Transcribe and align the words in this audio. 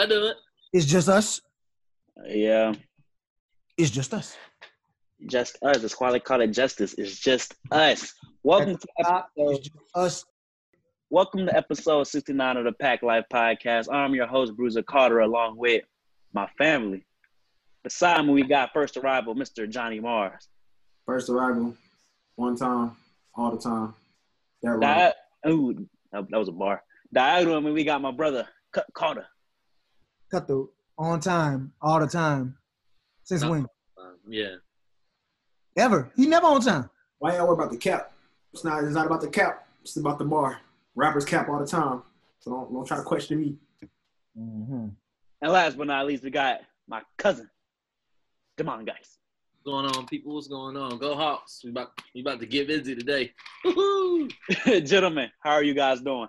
I 0.00 0.06
do 0.06 0.24
it. 0.28 0.36
It's 0.72 0.86
just 0.86 1.10
us. 1.10 1.42
Yeah, 2.26 2.72
It's 3.76 3.90
just 3.90 4.14
us. 4.14 4.34
just 5.26 5.58
us. 5.62 5.76
That's 5.78 6.00
why 6.00 6.10
they 6.12 6.20
call 6.20 6.40
it 6.40 6.48
justice. 6.52 6.94
It's 6.96 7.18
just 7.18 7.54
us. 7.70 8.14
Welcome 8.42 8.78
to 8.78 8.88
It's 8.96 9.10
episode, 9.10 9.62
just 9.62 9.70
us. 9.94 10.24
welcome 11.10 11.44
to 11.46 11.54
episode 11.54 12.04
69 12.04 12.56
of 12.56 12.64
the 12.64 12.72
Pack 12.72 13.02
Life 13.02 13.26
Podcast. 13.30 13.92
I'm 13.92 14.14
your 14.14 14.26
host, 14.26 14.56
Bruiser 14.56 14.82
Carter, 14.82 15.18
along 15.20 15.58
with 15.58 15.84
my 16.32 16.48
family. 16.56 17.04
Beside 17.84 18.24
me, 18.24 18.32
we 18.32 18.42
got 18.42 18.70
first 18.72 18.96
arrival, 18.96 19.34
Mr. 19.34 19.68
Johnny 19.68 20.00
Mars. 20.00 20.48
First 21.04 21.28
arrival, 21.28 21.74
one 22.36 22.56
time, 22.56 22.96
all 23.34 23.50
the 23.50 23.58
time. 23.58 23.92
That 24.62 24.70
right. 24.78 25.12
That, 25.44 25.50
ooh, 25.50 25.86
that, 26.10 26.24
that 26.30 26.38
was 26.38 26.48
a 26.48 26.52
bar. 26.52 26.82
Diagonal, 27.12 27.60
me, 27.60 27.72
we 27.72 27.84
got 27.84 28.00
my 28.00 28.12
brother, 28.12 28.48
Cut 28.72 28.86
Carter. 28.94 29.26
Cut 30.30 30.46
the 30.46 30.68
on 30.98 31.20
time, 31.20 31.72
all 31.80 31.98
the 32.00 32.06
time. 32.06 32.56
Since 33.24 33.42
No. 33.42 33.50
when? 33.50 33.66
Um, 33.98 34.16
yeah. 34.28 34.56
Ever. 35.76 36.10
He 36.16 36.26
never 36.26 36.46
on 36.46 36.60
time. 36.60 36.90
Why 37.18 37.36
y'all 37.36 37.46
worry 37.46 37.54
about 37.54 37.70
the 37.70 37.76
cap? 37.78 38.12
It's 38.52 38.64
not. 38.64 38.84
It's 38.84 38.94
not 38.94 39.06
about 39.06 39.20
the 39.20 39.28
cap. 39.28 39.66
It's 39.82 39.96
about 39.96 40.18
the 40.18 40.24
bar. 40.24 40.60
Rappers 40.94 41.24
cap 41.24 41.48
all 41.48 41.58
the 41.58 41.66
time. 41.66 42.02
So 42.40 42.50
don't 42.50 42.72
don't 42.72 42.84
try 42.84 42.96
to 42.96 43.02
question 43.02 43.40
me. 43.40 43.56
Mm-hmm. 44.38 44.88
And 45.42 45.52
last 45.52 45.76
but 45.76 45.86
not 45.86 46.06
least, 46.06 46.22
we 46.22 46.30
got 46.30 46.60
my 46.88 47.02
cousin, 47.16 47.48
Demon 48.56 48.84
Guys. 48.84 49.18
What's 49.52 49.64
going 49.64 49.86
on, 49.86 50.06
people? 50.06 50.34
What's 50.34 50.48
going 50.48 50.76
on? 50.76 50.98
Go 50.98 51.14
Hawks. 51.14 51.60
We 51.64 51.70
about 51.70 51.92
we 52.14 52.20
about 52.20 52.40
to 52.40 52.46
get 52.46 52.66
busy 52.66 52.94
today. 52.94 53.32
Woo-hoo. 53.64 54.28
Gentlemen, 54.80 55.30
how 55.42 55.52
are 55.52 55.62
you 55.62 55.74
guys 55.74 56.00
doing? 56.00 56.28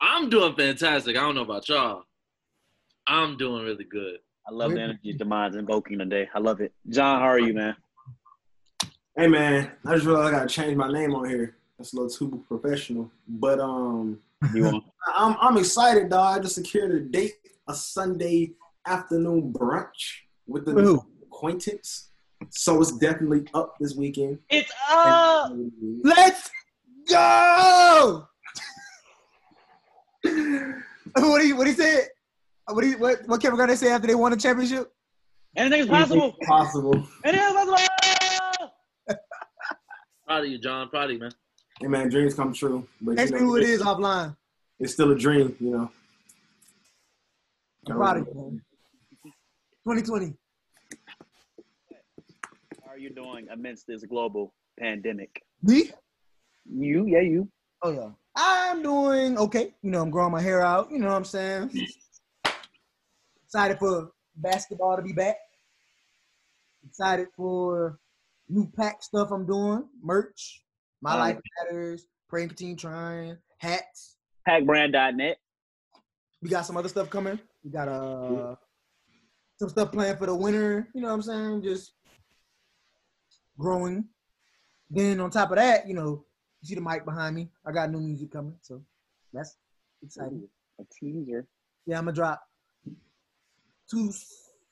I'm 0.00 0.28
doing 0.28 0.54
fantastic. 0.54 1.16
I 1.16 1.20
don't 1.20 1.34
know 1.34 1.42
about 1.42 1.68
y'all. 1.68 2.04
I'm 3.08 3.36
doing 3.36 3.64
really 3.64 3.84
good. 3.84 4.18
I 4.48 4.52
love 4.52 4.70
the 4.70 4.76
We're- 4.76 4.84
energy 4.90 5.12
Demon's 5.12 5.56
invoking 5.56 5.98
today. 5.98 6.28
I 6.34 6.38
love 6.38 6.60
it. 6.60 6.72
John, 6.88 7.20
how 7.20 7.26
are 7.28 7.38
you, 7.38 7.52
man? 7.54 7.76
Hey 9.16 9.28
man, 9.28 9.72
I 9.86 9.94
just 9.94 10.06
realized 10.06 10.34
I 10.34 10.38
gotta 10.38 10.48
change 10.48 10.76
my 10.76 10.92
name 10.92 11.14
on 11.14 11.28
here. 11.28 11.56
That's 11.78 11.92
a 11.92 11.96
little 11.96 12.10
too 12.10 12.44
professional. 12.48 13.10
But 13.26 13.60
um, 13.60 14.18
You? 14.54 14.82
I'm 15.14 15.36
I'm 15.40 15.56
excited, 15.56 16.10
dog. 16.10 16.38
I 16.38 16.42
just 16.42 16.54
secured 16.56 16.90
a 16.92 17.00
date, 17.00 17.34
a 17.68 17.74
Sunday 17.74 18.52
afternoon 18.86 19.52
brunch 19.52 20.18
with 20.46 20.68
an 20.68 20.76
Who? 20.78 21.02
acquaintance. 21.22 22.10
So 22.50 22.80
it's 22.82 22.92
definitely 22.98 23.46
up 23.54 23.76
this 23.80 23.94
weekend. 23.94 24.38
It's 24.50 24.70
up. 24.90 25.52
Let's 26.04 26.50
go. 27.08 28.28
what 30.22 31.40
do 31.40 31.46
you 31.48 31.56
what 31.56 31.66
he 31.66 31.72
said? 31.72 32.08
What 32.68 32.82
do 32.82 32.88
you, 32.88 32.98
what 32.98 33.26
what 33.26 33.40
Kevin 33.40 33.56
Garnett 33.56 33.78
say 33.78 33.90
after 33.90 34.08
they 34.08 34.14
won 34.14 34.32
the 34.32 34.36
championship? 34.36 34.92
Anything's 35.56 35.86
possible. 35.86 36.34
Possible. 36.42 37.06
Anything's 37.24 37.52
possible. 37.52 37.76
Proud 40.26 40.44
of 40.44 40.50
you, 40.50 40.58
John. 40.58 40.88
Proud 40.88 41.04
of 41.04 41.10
you, 41.12 41.18
man. 41.20 41.30
Hey 41.80 41.86
man, 41.86 42.08
dreams 42.08 42.34
come 42.34 42.52
true. 42.52 42.86
But 43.00 43.20
Ask 43.20 43.32
you 43.32 43.36
me 43.36 43.42
who 43.42 43.56
it 43.56 43.62
is 43.62 43.82
offline. 43.82 44.36
It's 44.80 44.92
still 44.92 45.12
a 45.12 45.18
dream, 45.18 45.54
you 45.60 45.70
know. 45.70 45.90
I'm 47.88 47.96
proud 47.96 48.16
of 48.18 48.26
you, 48.26 48.34
man. 48.34 48.62
2020. 49.84 50.34
How 52.84 52.90
are 52.90 52.98
you 52.98 53.10
doing 53.10 53.46
amidst 53.52 53.86
this 53.86 54.04
global 54.04 54.52
pandemic? 54.78 55.40
Me? 55.62 55.92
You, 56.68 57.06
yeah, 57.06 57.20
you. 57.20 57.48
Oh 57.82 57.92
yeah. 57.92 58.08
I'm 58.34 58.82
doing 58.82 59.38
okay. 59.38 59.72
You 59.82 59.92
know, 59.92 60.02
I'm 60.02 60.10
growing 60.10 60.32
my 60.32 60.42
hair 60.42 60.62
out. 60.62 60.90
You 60.90 60.98
know 60.98 61.06
what 61.06 61.14
I'm 61.14 61.24
saying? 61.24 61.68
Mm-hmm. 61.68 61.84
Excited 63.56 63.78
for 63.78 64.12
basketball 64.36 64.96
to 64.96 65.02
be 65.02 65.14
back. 65.14 65.36
Excited 66.86 67.28
for 67.34 67.98
new 68.50 68.70
pack 68.76 69.02
stuff 69.02 69.30
I'm 69.30 69.46
doing. 69.46 69.88
Merch. 70.02 70.62
My 71.00 71.14
Um, 71.14 71.20
life 71.20 71.40
matters. 71.64 72.06
Praying 72.28 72.48
continue 72.48 72.76
trying. 72.76 73.38
Hats. 73.56 74.18
Packbrand.net. 74.46 75.38
We 76.42 76.50
got 76.50 76.66
some 76.66 76.76
other 76.76 76.90
stuff 76.90 77.08
coming. 77.08 77.40
We 77.64 77.70
got 77.70 77.88
uh 77.88 78.56
some 79.58 79.70
stuff 79.70 79.90
planned 79.90 80.18
for 80.18 80.26
the 80.26 80.36
winter. 80.36 80.90
You 80.92 81.00
know 81.00 81.08
what 81.08 81.14
I'm 81.14 81.22
saying? 81.22 81.62
Just 81.62 81.92
growing. 83.58 84.04
Then 84.90 85.18
on 85.18 85.30
top 85.30 85.48
of 85.50 85.56
that, 85.56 85.88
you 85.88 85.94
know, 85.94 86.26
you 86.60 86.68
see 86.68 86.74
the 86.74 86.82
mic 86.82 87.06
behind 87.06 87.34
me. 87.34 87.48
I 87.64 87.72
got 87.72 87.90
new 87.90 88.00
music 88.00 88.30
coming, 88.32 88.58
so 88.60 88.84
that's 89.32 89.56
exciting. 90.02 90.46
A 90.78 90.84
teaser. 90.92 91.46
Yeah, 91.86 91.96
I'm 91.96 92.04
gonna 92.04 92.14
drop 92.14 92.42
two 93.90 94.12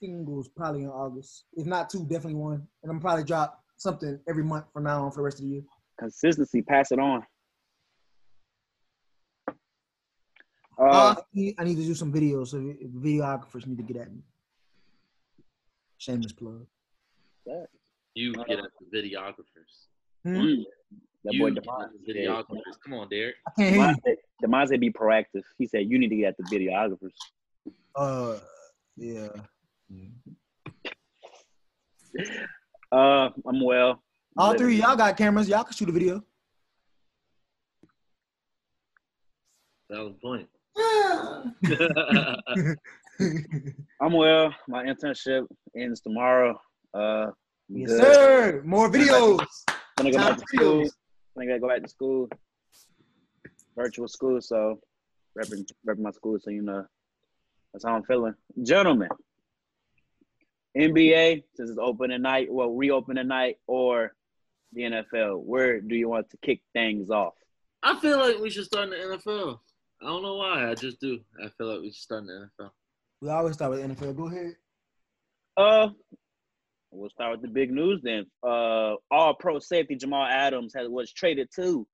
singles 0.00 0.48
probably 0.48 0.82
in 0.82 0.88
August. 0.88 1.44
If 1.54 1.66
not 1.66 1.90
two, 1.90 2.04
definitely 2.04 2.34
one. 2.34 2.66
And 2.82 2.90
I'm 2.90 3.00
probably 3.00 3.24
drop 3.24 3.62
something 3.76 4.18
every 4.28 4.44
month 4.44 4.66
from 4.72 4.84
now 4.84 5.04
on 5.04 5.10
for 5.10 5.18
the 5.18 5.22
rest 5.22 5.38
of 5.38 5.44
the 5.44 5.50
year. 5.50 5.62
Consistency. 5.98 6.62
Pass 6.62 6.92
it 6.92 6.98
on. 6.98 7.22
Uh, 10.78 10.82
Uh, 10.82 11.14
I 11.16 11.22
need 11.34 11.54
I 11.58 11.64
need 11.64 11.76
to 11.76 11.84
do 11.84 11.94
some 11.94 12.12
videos, 12.12 12.48
so 12.48 12.58
videographers 12.58 13.66
need 13.66 13.76
to 13.78 13.84
get 13.84 13.96
at 13.96 14.12
me. 14.12 14.22
Shameless 15.98 16.32
plug. 16.32 16.66
You 18.14 18.32
get 18.32 18.58
at 18.58 18.64
the 18.80 18.98
videographers. 18.98 19.86
Hmm? 20.24 20.36
mm, 20.36 20.64
that 21.24 21.38
boy 21.38 21.50
get 21.50 21.62
Demon. 21.62 21.82
at 21.82 22.16
videographers. 22.16 22.78
Come 22.82 22.94
on, 22.94 23.08
Derek. 23.08 23.36
I 23.46 23.50
can't 23.56 23.74
hear 23.74 23.88
you. 23.88 24.66
said, 24.66 24.80
be 24.80 24.90
proactive. 24.90 25.42
He 25.58 25.66
said 25.66 25.88
you 25.88 25.98
need 25.98 26.08
to 26.08 26.16
get 26.16 26.28
at 26.28 26.36
the 26.38 26.44
videographers. 26.44 27.12
Uh, 27.94 28.38
yeah. 28.96 29.28
Uh, 32.92 33.30
I'm 33.46 33.64
well. 33.64 34.02
All 34.36 34.52
three 34.54 34.74
of 34.74 34.80
y'all 34.80 34.96
got 34.96 35.16
cameras. 35.16 35.48
Y'all 35.48 35.64
can 35.64 35.72
shoot 35.72 35.88
a 35.88 35.92
video. 35.92 36.22
That 39.90 40.00
was 40.00 40.14
the 40.14 40.20
point. 40.20 40.48
I'm 44.00 44.12
well. 44.12 44.54
My 44.68 44.84
internship 44.84 45.46
ends 45.76 46.00
tomorrow. 46.00 46.58
Uh, 46.92 47.26
yes, 47.68 47.90
good. 47.90 48.02
sir. 48.02 48.62
More 48.64 48.90
videos. 48.90 49.44
Gonna 49.96 50.10
go 50.10 50.18
back 50.18 50.36
to 50.36 50.40
for 50.40 50.46
school. 50.56 50.82
videos. 50.82 50.90
Gonna 51.36 51.46
gotta 51.48 51.60
go 51.60 51.68
back 51.68 51.82
to 51.82 51.88
school. 51.88 52.28
Virtual 53.76 54.06
school, 54.06 54.40
so 54.40 54.78
repping, 55.36 55.68
repping 55.88 55.98
my 55.98 56.12
school, 56.12 56.38
so 56.40 56.50
you 56.50 56.62
know 56.62 56.86
that's 57.74 57.84
how 57.84 57.96
I'm 57.96 58.04
feeling. 58.04 58.34
Gentlemen, 58.62 59.08
NBA 60.78 61.42
since 61.56 61.70
it's 61.70 61.78
open 61.78 62.10
tonight, 62.10 62.46
well, 62.50 62.70
reopen 62.70 63.16
tonight, 63.16 63.56
or 63.66 64.14
the 64.72 64.82
NFL. 64.82 65.42
Where 65.42 65.80
do 65.80 65.96
you 65.96 66.08
want 66.08 66.30
to 66.30 66.36
kick 66.36 66.60
things 66.72 67.10
off? 67.10 67.34
I 67.82 67.98
feel 67.98 68.18
like 68.18 68.38
we 68.38 68.48
should 68.48 68.64
start 68.64 68.84
in 68.84 68.90
the 68.90 69.16
NFL. 69.16 69.58
I 70.00 70.06
don't 70.06 70.22
know 70.22 70.36
why. 70.36 70.70
I 70.70 70.74
just 70.74 71.00
do. 71.00 71.18
I 71.44 71.48
feel 71.58 71.66
like 71.66 71.80
we 71.80 71.88
should 71.88 71.96
start 71.96 72.22
in 72.22 72.26
the 72.28 72.48
NFL. 72.64 72.70
We 73.20 73.28
always 73.28 73.54
start 73.54 73.72
with 73.72 73.80
NFL. 73.80 74.16
Go 74.16 74.28
ahead. 74.28 74.54
Uh, 75.56 75.88
we'll 76.92 77.10
start 77.10 77.32
with 77.32 77.42
the 77.42 77.48
big 77.48 77.72
news 77.72 78.00
then. 78.02 78.26
Uh, 78.42 78.94
All 79.10 79.34
Pro 79.34 79.58
safety 79.58 79.96
Jamal 79.96 80.26
Adams 80.26 80.74
has 80.76 80.88
was 80.88 81.12
traded 81.12 81.48
to 81.56 81.86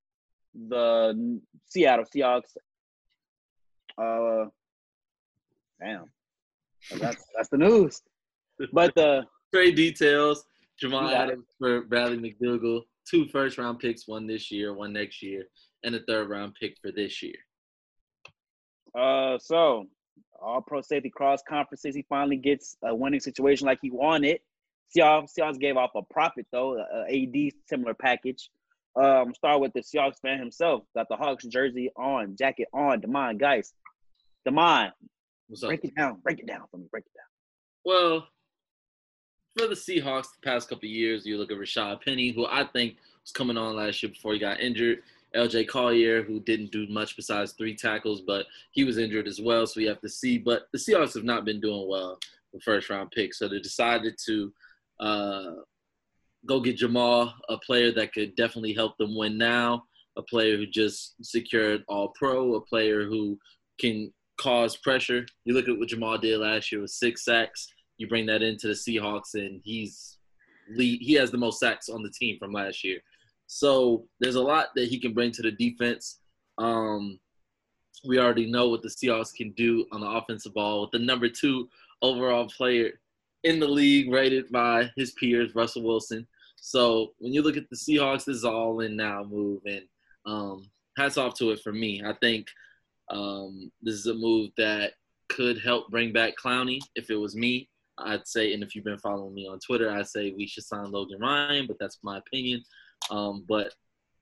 the 0.55 1.41
Seattle 1.69 2.05
Seahawks. 2.05 2.55
Uh, 3.97 4.51
damn, 5.81 6.11
that's 7.01 7.25
that's 7.35 7.49
the 7.49 7.59
news. 7.59 8.03
But 8.73 8.95
the 8.95 9.25
Trade 9.53 9.77
details. 9.77 10.45
Jamal 10.79 11.05
You 11.05 11.11
got 11.11 11.29
it. 11.29 11.33
Adams 11.33 11.47
for 11.59 11.83
Bradley 11.83 12.19
McDougald. 12.19 12.83
Two 13.09 13.27
first 13.29 13.59
round 13.59 13.79
picks, 13.81 14.07
one 14.07 14.27
this 14.27 14.51
year, 14.51 14.73
one 14.75 14.93
next 14.93 15.23
year, 15.23 15.45
and 15.85 15.95
a 15.95 16.01
third 16.09 16.29
round 16.31 16.55
pick 16.61 16.77
for 16.81 16.93
this 16.93 17.23
year. 17.23 17.35
uh, 18.99 19.39
so 19.39 19.87
All 20.41 20.61
Pro 20.63 20.81
safety 20.81 21.11
cross 21.11 21.41
conferences, 21.47 21.95
he 21.95 22.05
finally 22.09 22.37
gets 22.37 22.77
a 22.85 22.95
winning 22.95 23.21
situation 23.21 23.67
like 23.67 23.79
he 23.83 23.91
wanted. 23.91 24.41
Seahawks, 24.97 25.31
Seahawks 25.39 25.59
gave 25.59 25.77
off 25.77 25.91
a 25.95 26.03
profit 26.03 26.47
though, 26.53 26.79
a 26.79 27.05
a 27.09 27.23
AD 27.23 27.53
similar 27.69 27.95
package. 27.95 28.51
Um, 28.97 29.35
start 29.35 29.61
with 29.61 29.73
the 29.73 29.81
Seahawks 29.81 30.21
fan 30.21 30.39
himself. 30.39 30.83
Got 30.97 31.09
the 31.09 31.17
Hawks 31.17 31.45
jersey 31.47 31.91
on, 31.97 32.37
jacket 32.37 32.69
on. 32.73 33.01
Demond, 33.01 33.39
Geist. 33.39 33.75
Demond, 34.49 34.93
What's 35.51 35.65
up? 35.65 35.71
break 35.71 35.85
it 35.85 35.97
down, 35.97 36.21
break 36.23 36.39
it 36.39 36.47
down 36.47 36.63
for 36.71 36.77
me, 36.77 36.87
break 36.93 37.05
it 37.05 37.19
down. 37.19 37.27
Well, 37.85 38.29
for 39.59 39.67
the 39.67 39.75
Seahawks, 39.75 40.29
the 40.33 40.49
past 40.49 40.69
couple 40.69 40.87
of 40.87 40.93
years, 40.93 41.27
you 41.27 41.39
look 41.39 41.51
at 41.51 41.59
Rashaad 41.59 42.05
Penny, 42.05 42.31
who 42.31 42.47
I 42.47 42.65
think 42.73 42.99
was 43.21 43.33
coming 43.33 43.57
on 43.57 43.75
last 43.75 44.01
year 44.01 44.11
before 44.11 44.33
he 44.33 44.39
got 44.39 44.61
injured. 44.61 45.03
LJ 45.35 45.67
Collier, 45.67 46.23
who 46.23 46.39
didn't 46.39 46.71
do 46.71 46.87
much 46.87 47.17
besides 47.17 47.53
three 47.53 47.75
tackles, 47.75 48.21
but 48.21 48.47
he 48.71 48.85
was 48.85 48.97
injured 48.97 49.27
as 49.27 49.41
well, 49.41 49.67
so 49.67 49.81
we 49.81 49.87
have 49.87 50.01
to 50.03 50.09
see. 50.09 50.39
But 50.39 50.69
the 50.73 50.79
Seahawks 50.79 51.15
have 51.15 51.25
not 51.25 51.45
been 51.45 51.61
doing 51.61 51.89
well 51.89 52.21
with 52.53 52.63
first 52.63 52.89
round 52.89 53.11
picks, 53.11 53.41
so 53.41 53.49
they 53.49 53.59
decided 53.59 54.15
to 54.27 54.53
uh, 55.01 55.51
go 56.47 56.61
get 56.61 56.77
Jamal, 56.77 57.35
a 57.49 57.59
player 57.59 57.91
that 57.93 58.13
could 58.13 58.37
definitely 58.37 58.73
help 58.73 58.97
them 58.99 59.17
win 59.17 59.37
now, 59.37 59.83
a 60.17 60.23
player 60.23 60.57
who 60.57 60.67
just 60.67 61.15
secured 61.25 61.83
All 61.89 62.13
Pro, 62.15 62.55
a 62.55 62.61
player 62.61 63.05
who 63.05 63.37
can 63.81 64.13
cause 64.41 64.77
pressure. 64.77 65.27
You 65.45 65.55
look 65.55 65.69
at 65.69 65.79
what 65.79 65.89
Jamal 65.89 66.19
did 66.19 66.39
last 66.39 66.73
year 66.73 66.81
with 66.81 66.91
six 66.91 67.25
sacks. 67.25 67.69
You 67.99 68.09
bring 68.09 68.27
that 68.27 68.43
into 68.43 68.69
the 68.69 68.73
Seahawks, 68.73 69.35
and 69.35 69.61
he's 69.63 70.19
lead. 70.75 71.01
He 71.03 71.13
has 71.15 71.31
the 71.31 71.39
most 71.39 71.61
sacks 71.61 71.89
on 71.89 72.03
the 72.03 72.11
team 72.11 72.39
from 72.39 72.53
last 72.53 72.83
year. 72.83 73.01
So 73.47 74.07
there's 74.21 74.37
a 74.37 74.43
lot 74.43 74.69
that 74.77 74.89
he 74.89 74.99
can 74.99 75.13
bring 75.13 75.33
to 75.33 75.43
the 75.43 75.51
defense. 75.53 76.21
Um, 76.57 77.19
we 78.07 78.19
already 78.19 78.51
know 78.51 78.69
what 78.69 78.83
the 78.83 78.89
Seahawks 78.89 79.35
can 79.35 79.51
do 79.53 79.85
on 79.93 80.01
the 80.01 80.09
offensive 80.09 80.55
ball 80.55 80.83
with 80.83 80.93
the 80.93 80.99
number 80.99 81.29
two 81.29 81.69
overall 82.01 82.47
player 82.49 82.93
in 83.45 83.61
the 83.61 83.69
league, 83.69 84.11
rated 84.11 84.51
by 84.51 84.91
his 84.97 85.13
peers, 85.13 85.55
Russell 85.55 85.83
Wilson. 85.83 86.27
So 86.57 87.13
when 87.19 87.33
you 87.33 87.43
look 87.43 87.57
at 87.57 87.69
the 87.69 87.77
Seahawks, 87.77 88.25
this 88.25 88.37
is 88.37 88.45
all 88.45 88.81
in 88.81 88.97
now 88.97 89.25
move, 89.25 89.63
and 89.67 89.83
um, 90.27 90.71
hats 90.97 91.19
off 91.19 91.35
to 91.35 91.51
it 91.51 91.61
for 91.61 91.73
me. 91.73 92.03
I 92.05 92.15
think 92.21 92.47
um, 93.11 93.71
this 93.83 93.95
is 93.95 94.07
a 94.07 94.15
move 94.15 94.51
that 94.57 94.93
could 95.29 95.61
help 95.61 95.91
bring 95.91 96.13
back 96.13 96.35
Clowney. 96.43 96.81
If 96.95 97.11
it 97.11 97.17
was 97.17 97.37
me, 97.37 97.69
I'd 97.99 98.27
say, 98.27 98.55
and 98.55 98.63
if 98.63 98.75
you've 98.75 98.85
been 98.85 98.99
following 98.99 99.35
me 99.35 99.47
on 99.47 99.59
Twitter, 99.59 99.91
I'd 99.91 100.09
say 100.09 100.33
we 100.37 100.47
should 100.47 100.65
sign 100.65 100.91
Logan 100.91 101.21
Ryan, 101.21 101.67
but 101.67 101.77
that's 101.79 101.99
my 102.03 102.19
opinion. 102.19 102.63
Um, 103.11 103.45
but 103.49 103.73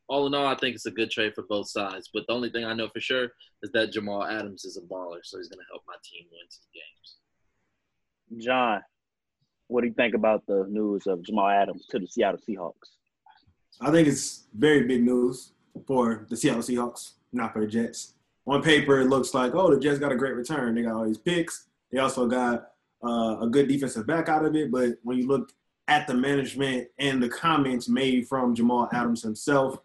all 0.08 0.26
in 0.26 0.35
all, 0.35 0.46
I 0.46 0.55
think 0.55 0.75
it's 0.75 0.87
a 0.87 0.90
good 0.90 1.11
trade 1.11 1.35
for 1.35 1.43
both 1.43 1.69
sides. 1.69 2.11
But 2.12 2.25
the 2.26 2.32
only 2.32 2.50
thing 2.50 2.64
I 2.64 2.73
know 2.73 2.88
for 2.88 3.00
sure 3.00 3.29
is 3.62 3.70
that 3.73 3.93
Jamal 3.93 4.25
Adams 4.25 4.64
is 4.64 4.76
a 4.76 4.81
baller, 4.81 5.20
so 5.23 5.38
he's 5.38 5.49
going 5.49 5.58
to 5.58 5.70
help 5.70 5.82
my 5.87 5.94
team 6.02 6.26
win 6.31 6.46
some 6.49 6.64
games. 6.75 8.44
John, 8.44 8.81
what 9.69 9.82
do 9.82 9.88
you 9.88 9.94
think 9.94 10.14
about 10.14 10.46
the 10.46 10.67
news 10.69 11.06
of 11.06 11.23
Jamal 11.23 11.49
Adams 11.49 11.87
to 11.90 11.99
the 11.99 12.06
Seattle 12.06 12.40
Seahawks? 12.49 12.96
I 13.81 13.90
think 13.90 14.08
it's 14.08 14.44
very 14.55 14.87
big 14.87 15.05
news 15.05 15.52
for 15.87 16.26
the 16.29 16.37
Seattle 16.37 16.62
Seahawks, 16.62 17.12
not 17.32 17.52
for 17.52 17.61
the 17.61 17.67
Jets. 17.67 18.14
On 18.49 18.62
paper, 18.62 19.00
it 19.00 19.09
looks 19.09 19.35
like, 19.35 19.55
oh, 19.55 19.73
the 19.73 19.79
Jets 19.79 19.99
got 19.99 20.11
a 20.12 20.17
great 20.17 20.35
return. 20.35 20.75
They 20.75 20.83
got 20.83 20.95
all 20.95 21.05
these 21.05 21.19
picks. 21.19 21.67
They 21.93 21.99
also 21.99 22.27
got 22.27 22.69
uh, 23.06 23.37
a 23.41 23.49
good 23.49 23.69
defensive 23.69 24.06
back 24.06 24.29
out 24.29 24.45
of 24.45 24.56
it. 24.56 24.73
But 24.73 24.95
when 25.03 25.19
you 25.19 25.27
look 25.27 25.53
at 25.87 26.06
the 26.06 26.15
management 26.15 26.89
and 26.99 27.23
the 27.23 27.29
comments 27.29 27.89
made 27.89 28.27
from 28.27 28.55
Jamal 28.55 28.89
Adams 28.93 29.23
himself, 29.23 29.79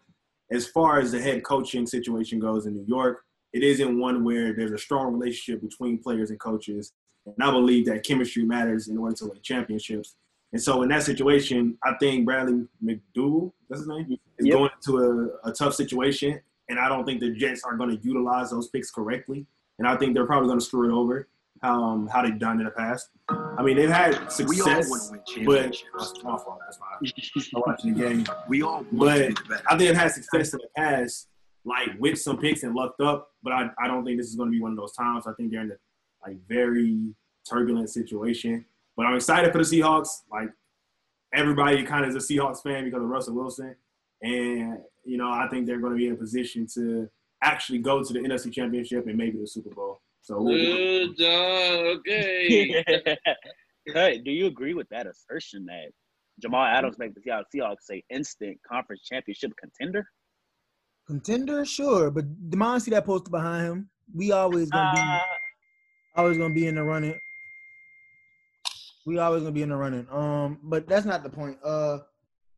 as 0.50 0.66
far 0.66 0.98
as 0.98 1.12
the 1.12 1.20
head 1.20 1.44
coaching 1.44 1.86
situation 1.86 2.38
goes 2.38 2.66
in 2.66 2.74
New 2.74 2.84
York, 2.86 3.24
it 3.52 3.62
isn't 3.62 3.98
one 3.98 4.24
where 4.24 4.54
there's 4.54 4.72
a 4.72 4.78
strong 4.78 5.12
relationship 5.12 5.62
between 5.62 5.98
players 5.98 6.30
and 6.30 6.40
coaches. 6.40 6.92
And 7.26 7.36
I 7.42 7.50
believe 7.50 7.86
that 7.86 8.04
chemistry 8.04 8.44
matters 8.44 8.88
in 8.88 8.98
order 8.98 9.14
to 9.16 9.26
win 9.26 9.40
championships. 9.42 10.16
And 10.52 10.62
so 10.62 10.82
in 10.82 10.88
that 10.90 11.02
situation, 11.02 11.76
I 11.84 11.94
think 11.98 12.24
Bradley 12.24 12.64
McDougald, 12.82 13.52
that's 13.68 13.80
his 13.80 13.88
name, 13.88 14.18
is 14.38 14.46
Yep. 14.46 14.54
going 14.56 14.70
into 14.76 15.30
a, 15.44 15.50
a 15.50 15.52
tough 15.52 15.74
situation. 15.74 16.40
And 16.68 16.78
I 16.78 16.88
don't 16.88 17.04
think 17.04 17.20
the 17.20 17.30
Jets 17.30 17.62
are 17.64 17.76
going 17.76 17.90
to 17.90 18.02
utilize 18.02 18.50
those 18.50 18.68
picks 18.68 18.90
correctly. 18.90 19.46
And 19.78 19.86
I 19.86 19.96
think 19.96 20.14
they're 20.14 20.26
probably 20.26 20.48
going 20.48 20.60
to 20.60 20.64
screw 20.64 20.88
it 20.88 20.94
over 20.94 21.28
um, 21.62 22.08
how 22.12 22.22
they've 22.22 22.38
done 22.38 22.58
in 22.58 22.64
the 22.64 22.70
past. 22.70 23.08
I 23.28 23.62
mean, 23.62 23.76
they've 23.76 23.88
had 23.88 24.30
success, 24.30 24.88
want 24.88 25.26
to 25.26 25.44
win 25.44 25.70
but 25.70 25.76
that's 25.98 26.22
my 26.22 26.36
fault. 26.36 26.60
That's 26.60 27.50
watching 27.54 27.94
the 27.94 28.00
game. 28.00 28.26
We 28.48 28.62
all 28.62 28.84
But 28.92 29.18
to 29.18 29.28
be 29.28 29.34
the 29.34 29.48
best. 29.48 29.64
I 29.66 29.76
think 29.76 29.88
they've 29.88 29.96
had 29.96 30.12
success 30.12 30.52
in 30.52 30.60
the 30.62 30.68
past, 30.76 31.28
like 31.64 31.88
with 31.98 32.20
some 32.20 32.38
picks 32.38 32.62
and 32.62 32.74
lucked 32.74 33.00
up. 33.00 33.30
But 33.42 33.52
I, 33.52 33.70
I 33.82 33.86
don't 33.86 34.04
think 34.04 34.18
this 34.18 34.28
is 34.28 34.36
going 34.36 34.50
to 34.50 34.52
be 34.52 34.60
one 34.60 34.72
of 34.72 34.76
those 34.76 34.92
times. 34.92 35.26
I 35.26 35.32
think 35.34 35.52
they're 35.52 35.62
in 35.62 35.70
a 35.70 36.28
like 36.28 36.38
very 36.48 37.14
turbulent 37.48 37.90
situation. 37.90 38.64
But 38.96 39.06
I'm 39.06 39.16
excited 39.16 39.50
for 39.52 39.58
the 39.58 39.64
Seahawks. 39.64 40.08
Like 40.30 40.50
everybody 41.32 41.82
kind 41.84 42.04
of 42.04 42.14
is 42.14 42.30
a 42.30 42.32
Seahawks 42.32 42.62
fan 42.62 42.84
because 42.84 43.02
of 43.02 43.08
Russell 43.08 43.34
Wilson, 43.34 43.74
and 44.22 44.78
you 45.04 45.16
know 45.16 45.30
I 45.30 45.48
think 45.50 45.66
they're 45.66 45.80
going 45.80 45.92
to 45.92 45.96
be 45.98 46.06
in 46.06 46.12
a 46.12 46.16
position 46.16 46.66
to 46.74 47.08
actually 47.42 47.78
go 47.78 48.02
to 48.02 48.12
the 48.12 48.20
NFC 48.20 48.52
Championship 48.52 49.06
and 49.06 49.16
maybe 49.16 49.38
the 49.38 49.46
Super 49.46 49.70
Bowl. 49.74 50.00
So 50.22 50.40
we'll- 50.40 50.56
Good 50.56 51.18
job. 51.18 51.98
Okay. 51.98 52.84
hey, 53.86 54.18
do 54.18 54.30
you 54.30 54.46
agree 54.46 54.72
with 54.74 54.88
that 54.88 55.06
assertion 55.06 55.66
that 55.66 55.90
Jamal 56.40 56.64
Adams 56.64 56.98
makes 56.98 57.14
the 57.14 57.20
Seattle 57.20 57.44
Seahawks 57.54 57.90
a 57.92 58.02
instant 58.10 58.58
conference 58.66 59.02
championship 59.02 59.52
contender? 59.60 60.06
Contender, 61.06 61.64
sure, 61.66 62.10
but 62.10 62.24
Demond 62.50 62.80
see 62.80 62.90
that 62.92 63.04
poster 63.04 63.30
behind 63.30 63.66
him. 63.66 63.90
We 64.14 64.32
always 64.32 64.70
gonna 64.70 64.92
be 64.94 65.00
Uh, 65.00 65.20
always 66.16 66.38
gonna 66.38 66.54
be 66.54 66.66
in 66.66 66.76
the 66.76 66.82
running. 66.82 67.18
We 69.06 69.18
always 69.18 69.42
gonna 69.42 69.52
be 69.52 69.62
in 69.62 69.68
the 69.68 69.76
running. 69.76 70.06
Um, 70.10 70.58
but 70.62 70.88
that's 70.88 71.04
not 71.04 71.22
the 71.22 71.28
point. 71.28 71.58
Uh, 71.62 71.98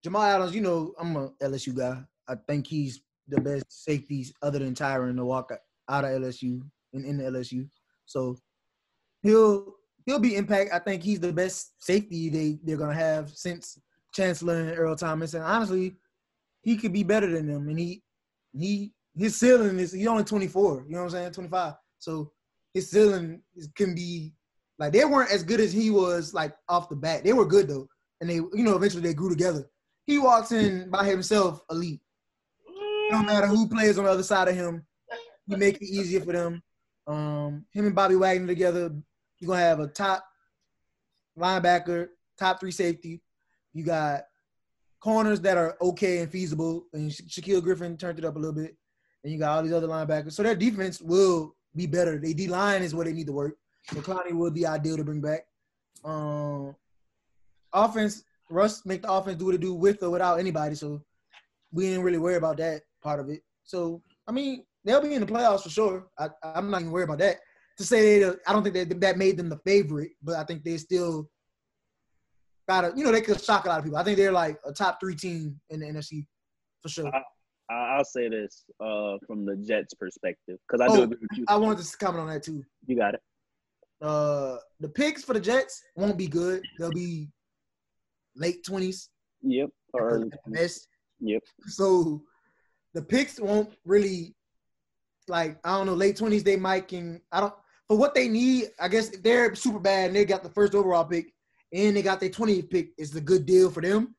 Jamal 0.05 0.23
Adams, 0.23 0.55
you 0.55 0.61
know, 0.61 0.95
I'm 0.99 1.17
a 1.17 1.31
LSU 1.43 1.77
guy. 1.77 2.03
I 2.29 2.37
think 2.49 2.67
he's 2.67 3.01
the 3.29 3.41
best 3.41 3.65
safeties 3.69 4.33
other 4.43 4.59
than 4.59 4.75
Tyrann 4.75 5.17
to 5.17 5.25
walk 5.25 5.53
out 5.89 6.05
of 6.05 6.11
LSU 6.11 6.63
and 6.93 7.05
in 7.05 7.19
the 7.19 7.25
LSU. 7.25 7.69
So 8.07 8.39
he'll 9.23 9.75
he'll 10.05 10.19
be 10.19 10.37
impact. 10.37 10.73
I 10.73 10.79
think 10.79 11.03
he's 11.03 11.21
the 11.21 11.33
best 11.33 11.73
safety 11.85 12.29
they 12.29 12.59
they're 12.65 12.77
gonna 12.77 12.95
have 12.95 13.31
since 13.31 13.79
Chancellor 14.15 14.61
and 14.61 14.79
Earl 14.79 14.97
Thomas. 14.97 15.35
And 15.35 15.45
honestly, 15.45 15.97
he 16.63 16.77
could 16.77 16.93
be 16.93 17.03
better 17.03 17.31
than 17.31 17.47
them. 17.47 17.69
And 17.69 17.79
he 17.79 18.03
he 18.57 18.93
his 19.17 19.37
ceiling 19.37 19.79
is 19.79 19.93
he's 19.93 20.07
only 20.07 20.25
24. 20.25 20.85
You 20.87 20.93
know 20.95 20.99
what 20.99 21.05
I'm 21.05 21.11
saying? 21.11 21.33
25. 21.33 21.75
So 21.99 22.33
his 22.75 22.91
ceiling 22.91 23.41
is, 23.55 23.69
can 23.75 23.95
be 23.95 24.35
like 24.79 24.93
they 24.93 25.05
weren't 25.05 25.33
as 25.33 25.43
good 25.43 25.61
as 25.61 25.73
he 25.73 25.91
was 25.91 26.35
like 26.35 26.55
off 26.69 26.89
the 26.89 26.97
bat. 26.97 27.25
They 27.25 27.33
were 27.33 27.47
good 27.47 27.69
though, 27.69 27.89
and 28.21 28.29
they 28.29 28.37
you 28.37 28.51
know 28.55 28.77
eventually 28.77 29.03
they 29.03 29.15
grew 29.15 29.31
together. 29.31 29.69
He 30.07 30.19
walks 30.19 30.53
in 30.53 30.89
by 30.91 31.05
himself, 31.05 31.61
elite. 31.71 32.01
No 33.11 33.23
matter 33.23 33.47
who 33.47 33.69
plays 33.69 33.99
on 33.99 34.05
the 34.05 34.11
other 34.11 34.23
side 34.23 34.49
of 34.49 34.55
him, 34.55 34.85
he 35.47 35.57
make 35.57 35.77
it 35.77 35.85
easier 35.85 36.21
for 36.21 36.33
them. 36.33 36.63
Um, 37.07 37.65
him 37.73 37.87
and 37.87 37.95
Bobby 37.95 38.17
Wagner 38.17 38.47
together, 38.47 38.91
you're 39.39 39.49
gonna 39.49 39.61
have 39.61 39.81
a 39.81 39.87
top 39.87 40.25
linebacker, 41.39 42.09
top 42.39 42.59
three 42.59 42.73
safety. 42.73 43.23
You 43.73 43.85
got 43.85 44.23
corners 45.01 45.41
that 45.43 45.57
are 45.57 45.77
okay 45.81 46.19
and 46.19 46.31
feasible, 46.31 46.87
and 46.93 47.13
Sha- 47.13 47.25
Shaquill 47.25 47.63
Griffin 47.63 47.97
turned 47.97 48.19
it 48.19 48.25
up 48.25 48.37
a 48.37 48.39
little 48.39 48.55
bit, 48.55 48.77
and 49.23 49.33
you 49.33 49.39
got 49.39 49.57
all 49.57 49.63
these 49.63 49.73
other 49.73 49.87
linebackers. 49.89 50.33
So 50.33 50.43
their 50.43 50.57
defense 50.57 51.01
will 51.01 51.55
be 51.77 51.87
better. 51.87 52.19
Their 52.19 52.35
D 52.35 52.49
line 52.49 52.83
is 52.83 52.95
where 52.95 53.05
they 53.05 53.13
need 53.13 53.27
to 53.29 53.33
work. 53.33 53.57
So 53.93 54.01
Clowney 54.01 54.33
would 54.33 54.55
be 54.55 54.67
ideal 54.67 54.97
to 54.97 55.05
bring 55.05 55.21
back. 55.21 55.47
Um, 56.05 56.75
offense, 57.73 58.25
Russ 58.51 58.85
make 58.85 59.03
the 59.03 59.13
offense 59.13 59.39
do 59.39 59.47
what 59.47 59.55
it 59.55 59.61
do 59.61 59.75
with 59.75 60.03
or 60.03 60.11
without 60.11 60.41
anybody. 60.41 60.75
So 60.75 61.03
we 61.73 61.85
didn't 61.85 62.03
really 62.03 62.19
worry 62.19 62.37
about 62.37 62.57
that 62.57 62.83
part 63.03 63.21
of 63.21 63.29
it. 63.31 63.41
So 63.65 64.03
I 64.27 64.33
mean, 64.33 64.65
they'll 64.85 65.01
be 65.03 65.15
in 65.15 65.21
the 65.21 65.27
playoffs 65.27 65.63
for 65.63 65.71
sure. 65.71 66.09
I, 66.19 66.29
I'm 66.43 66.71
not 66.71 66.81
even 66.81 66.93
worried 66.93 67.05
about 67.05 67.19
that. 67.19 67.37
To 67.79 67.85
say 67.85 68.21
they, 68.21 68.27
I 68.47 68.53
don't 68.53 68.63
think 68.63 68.75
that 68.75 69.01
that 69.01 69.19
made 69.19 69.37
them 69.37 69.49
the 69.49 69.59
favorite, 69.65 70.13
but 70.23 70.37
I 70.37 70.45
think 70.45 70.65
they 70.65 70.79
still 70.79 71.29
got 72.69 72.81
to, 72.83 72.93
you 72.97 73.05
know, 73.05 73.13
they 73.13 73.21
could 73.21 73.41
shock 73.43 73.67
a 73.67 73.69
lot 73.69 73.79
of 73.79 73.85
people. 73.85 73.99
I 73.99 74.03
think 74.05 74.17
they're 74.17 74.33
like 74.33 74.59
a 74.65 74.73
top 74.73 74.99
three 74.99 75.15
team 75.15 75.61
in 75.71 75.81
the 75.81 75.87
NFC 75.87 76.27
for 76.83 76.89
sure. 76.89 77.07
I- 77.15 77.23
I'll 77.69 78.05
say 78.05 78.29
this 78.29 78.63
uh, 78.81 79.17
from 79.27 79.45
the 79.45 79.57
Jets' 79.57 79.93
perspective 79.95 80.57
because 80.69 80.81
I 80.81 80.87
Oh, 80.89 80.97
do 80.99 81.03
agree 81.03 81.19
with 81.21 81.39
you. 81.39 81.45
I 81.49 81.57
wanted 81.57 81.85
to 81.85 81.97
comment 81.97 82.21
on 82.21 82.29
that 82.29 82.45
too. 82.45 82.63
You 82.87 82.97
got 82.97 83.15
it. 83.15 83.21
Uh, 84.01 84.59
the 84.79 84.89
picks 84.89 85.25
for 85.25 85.33
the 85.35 85.41
Jets 85.41 85.83
won't 85.97 86.17
be 86.17 86.29
good. 86.29 86.63
They'll 86.79 86.93
be 86.93 87.29
late 88.37 88.65
twenties 88.65 89.09
Yep. 89.43 89.71
Or 89.95 90.29
best. 90.47 90.87
yep. 91.19 91.43
So 91.67 92.23
the 92.97 93.03
picks 93.03 93.39
won't 93.39 93.69
really 93.85 94.35
like 95.29 95.59
I 95.63 95.77
don't 95.77 95.87
know 95.87 95.95
late 95.95 96.17
twenties. 96.17 96.43
They 96.43 96.57
might 96.57 96.89
can 96.89 97.21
I 97.31 97.41
don't 97.41 97.53
for 97.87 97.99
what 97.99 98.15
they 98.15 98.27
need. 98.27 98.71
I 98.81 98.89
guess 98.89 99.11
they're 99.11 99.55
super 99.55 99.79
bad 99.79 100.07
and 100.07 100.17
they 100.17 100.25
got 100.25 100.43
the 100.43 100.49
first 100.49 100.75
overall 100.75 101.05
pick 101.05 101.35
and 101.75 101.95
they 101.95 102.01
got 102.01 102.21
their 102.21 102.31
20th 102.31 102.71
pick. 102.71 102.93
It's 102.97 103.15
a 103.15 103.21
good 103.21 103.45
deal 103.45 103.71
for 103.71 103.83
them. 103.83 104.17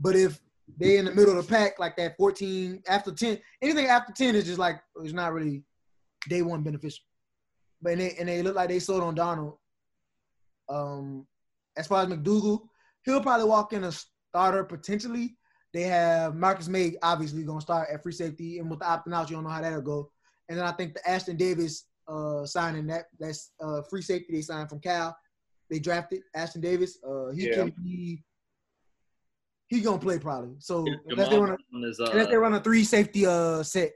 But 0.00 0.16
if 0.16 0.40
they 0.78 0.96
in 0.96 1.04
the 1.04 1.14
middle 1.14 1.38
of 1.38 1.46
the 1.46 1.52
pack 1.52 1.78
like 1.78 1.94
that 1.98 2.16
14 2.16 2.82
after 2.88 3.12
10, 3.12 3.38
anything 3.60 3.86
after 3.86 4.14
10 4.14 4.34
is 4.34 4.46
just 4.46 4.58
like 4.58 4.80
it's 5.02 5.12
not 5.12 5.34
really 5.34 5.62
day 6.26 6.40
one 6.40 6.62
beneficial. 6.62 7.04
But 7.82 7.92
and 7.92 8.00
they, 8.00 8.16
and 8.18 8.28
they 8.30 8.42
look 8.42 8.56
like 8.56 8.70
they 8.70 8.78
sold 8.78 9.02
on 9.02 9.14
Darnold. 9.14 9.58
Um, 10.70 11.26
as 11.76 11.86
far 11.86 12.02
as 12.02 12.08
McDougald, 12.08 12.62
he'll 13.04 13.20
probably 13.20 13.46
walk 13.46 13.74
in 13.74 13.84
a 13.84 13.92
starter 13.92 14.64
potentially. 14.64 15.36
They 15.76 15.82
have 15.82 16.34
Marcus 16.34 16.68
Maye 16.68 16.96
obviously 17.02 17.42
gonna 17.42 17.60
start 17.60 17.90
at 17.92 18.02
free 18.02 18.10
safety, 18.12 18.60
and 18.60 18.70
with 18.70 18.78
the 18.78 18.86
opting 18.86 19.12
out, 19.12 19.28
you 19.28 19.36
don't 19.36 19.44
know 19.44 19.50
how 19.50 19.60
that'll 19.60 19.82
go. 19.82 20.10
And 20.48 20.56
then 20.56 20.64
I 20.64 20.72
think 20.72 20.94
the 20.94 21.00
Ashtyn 21.00 21.36
Davis 21.36 21.84
uh, 22.08 22.46
signing 22.46 22.86
that 22.86 23.08
that's 23.20 23.50
uh, 23.62 23.82
free 23.82 24.00
safety 24.00 24.32
they 24.32 24.40
signed 24.40 24.70
from 24.70 24.80
Cal. 24.80 25.14
They 25.68 25.78
drafted 25.78 26.22
Ashtyn 26.34 26.62
Davis. 26.62 26.96
Uh, 27.06 27.28
he 27.32 27.48
Yeah. 27.50 27.56
can 27.56 27.74
be. 27.84 28.24
He 29.66 29.82
gonna 29.82 29.98
play 29.98 30.18
probably. 30.18 30.54
So 30.60 30.78
unless 31.10 31.28
they 31.28 31.34
Jamal 31.34 31.40
run 31.42 31.50
a, 31.50 31.56
Brown 31.70 31.84
is, 31.90 31.98
unless 31.98 32.28
they 32.28 32.36
uh, 32.36 32.38
run 32.38 32.54
a 32.54 32.60
three 32.60 32.82
safety 32.82 33.26
uh 33.26 33.62
set. 33.62 33.92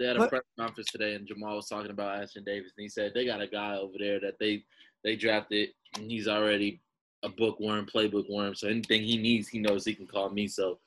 they 0.00 0.06
had 0.08 0.16
a 0.16 0.18
But- 0.18 0.30
press 0.30 0.42
conference 0.58 0.90
today, 0.90 1.14
and 1.14 1.28
Jamal 1.28 1.54
was 1.54 1.68
talking 1.68 1.92
about 1.92 2.20
Ashtyn 2.20 2.44
Davis, 2.44 2.72
and 2.76 2.82
he 2.82 2.88
said 2.88 3.12
they 3.14 3.24
got 3.24 3.40
a 3.40 3.46
guy 3.46 3.76
over 3.76 3.94
there 4.00 4.18
that 4.18 4.34
they 4.40 4.64
they 5.04 5.14
drafted, 5.14 5.68
and 5.94 6.10
he's 6.10 6.26
already 6.26 6.82
a 7.22 7.28
bookworm, 7.28 7.86
playbook 7.86 8.30
worm. 8.30 8.54
So 8.54 8.68
anything 8.68 9.02
he 9.02 9.16
needs, 9.16 9.48
he 9.48 9.58
knows 9.58 9.84
he 9.84 9.94
can 9.94 10.06
call 10.06 10.30
me. 10.30 10.48
So 10.48 10.78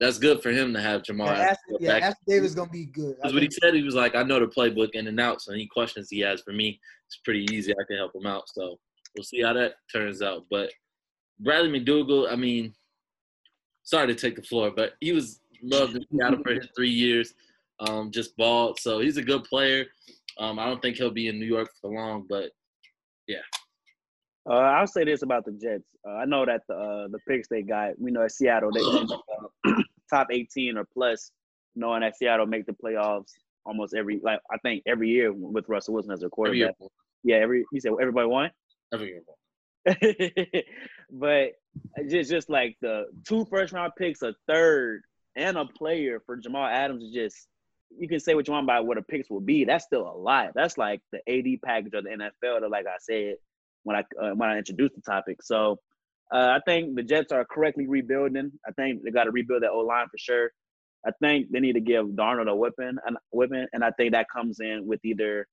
that's 0.00 0.18
good 0.18 0.42
for 0.42 0.50
him 0.50 0.72
to 0.74 0.80
have 0.80 1.02
Jamal. 1.02 1.28
Yeah, 1.28 1.54
go 1.70 1.76
yeah. 1.80 2.10
Ashtyn 2.10 2.14
Davis 2.26 2.54
gonna 2.54 2.70
be 2.70 2.86
good. 2.86 3.16
That's 3.22 3.32
what 3.32 3.42
he 3.42 3.50
said. 3.50 3.74
He 3.74 3.82
was 3.82 3.94
like, 3.94 4.14
I 4.14 4.22
know 4.22 4.40
the 4.40 4.46
playbook 4.46 4.90
in 4.92 5.06
and 5.06 5.20
out, 5.20 5.40
so 5.40 5.52
any 5.52 5.66
questions 5.66 6.10
he 6.10 6.20
has 6.20 6.40
for 6.42 6.52
me, 6.52 6.80
it's 7.06 7.16
pretty 7.24 7.46
easy. 7.52 7.72
I 7.72 7.84
can 7.86 7.96
help 7.96 8.14
him 8.14 8.26
out. 8.26 8.48
So 8.48 8.78
we'll 9.16 9.24
see 9.24 9.42
how 9.42 9.52
that 9.54 9.74
turns 9.92 10.20
out. 10.20 10.44
But 10.50 10.70
Bradley 11.40 11.80
McDougald, 11.80 12.30
I 12.30 12.36
mean, 12.36 12.74
sorry 13.82 14.08
to 14.08 14.14
take 14.14 14.36
the 14.36 14.42
floor, 14.42 14.72
but 14.74 14.94
he 15.00 15.12
was 15.12 15.40
loved 15.62 15.96
in 15.96 16.04
Seattle 16.10 16.42
for 16.42 16.52
his 16.52 16.68
three 16.76 16.90
years. 16.90 17.34
Um, 17.80 18.10
just 18.10 18.36
balled. 18.36 18.78
So 18.78 19.00
he's 19.00 19.16
a 19.16 19.22
good 19.22 19.44
player. 19.44 19.86
Um, 20.38 20.58
I 20.58 20.66
don't 20.66 20.80
think 20.80 20.96
he'll 20.96 21.10
be 21.10 21.28
in 21.28 21.38
New 21.38 21.46
York 21.46 21.70
for 21.80 21.90
long, 21.90 22.26
but 22.28 22.50
Uh, 24.48 24.52
I'll 24.52 24.86
say 24.86 25.04
this 25.04 25.22
about 25.22 25.44
the 25.44 25.52
Jets. 25.52 25.84
Uh, 26.06 26.16
I 26.16 26.24
know 26.26 26.44
that 26.44 26.62
the 26.68 26.74
uh, 26.74 27.08
the 27.08 27.18
picks 27.26 27.48
they 27.48 27.62
got, 27.62 27.98
we 27.98 28.10
know 28.10 28.22
at 28.22 28.32
Seattle 28.32 28.70
they 28.72 28.98
end 28.98 29.10
up, 29.10 29.24
uh, 29.66 29.72
top 30.10 30.28
18 30.30 30.76
or 30.76 30.86
plus, 30.92 31.30
knowing 31.74 32.02
that 32.02 32.16
Seattle 32.16 32.46
make 32.46 32.66
the 32.66 32.72
playoffs 32.72 33.30
almost 33.64 33.94
every 33.94 34.20
like 34.22 34.40
I 34.52 34.58
think 34.58 34.82
every 34.86 35.08
year 35.08 35.32
with 35.32 35.68
Russell 35.68 35.94
Wilson 35.94 36.12
as 36.12 36.22
a 36.22 36.24
every 36.24 36.30
quarterback. 36.30 36.74
Yeah, 37.22 37.36
every 37.36 37.64
you 37.72 37.80
said 37.80 37.92
everybody 38.00 38.28
won. 38.28 38.50
every 38.92 39.08
year. 39.08 39.22
but 41.10 41.52
just 42.08 42.30
just 42.30 42.50
like 42.50 42.76
the 42.82 43.06
two 43.26 43.46
first 43.46 43.72
round 43.72 43.92
picks, 43.96 44.22
a 44.22 44.34
third, 44.46 45.02
and 45.36 45.56
a 45.56 45.64
player 45.64 46.20
for 46.24 46.36
Jamal 46.36 46.66
Adams 46.66 47.02
is 47.04 47.12
just 47.12 47.48
you 47.96 48.08
can 48.08 48.20
say 48.20 48.34
what 48.34 48.46
you 48.46 48.52
want 48.52 48.64
about 48.64 48.86
what 48.86 48.96
the 48.96 49.02
picks 49.02 49.30
will 49.30 49.40
be. 49.40 49.64
That's 49.64 49.84
still 49.84 50.06
a 50.06 50.16
lot. 50.16 50.50
That's 50.54 50.76
like 50.76 51.00
the 51.12 51.20
AD 51.28 51.62
package 51.62 51.94
of 51.94 52.04
the 52.04 52.10
NFL. 52.10 52.60
That, 52.60 52.70
like 52.70 52.86
I 52.86 52.96
said 52.98 53.36
when 53.84 53.96
I 53.96 54.00
uh, 54.20 54.34
when 54.34 54.50
I 54.50 54.58
introduced 54.58 54.94
the 54.96 55.02
topic. 55.02 55.42
So 55.42 55.78
uh, 56.32 56.56
I 56.56 56.58
think 56.66 56.96
the 56.96 57.02
Jets 57.02 57.32
are 57.32 57.44
correctly 57.44 57.86
rebuilding. 57.86 58.52
I 58.66 58.72
think 58.72 59.02
they 59.02 59.10
got 59.10 59.24
to 59.24 59.30
rebuild 59.30 59.62
that 59.62 59.70
O 59.70 59.78
line 59.80 60.06
for 60.10 60.18
sure. 60.18 60.50
I 61.06 61.10
think 61.20 61.50
they 61.50 61.60
need 61.60 61.74
to 61.74 61.80
give 61.80 62.06
Darnold 62.06 62.48
a 62.48 62.56
weapon 62.56 62.98
and 63.06 63.16
weapon, 63.30 63.66
and 63.72 63.84
I 63.84 63.90
think 63.92 64.12
that 64.12 64.26
comes 64.34 64.58
in 64.60 64.86
with 64.86 65.00
either 65.04 65.46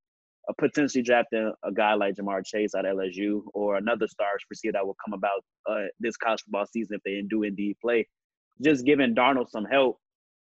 a 0.49 0.53
potentially 0.53 1.03
drafting 1.03 1.51
a 1.63 1.71
guy 1.71 1.93
like 1.93 2.15
Ja'Marr 2.15 2.45
Chase 2.45 2.73
at 2.73 2.85
LSU 2.85 3.41
or 3.53 3.75
another 3.75 4.07
stars 4.07 4.43
receiver 4.49 4.71
that 4.73 4.85
will 4.85 4.97
come 5.03 5.13
about 5.13 5.43
uh, 5.69 5.87
this 5.99 6.17
college 6.17 6.41
football 6.43 6.65
season 6.65 6.95
if 6.95 7.03
they 7.03 7.21
do 7.29 7.43
indeed 7.43 7.77
play. 7.81 8.07
Just 8.63 8.85
giving 8.85 9.13
Darnold 9.13 9.49
some 9.49 9.65
help, 9.65 9.99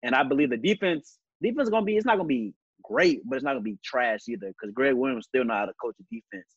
and 0.03 0.15
I 0.15 0.23
believe 0.23 0.51
the 0.51 0.57
defense 0.57 1.19
defense 1.43 1.67
is 1.67 1.71
gonna 1.71 1.85
be 1.85 1.97
it's 1.97 2.07
not 2.07 2.17
gonna 2.17 2.27
be 2.27 2.55
great, 2.83 3.21
but 3.25 3.37
it's 3.37 3.45
not 3.45 3.53
gonna 3.53 3.61
be 3.61 3.79
trash 3.85 4.21
either 4.29 4.49
because 4.49 4.73
Gregg 4.73 4.95
Williams 4.95 5.27
still 5.27 5.45
know 5.45 5.55
how 5.55 5.67
to 5.67 5.73
coach 5.81 5.97
a 6.01 6.05
defense. 6.15 6.49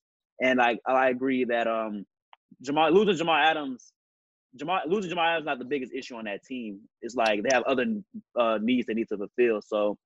And 0.41 0.62
I 0.62 0.77
I 0.86 1.10
agree 1.10 1.46
that 1.46 1.67
um 1.67 2.05
Jamal 2.62 2.91
losing 2.91 3.17
Jamal 3.17 3.36
Adams, 3.36 3.91
Jamal 4.55 4.81
losing 4.88 5.10
Jamal 5.10 5.25
Adams 5.25 5.43
is 5.43 5.46
not 5.46 5.60
the 5.60 5.65
biggest 5.65 5.93
issue 5.93 6.15
on 6.15 6.25
that 6.25 6.43
team. 6.43 6.81
It's 7.01 7.15
like 7.15 7.43
they 7.43 7.50
have 7.53 7.63
other 7.63 7.86
uh, 8.38 8.60
needs 8.62 8.88
they 8.88 8.93
need 8.93 9.10
to 9.10 9.17
fulfill. 9.17 9.62
So 9.62 9.98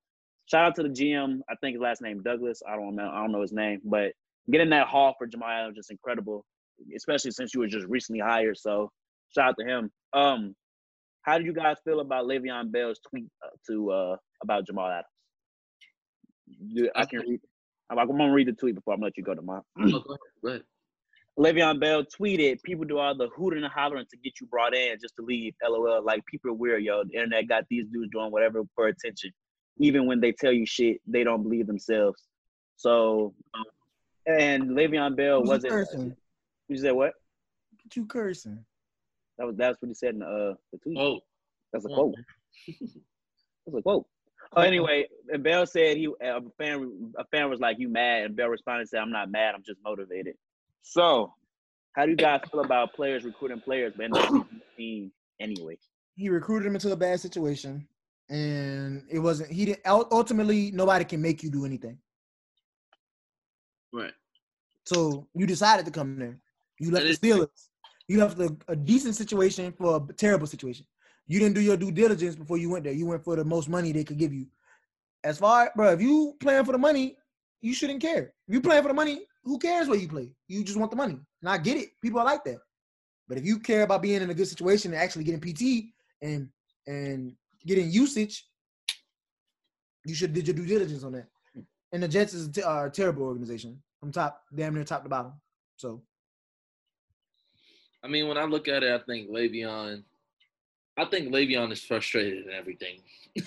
shout 0.46 0.66
out 0.66 0.76
to 0.76 0.84
the 0.84 0.90
GM. 0.90 1.40
I 1.50 1.56
think 1.62 1.76
his 1.76 1.82
last 1.82 2.02
name 2.02 2.22
Douglas. 2.24 2.62
I 2.68 2.76
don't 2.76 2.96
know. 2.96 3.10
I 3.10 3.22
don't 3.22 3.32
know 3.32 3.42
his 3.42 3.54
name, 3.54 3.82
but 3.84 4.14
getting 4.52 4.70
that 4.72 4.88
haul 4.88 5.16
for 5.18 5.28
Jamal 5.28 5.50
Adams 5.50 5.74
is 5.74 5.78
just 5.78 5.92
incredible, 5.92 6.46
especially 6.96 7.32
since 7.32 7.54
you 7.54 7.60
were 7.62 7.68
just 7.68 7.88
recently 7.88 8.22
hired. 8.22 8.58
So 8.58 8.92
shout 9.36 9.50
out 9.50 9.56
to 9.60 9.66
him. 9.66 9.92
Um, 10.14 10.56
how 11.22 11.38
do 11.38 11.46
you 11.46 11.54
guys 11.54 11.78
feel 11.86 12.02
about 12.02 12.26
Le'Veon 12.26 12.72
Bell's 12.72 13.00
tweet 13.10 13.28
uh, 13.44 13.50
to 13.68 13.92
uh 13.92 14.16
about 14.44 14.66
Jamal 14.68 14.90
Adams? 14.90 15.06
I 16.96 17.06
can 17.06 17.20
read. 17.20 17.40
I'm 17.90 17.98
like 17.98 18.10
I'm 18.10 18.18
gonna 18.18 18.34
read 18.34 18.48
the 18.48 18.54
tweet 18.54 18.76
before 18.76 18.94
I'm 18.94 19.00
gonna 19.00 19.08
let 19.08 19.18
you 19.18 19.24
go 19.24 19.36
to 19.36 19.42
my. 19.42 19.60
Oh, 19.80 20.18
go 20.44 20.50
ahead. 20.50 20.64
Le'Veon 21.40 21.80
Bell 21.80 22.04
tweeted, 22.04 22.62
"People 22.64 22.86
do 22.86 23.00
all 23.00 23.16
the 23.16 23.28
hooting 23.36 23.64
and 23.64 23.74
hollering 23.74 24.06
to 24.12 24.18
get 24.18 24.34
you 24.40 24.48
brought 24.48 24.76
in 24.76 24.98
just 25.02 25.16
to 25.16 25.24
leave." 25.24 25.54
LOL. 25.68 26.04
Like 26.04 26.24
people 26.26 26.52
are 26.52 26.56
weird, 26.56 26.84
yo. 26.84 27.04
The 27.04 27.14
internet 27.14 27.48
got 27.48 27.64
these 27.70 27.86
dudes 27.92 28.12
doing 28.12 28.32
whatever 28.32 28.62
for 28.76 28.88
attention, 28.88 29.32
even 29.78 30.06
when 30.06 30.20
they 30.20 30.32
tell 30.32 30.52
you 30.52 30.66
shit 30.66 31.02
they 31.08 31.24
don't 31.24 31.42
believe 31.42 31.66
themselves. 31.66 32.22
So, 32.76 33.34
and 34.28 34.72
Le'Veon 34.72 35.16
Bell 35.16 35.40
Who's 35.40 35.50
wasn't. 35.50 35.74
cursing? 35.74 36.16
You 36.68 36.78
said 36.78 36.92
what? 36.92 37.14
What 37.84 37.96
you 37.96 38.06
cursing? 38.06 38.64
That 39.38 39.48
was 39.48 39.56
that's 39.56 39.82
what 39.82 39.88
he 39.88 39.96
said 39.96 40.14
in 40.14 40.20
the, 40.20 40.26
uh, 40.26 40.54
the 40.72 40.78
tweet. 40.80 40.98
Oh, 41.00 41.20
That's 41.72 41.86
a 41.86 41.90
oh. 41.90 41.94
quote. 41.96 42.16
That's 43.66 43.78
a 43.78 43.82
quote. 43.82 44.06
Oh, 44.56 44.62
anyway, 44.62 45.08
and 45.32 45.44
Bell 45.44 45.66
said 45.66 45.98
he 45.98 46.08
a 46.22 46.42
fan 46.58 47.12
a 47.18 47.26
fan 47.26 47.50
was 47.50 47.60
like, 47.60 47.80
"You 47.80 47.90
mad?" 47.90 48.24
And 48.26 48.36
Bell 48.36 48.50
responded 48.50 48.82
and 48.82 48.90
said, 48.90 49.00
"I'm 49.00 49.12
not 49.12 49.32
mad. 49.32 49.56
I'm 49.56 49.64
just 49.64 49.80
motivated." 49.84 50.36
So, 50.82 51.34
how 51.94 52.06
do 52.06 52.12
you 52.12 52.18
guys 52.18 52.42
feel 52.52 52.62
about 52.62 52.94
players 52.94 53.24
recruiting 53.24 53.62
players, 53.62 53.94
but 53.96 54.06
end 54.06 54.18
up 54.18 54.30
the 54.30 54.46
team 54.78 55.12
anyway? 55.40 55.78
He 56.16 56.30
recruited 56.30 56.68
him 56.68 56.76
into 56.76 56.92
a 56.92 56.96
bad 56.96 57.20
situation, 57.20 57.88
and 58.30 59.04
it 59.10 59.20
wasn't. 59.20 59.52
He 59.52 59.66
didn't. 59.66 59.82
Ultimately, 59.86 60.72
nobody 60.72 61.06
can 61.06 61.22
make 61.22 61.42
you 61.42 61.50
do 61.50 61.66
anything. 61.66 61.98
right. 63.92 64.14
So 64.86 65.28
you 65.34 65.48
decided 65.48 65.86
to 65.86 65.92
come 65.92 66.20
there. 66.20 66.38
You 66.80 66.92
left 66.92 67.08
the 67.08 67.28
Steelers. 67.28 67.70
You 68.08 68.20
left 68.20 68.38
a, 68.40 68.56
a 68.68 68.76
decent 68.76 69.16
situation 69.16 69.72
for 69.72 70.06
a 70.10 70.14
terrible 70.14 70.46
situation. 70.46 70.86
You 71.28 71.40
didn't 71.40 71.56
do 71.56 71.62
your 71.62 71.78
due 71.78 71.92
diligence 71.92 72.36
before 72.36 72.58
you 72.58 72.70
went 72.70 72.84
there. 72.84 72.94
You 72.94 73.06
went 73.06 73.24
for 73.24 73.36
the 73.36 73.46
most 73.46 73.70
money 73.70 73.92
they 73.92 74.04
could 74.04 74.18
give 74.18 74.34
you. 74.34 74.48
As 75.24 75.38
far, 75.38 75.72
bro, 75.76 75.92
if 75.92 76.02
you 76.02 76.36
playing 76.40 76.66
for 76.66 76.74
the 76.74 76.78
money, 76.78 77.18
you 77.62 77.74
shouldn't 77.74 78.02
care. 78.02 78.34
If 78.48 78.54
you 78.54 78.62
playing 78.62 78.82
for 78.82 78.90
the 78.90 78.94
money, 78.94 79.26
who 79.44 79.58
cares 79.58 79.88
where 79.88 79.98
you 79.98 80.08
play? 80.08 80.32
You 80.48 80.64
just 80.64 80.78
want 80.78 80.92
the 80.92 80.98
money. 80.98 81.18
And 81.42 81.50
I 81.50 81.58
get 81.58 81.78
it. 81.78 81.90
People 82.02 82.20
are 82.20 82.26
like 82.26 82.44
that. 82.44 82.58
But 83.28 83.38
if 83.38 83.46
you 83.46 83.60
care 83.60 83.84
about 83.84 84.02
being 84.02 84.22
in 84.22 84.30
a 84.30 84.34
good 84.34 84.48
situation 84.48 84.94
and 84.94 85.02
actually 85.02 85.24
getting 85.24 85.40
PT 85.40 85.86
and 86.22 86.50
and 86.86 87.34
getting 87.66 87.90
usage, 87.90 88.46
you 90.06 90.14
should 90.14 90.34
did 90.34 90.48
your 90.48 90.56
due 90.56 90.66
diligence 90.66 91.04
on 91.04 91.14
that. 91.14 91.28
And 91.94 92.04
the 92.04 92.08
Jets 92.08 92.34
is 92.34 92.50
a 92.58 92.68
are 92.68 92.86
a 92.86 92.88
uh, 92.88 92.90
terrible 92.90 93.24
organization 93.24 93.82
from 94.00 94.12
top, 94.12 94.42
damn 94.54 94.74
near 94.74 94.84
top 94.84 95.04
to 95.04 95.10
bottom. 95.10 95.34
So 95.78 96.02
I 98.04 98.08
mean, 98.08 98.28
when 98.28 98.38
I 98.38 98.44
look 98.44 98.68
at 98.68 98.84
it, 98.84 98.94
I 98.94 99.04
think 99.06 99.30
Le'Veon, 99.30 100.04
I 100.98 101.06
think 101.06 101.30
Le'Veon 101.30 101.72
is 101.72 101.84
frustrated 101.84 102.46
and 102.46 102.54
everything 102.54 103.00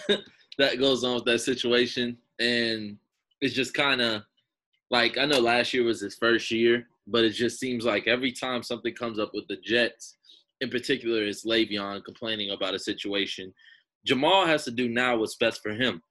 that 0.58 0.78
goes 0.78 1.04
on 1.04 1.14
with 1.14 1.24
that 1.26 1.40
situation, 1.40 2.16
and 2.40 2.96
it's 3.40 3.54
just 3.54 3.74
kind 3.74 4.00
of 4.00 4.22
like 4.90 5.18
I 5.18 5.26
know 5.26 5.40
last 5.40 5.72
year 5.72 5.84
was 5.84 6.00
his 6.00 6.16
first 6.16 6.50
year, 6.50 6.86
but 7.06 7.24
it 7.24 7.30
just 7.30 7.58
seems 7.60 7.84
like 7.84 8.06
every 8.06 8.32
time 8.32 8.62
something 8.62 8.94
comes 8.94 9.18
up 9.18 9.32
with 9.34 9.46
the 9.48 9.56
Jets, 9.56 10.16
in 10.60 10.70
particular, 10.70 11.22
is 11.24 11.44
Le'Veon 11.44 12.04
complaining 12.04 12.50
about 12.50 12.74
a 12.74 12.78
situation. 12.78 13.52
Jamal 14.04 14.46
has 14.46 14.64
to 14.64 14.70
do 14.70 14.88
now 14.88 15.16
what's 15.16 15.36
best 15.36 15.62
for 15.62 15.72
him. 15.72 16.02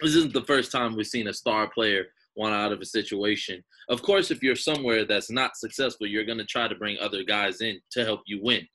This 0.00 0.14
isn't 0.14 0.32
the 0.32 0.44
first 0.44 0.70
time 0.70 0.94
we've 0.94 1.06
seen 1.06 1.28
a 1.28 1.32
star 1.32 1.68
player 1.68 2.06
want 2.36 2.54
out 2.54 2.72
of 2.72 2.80
a 2.80 2.86
situation. 2.86 3.62
Of 3.88 4.02
course, 4.02 4.30
if 4.30 4.42
you're 4.42 4.56
somewhere 4.56 5.04
that's 5.04 5.30
not 5.30 5.56
successful, 5.56 6.06
you're 6.06 6.24
going 6.24 6.38
to 6.38 6.44
try 6.44 6.68
to 6.68 6.74
bring 6.74 6.96
other 7.00 7.24
guys 7.24 7.60
in 7.60 7.80
to 7.90 8.04
help 8.04 8.22
you 8.26 8.40
win. 8.42 8.66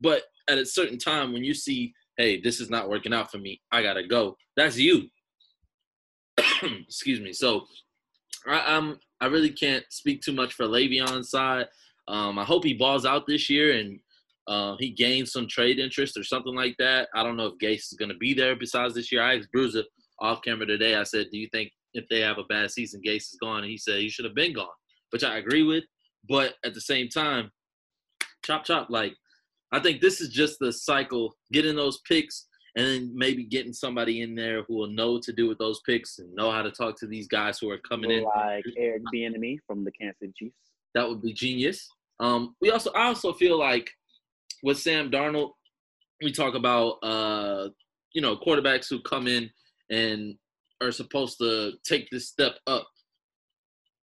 But 0.00 0.24
at 0.48 0.58
a 0.58 0.66
certain 0.66 0.98
time, 0.98 1.32
when 1.32 1.44
you 1.44 1.54
see, 1.54 1.92
hey, 2.16 2.40
this 2.40 2.60
is 2.60 2.70
not 2.70 2.88
working 2.88 3.12
out 3.12 3.30
for 3.30 3.38
me, 3.38 3.60
I 3.72 3.82
got 3.82 3.94
to 3.94 4.06
go, 4.06 4.36
that's 4.56 4.78
you. 4.78 5.08
Excuse 6.62 7.20
me. 7.20 7.32
So 7.32 7.66
I, 8.46 8.76
I'm, 8.76 8.98
I 9.20 9.26
really 9.26 9.50
can't 9.50 9.84
speak 9.90 10.22
too 10.22 10.32
much 10.32 10.54
for 10.54 10.66
Le'Veon's 10.66 11.30
side. 11.30 11.66
Um, 12.08 12.38
I 12.38 12.44
hope 12.44 12.64
he 12.64 12.74
balls 12.74 13.04
out 13.04 13.26
this 13.26 13.50
year 13.50 13.78
and 13.78 13.98
uh, 14.48 14.76
he 14.78 14.90
gains 14.90 15.32
some 15.32 15.48
trade 15.48 15.78
interest 15.78 16.16
or 16.16 16.22
something 16.22 16.54
like 16.54 16.76
that. 16.78 17.08
I 17.14 17.22
don't 17.22 17.36
know 17.36 17.46
if 17.46 17.58
Gase 17.58 17.92
is 17.92 17.96
going 17.98 18.10
to 18.10 18.16
be 18.16 18.32
there 18.32 18.54
besides 18.54 18.94
this 18.94 19.10
year. 19.10 19.22
I 19.22 19.36
asked 19.36 19.50
Bruiser 19.52 19.82
off 20.20 20.42
camera 20.42 20.66
today. 20.66 20.94
I 20.94 21.02
said, 21.02 21.26
"Do 21.32 21.38
you 21.38 21.48
think 21.52 21.72
if 21.94 22.08
they 22.08 22.20
have 22.20 22.38
a 22.38 22.44
bad 22.44 22.70
season, 22.70 23.02
Gase 23.04 23.32
is 23.32 23.38
gone?" 23.40 23.62
And 23.62 23.70
he 23.70 23.76
said 23.76 23.98
he 23.98 24.08
should 24.08 24.24
have 24.24 24.36
been 24.36 24.52
gone, 24.52 24.68
which 25.10 25.24
I 25.24 25.38
agree 25.38 25.64
with. 25.64 25.84
But 26.28 26.54
at 26.64 26.74
the 26.74 26.80
same 26.80 27.08
time, 27.08 27.50
chop 28.44 28.64
chop. 28.64 28.88
Like 28.88 29.14
I 29.76 29.80
think 29.80 30.00
this 30.00 30.22
is 30.22 30.30
just 30.30 30.58
the 30.58 30.72
cycle: 30.72 31.36
getting 31.52 31.76
those 31.76 32.00
picks, 32.08 32.46
and 32.76 32.86
then 32.86 33.12
maybe 33.14 33.44
getting 33.44 33.74
somebody 33.74 34.22
in 34.22 34.34
there 34.34 34.62
who 34.62 34.74
will 34.74 34.88
know 34.88 35.12
what 35.12 35.22
to 35.24 35.34
do 35.34 35.48
with 35.48 35.58
those 35.58 35.80
picks 35.84 36.18
and 36.18 36.34
know 36.34 36.50
how 36.50 36.62
to 36.62 36.70
talk 36.70 36.98
to 37.00 37.06
these 37.06 37.28
guys 37.28 37.58
who 37.58 37.70
are 37.70 37.78
coming 37.78 38.10
in. 38.10 38.24
Like 38.24 38.64
Eric 38.78 39.02
Bieniemy 39.14 39.58
from 39.66 39.84
the 39.84 39.92
Kansas 39.92 40.18
City 40.18 40.32
Chiefs. 40.34 40.56
That 40.94 41.06
would 41.06 41.20
be 41.20 41.34
genius. 41.34 41.86
Um, 42.20 42.56
we 42.62 42.70
also, 42.70 42.90
I 42.92 43.08
also 43.08 43.34
feel 43.34 43.58
like 43.58 43.90
with 44.62 44.78
Sam 44.78 45.10
Darnold, 45.10 45.50
we 46.22 46.32
talk 46.32 46.54
about, 46.54 46.92
uh, 47.02 47.68
you 48.14 48.22
know, 48.22 48.34
quarterbacks 48.36 48.88
who 48.88 49.02
come 49.02 49.26
in 49.26 49.50
and 49.90 50.36
are 50.82 50.90
supposed 50.90 51.36
to 51.38 51.72
take 51.84 52.08
this 52.10 52.28
step 52.28 52.54
up. 52.66 52.88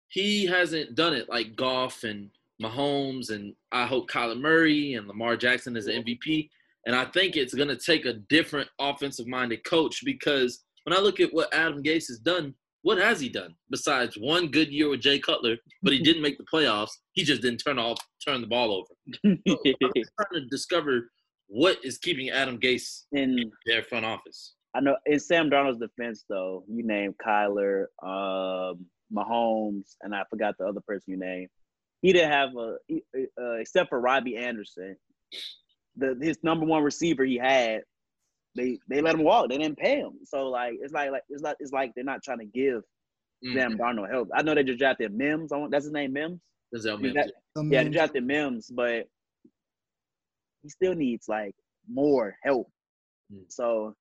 He 0.10 0.46
hasn't 0.46 0.94
done 0.94 1.14
it 1.14 1.28
like 1.28 1.56
Goff 1.56 2.04
and 2.04 2.30
Mahomes, 2.62 3.30
and 3.32 3.54
I 3.72 3.86
hope 3.86 4.10
Kyler 4.10 4.40
Murray 4.40 4.94
and 4.94 5.08
Lamar 5.08 5.38
Jackson 5.38 5.76
is 5.76 5.88
an 5.88 6.04
MVP. 6.04 6.50
And 6.86 6.96
I 6.96 7.06
think 7.06 7.36
it's 7.36 7.54
going 7.54 7.70
to 7.70 7.78
take 7.78 8.06
a 8.06 8.14
different 8.14 8.70
offensive 8.80 9.28
minded 9.28 9.64
coach 9.64 10.04
because 10.06 10.64
when 10.84 10.96
I 10.96 11.02
look 11.02 11.20
at 11.20 11.34
what 11.34 11.54
Adam 11.54 11.82
Gase 11.82 12.08
has 12.08 12.20
done, 12.20 12.54
what 12.84 13.00
has 13.00 13.20
he 13.20 13.30
done 13.30 13.56
besides 13.72 14.16
one 14.16 14.48
good 14.48 14.72
year 14.72 14.90
with 14.90 15.02
Jay 15.02 15.18
Cutler, 15.18 15.58
but 15.82 15.94
he 15.94 16.00
didn't 16.00 16.22
make 16.22 16.38
the 16.38 16.46
playoffs? 16.52 16.92
He 17.14 17.24
just 17.24 17.42
didn't 17.42 17.64
turn 17.66 17.80
off 17.80 17.98
turn 18.24 18.42
the 18.42 18.48
ball 18.48 18.72
over. 18.72 18.88
I'm 19.26 19.42
trying 19.46 20.34
to 20.34 20.46
discover 20.52 21.10
what 21.48 21.78
is 21.84 21.98
keeping 21.98 22.30
Adam 22.30 22.60
Gase 22.60 23.04
And 23.14 23.40
in 23.40 23.52
their 23.66 23.84
front 23.84 24.06
office? 24.06 24.54
I 24.76 24.82
know 24.82 24.98
in 25.06 25.20
Sam 25.20 25.50
Darnold's 25.50 25.80
defense, 25.80 26.26
though, 26.28 26.64
you 26.68 26.86
named 26.86 27.16
Kyler, 27.26 27.86
um, 28.04 28.86
Mahomes, 29.14 29.96
and 30.02 30.14
I 30.14 30.24
forgot 30.30 30.56
the 30.60 30.66
other 30.66 30.82
person 30.82 31.14
you 31.14 31.20
named. 31.20 31.50
He 32.06 32.14
didn't 32.14 32.32
have 32.32 32.56
a 32.56 32.76
uh, 33.42 33.54
except 33.54 33.90
for 33.90 34.00
Robbie 34.00 34.38
Anderson, 34.38 34.96
the 35.98 36.16
his 36.22 36.38
number 36.44 36.64
one 36.64 36.84
receiver 36.84 37.26
he 37.26 37.36
had. 37.36 37.82
They 38.56 38.78
they 38.88 39.02
let 39.02 39.16
him 39.16 39.24
walk. 39.24 39.50
They 39.50 39.58
didn't 39.58 39.80
pay 39.80 39.96
him. 40.02 40.20
So 40.24 40.50
like 40.50 40.76
it's 40.80 40.94
like 40.94 41.10
like 41.10 41.24
it's 41.30 41.42
like 41.42 41.58
it's 41.60 41.72
like 41.72 41.94
they're 41.96 42.04
not 42.04 42.22
trying 42.24 42.40
to 42.40 42.46
give 42.46 42.84
Mm, 43.44 43.54
Sam 43.54 43.78
Darnold 43.80 44.10
help. 44.12 44.30
I 44.36 44.44
know 44.44 44.54
they 44.54 44.64
just 44.64 44.78
drafted 44.80 45.14
Mims. 45.14 45.52
I 45.52 45.58
want, 45.58 45.72
that's 45.72 45.86
his 45.86 45.92
name, 45.94 46.14
Mims. 46.14 46.40
Denzel 46.74 46.98
He 46.98 47.12
Mims. 47.12 47.16
got- 47.16 47.66
yeah, 47.72 47.84
they 47.84 47.90
drafted 47.90 48.24
Mims, 48.24 48.70
but 48.70 49.08
he 50.62 50.70
still 50.70 50.94
needs 50.94 51.28
like 51.28 51.56
more 51.92 52.38
help. 52.44 52.70
Mm. 53.34 53.46
So 53.50 53.96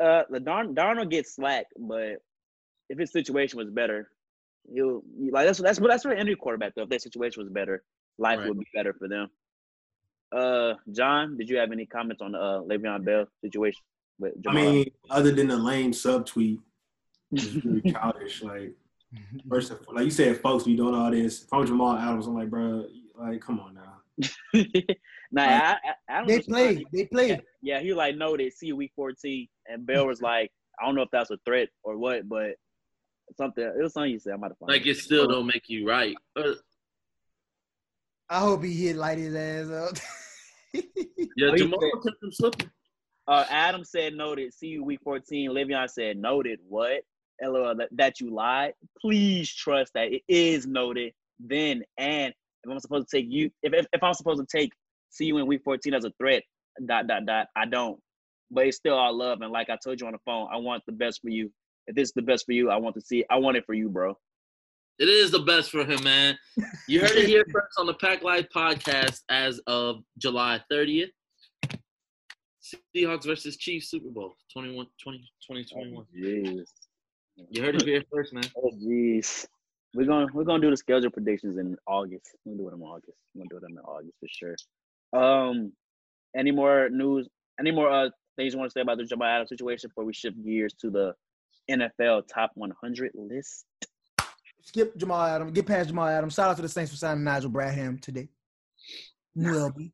uh 0.00 0.22
the 0.30 0.38
Darn 0.40 0.76
Darnold 0.76 1.10
gets 1.10 1.34
slack, 1.34 1.66
but 1.76 2.18
if 2.88 2.98
his 2.98 3.10
situation 3.10 3.58
was 3.58 3.70
better, 3.70 4.10
he'll 4.72 5.02
like 5.30 5.46
that's 5.46 5.58
that's 5.60 5.80
what 5.80 5.88
that's 5.90 6.04
what 6.04 6.18
any 6.18 6.34
quarterback 6.34 6.74
though. 6.74 6.82
If 6.82 6.88
their 6.88 6.98
situation 6.98 7.42
was 7.42 7.52
better, 7.52 7.82
life 8.18 8.38
Right. 8.38 8.48
would 8.48 8.58
be 8.58 8.66
better 8.74 8.92
for 8.94 9.08
them. 9.08 9.28
Uh 10.32 10.74
John, 10.92 11.36
did 11.36 11.48
you 11.48 11.56
have 11.58 11.72
any 11.72 11.86
comments 11.86 12.20
on 12.22 12.32
the 12.32 12.38
uh 12.38 12.60
Le'Veon 12.62 13.04
Bell 13.04 13.26
situation 13.42 13.80
with 14.18 14.34
I 14.46 14.52
mean, 14.52 14.90
other 15.10 15.30
than 15.32 15.48
the 15.48 15.56
lame 15.56 15.92
subtweet, 15.92 16.58
it's 17.32 17.52
really 17.64 17.80
childish. 17.92 18.42
Like, 18.42 18.72
first 19.48 19.70
of 19.70 19.80
all, 19.86 19.94
like 19.94 20.04
you 20.06 20.10
said, 20.10 20.38
folks 20.40 20.64
be 20.64 20.74
doing 20.76 20.94
all 20.94 21.10
this. 21.10 21.44
If 21.44 21.52
I'm 21.52 21.66
Jamal 21.66 21.96
Adams, 21.96 22.26
I'm 22.26 22.34
like, 22.34 22.48
bro, 22.50 22.86
like, 23.14 23.40
come 23.40 23.60
on 23.60 23.74
now. 23.74 23.82
nah, 25.32 25.42
I, 25.42 25.76
I, 25.76 25.76
I 26.08 26.18
don't 26.18 26.28
They 26.28 26.36
know- 26.38 26.42
played. 26.48 26.86
They 26.92 27.04
played. 27.06 27.42
Yeah, 27.62 27.80
he 27.80 27.92
like 27.92 28.16
noted 28.16 28.52
see 28.54 28.66
you 28.68 28.76
week 28.76 28.92
14, 28.96 29.46
and 29.68 29.86
Bell 29.86 30.06
was 30.06 30.22
like, 30.22 30.50
I 30.80 30.86
don't 30.86 30.94
know 30.94 31.02
if 31.02 31.10
that's 31.12 31.30
a 31.30 31.38
threat 31.44 31.68
or 31.82 31.96
what, 31.98 32.28
but 32.28 32.56
something 33.36 33.64
it 33.64 33.82
was 33.82 33.92
something 33.92 34.12
you 34.12 34.18
said. 34.18 34.32
I'm 34.34 34.38
about 34.42 34.58
to 34.58 34.64
Like 34.66 34.86
it 34.86 34.96
still 34.96 35.26
don't 35.26 35.46
make 35.46 35.68
you 35.68 35.86
right. 35.88 36.14
I 38.28 38.40
hope 38.40 38.64
he 38.64 38.72
hit 38.86 38.96
light 38.96 39.18
his 39.18 39.34
ass 39.34 39.70
up. 39.70 39.96
yeah, 40.72 41.48
Oh, 41.52 41.56
Jamal 41.56 41.80
said- 41.80 42.02
kept 42.10 42.22
him 42.22 42.32
slipping. 42.32 42.70
Uh, 43.28 43.44
Adam 43.50 43.82
said 43.84 44.14
noted. 44.14 44.54
See 44.54 44.68
you 44.68 44.84
week 44.84 45.00
14. 45.02 45.50
Le'Veon 45.50 45.88
said 45.90 46.16
noted. 46.16 46.60
What? 46.68 47.02
LOL 47.42 47.74
that, 47.76 47.88
that 47.92 48.20
you 48.20 48.32
lied. 48.32 48.72
Please 49.00 49.52
trust 49.52 49.92
that 49.94 50.12
it 50.12 50.22
is 50.28 50.66
noted. 50.66 51.12
Then 51.40 51.82
and 51.98 52.32
if 52.64 52.70
I'm 52.70 52.78
supposed 52.80 53.08
to 53.10 53.16
take 53.16 53.26
you, 53.28 53.50
if 53.62 53.72
if, 53.74 53.86
if 53.92 54.02
I'm 54.02 54.14
supposed 54.14 54.40
to 54.40 54.46
take 54.58 54.72
see 55.10 55.26
you 55.26 55.38
in 55.38 55.46
week 55.46 55.62
14 55.64 55.92
as 55.94 56.04
a 56.04 56.12
threat, 56.18 56.42
dot 56.86 57.06
dot 57.06 57.26
dot. 57.26 57.48
I 57.56 57.66
don't. 57.66 58.00
But 58.50 58.66
it's 58.68 58.76
still 58.76 58.94
all 58.96 59.16
love. 59.16 59.40
And 59.42 59.52
like 59.52 59.70
I 59.70 59.76
told 59.82 60.00
you 60.00 60.06
on 60.06 60.12
the 60.12 60.18
phone, 60.24 60.48
I 60.52 60.56
want 60.56 60.84
the 60.86 60.92
best 60.92 61.20
for 61.20 61.28
you. 61.30 61.52
If 61.86 61.94
this 61.94 62.08
is 62.08 62.14
the 62.14 62.22
best 62.22 62.46
for 62.46 62.52
you, 62.52 62.70
I 62.70 62.76
want 62.76 62.94
to 62.96 63.00
see. 63.00 63.24
I 63.30 63.36
want 63.36 63.56
it 63.56 63.64
for 63.64 63.74
you, 63.74 63.88
bro. 63.88 64.16
It 64.98 65.08
is 65.08 65.30
the 65.30 65.40
best 65.40 65.70
for 65.70 65.84
him, 65.84 66.02
man. 66.02 66.38
You 66.88 67.00
heard 67.00 67.12
it 67.12 67.26
here 67.26 67.44
first 67.52 67.78
on 67.78 67.86
the 67.86 67.94
Pack 67.94 68.22
Life 68.22 68.46
podcast 68.54 69.20
as 69.28 69.60
of 69.66 70.02
July 70.18 70.60
30th. 70.72 71.10
Seahawks 72.94 73.26
versus 73.26 73.56
Chiefs 73.56 73.90
Super 73.90 74.08
Bowl 74.08 74.36
21, 74.52 74.86
20, 75.02 75.18
2021. 75.46 76.04
Jeez. 76.16 76.66
You 77.50 77.62
heard 77.62 77.76
it 77.76 77.82
here 77.82 78.02
first, 78.12 78.32
man. 78.32 78.44
Oh 78.56 78.70
jeez. 78.70 79.46
We're 79.94 80.06
gonna 80.06 80.26
we're 80.32 80.44
gonna 80.44 80.62
do 80.62 80.70
the 80.70 80.76
schedule 80.76 81.10
predictions 81.10 81.58
in 81.58 81.76
August. 81.86 82.34
We're 82.44 82.52
gonna 82.52 82.62
do 82.62 82.68
it 82.68 82.74
in 82.74 82.82
August. 82.82 83.18
We're 83.34 83.40
gonna 83.40 83.60
do 83.60 83.60
them 83.60 83.78
in 83.78 83.84
August 83.84 84.14
for 84.18 84.28
sure. 84.28 84.56
Um 85.12 85.72
any 86.34 86.50
more 86.50 86.88
news, 86.88 87.28
any 87.60 87.70
more 87.70 87.90
uh 87.90 88.10
things 88.36 88.52
you 88.52 88.58
want 88.58 88.70
to 88.70 88.72
say 88.72 88.80
about 88.80 88.98
the 88.98 89.04
Jamal 89.04 89.28
Adams 89.28 89.50
situation 89.50 89.88
before 89.88 90.04
we 90.04 90.12
shift 90.12 90.42
gears 90.44 90.74
to 90.80 90.90
the 90.90 91.14
NFL 91.70 92.28
top 92.28 92.52
100 92.54 93.12
list? 93.14 93.66
Skip 94.62 94.96
Jamal 94.96 95.22
Adams. 95.22 95.52
Get 95.52 95.66
past 95.66 95.88
Jamal 95.88 96.08
Adams. 96.08 96.34
Shout 96.34 96.50
out 96.50 96.56
to 96.56 96.62
the 96.62 96.68
Saints 96.68 96.90
for 96.90 96.96
signing 96.96 97.24
Nigel 97.24 97.50
Bradham 97.50 98.00
today. 98.00 98.28
New 99.34 99.52
LB. 99.52 99.92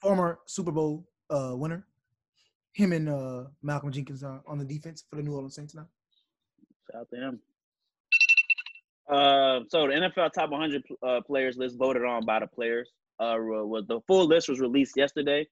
Former 0.00 0.38
Super 0.46 0.70
Bowl 0.70 1.08
uh, 1.30 1.52
winner. 1.54 1.86
Him 2.74 2.92
and 2.92 3.08
uh, 3.08 3.44
Malcolm 3.62 3.90
Jenkins 3.90 4.22
are 4.22 4.42
on 4.46 4.58
the 4.58 4.64
defense 4.64 5.04
for 5.08 5.16
the 5.16 5.22
New 5.22 5.34
Orleans 5.34 5.54
Saints 5.54 5.74
now. 5.74 5.88
Shout 6.90 7.00
out 7.02 7.10
to 7.10 7.16
him. 7.16 7.40
Uh, 9.08 9.60
so 9.68 9.86
the 9.86 9.94
NFL 9.94 10.32
top 10.32 10.50
100 10.50 10.82
uh, 11.02 11.20
players 11.26 11.56
list 11.56 11.76
voted 11.76 12.04
on 12.04 12.24
by 12.24 12.40
the 12.40 12.46
players. 12.46 12.90
Uh, 13.20 13.36
was 13.38 13.84
the 13.86 14.00
full 14.06 14.26
list 14.26 14.48
was 14.48 14.60
released 14.60 14.96
yesterday. 14.96 15.46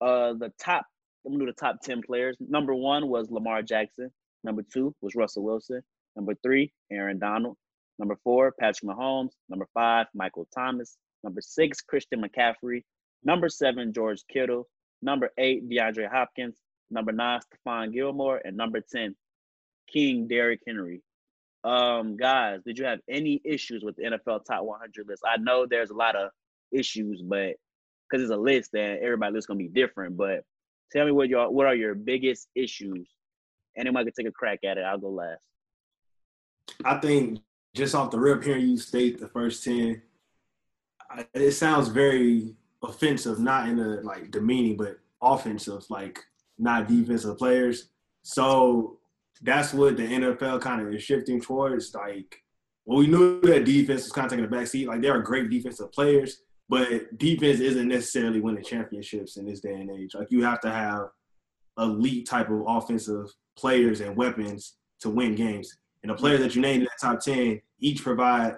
Uh, 0.00 0.32
the 0.34 0.52
top, 0.58 0.86
I'm 1.24 1.32
gonna 1.32 1.44
do 1.44 1.50
the 1.50 1.58
top 1.58 1.80
10 1.82 2.02
players. 2.02 2.36
Number 2.40 2.74
one 2.74 3.08
was 3.08 3.30
Lamar 3.30 3.62
Jackson. 3.62 4.10
Number 4.44 4.62
two 4.62 4.94
was 5.00 5.14
Russell 5.14 5.44
Wilson. 5.44 5.82
Number 6.16 6.34
three, 6.42 6.72
Aaron 6.90 7.18
Donald. 7.18 7.56
Number 7.98 8.16
four, 8.24 8.52
Patrick 8.58 8.90
Mahomes. 8.90 9.30
Number 9.48 9.66
five, 9.74 10.06
Michael 10.14 10.48
Thomas. 10.54 10.96
Number 11.22 11.40
six, 11.40 11.80
Christian 11.82 12.22
McCaffrey. 12.22 12.82
Number 13.22 13.48
seven, 13.48 13.92
George 13.92 14.22
Kittle. 14.32 14.68
Number 15.02 15.30
eight, 15.38 15.68
DeAndre 15.68 16.10
Hopkins. 16.10 16.56
Number 16.90 17.12
nine, 17.12 17.40
Stephon 17.40 17.92
Gilmore. 17.92 18.40
And 18.42 18.56
number 18.56 18.80
10, 18.80 19.14
King 19.92 20.28
Derrick 20.28 20.60
Henry. 20.66 21.02
Um, 21.62 22.16
guys, 22.16 22.60
did 22.64 22.78
you 22.78 22.86
have 22.86 23.00
any 23.08 23.40
issues 23.44 23.84
with 23.84 23.96
the 23.96 24.04
NFL 24.04 24.44
top 24.46 24.64
100 24.64 25.06
list? 25.06 25.22
I 25.26 25.36
know 25.36 25.66
there's 25.66 25.90
a 25.90 25.94
lot 25.94 26.16
of 26.16 26.30
issues, 26.72 27.22
but 27.22 27.56
because 28.10 28.22
it's 28.22 28.32
a 28.32 28.36
list 28.36 28.74
and 28.74 28.98
everybody's 29.02 29.34
list 29.34 29.48
gonna 29.48 29.58
be 29.58 29.68
different. 29.68 30.16
But 30.16 30.44
tell 30.90 31.04
me 31.04 31.12
what 31.12 31.28
your 31.28 31.50
what 31.50 31.66
are 31.66 31.74
your 31.74 31.94
biggest 31.94 32.48
issues? 32.54 33.08
Anyone 33.76 34.04
can 34.04 34.12
take 34.12 34.26
a 34.26 34.32
crack 34.32 34.60
at 34.64 34.78
it. 34.78 34.82
I'll 34.82 34.98
go 34.98 35.10
last. 35.10 35.40
I 36.84 36.98
think 36.98 37.40
just 37.74 37.94
off 37.94 38.10
the 38.10 38.18
rip, 38.18 38.42
hearing 38.42 38.68
you 38.68 38.78
state 38.78 39.20
the 39.20 39.28
first 39.28 39.64
ten, 39.64 40.02
it 41.34 41.52
sounds 41.52 41.88
very 41.88 42.54
offensive. 42.82 43.38
Not 43.38 43.68
in 43.68 43.78
a 43.78 44.00
like 44.02 44.30
demeaning, 44.30 44.76
but 44.76 44.98
offensive, 45.22 45.84
like 45.88 46.18
not 46.58 46.88
defensive 46.88 47.38
players. 47.38 47.88
So 48.22 48.98
that's 49.42 49.72
what 49.72 49.96
the 49.96 50.02
NFL 50.02 50.60
kind 50.60 50.86
of 50.86 50.92
is 50.92 51.02
shifting 51.02 51.40
towards. 51.40 51.94
Like, 51.94 52.42
well, 52.84 52.98
we 52.98 53.06
knew 53.06 53.40
that 53.42 53.64
defense 53.64 54.04
was 54.04 54.12
kind 54.12 54.26
of 54.26 54.30
taking 54.30 54.44
a 54.44 54.48
back 54.48 54.66
seat. 54.66 54.86
Like, 54.86 55.00
there 55.00 55.16
are 55.16 55.22
great 55.22 55.50
defensive 55.50 55.92
players, 55.92 56.42
but 56.68 57.16
defense 57.18 57.60
isn't 57.60 57.88
necessarily 57.88 58.40
winning 58.40 58.64
championships 58.64 59.36
in 59.36 59.46
this 59.46 59.60
day 59.60 59.74
and 59.74 59.90
age. 59.90 60.14
Like, 60.14 60.30
you 60.30 60.44
have 60.44 60.60
to 60.60 60.70
have 60.70 61.08
elite 61.78 62.26
type 62.26 62.50
of 62.50 62.64
offensive 62.66 63.32
players 63.56 64.00
and 64.00 64.16
weapons 64.16 64.76
to 65.00 65.10
win 65.10 65.34
games. 65.34 65.76
And 66.02 66.10
the 66.10 66.14
players 66.14 66.40
that 66.40 66.54
you 66.54 66.62
named 66.62 66.82
in 66.82 66.84
that 66.84 67.00
top 67.00 67.20
10 67.20 67.60
each 67.80 68.02
provide 68.02 68.56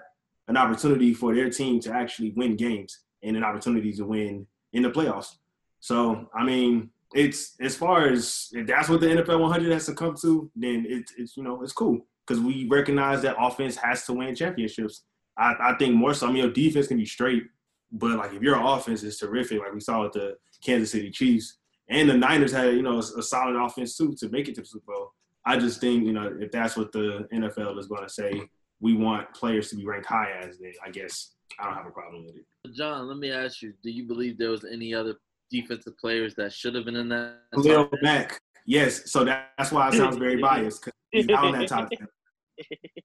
an 0.49 0.57
opportunity 0.57 1.15
for 1.15 1.35
their 1.35 1.51
team 1.51 1.81
to 1.81 1.93
actually 1.93 2.31
win 2.37 2.57
games 2.57 3.01
and 3.23 3.37
an 3.37 3.45
opportunity 3.45 3.93
to 3.93 4.05
win 4.05 4.47
in 4.73 4.83
the 4.83 4.91
playoffs. 4.91 5.37
So, 5.81 6.29
I 6.35 6.45
mean, 6.45 6.91
it's 7.15 7.57
as 7.61 7.77
far 7.77 8.09
as 8.09 8.49
if 8.53 8.67
that's 8.67 8.89
what 8.89 9.01
the 9.01 9.07
NFL 9.07 9.41
100 9.41 9.73
has 9.73 9.87
to 9.87 9.95
come 9.95 10.15
to, 10.23 10.51
then 10.57 10.87
it's 10.89 11.13
it's 11.17 11.37
you 11.37 11.43
know 11.43 11.63
it's 11.63 11.73
cool 11.73 12.07
because 12.27 12.43
we 12.43 12.67
recognize 12.69 13.23
that 13.23 13.37
offense 13.39 13.77
has 13.77 14.07
to 14.07 14.13
win 14.13 14.35
championships. 14.35 15.05
I, 15.37 15.55
I 15.61 15.75
think 15.79 15.95
more 15.95 16.15
so. 16.15 16.27
I 16.27 16.33
mean, 16.33 16.43
your 16.45 16.53
defense 16.53 16.87
can 16.87 16.97
be 16.97 17.07
straight, 17.07 17.45
but 17.91 18.13
like 18.13 18.33
if 18.33 18.43
your 18.43 18.61
offense 18.63 19.03
is 19.03 19.19
terrific, 19.19 19.61
like 19.61 19.75
we 19.75 19.81
saw 19.81 20.03
with 20.03 20.13
the 20.13 20.37
Kansas 20.63 20.93
City 20.93 21.11
Chiefs 21.11 21.59
and 21.89 22.09
the 22.09 22.15
Niners 22.15 22.53
had 22.53 22.75
you 22.75 22.83
know 22.83 22.97
a, 22.97 23.19
a 23.19 23.23
solid 23.23 23.57
offense 23.57 23.97
too 23.97 24.15
to 24.19 24.29
make 24.29 24.49
it 24.49 24.55
to 24.57 24.63
the 24.63 24.67
Super 24.67 24.93
Bowl. 24.93 25.13
I 25.45 25.59
just 25.59 25.81
think 25.81 26.05
you 26.05 26.13
know 26.13 26.37
if 26.41 26.51
that's 26.53 26.77
what 26.77 26.93
the 26.93 27.27
NFL 27.33 27.79
is 27.79 27.87
going 27.87 28.03
to 28.03 28.09
say, 28.09 28.43
we 28.81 28.95
want 28.95 29.33
players 29.35 29.71
to 29.71 29.77
be 29.77 29.85
ranked 29.85 30.07
high 30.07 30.33
as. 30.41 30.59
they. 30.59 30.75
I 30.85 30.91
guess 30.91 31.35
I 31.59 31.65
don't 31.65 31.75
have 31.75 31.87
a 31.87 31.91
problem 31.91 32.27
with 32.27 32.37
it. 32.37 32.75
John, 32.75 33.09
let 33.09 33.19
me 33.19 33.31
ask 33.31 33.63
you: 33.63 33.73
Do 33.83 33.91
you 33.91 34.05
believe 34.05 34.39
there 34.39 34.51
was 34.51 34.65
any 34.65 34.95
other 34.95 35.17
defensive 35.51 35.97
players 35.99 36.35
that 36.37 36.53
should 36.53 36.75
have 36.75 36.85
been 36.85 36.97
in 36.97 37.09
that? 37.11 37.39
Khalil 37.55 37.89
Mack, 38.03 38.41
yes. 38.67 39.11
So 39.11 39.25
that, 39.25 39.53
that's 39.59 39.73
why 39.73 39.89
it 39.89 39.95
sounds 39.95 40.17
very 40.17 40.37
biased 40.37 40.85
because 40.85 40.99
he's 41.11 41.27
not 41.27 41.45
on 41.45 41.59
that 41.59 41.69
top 41.69 41.91
ten. 41.91 42.07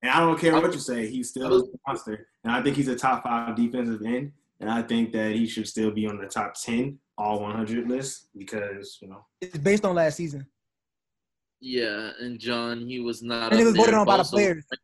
And 0.03 0.11
I 0.11 0.19
don't 0.19 0.39
care 0.39 0.53
what 0.53 0.73
you 0.73 0.79
say, 0.79 1.09
he's 1.09 1.29
still 1.29 1.61
a 1.61 1.63
monster. 1.87 2.27
And 2.43 2.53
I 2.53 2.61
think 2.61 2.75
he's 2.75 2.89
a 2.89 2.95
top 2.95 3.23
five 3.23 3.55
defensive 3.55 4.01
end. 4.05 4.31
And 4.59 4.69
I 4.69 4.81
think 4.81 5.11
that 5.13 5.31
he 5.31 5.47
should 5.47 5.67
still 5.67 5.89
be 5.89 6.05
on 6.05 6.19
the 6.19 6.27
top 6.27 6.53
ten 6.53 6.99
all 7.17 7.39
100 7.41 7.88
list 7.89 8.27
because 8.38 8.97
you 9.01 9.08
know 9.10 9.25
It's 9.41 9.58
based 9.58 9.86
on 9.86 9.95
last 9.95 10.15
season. 10.17 10.45
Yeah, 11.60 12.12
and 12.19 12.39
John, 12.39 12.82
he 12.88 12.99
was 12.99 13.23
not. 13.23 13.51
And 13.51 13.60
it 13.62 13.65
was 13.65 13.75
voted 13.75 13.93
there. 13.93 13.99
on 13.99 14.06
by 14.06 14.17
the 14.17 14.23
players. 14.23 14.63
It 14.71 14.80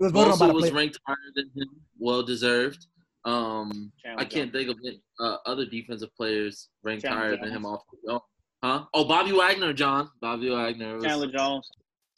was 0.00 0.12
voted 0.12 0.32
on 0.32 0.38
by 0.38 0.46
Bosa 0.46 0.48
the 0.48 0.54
was 0.54 0.62
players. 0.62 0.74
ranked 0.74 0.98
higher 1.06 1.16
than 1.36 1.44
him, 1.54 1.68
well 1.98 2.22
deserved. 2.22 2.86
Um, 3.24 3.92
Chandler 4.02 4.22
I 4.22 4.24
can't 4.24 4.50
think 4.52 4.70
of 4.70 4.78
it, 4.82 4.96
uh, 5.20 5.36
other 5.46 5.66
defensive 5.66 6.08
players 6.16 6.68
ranked 6.82 7.04
Chandler 7.04 7.20
higher 7.20 7.36
than 7.36 7.50
him 7.52 7.64
off 7.66 7.82
the 7.92 7.98
jump. 8.10 8.22
Huh? 8.64 8.84
Oh, 8.94 9.04
Bobby 9.04 9.32
Wagner, 9.32 9.72
John. 9.72 10.10
Bobby 10.20 10.50
Wagner. 10.50 10.96
Was, 10.96 11.04
Chandler 11.04 11.28
Jones, 11.30 11.70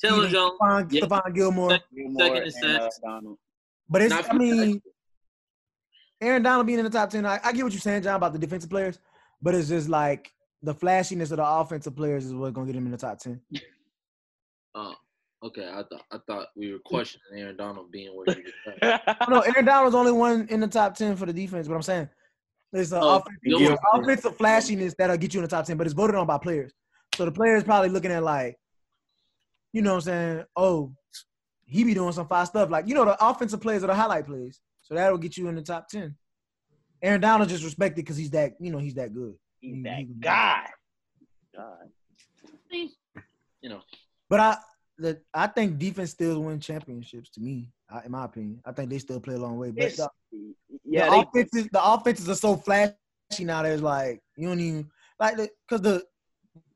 Chandler 0.02 0.28
Jones. 0.28 0.52
Stephon, 0.60 0.92
Yeah. 0.92 1.00
Stephon 1.02 1.34
Gilmore. 1.34 1.70
Second- 1.70 1.86
Gilmore, 1.96 2.20
Second 2.26 2.42
and 2.42 2.46
uh, 2.76 2.80
sacks. 2.80 3.00
Donald. 3.04 3.38
But 3.90 4.02
it's, 4.02 4.10
Not 4.14 4.32
I 4.32 4.38
mean, 4.38 4.80
Aaron 6.20 6.42
Donald 6.42 6.66
being 6.66 6.78
in 6.78 6.84
the 6.84 6.90
top 6.90 7.10
10, 7.10 7.26
I, 7.26 7.40
I 7.44 7.52
get 7.52 7.62
what 7.64 7.72
you're 7.72 7.80
saying, 7.80 8.02
John, 8.04 8.14
about 8.14 8.32
the 8.32 8.38
defensive 8.38 8.70
players, 8.70 8.98
but 9.42 9.54
it's 9.54 9.68
just 9.68 9.88
like 9.88 10.32
the 10.62 10.74
flashiness 10.74 11.30
of 11.32 11.38
the 11.38 11.46
offensive 11.46 11.96
players 11.96 12.24
is 12.24 12.32
what's 12.34 12.54
gonna 12.54 12.66
get 12.66 12.76
him 12.76 12.86
in 12.86 12.92
the 12.92 12.96
top 12.98 13.18
ten. 13.18 13.40
Oh, 14.74 14.94
okay. 15.44 15.68
I 15.68 15.82
thought 15.82 16.04
I 16.12 16.18
thought 16.26 16.46
we 16.56 16.72
were 16.72 16.78
questioning 16.84 17.26
Aaron 17.42 17.56
Donald 17.56 17.90
being 17.90 18.16
where 18.16 18.26
you 18.36 18.44
just 18.44 18.54
said. 18.80 19.00
Oh, 19.20 19.26
no, 19.28 19.40
Aaron 19.40 19.64
Donald's 19.64 19.94
only 19.96 20.12
one 20.12 20.46
in 20.48 20.60
the 20.60 20.68
top 20.68 20.94
ten 20.94 21.16
for 21.16 21.26
the 21.26 21.32
defense, 21.32 21.66
but 21.68 21.74
I'm 21.74 21.82
saying 21.82 22.08
it's 22.72 22.90
the 22.90 23.00
Oh, 23.00 23.16
offensive, 23.16 23.38
you 23.42 23.56
it's 23.58 23.68
know- 23.70 23.76
the 23.92 24.00
offensive 24.00 24.36
flashiness 24.36 24.94
that'll 24.96 25.16
get 25.18 25.34
you 25.34 25.40
in 25.40 25.44
the 25.44 25.48
top 25.50 25.66
ten, 25.66 25.76
but 25.76 25.86
it's 25.86 25.94
voted 25.94 26.16
on 26.16 26.26
by 26.26 26.38
players. 26.38 26.72
So 27.16 27.24
the 27.26 27.32
players 27.32 27.64
probably 27.64 27.90
looking 27.90 28.10
at 28.12 28.22
like, 28.22 28.56
you 29.72 29.82
know 29.82 29.90
what 29.90 29.96
I'm 29.96 30.00
saying? 30.02 30.44
Oh, 30.56 30.94
he 31.66 31.84
be 31.84 31.92
doing 31.94 32.12
some 32.12 32.26
fire 32.28 32.46
stuff. 32.46 32.70
Like, 32.70 32.86
you 32.88 32.94
know, 32.94 33.04
the 33.04 33.22
offensive 33.24 33.60
players 33.60 33.82
are 33.82 33.86
the 33.88 33.94
highlight 33.94 34.26
plays. 34.26 34.60
So 34.82 34.94
that'll 34.94 35.18
get 35.18 35.36
you 35.36 35.48
in 35.48 35.54
the 35.54 35.62
top 35.62 35.88
ten. 35.88 36.16
Aaron 37.02 37.20
Donald 37.20 37.48
just 37.48 37.64
respected 37.64 37.96
because 37.96 38.16
he's 38.16 38.30
that, 38.30 38.54
you 38.60 38.70
know, 38.70 38.78
he's 38.78 38.94
that 38.94 39.12
good. 39.12 39.34
He's 39.60 39.76
He- 39.76 39.82
that 39.82 39.98
he- 39.98 40.04
guy. 40.20 40.66
God. 41.54 41.90
You 43.60 43.68
know, 43.68 43.80
But 44.28 44.40
I 44.40 44.56
the 44.98 45.20
I 45.34 45.46
think 45.46 45.78
defense 45.78 46.10
still 46.10 46.40
win 46.42 46.58
championships 46.60 47.30
to 47.30 47.40
me, 47.40 47.70
I, 47.90 48.04
in 48.04 48.10
my 48.12 48.24
opinion. 48.24 48.60
I 48.64 48.72
think 48.72 48.90
they 48.90 48.98
still 48.98 49.20
play 49.20 49.34
a 49.34 49.38
long 49.38 49.58
way. 49.58 49.70
But 49.70 49.94
the, 49.96 50.08
Yeah, 50.84 51.06
the 51.06 51.10
they, 51.10 51.20
offenses, 51.42 51.68
the 51.72 51.84
offenses 51.84 52.28
are 52.28 52.34
so 52.34 52.56
flashy 52.56 52.94
now. 53.40 53.62
There's 53.62 53.82
like 53.82 54.20
you 54.36 54.48
don't 54.48 54.60
even 54.60 54.90
like 55.20 55.36
because 55.36 55.82
the 55.82 56.04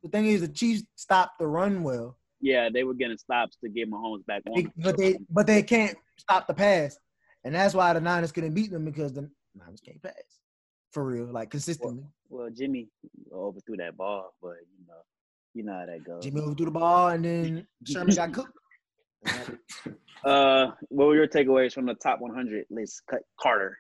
the 0.03 0.09
thing 0.11 0.27
is 0.27 0.43
the 0.43 0.49
Chiefs 0.49 0.85
stopped 0.97 1.39
the 1.39 1.47
run 1.47 1.83
well, 1.83 2.19
yeah, 2.41 2.69
they 2.73 2.85
were 2.85 2.95
getting 2.95 3.19
stops 3.19 3.57
to 3.65 3.69
get 3.71 3.91
Mahomes 3.91 4.25
back 4.27 4.43
on. 4.49 4.71
But 4.77 4.97
they 4.99 5.19
but 5.31 5.47
they 5.47 5.63
can't 5.63 5.97
stop 6.19 6.47
the 6.47 6.55
pass, 6.55 6.99
and 7.45 7.55
that's 7.55 7.75
why 7.75 7.93
the 7.95 8.01
Niners 8.01 8.33
couldn't 8.33 8.55
beat 8.55 8.71
them 8.71 8.85
because 8.85 9.13
the 9.13 9.31
Niners 9.57 9.81
can't 9.81 10.03
pass 10.03 10.13
for 10.91 11.05
real, 11.05 11.27
like 11.27 11.51
consistently. 11.51 12.05
Well, 12.29 12.49
Jimmy 12.51 12.89
overthrew 13.33 13.77
that 13.79 13.97
ball, 13.97 14.35
but 14.43 14.57
you 14.79 14.87
know, 14.87 14.95
you 15.55 15.63
know 15.63 15.73
how 15.73 15.87
that 15.87 16.05
goes. 16.05 16.25
Jimmy 16.25 16.41
overthrew 16.41 16.67
the 16.67 16.73
ball, 16.73 17.09
and 17.09 17.25
then 17.25 17.67
Sherman 17.87 18.15
got 18.15 18.33
cooked. 18.33 18.59
Uh, 20.25 20.73
what 20.89 21.07
were 21.07 21.15
your 21.15 21.29
takeaways 21.29 21.73
from 21.73 21.87
the 21.87 21.95
top 21.95 22.21
100 22.21 22.65
list? 22.69 23.03
Cut 23.09 23.21
Carter. 23.41 23.79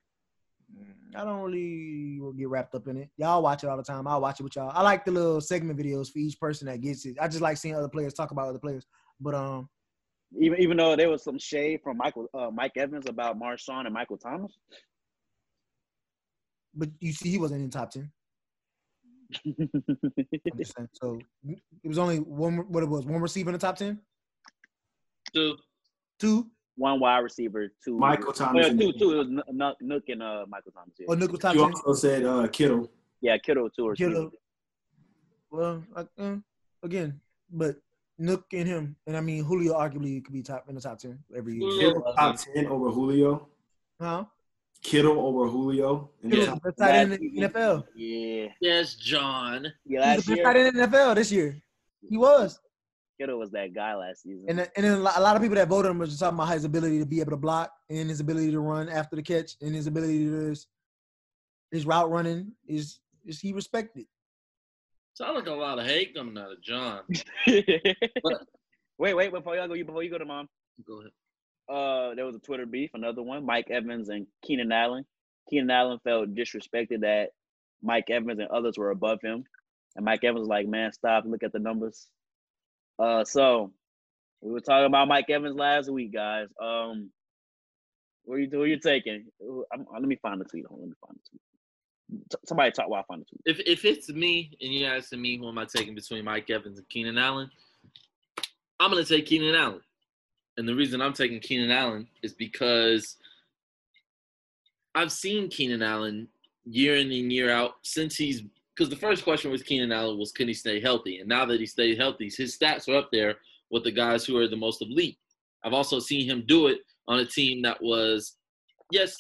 I 1.16 1.24
don't 1.24 1.40
really 1.40 2.20
get 2.38 2.48
wrapped 2.48 2.74
up 2.74 2.86
in 2.86 2.98
it. 2.98 3.10
Y'all 3.16 3.42
watch 3.42 3.64
it 3.64 3.68
all 3.68 3.76
the 3.76 3.82
time. 3.82 4.06
I'll 4.06 4.20
watch 4.20 4.38
it 4.38 4.44
with 4.44 4.54
y'all. 4.54 4.70
I 4.72 4.82
like 4.82 5.04
the 5.04 5.10
little 5.10 5.40
segment 5.40 5.76
videos 5.76 6.12
for 6.12 6.18
each 6.18 6.38
person 6.38 6.66
that 6.66 6.80
gets 6.80 7.04
it. 7.04 7.16
I 7.20 7.26
just 7.26 7.40
like 7.40 7.56
seeing 7.56 7.74
other 7.74 7.88
players 7.88 8.14
talk 8.14 8.30
about 8.30 8.48
other 8.48 8.58
players. 8.58 8.86
But 9.20 9.34
um, 9.34 9.68
Even 10.38 10.60
even 10.60 10.76
though 10.76 10.94
there 10.94 11.08
was 11.08 11.24
some 11.24 11.38
shade 11.38 11.80
from 11.82 11.96
Michael 11.96 12.28
uh, 12.34 12.50
Mike 12.52 12.76
Evans 12.76 13.06
about 13.08 13.40
Marshawn 13.40 13.86
and 13.86 13.94
Michael 13.94 14.18
Thomas. 14.18 14.52
But 16.76 16.90
you 17.00 17.12
see, 17.12 17.30
he 17.30 17.38
wasn't 17.38 17.62
in 17.62 17.70
top 17.70 17.90
ten. 17.90 18.10
I'm 19.46 19.56
just 20.58 20.74
saying. 20.76 20.88
So 20.92 21.18
it 21.48 21.88
was 21.88 21.98
only 21.98 22.18
one. 22.18 22.58
What 22.70 22.82
it 22.82 22.88
was? 22.88 23.06
One 23.06 23.20
receiver 23.20 23.48
in 23.50 23.54
the 23.54 23.58
top 23.58 23.76
ten. 23.76 23.98
two. 25.34 25.56
Two. 26.20 26.50
One 26.78 27.00
wide 27.00 27.18
receiver, 27.20 27.68
two. 27.82 27.96
Michael 27.98 28.34
Thomas. 28.34 28.68
Well, 28.68 28.76
two, 28.78 28.92
two. 28.98 29.12
It 29.12 29.16
was 29.16 29.26
N- 29.28 29.42
N- 29.48 29.74
Nuk 29.82 30.02
and 30.08 30.22
uh, 30.22 30.44
Michael 30.46 30.72
Thomas. 30.72 30.92
Yeah, 30.98 31.06
Or 31.08 31.16
Nick 31.16 31.30
was 31.32 31.40
top 31.40 31.54
You 31.54 31.62
ten. 31.62 31.72
also 31.72 31.94
said 31.94 32.24
uh, 32.26 32.46
Kittle. 32.48 32.90
yeah 33.22 33.38
Kittle, 33.38 33.70
two 33.70 33.86
or 33.88 33.94
Kittle. 33.94 34.30
Well, 35.50 35.82
I, 35.96 36.04
uh, 36.22 36.36
again, 36.82 37.18
but 37.50 37.76
Nuk 38.20 38.42
and 38.52 38.68
him, 38.68 38.96
and 39.06 39.16
I 39.16 39.22
mean 39.22 39.42
Julio 39.44 39.72
arguably 39.74 40.22
could 40.22 40.34
be 40.34 40.42
top 40.42 40.68
in 40.68 40.74
the 40.74 40.80
top 40.82 40.98
ten 40.98 41.18
every 41.34 41.54
year. 41.54 41.62
Julio- 41.70 41.88
Kittle 41.94 42.12
top 42.14 42.36
ten 42.36 42.66
over 42.66 42.90
Julio. 42.90 43.48
Huh? 43.98 44.24
Kittle 44.86 45.18
over 45.18 45.48
Julio. 45.48 46.10
In 46.22 46.30
the 46.30 46.36
the 46.36 46.60
best 46.62 46.78
tight 46.78 46.94
end 46.94 47.12
in 47.14 47.34
the 47.34 47.48
NFL. 47.48 47.84
Yeah, 47.96 48.46
Yes, 48.60 48.94
John. 48.94 49.72
yeah. 49.84 50.14
He's 50.14 50.26
the 50.26 50.36
best 50.36 50.44
tight 50.44 50.56
end 50.56 50.68
in 50.68 50.76
the 50.76 50.86
NFL 50.86 51.16
this 51.16 51.32
year. 51.32 51.60
He 52.08 52.16
was. 52.16 52.60
Kittle 53.20 53.38
was 53.38 53.50
that 53.50 53.74
guy 53.74 53.96
last 53.96 54.22
season. 54.22 54.44
And 54.48 54.58
then, 54.60 54.68
and 54.76 54.84
then 54.86 54.92
a 54.98 55.00
lot 55.00 55.34
of 55.34 55.42
people 55.42 55.56
that 55.56 55.66
voted 55.68 55.90
him 55.90 55.98
was 55.98 56.10
just 56.10 56.20
talking 56.20 56.38
about 56.38 56.52
his 56.52 56.64
ability 56.64 57.00
to 57.00 57.06
be 57.06 57.20
able 57.20 57.32
to 57.32 57.36
block 57.36 57.72
and 57.90 58.08
his 58.08 58.20
ability 58.20 58.52
to 58.52 58.60
run 58.60 58.88
after 58.88 59.16
the 59.16 59.22
catch 59.22 59.56
and 59.60 59.74
his 59.74 59.88
ability 59.88 60.26
to 60.26 60.32
his, 60.50 60.66
his 61.72 61.84
route 61.84 62.10
running 62.10 62.52
is 62.68 63.00
is 63.24 63.40
he 63.40 63.52
respected. 63.52 64.06
Sound 65.14 65.34
like 65.34 65.46
a 65.46 65.52
lot 65.52 65.80
of 65.80 65.86
hate 65.86 66.14
coming 66.14 66.38
out 66.38 66.52
of 66.52 66.62
John. 66.62 67.00
wait, 67.46 67.66
wait, 68.98 69.14
wait 69.14 69.32
before 69.32 69.56
y'all 69.56 69.66
go, 69.66 69.74
before 69.74 70.02
you 70.04 70.10
go 70.10 70.18
to 70.18 70.24
mom. 70.24 70.46
Go 70.86 71.00
ahead. 71.00 71.10
Uh, 71.68 72.14
there 72.14 72.24
was 72.26 72.36
a 72.36 72.40
Twitter 72.40 72.66
beef, 72.66 72.90
another 72.94 73.22
one. 73.22 73.44
Mike 73.44 73.70
Evans 73.70 74.08
and 74.08 74.26
Keenan 74.44 74.72
Allen. 74.72 75.04
Keenan 75.50 75.70
Allen 75.70 75.98
felt 76.04 76.34
disrespected 76.34 77.00
that 77.00 77.30
Mike 77.82 78.08
Evans 78.10 78.38
and 78.38 78.48
others 78.48 78.78
were 78.78 78.90
above 78.90 79.20
him, 79.22 79.44
and 79.96 80.04
Mike 80.04 80.24
Evans 80.24 80.40
was 80.40 80.48
like, 80.48 80.66
"Man, 80.68 80.92
stop! 80.92 81.24
Look 81.26 81.42
at 81.42 81.52
the 81.52 81.58
numbers." 81.58 82.08
Uh, 82.98 83.24
so 83.24 83.72
we 84.40 84.52
were 84.52 84.60
talking 84.60 84.86
about 84.86 85.08
Mike 85.08 85.28
Evans 85.28 85.56
last 85.56 85.90
week, 85.90 86.12
guys. 86.12 86.48
Um, 86.60 87.10
what 88.24 88.36
are 88.36 88.38
you 88.38 88.48
who 88.50 88.64
you 88.64 88.78
taking? 88.78 89.26
I'm, 89.72 89.86
let 89.92 90.02
me 90.02 90.16
find 90.16 90.40
the 90.40 90.44
tweet. 90.44 90.66
Hold 90.66 90.80
on, 90.80 90.82
let 90.82 90.90
me 90.90 90.96
find 91.06 91.18
the 91.18 91.30
tweet. 91.30 91.40
T- 92.30 92.38
Somebody 92.46 92.70
talk 92.70 92.88
while 92.88 93.00
I 93.00 93.04
find 93.06 93.22
the 93.22 93.26
tweet. 93.26 93.40
If 93.44 93.60
if 93.66 93.84
it's 93.84 94.08
me 94.08 94.56
and 94.60 94.72
you're 94.72 94.92
asking 94.92 95.20
me 95.20 95.36
who 95.38 95.48
am 95.48 95.58
I 95.58 95.64
taking 95.64 95.94
between 95.94 96.24
Mike 96.24 96.48
Evans 96.50 96.78
and 96.78 96.88
Keenan 96.88 97.18
Allen, 97.18 97.50
I'm 98.80 98.90
gonna 98.90 99.04
take 99.04 99.26
Keenan 99.26 99.54
Allen. 99.54 99.80
And 100.56 100.68
the 100.68 100.74
reason 100.74 101.00
I'm 101.00 101.12
taking 101.12 101.40
Keenan 101.40 101.70
Allen 101.70 102.08
is 102.22 102.32
because 102.32 103.16
I've 104.94 105.12
seen 105.12 105.50
Keenan 105.50 105.82
Allen 105.82 106.28
year 106.64 106.96
in 106.96 107.12
and 107.12 107.32
year 107.32 107.50
out 107.50 107.74
since 107.82 108.16
he's 108.16 108.42
because 108.74 108.90
the 108.90 108.96
first 108.96 109.24
question 109.24 109.50
was 109.50 109.62
Keenan 109.62 109.92
Allen 109.92 110.18
was 110.18 110.32
can 110.32 110.48
he 110.48 110.54
stay 110.54 110.80
healthy? 110.80 111.18
And 111.18 111.28
now 111.28 111.46
that 111.46 111.60
he 111.60 111.66
stayed 111.66 111.98
healthy, 111.98 112.30
his 112.34 112.56
stats 112.56 112.88
are 112.88 112.96
up 112.96 113.08
there 113.10 113.36
with 113.70 113.84
the 113.84 113.92
guys 113.92 114.24
who 114.24 114.36
are 114.38 114.48
the 114.48 114.56
most 114.56 114.82
elite. 114.82 115.18
I've 115.64 115.72
also 115.72 115.98
seen 115.98 116.28
him 116.28 116.44
do 116.46 116.66
it 116.68 116.80
on 117.08 117.20
a 117.20 117.24
team 117.24 117.62
that 117.62 117.82
was, 117.82 118.36
yes, 118.90 119.16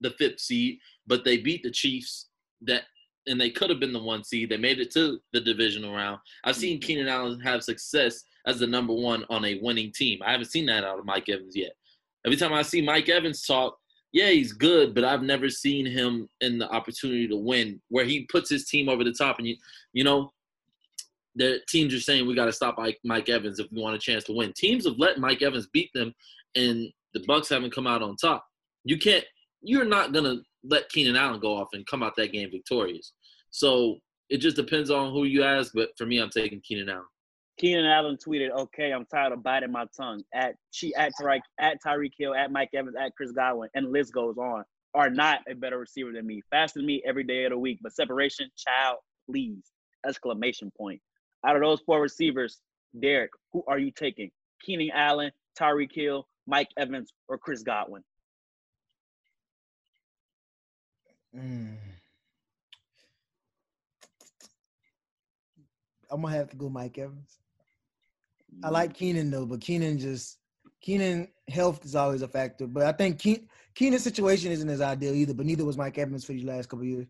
the 0.00 0.10
fifth 0.10 0.40
seed, 0.40 0.78
but 1.06 1.24
they 1.24 1.38
beat 1.38 1.62
the 1.62 1.70
Chiefs 1.70 2.28
that 2.62 2.82
and 3.26 3.40
they 3.40 3.50
could 3.50 3.70
have 3.70 3.78
been 3.80 3.92
the 3.92 4.02
one 4.02 4.24
seed. 4.24 4.48
They 4.48 4.56
made 4.56 4.80
it 4.80 4.90
to 4.92 5.20
the 5.32 5.40
divisional 5.40 5.94
round. 5.94 6.18
I've 6.44 6.56
seen 6.56 6.80
Keenan 6.80 7.08
Allen 7.08 7.40
have 7.40 7.62
success 7.62 8.24
as 8.48 8.58
the 8.58 8.66
number 8.66 8.94
one 8.94 9.24
on 9.28 9.44
a 9.44 9.60
winning 9.62 9.92
team. 9.92 10.20
I 10.24 10.32
haven't 10.32 10.50
seen 10.50 10.66
that 10.66 10.82
out 10.82 10.98
of 10.98 11.04
Mike 11.04 11.28
Evans 11.28 11.54
yet. 11.54 11.72
Every 12.24 12.36
time 12.36 12.52
I 12.52 12.62
see 12.62 12.80
Mike 12.80 13.08
Evans 13.08 13.44
talk, 13.46 13.78
yeah, 14.10 14.30
he's 14.30 14.54
good, 14.54 14.94
but 14.94 15.04
I've 15.04 15.22
never 15.22 15.50
seen 15.50 15.84
him 15.84 16.30
in 16.40 16.58
the 16.58 16.68
opportunity 16.70 17.28
to 17.28 17.36
win 17.36 17.80
where 17.90 18.06
he 18.06 18.26
puts 18.32 18.48
his 18.48 18.66
team 18.66 18.88
over 18.88 19.04
the 19.04 19.12
top. 19.12 19.38
And 19.38 19.46
you, 19.46 19.56
you 19.92 20.02
know, 20.02 20.32
the 21.36 21.60
teams 21.68 21.92
are 21.92 22.00
saying 22.00 22.26
we 22.26 22.34
got 22.34 22.46
to 22.46 22.52
stop 22.52 22.78
Mike, 23.04 23.28
Evans 23.28 23.58
if 23.58 23.70
we 23.70 23.82
want 23.82 23.94
a 23.94 23.98
chance 23.98 24.24
to 24.24 24.32
win. 24.32 24.54
Teams 24.56 24.86
have 24.86 24.98
let 24.98 25.18
Mike 25.18 25.42
Evans 25.42 25.68
beat 25.70 25.90
them, 25.92 26.14
and 26.56 26.88
the 27.12 27.20
Bucs 27.20 27.50
haven't 27.50 27.74
come 27.74 27.86
out 27.86 28.02
on 28.02 28.16
top. 28.16 28.46
You 28.84 28.98
can't. 28.98 29.24
You're 29.60 29.84
not 29.84 30.12
gonna 30.12 30.36
let 30.64 30.88
Keenan 30.88 31.16
Allen 31.16 31.40
go 31.40 31.54
off 31.54 31.68
and 31.74 31.86
come 31.86 32.02
out 32.02 32.16
that 32.16 32.32
game 32.32 32.50
victorious. 32.50 33.12
So 33.50 33.98
it 34.30 34.38
just 34.38 34.56
depends 34.56 34.90
on 34.90 35.12
who 35.12 35.24
you 35.24 35.42
ask. 35.42 35.72
But 35.74 35.90
for 35.98 36.06
me, 36.06 36.18
I'm 36.18 36.30
taking 36.30 36.60
Keenan 36.60 36.88
Allen. 36.88 37.04
Keenan 37.58 37.86
Allen 37.86 38.16
tweeted, 38.16 38.50
"Okay, 38.50 38.92
I'm 38.92 39.04
tired 39.04 39.32
of 39.32 39.42
biting 39.42 39.72
my 39.72 39.86
tongue." 39.96 40.24
At 40.32 40.54
she 40.70 40.94
at 40.94 41.12
Tyreek 41.20 41.42
at 41.58 41.82
Tyreek 41.82 42.12
Hill 42.16 42.34
at 42.34 42.52
Mike 42.52 42.70
Evans 42.72 42.96
at 42.96 43.14
Chris 43.16 43.32
Godwin, 43.32 43.68
and 43.74 43.86
the 43.86 43.90
list 43.90 44.12
goes 44.12 44.38
on. 44.38 44.64
Are 44.94 45.10
not 45.10 45.40
a 45.48 45.54
better 45.54 45.78
receiver 45.78 46.12
than 46.12 46.26
me, 46.26 46.40
faster 46.50 46.78
than 46.78 46.86
me 46.86 47.02
every 47.04 47.24
day 47.24 47.44
of 47.44 47.50
the 47.50 47.58
week. 47.58 47.80
But 47.82 47.92
separation, 47.92 48.50
child, 48.56 48.98
please! 49.26 49.72
Exclamation 50.06 50.70
point. 50.70 51.02
Out 51.44 51.56
of 51.56 51.62
those 51.62 51.80
four 51.80 52.00
receivers, 52.00 52.60
Derek, 52.98 53.32
who 53.52 53.62
are 53.66 53.78
you 53.78 53.90
taking? 53.90 54.30
Keenan 54.62 54.90
Allen, 54.92 55.32
Tyreek 55.58 55.92
Hill, 55.92 56.26
Mike 56.46 56.70
Evans, 56.76 57.12
or 57.28 57.38
Chris 57.38 57.62
Godwin? 57.62 58.02
Mm. 61.36 61.76
I'm 66.10 66.22
gonna 66.22 66.34
have 66.34 66.50
to 66.50 66.56
go 66.56 66.68
Mike 66.68 66.96
Evans. 66.98 67.38
I 68.50 68.66
mm-hmm. 68.66 68.74
like 68.74 68.94
Keenan 68.94 69.30
though, 69.30 69.46
but 69.46 69.60
Keenan 69.60 69.98
just 69.98 70.38
Keenan 70.80 71.28
health 71.48 71.84
is 71.84 71.94
always 71.94 72.22
a 72.22 72.28
factor. 72.28 72.66
But 72.66 72.84
I 72.84 72.92
think 72.92 73.18
Keen, 73.18 73.48
Keenan's 73.74 74.04
situation 74.04 74.52
isn't 74.52 74.68
as 74.68 74.80
ideal 74.80 75.14
either. 75.14 75.34
But 75.34 75.46
neither 75.46 75.64
was 75.64 75.78
Mike 75.78 75.98
Evans 75.98 76.24
for 76.24 76.32
these 76.32 76.44
last 76.44 76.68
couple 76.68 76.84
of 76.84 76.88
years. 76.88 77.06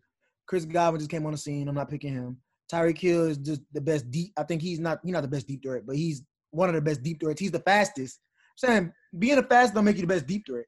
Chris 0.47 0.65
Godwin 0.65 1.01
just 1.01 1.11
came 1.11 1.27
on 1.27 1.33
the 1.33 1.39
scene. 1.39 1.69
I'm 1.69 1.75
not 1.75 1.91
picking 1.91 2.15
him. 2.15 2.39
Tyreek 2.73 2.99
Hill 2.99 3.27
is 3.27 3.39
just 3.39 3.63
the 3.73 3.81
best 3.81 4.11
deep. 4.11 4.33
I 4.37 4.43
think 4.43 4.63
he's 4.63 4.81
not 4.81 5.01
he's 5.03 5.13
not 5.13 5.23
the 5.23 5.29
best 5.29 5.47
deep 5.47 5.63
threat, 5.63 5.87
but 5.87 5.97
he's 5.97 6.23
one 6.51 6.69
of 6.69 6.75
the 6.75 6.81
best 6.81 7.03
deep 7.03 7.21
threats. 7.21 7.41
He's 7.41 7.51
the 7.51 7.61
fastest. 7.61 8.21
Sam, 8.57 8.93
being 9.19 9.37
the 9.37 9.43
fastest 9.43 9.75
don't 9.75 9.85
make 9.85 9.97
you 9.97 10.03
the 10.03 10.09
best 10.09 10.27
deep 10.27 10.45
threat. 10.47 10.67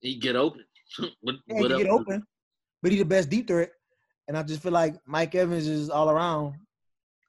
He 0.00 0.16
get 0.16 0.36
open. 0.36 0.64
what, 1.20 1.36
Yeah, 1.46 1.60
what 1.60 1.70
he 1.70 1.76
get 1.78 1.88
open, 1.88 2.22
but 2.82 2.92
he's 2.92 3.00
the 3.00 3.06
best 3.06 3.30
deep 3.30 3.46
threat. 3.46 3.70
And 4.28 4.36
I 4.36 4.42
just 4.42 4.62
feel 4.62 4.72
like 4.72 4.96
Mike 5.06 5.34
Evans 5.34 5.68
is 5.68 5.88
all 5.88 6.10
around. 6.10 6.54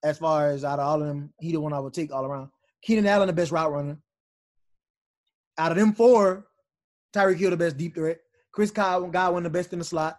As 0.03 0.17
far 0.19 0.49
as 0.49 0.63
out 0.63 0.79
of 0.79 0.87
all 0.87 1.01
of 1.01 1.07
them, 1.07 1.33
he 1.39 1.51
the 1.51 1.59
one 1.59 1.73
I 1.73 1.79
would 1.79 1.93
take 1.93 2.13
all 2.13 2.25
around. 2.25 2.49
Keenan 2.81 3.07
Allen 3.07 3.27
the 3.27 3.33
best 3.33 3.51
route 3.51 3.71
runner. 3.71 3.97
Out 5.57 5.71
of 5.71 5.77
them 5.77 5.93
four, 5.93 6.47
Tyreek 7.13 7.37
Hill 7.37 7.49
the 7.49 7.57
best 7.57 7.77
deep 7.77 7.95
threat. 7.95 8.19
Chris 8.51 8.71
Godwin, 8.71 9.11
Godwin 9.11 9.43
the 9.43 9.49
best 9.49 9.73
in 9.73 9.79
the 9.79 9.85
slot. 9.85 10.17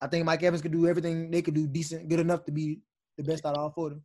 I 0.00 0.06
think 0.06 0.24
Mike 0.24 0.42
Evans 0.42 0.62
could 0.62 0.72
do 0.72 0.86
everything 0.86 1.30
they 1.30 1.42
could 1.42 1.54
do 1.54 1.66
decent, 1.66 2.08
good 2.08 2.20
enough 2.20 2.44
to 2.44 2.52
be 2.52 2.80
the 3.16 3.24
best 3.24 3.46
out 3.46 3.54
of 3.54 3.60
all 3.60 3.70
four 3.70 3.86
of 3.86 3.92
them. 3.94 4.04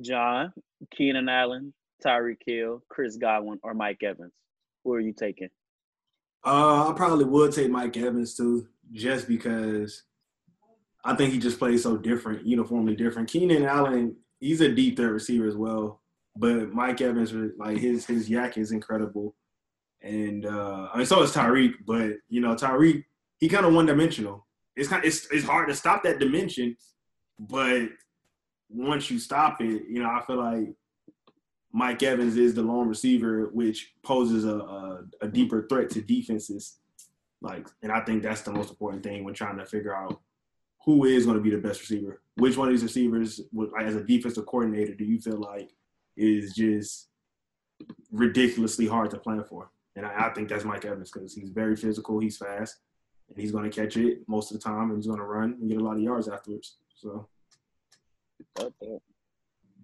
John, 0.00 0.52
Keenan 0.94 1.28
Allen, 1.28 1.72
Tyreek 2.04 2.38
Hill, 2.46 2.82
Chris 2.88 3.16
Godwin, 3.16 3.58
or 3.62 3.74
Mike 3.74 4.02
Evans. 4.02 4.32
Who 4.84 4.92
are 4.92 5.00
you 5.00 5.12
taking? 5.12 5.48
Uh, 6.44 6.90
I 6.90 6.92
probably 6.94 7.24
would 7.24 7.52
take 7.52 7.70
Mike 7.70 7.96
Evans 7.96 8.34
too, 8.36 8.68
just 8.92 9.26
because 9.26 10.04
I 11.08 11.16
think 11.16 11.32
he 11.32 11.38
just 11.38 11.58
plays 11.58 11.82
so 11.82 11.96
different, 11.96 12.44
uniformly 12.44 12.94
different. 12.94 13.30
Keenan 13.30 13.64
Allen, 13.64 14.14
he's 14.40 14.60
a 14.60 14.70
deep 14.70 14.98
third 14.98 15.12
receiver 15.12 15.48
as 15.48 15.56
well, 15.56 16.02
but 16.36 16.74
Mike 16.74 17.00
Evans, 17.00 17.32
like 17.56 17.78
his 17.78 18.04
his 18.04 18.28
YAC 18.28 18.58
is 18.58 18.72
incredible, 18.72 19.34
and 20.02 20.44
uh, 20.44 20.90
I 20.92 20.98
mean 20.98 21.06
so 21.06 21.22
is 21.22 21.32
Tyreek. 21.32 21.72
But 21.86 22.10
you 22.28 22.42
know 22.42 22.54
Tyreek, 22.54 23.04
he 23.38 23.48
kind 23.48 23.64
of 23.64 23.72
one 23.72 23.86
dimensional. 23.86 24.46
It's 24.76 24.90
kind 24.90 25.02
it's 25.02 25.26
it's 25.30 25.46
hard 25.46 25.68
to 25.68 25.74
stop 25.74 26.02
that 26.02 26.18
dimension, 26.18 26.76
but 27.40 27.88
once 28.68 29.10
you 29.10 29.18
stop 29.18 29.62
it, 29.62 29.84
you 29.88 30.02
know 30.02 30.10
I 30.10 30.22
feel 30.26 30.36
like 30.36 30.74
Mike 31.72 32.02
Evans 32.02 32.36
is 32.36 32.52
the 32.52 32.60
lone 32.60 32.86
receiver, 32.86 33.48
which 33.54 33.94
poses 34.02 34.44
a, 34.44 34.58
a, 34.58 35.04
a 35.22 35.28
deeper 35.28 35.66
threat 35.70 35.88
to 35.90 36.02
defenses. 36.02 36.80
Like, 37.40 37.66
and 37.82 37.90
I 37.90 38.00
think 38.00 38.22
that's 38.22 38.42
the 38.42 38.52
most 38.52 38.68
important 38.68 39.02
thing 39.02 39.24
when 39.24 39.32
trying 39.32 39.56
to 39.56 39.64
figure 39.64 39.96
out 39.96 40.20
who 40.84 41.04
is 41.04 41.26
going 41.26 41.36
to 41.36 41.42
be 41.42 41.50
the 41.50 41.58
best 41.58 41.80
receiver. 41.80 42.22
Which 42.36 42.56
one 42.56 42.68
of 42.68 42.72
these 42.72 42.82
receivers, 42.82 43.40
as 43.78 43.94
a 43.96 44.04
defensive 44.04 44.46
coordinator, 44.46 44.94
do 44.94 45.04
you 45.04 45.20
feel 45.20 45.38
like 45.38 45.70
is 46.16 46.54
just 46.54 47.08
ridiculously 48.10 48.86
hard 48.86 49.10
to 49.10 49.18
plan 49.18 49.44
for? 49.44 49.70
And 49.96 50.06
I, 50.06 50.28
I 50.28 50.34
think 50.34 50.48
that's 50.48 50.64
Mike 50.64 50.84
Evans 50.84 51.10
because 51.10 51.34
he's 51.34 51.50
very 51.50 51.76
physical, 51.76 52.20
he's 52.20 52.36
fast, 52.36 52.76
and 53.28 53.38
he's 53.38 53.52
going 53.52 53.68
to 53.68 53.70
catch 53.70 53.96
it 53.96 54.20
most 54.28 54.50
of 54.50 54.58
the 54.58 54.62
time, 54.62 54.90
and 54.90 54.96
he's 54.96 55.06
going 55.06 55.18
to 55.18 55.24
run 55.24 55.56
and 55.60 55.68
get 55.68 55.80
a 55.80 55.84
lot 55.84 55.96
of 55.96 56.02
yards 56.02 56.28
afterwards. 56.28 56.76
So. 56.94 57.28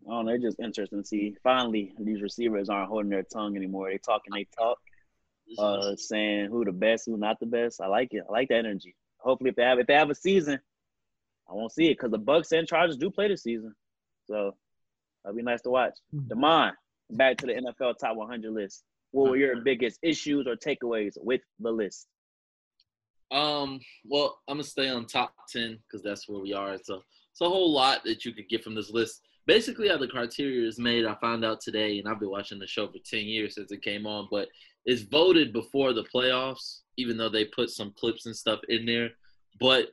Oh, 0.06 0.24
they're 0.24 0.38
just 0.38 0.60
interesting 0.60 1.02
to 1.02 1.06
see. 1.06 1.36
Finally, 1.42 1.94
these 1.98 2.22
receivers 2.22 2.68
aren't 2.68 2.88
holding 2.88 3.10
their 3.10 3.22
tongue 3.22 3.56
anymore. 3.56 3.90
They 3.90 3.98
talk 3.98 4.22
and 4.26 4.36
they 4.36 4.46
talk, 4.56 4.78
uh, 5.58 5.96
saying 5.96 6.50
who 6.50 6.64
the 6.64 6.72
best, 6.72 7.06
who 7.06 7.16
not 7.16 7.40
the 7.40 7.46
best. 7.46 7.80
I 7.80 7.86
like 7.86 8.12
it. 8.12 8.24
I 8.28 8.32
like 8.32 8.48
that 8.48 8.58
energy. 8.58 8.94
Hopefully, 9.18 9.50
if 9.50 9.56
they 9.56 9.62
have 9.62 9.78
if 9.78 9.86
they 9.86 9.94
have 9.94 10.10
a 10.10 10.14
season, 10.14 10.60
I 11.48 11.54
won't 11.54 11.72
see 11.72 11.86
it 11.86 11.98
because 11.98 12.10
the 12.10 12.18
Bucs 12.18 12.56
and 12.56 12.66
Chargers 12.66 12.96
do 12.96 13.10
play 13.10 13.28
this 13.28 13.42
season, 13.42 13.74
so 14.26 14.54
that'll 15.22 15.36
be 15.36 15.42
nice 15.42 15.62
to 15.62 15.70
watch. 15.70 15.94
Hmm. 16.10 16.20
Demond, 16.28 16.72
back 17.10 17.36
to 17.38 17.46
the 17.46 17.54
NFL 17.54 17.98
Top 17.98 18.16
100 18.16 18.52
list. 18.52 18.84
What 19.10 19.30
were 19.30 19.36
your 19.36 19.60
biggest 19.60 20.00
issues 20.02 20.46
or 20.46 20.56
takeaways 20.56 21.12
with 21.20 21.42
the 21.60 21.70
list? 21.70 22.08
Um, 23.30 23.80
well, 24.04 24.38
I'm 24.48 24.56
gonna 24.56 24.64
stay 24.64 24.88
on 24.88 25.06
top 25.06 25.34
ten 25.48 25.78
because 25.86 26.02
that's 26.02 26.28
where 26.28 26.40
we 26.40 26.52
are. 26.52 26.76
So 26.82 27.02
it's 27.30 27.40
a 27.40 27.48
whole 27.48 27.72
lot 27.72 28.04
that 28.04 28.24
you 28.24 28.32
could 28.32 28.48
get 28.48 28.62
from 28.62 28.74
this 28.74 28.90
list. 28.90 29.22
Basically, 29.46 29.88
how 29.88 29.98
the 29.98 30.08
criteria 30.08 30.66
is 30.66 30.78
made, 30.78 31.04
I 31.04 31.14
found 31.16 31.44
out 31.44 31.60
today, 31.60 31.98
and 31.98 32.08
I've 32.08 32.20
been 32.20 32.30
watching 32.30 32.58
the 32.58 32.66
show 32.66 32.86
for 32.86 32.98
ten 33.04 33.24
years 33.24 33.54
since 33.54 33.72
it 33.72 33.82
came 33.82 34.06
on. 34.06 34.28
But 34.30 34.48
it's 34.84 35.02
voted 35.02 35.52
before 35.52 35.92
the 35.92 36.04
playoffs, 36.14 36.80
even 36.96 37.16
though 37.16 37.28
they 37.28 37.44
put 37.46 37.70
some 37.70 37.92
clips 37.98 38.26
and 38.26 38.36
stuff 38.36 38.60
in 38.68 38.86
there. 38.86 39.10
But 39.60 39.88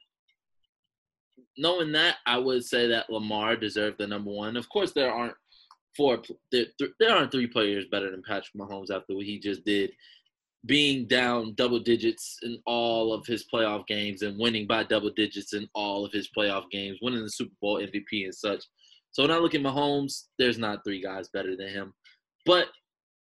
knowing 1.58 1.92
that, 1.94 2.18
I 2.26 2.38
would 2.38 2.64
say 2.64 2.88
that 2.88 3.10
Lamar 3.10 3.56
deserved 3.56 3.98
the 4.00 4.08
number 4.08 4.32
one. 4.32 4.58
Of 4.58 4.70
course, 4.70 4.92
there 4.92 5.12
aren't 5.12 5.36
four, 5.96 6.22
there, 6.52 6.66
there 7.00 7.16
aren't 7.16 7.32
three 7.32 7.48
players 7.48 7.86
better 7.92 8.12
than 8.12 8.24
Patrick 8.28 8.54
Mahomes 8.58 8.92
after 8.92 9.16
what 9.16 9.26
he 9.26 9.40
just 9.40 9.66
did 9.66 9.92
being 10.66 11.08
down 11.08 11.54
double 11.56 11.80
digits 11.80 12.38
in 12.44 12.60
all 12.66 13.14
of 13.14 13.26
his 13.26 13.46
playoff 13.52 13.88
games 13.88 14.22
and 14.22 14.38
winning 14.38 14.68
by 14.68 14.84
double 14.84 15.10
digits 15.10 15.54
in 15.54 15.68
all 15.74 16.06
of 16.06 16.12
his 16.12 16.30
playoff 16.38 16.70
games, 16.70 17.00
winning 17.02 17.24
the 17.24 17.30
Super 17.30 17.54
Bowl 17.62 17.80
MVP 17.80 18.26
and 18.26 18.36
such. 18.36 18.64
So 19.12 19.24
when 19.24 19.32
I 19.32 19.38
look 19.38 19.56
at 19.56 19.62
Mahomes, 19.62 20.26
there's 20.38 20.60
not 20.60 20.84
three 20.86 21.02
guys 21.02 21.30
better 21.30 21.56
than 21.56 21.70
him. 21.70 21.94
But 22.46 22.68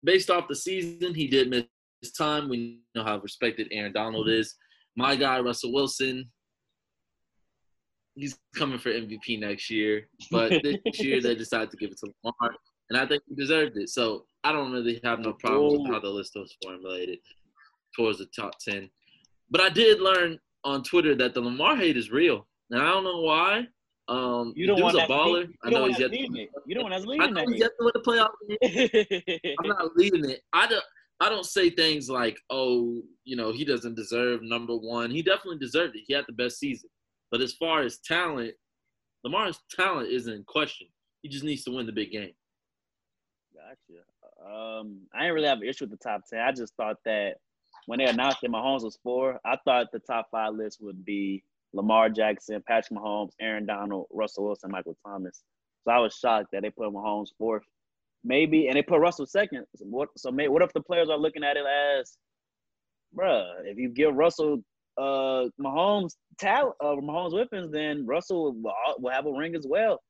based 0.02 0.30
off 0.30 0.48
the 0.48 0.56
season, 0.56 1.14
he 1.14 1.28
did 1.28 1.50
miss 1.50 1.64
his 2.00 2.12
time. 2.12 2.48
We 2.48 2.80
know 2.94 3.04
how 3.04 3.18
respected 3.18 3.68
Aaron 3.70 3.92
Donald 3.92 4.28
is. 4.28 4.54
My 4.96 5.14
guy, 5.14 5.38
Russell 5.40 5.72
Wilson, 5.72 6.30
he's 8.18 8.38
coming 8.54 8.78
for 8.78 8.90
MVP 8.90 9.38
next 9.40 9.70
year. 9.70 10.08
But 10.30 10.62
this 10.62 10.76
year 11.00 11.20
they 11.22 11.34
decided 11.34 11.70
to 11.70 11.76
give 11.76 11.90
it 11.92 11.98
to 11.98 12.12
Lamar, 12.24 12.54
and 12.90 12.98
I 12.98 13.06
think 13.06 13.22
he 13.28 13.34
deserved 13.34 13.76
it. 13.76 13.88
So 13.88 14.24
I 14.44 14.52
don't 14.52 14.72
really 14.72 15.00
have 15.04 15.20
no 15.20 15.32
problems 15.34 15.80
with 15.82 15.92
how 15.92 16.00
the 16.00 16.08
list 16.08 16.32
was 16.34 16.54
formulated 16.62 17.18
towards 17.96 18.18
the 18.18 18.26
top 18.26 18.52
ten. 18.60 18.90
But 19.50 19.60
I 19.60 19.68
did 19.70 20.00
learn 20.00 20.38
on 20.64 20.82
Twitter 20.82 21.14
that 21.16 21.34
the 21.34 21.40
Lamar 21.40 21.76
hate 21.76 21.96
is 21.96 22.10
real, 22.10 22.46
and 22.70 22.80
I 22.82 22.86
don't 22.90 23.04
know 23.04 23.20
why. 23.20 23.66
Um, 24.08 24.54
You 24.56 24.66
don't 24.66 24.80
want 24.80 24.96
a 24.96 25.00
baller. 25.00 25.40
lead- 25.46 25.50
I 25.64 25.70
know 25.70 25.84
he's 25.86 25.98
yet. 25.98 26.10
leading 26.10 26.36
it. 26.36 26.48
You 26.66 26.74
don't 26.74 26.84
want 26.84 26.94
us 26.94 27.04
I 27.20 27.26
know 27.28 27.44
he's 27.46 27.60
yet 27.60 27.72
to 27.78 27.84
win 27.84 27.92
the 27.94 28.00
playoff. 28.00 29.54
I'm 29.60 29.68
not 29.68 29.94
leading 29.96 30.28
it. 30.30 30.40
I 30.52 30.66
don't. 30.66 30.84
I 31.20 31.28
don't 31.28 31.44
say 31.44 31.68
things 31.68 32.08
like, 32.08 32.38
"Oh, 32.48 33.02
you 33.24 33.36
know, 33.36 33.52
he 33.52 33.64
doesn't 33.64 33.96
deserve 33.96 34.40
number 34.42 34.76
one." 34.76 35.10
He 35.10 35.20
definitely 35.20 35.58
deserved 35.58 35.96
it. 35.96 36.04
He 36.06 36.14
had 36.14 36.24
the 36.26 36.32
best 36.32 36.58
season. 36.58 36.88
But 37.30 37.40
as 37.40 37.52
far 37.52 37.82
as 37.82 37.98
talent, 37.98 38.54
Lamar's 39.24 39.60
talent 39.70 40.10
isn't 40.10 40.32
in 40.32 40.44
question. 40.44 40.88
He 41.22 41.28
just 41.28 41.44
needs 41.44 41.64
to 41.64 41.70
win 41.70 41.86
the 41.86 41.92
big 41.92 42.12
game. 42.12 42.32
Gotcha. 43.54 44.02
Um, 44.40 45.00
I 45.12 45.20
didn't 45.20 45.34
really 45.34 45.48
have 45.48 45.60
an 45.60 45.68
issue 45.68 45.84
with 45.84 45.90
the 45.90 45.96
top 46.08 46.22
ten. 46.30 46.40
I 46.40 46.52
just 46.52 46.74
thought 46.76 46.96
that 47.04 47.34
when 47.86 47.98
they 47.98 48.06
announced 48.06 48.38
that 48.42 48.50
Mahomes 48.50 48.82
was 48.82 48.98
four, 49.02 49.40
I 49.44 49.56
thought 49.64 49.88
the 49.92 49.98
top 49.98 50.28
five 50.30 50.54
list 50.54 50.78
would 50.80 51.04
be 51.04 51.42
Lamar 51.72 52.08
Jackson, 52.08 52.62
Patrick 52.66 52.98
Mahomes, 52.98 53.32
Aaron 53.40 53.66
Donald, 53.66 54.06
Russell 54.10 54.44
Wilson, 54.44 54.70
Michael 54.70 54.96
Thomas. 55.04 55.42
So 55.84 55.90
I 55.90 55.98
was 55.98 56.14
shocked 56.14 56.48
that 56.52 56.62
they 56.62 56.70
put 56.70 56.92
Mahomes 56.92 57.30
fourth. 57.36 57.64
Maybe, 58.24 58.68
and 58.68 58.76
they 58.76 58.82
put 58.82 59.00
Russell 59.00 59.26
second. 59.26 59.64
So 59.76 59.84
what? 59.84 60.08
So 60.16 60.30
what 60.32 60.62
if 60.62 60.72
the 60.72 60.80
players 60.80 61.08
are 61.08 61.18
looking 61.18 61.44
at 61.44 61.56
it 61.56 61.64
as, 61.66 62.16
bruh, 63.16 63.44
if 63.64 63.78
you 63.78 63.88
give 63.88 64.14
Russell 64.14 64.62
uh 64.98 65.48
Mahomes 65.60 66.14
talent, 66.38 66.74
uh, 66.80 66.96
Mahomes 66.96 67.32
weapons, 67.32 67.70
then 67.70 68.06
Russell 68.06 68.52
will, 68.52 68.74
will 68.98 69.12
have 69.12 69.26
a 69.26 69.32
ring 69.32 69.54
as 69.54 69.66
well. 69.68 70.00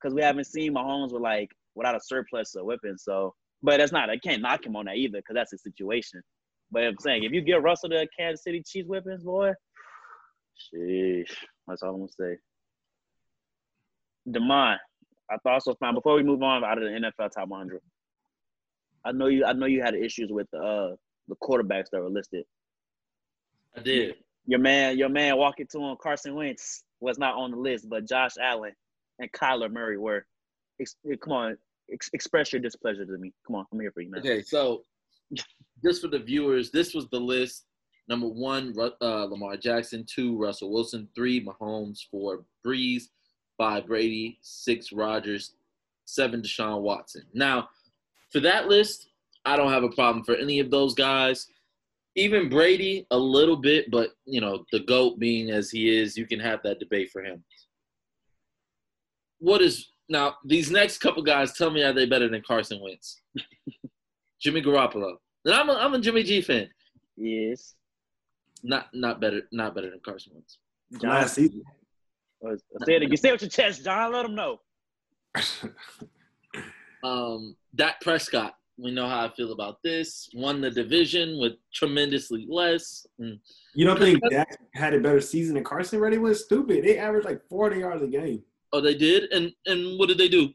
Because 0.00 0.14
we 0.14 0.22
haven't 0.22 0.44
seen 0.44 0.74
Mahomes 0.74 1.12
with 1.12 1.22
like 1.22 1.50
without 1.74 1.94
a 1.94 2.00
surplus 2.00 2.54
of 2.54 2.64
weapons. 2.64 3.02
So, 3.04 3.34
but 3.62 3.78
that's 3.78 3.92
not. 3.92 4.10
I 4.10 4.18
can't 4.18 4.42
knock 4.42 4.66
him 4.66 4.76
on 4.76 4.86
that 4.86 4.96
either 4.96 5.18
because 5.18 5.34
that's 5.34 5.52
a 5.52 5.58
situation. 5.58 6.22
But 6.70 6.84
I'm 6.84 6.98
saying 6.98 7.24
if 7.24 7.32
you 7.32 7.40
give 7.40 7.62
Russell 7.62 7.90
the 7.90 8.06
Kansas 8.18 8.44
City 8.44 8.62
Chiefs 8.66 8.88
weapons, 8.88 9.22
boy, 9.22 9.52
sheesh, 10.74 11.32
that's 11.66 11.82
all 11.82 11.94
I'm 11.94 12.00
gonna 12.00 12.08
say. 12.18 12.36
Demond, 14.28 14.78
I 15.30 15.36
thought 15.42 15.62
so 15.62 15.74
fine. 15.78 15.94
Before 15.94 16.14
we 16.14 16.24
move 16.24 16.42
on 16.42 16.64
out 16.64 16.78
of 16.78 16.84
the 16.84 16.90
NFL 16.90 17.30
top 17.30 17.48
100, 17.48 17.80
I 19.04 19.12
know 19.12 19.26
you. 19.26 19.44
I 19.44 19.52
know 19.52 19.66
you 19.66 19.82
had 19.82 19.94
issues 19.94 20.30
with 20.30 20.52
uh 20.52 20.90
the 21.28 21.36
quarterbacks 21.42 21.86
that 21.92 22.00
were 22.00 22.10
listed. 22.10 22.44
I 23.76 23.80
did. 23.80 24.16
Your 24.46 24.60
man, 24.60 24.96
your 24.96 25.08
man, 25.08 25.36
walking 25.36 25.66
to 25.72 25.80
him, 25.80 25.96
Carson 26.00 26.34
Wentz 26.34 26.84
was 27.00 27.18
not 27.18 27.34
on 27.34 27.50
the 27.50 27.56
list, 27.56 27.88
but 27.88 28.08
Josh 28.08 28.34
Allen 28.40 28.72
and 29.18 29.30
Kyler 29.32 29.70
Murray 29.70 29.98
were. 29.98 30.26
Ex- 30.80 30.96
come 31.22 31.32
on, 31.32 31.56
ex- 31.92 32.10
express 32.12 32.52
your 32.52 32.60
displeasure 32.60 33.04
to 33.04 33.18
me. 33.18 33.32
Come 33.46 33.56
on, 33.56 33.66
I'm 33.72 33.80
here 33.80 33.90
for 33.90 34.02
you, 34.02 34.10
man. 34.10 34.20
Okay, 34.20 34.42
so 34.42 34.82
just 35.84 36.00
for 36.00 36.08
the 36.08 36.18
viewers, 36.18 36.70
this 36.70 36.94
was 36.94 37.08
the 37.08 37.18
list. 37.18 37.64
Number 38.08 38.28
one, 38.28 38.74
uh, 38.78 39.24
Lamar 39.24 39.56
Jackson. 39.56 40.04
Two, 40.08 40.36
Russell 40.36 40.72
Wilson. 40.72 41.08
Three, 41.14 41.44
Mahomes. 41.44 42.00
Four, 42.10 42.44
Brees. 42.64 43.04
Five, 43.58 43.86
Brady. 43.86 44.38
Six, 44.42 44.92
Rodgers. 44.92 45.54
Seven, 46.04 46.40
Deshaun 46.40 46.82
Watson. 46.82 47.22
Now, 47.34 47.68
for 48.30 48.38
that 48.40 48.68
list, 48.68 49.08
I 49.44 49.56
don't 49.56 49.72
have 49.72 49.82
a 49.82 49.88
problem 49.88 50.24
for 50.24 50.36
any 50.36 50.60
of 50.60 50.70
those 50.70 50.94
guys. 50.94 51.48
Even 52.16 52.48
Brady, 52.48 53.06
a 53.10 53.18
little 53.18 53.56
bit, 53.56 53.90
but 53.90 54.10
you 54.24 54.40
know, 54.40 54.64
the 54.72 54.80
GOAT 54.80 55.18
being 55.18 55.50
as 55.50 55.70
he 55.70 55.94
is, 55.94 56.16
you 56.16 56.26
can 56.26 56.40
have 56.40 56.60
that 56.64 56.78
debate 56.80 57.10
for 57.12 57.22
him. 57.22 57.44
What 59.38 59.60
is 59.60 59.90
now 60.08 60.36
these 60.44 60.70
next 60.70 60.98
couple 60.98 61.22
guys 61.22 61.52
tell 61.52 61.70
me 61.70 61.82
are 61.82 61.92
they 61.92 62.06
better 62.06 62.28
than 62.28 62.42
Carson 62.46 62.80
Wentz? 62.80 63.20
Jimmy 64.40 64.62
Garoppolo. 64.62 65.16
And 65.44 65.54
I'm 65.54 65.68
a, 65.68 65.74
I'm 65.74 65.94
a 65.94 66.00
Jimmy 66.00 66.22
G 66.22 66.40
fan. 66.40 66.68
Yes. 67.16 67.74
Not 68.62 68.86
not 68.94 69.20
better 69.20 69.42
not 69.52 69.74
better 69.74 69.90
than 69.90 70.00
Carson 70.04 70.32
Wentz. 70.34 70.58
John, 71.00 71.10
Last 71.10 71.34
season. 71.34 71.62
uh, 72.46 72.56
say 72.86 72.96
it 72.96 73.02
again. 73.02 73.16
Say 73.16 73.28
it 73.28 73.32
with 73.32 73.42
your 73.42 73.50
chest, 73.50 73.84
John. 73.84 74.12
Let 74.12 74.22
them 74.22 74.34
know. 74.34 74.60
Um, 77.04 77.56
Dak 77.74 78.00
Prescott. 78.00 78.54
We 78.78 78.90
know 78.90 79.08
how 79.08 79.24
I 79.24 79.32
feel 79.34 79.52
about 79.52 79.78
this. 79.82 80.28
Won 80.34 80.60
the 80.60 80.70
division 80.70 81.38
with 81.40 81.54
tremendously 81.72 82.46
less. 82.48 83.06
Mm. 83.20 83.38
You 83.74 83.86
don't 83.86 83.98
think 83.98 84.20
Dak 84.30 84.58
had 84.74 84.92
a 84.94 85.00
better 85.00 85.20
season 85.20 85.54
than 85.54 85.64
Carson 85.64 85.98
Reddy 85.98 86.18
was? 86.18 86.44
Stupid. 86.44 86.84
They 86.84 86.98
averaged 86.98 87.26
like 87.26 87.40
40 87.48 87.78
yards 87.80 88.02
a 88.02 88.06
game. 88.06 88.42
Oh, 88.72 88.80
they 88.80 88.94
did. 88.94 89.32
And 89.32 89.52
and 89.64 89.98
what 89.98 90.08
did 90.08 90.18
they 90.18 90.28
do? 90.28 90.50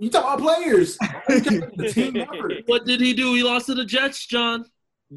You 0.00 0.10
talk 0.10 0.24
about 0.24 0.40
players. 0.40 0.98
You 1.28 1.40
talk 1.40 1.52
about 1.54 1.76
the 1.76 1.92
team 1.92 2.16
effort. 2.16 2.52
What 2.66 2.84
did 2.84 3.00
he 3.00 3.14
do? 3.14 3.34
He 3.34 3.42
lost 3.42 3.66
to 3.66 3.74
the 3.74 3.84
Jets, 3.84 4.26
John. 4.26 4.64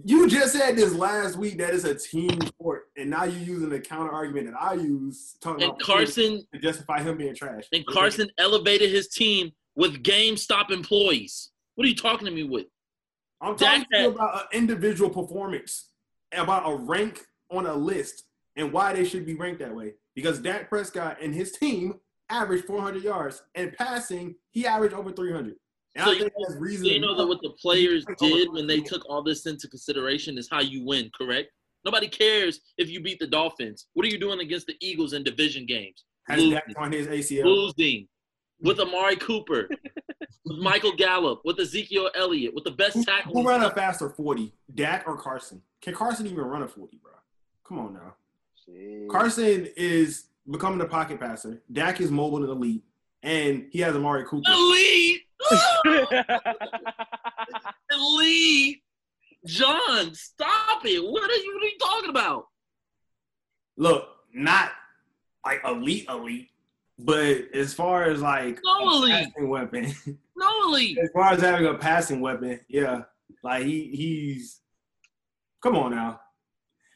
You 0.05 0.27
just 0.29 0.53
said 0.53 0.75
this 0.75 0.93
last 0.93 1.35
week 1.37 1.57
that 1.57 1.73
it's 1.73 1.83
a 1.83 1.95
team 1.95 2.39
sport. 2.41 2.83
and 2.95 3.09
now 3.09 3.23
you're 3.23 3.41
using 3.43 3.69
the 3.69 3.79
counter 3.79 4.11
argument 4.11 4.45
that 4.51 4.61
I 4.61 4.75
use 4.75 5.35
talking 5.41 5.63
And 5.63 5.71
about 5.71 5.81
Carson 5.81 6.45
to 6.53 6.59
justify 6.59 7.01
him 7.01 7.17
being 7.17 7.33
trash. 7.35 7.63
and 7.73 7.83
Carson 7.87 8.29
elevated 8.37 8.91
his 8.91 9.07
team 9.07 9.51
with 9.75 10.03
GameStop 10.03 10.69
employees. 10.69 11.49
What 11.79 11.85
are 11.85 11.89
you 11.91 11.95
talking 11.95 12.25
to 12.25 12.31
me 12.33 12.43
with? 12.43 12.65
I'm 13.39 13.55
talking 13.55 13.85
you 13.93 14.09
about 14.09 14.35
an 14.41 14.47
individual 14.51 15.09
performance, 15.09 15.91
about 16.33 16.69
a 16.69 16.75
rank 16.75 17.25
on 17.49 17.67
a 17.67 17.73
list, 17.73 18.25
and 18.57 18.73
why 18.73 18.91
they 18.91 19.05
should 19.05 19.25
be 19.25 19.33
ranked 19.35 19.59
that 19.61 19.73
way. 19.73 19.93
Because 20.13 20.39
Dak 20.39 20.67
Prescott 20.67 21.19
and 21.21 21.33
his 21.33 21.53
team 21.53 21.93
averaged 22.27 22.65
400 22.65 23.01
yards, 23.01 23.43
and 23.55 23.71
passing 23.77 24.35
he 24.51 24.67
averaged 24.67 24.93
over 24.93 25.09
300. 25.13 25.55
And 25.95 26.03
So 26.03 26.09
I 26.11 26.13
you- 26.15 26.19
think 26.19 26.33
that's 26.37 26.59
reason. 26.59 26.85
So 26.87 26.91
you 26.91 26.99
know 26.99 27.15
that 27.15 27.25
what 27.25 27.41
the 27.41 27.51
players 27.51 28.05
did 28.17 28.51
when 28.51 28.67
they 28.67 28.81
took 28.81 29.09
all 29.09 29.21
this 29.23 29.45
into 29.45 29.69
consideration 29.69 30.37
is 30.37 30.49
how 30.51 30.59
you 30.59 30.83
win, 30.83 31.09
correct? 31.17 31.49
Nobody 31.85 32.09
cares 32.09 32.59
if 32.77 32.89
you 32.89 32.99
beat 32.99 33.19
the 33.19 33.27
Dolphins. 33.27 33.87
What 33.93 34.05
are 34.05 34.09
you 34.09 34.19
doing 34.19 34.41
against 34.41 34.67
the 34.67 34.75
Eagles 34.81 35.13
in 35.13 35.23
division 35.23 35.65
games? 35.65 36.03
has. 36.27 36.43
Dak 36.49 36.65
on 36.75 36.91
his 36.91 37.07
ACL. 37.07 37.45
Losing 37.45 38.09
with 38.61 38.79
Amari 38.79 39.15
Cooper, 39.15 39.69
with 40.45 40.57
Michael 40.59 40.95
Gallup, 40.95 41.41
with 41.45 41.59
Ezekiel 41.59 42.09
Elliott, 42.15 42.53
with 42.53 42.63
the 42.63 42.71
best 42.71 42.95
Who, 42.95 43.05
tackle. 43.05 43.33
who 43.33 43.47
ran 43.47 43.63
a 43.63 43.71
faster 43.71 44.09
40, 44.09 44.53
Dak 44.73 45.07
or 45.07 45.17
Carson? 45.17 45.61
Can 45.81 45.93
Carson 45.93 46.27
even 46.27 46.43
run 46.43 46.63
a 46.63 46.67
40, 46.67 46.97
bro? 47.01 47.11
Come 47.65 47.79
on 47.79 47.93
now. 47.93 48.15
Shit. 48.65 49.09
Carson 49.09 49.67
is 49.77 50.25
becoming 50.49 50.81
a 50.81 50.85
pocket 50.85 51.19
passer. 51.19 51.61
Dak 51.71 52.01
is 52.01 52.11
mobile 52.11 52.43
and 52.43 52.49
elite, 52.49 52.83
and 53.23 53.67
he 53.71 53.79
has 53.79 53.95
Amari 53.95 54.25
Cooper. 54.25 54.51
Elite, 54.51 55.21
elite. 57.91 58.81
John, 59.45 60.13
stop 60.13 60.85
it! 60.85 61.01
What 61.01 61.29
are 61.29 61.33
you? 61.33 61.53
What 61.55 61.63
are 61.63 61.67
you 61.67 61.77
talking 61.79 62.09
about? 62.09 62.47
Look, 63.77 64.09
not 64.33 64.71
like 65.45 65.61
elite, 65.65 66.07
elite, 66.09 66.49
but 66.99 67.53
as 67.53 67.73
far 67.73 68.03
as 68.03 68.21
like 68.21 68.59
No 68.63 69.03
a 69.03 69.07
passing 69.09 69.49
weapon, 69.49 69.93
No 70.35 70.63
elite. 70.65 70.97
as 70.99 71.09
far 71.11 71.33
as 71.33 71.41
having 71.41 71.65
a 71.67 71.75
passing 71.75 72.19
weapon, 72.21 72.59
yeah, 72.67 73.03
like 73.43 73.63
he 73.63 73.87
he's. 73.95 74.59
Come 75.61 75.75
on 75.75 75.91
now. 75.91 76.19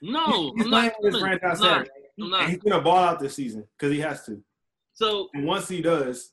No, 0.02 0.54
he's 0.56 0.66
I'm 0.66 0.70
playing 0.70 0.86
not. 0.88 0.94
with 1.02 1.14
his 1.14 1.22
franchise 1.22 1.62
I'm 1.62 2.30
not. 2.30 2.42
I'm 2.42 2.50
he's 2.50 2.60
gonna 2.60 2.82
ball 2.82 2.98
out 2.98 3.20
this 3.20 3.36
season 3.36 3.66
because 3.78 3.94
he 3.94 4.00
has 4.02 4.26
to. 4.26 4.42
So 4.94 5.30
And 5.34 5.46
once 5.46 5.68
he 5.68 5.82
does, 5.82 6.32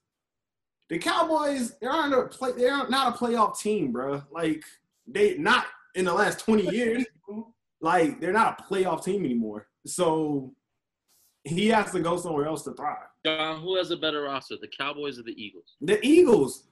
the 0.89 0.99
Cowboys 0.99 1.77
they 1.81 1.87
aren't 1.87 2.15
a 2.15 2.23
play. 2.27 2.53
They 2.53 2.69
are 2.69 2.89
not 2.89 3.15
a 3.15 3.19
playoff 3.19 3.59
team, 3.59 3.93
bro. 3.93 4.23
Like 4.31 4.65
they 5.07 5.39
not 5.39 5.67
in 5.95 6.05
the 6.05 6.13
last 6.13 6.41
twenty 6.41 6.69
years. 6.69 7.05
like 7.81 8.21
they're 8.21 8.33
not 8.33 8.61
a 8.61 8.63
playoff 8.65 9.05
team 9.05 9.25
anymore. 9.25 9.67
So 9.87 10.53
he 11.45 11.69
has 11.69 11.91
to 11.93 12.01
go 12.01 12.17
somewhere 12.17 12.47
else 12.47 12.63
to 12.65 12.73
thrive. 12.73 13.07
John, 13.25 13.61
who 13.61 13.77
has 13.77 13.91
a 13.91 13.97
better 13.97 14.23
roster, 14.23 14.57
the 14.61 14.69
Cowboys 14.69 15.19
or 15.19 15.23
the 15.23 15.33
Eagles? 15.43 15.77
The 15.81 16.05
Eagles. 16.07 16.65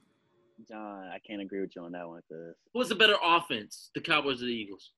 John, 0.67 1.07
I 1.07 1.19
can't 1.25 1.41
agree 1.41 1.61
with 1.61 1.75
you 1.75 1.83
on 1.83 1.91
that 1.93 2.07
one, 2.07 2.21
cause 2.29 2.53
Who 2.73 2.79
has 2.81 2.91
a 2.91 2.95
better 2.95 3.15
offense, 3.23 3.91
the 3.95 4.01
Cowboys 4.01 4.41
or 4.41 4.45
the 4.45 4.51
Eagles? 4.51 4.91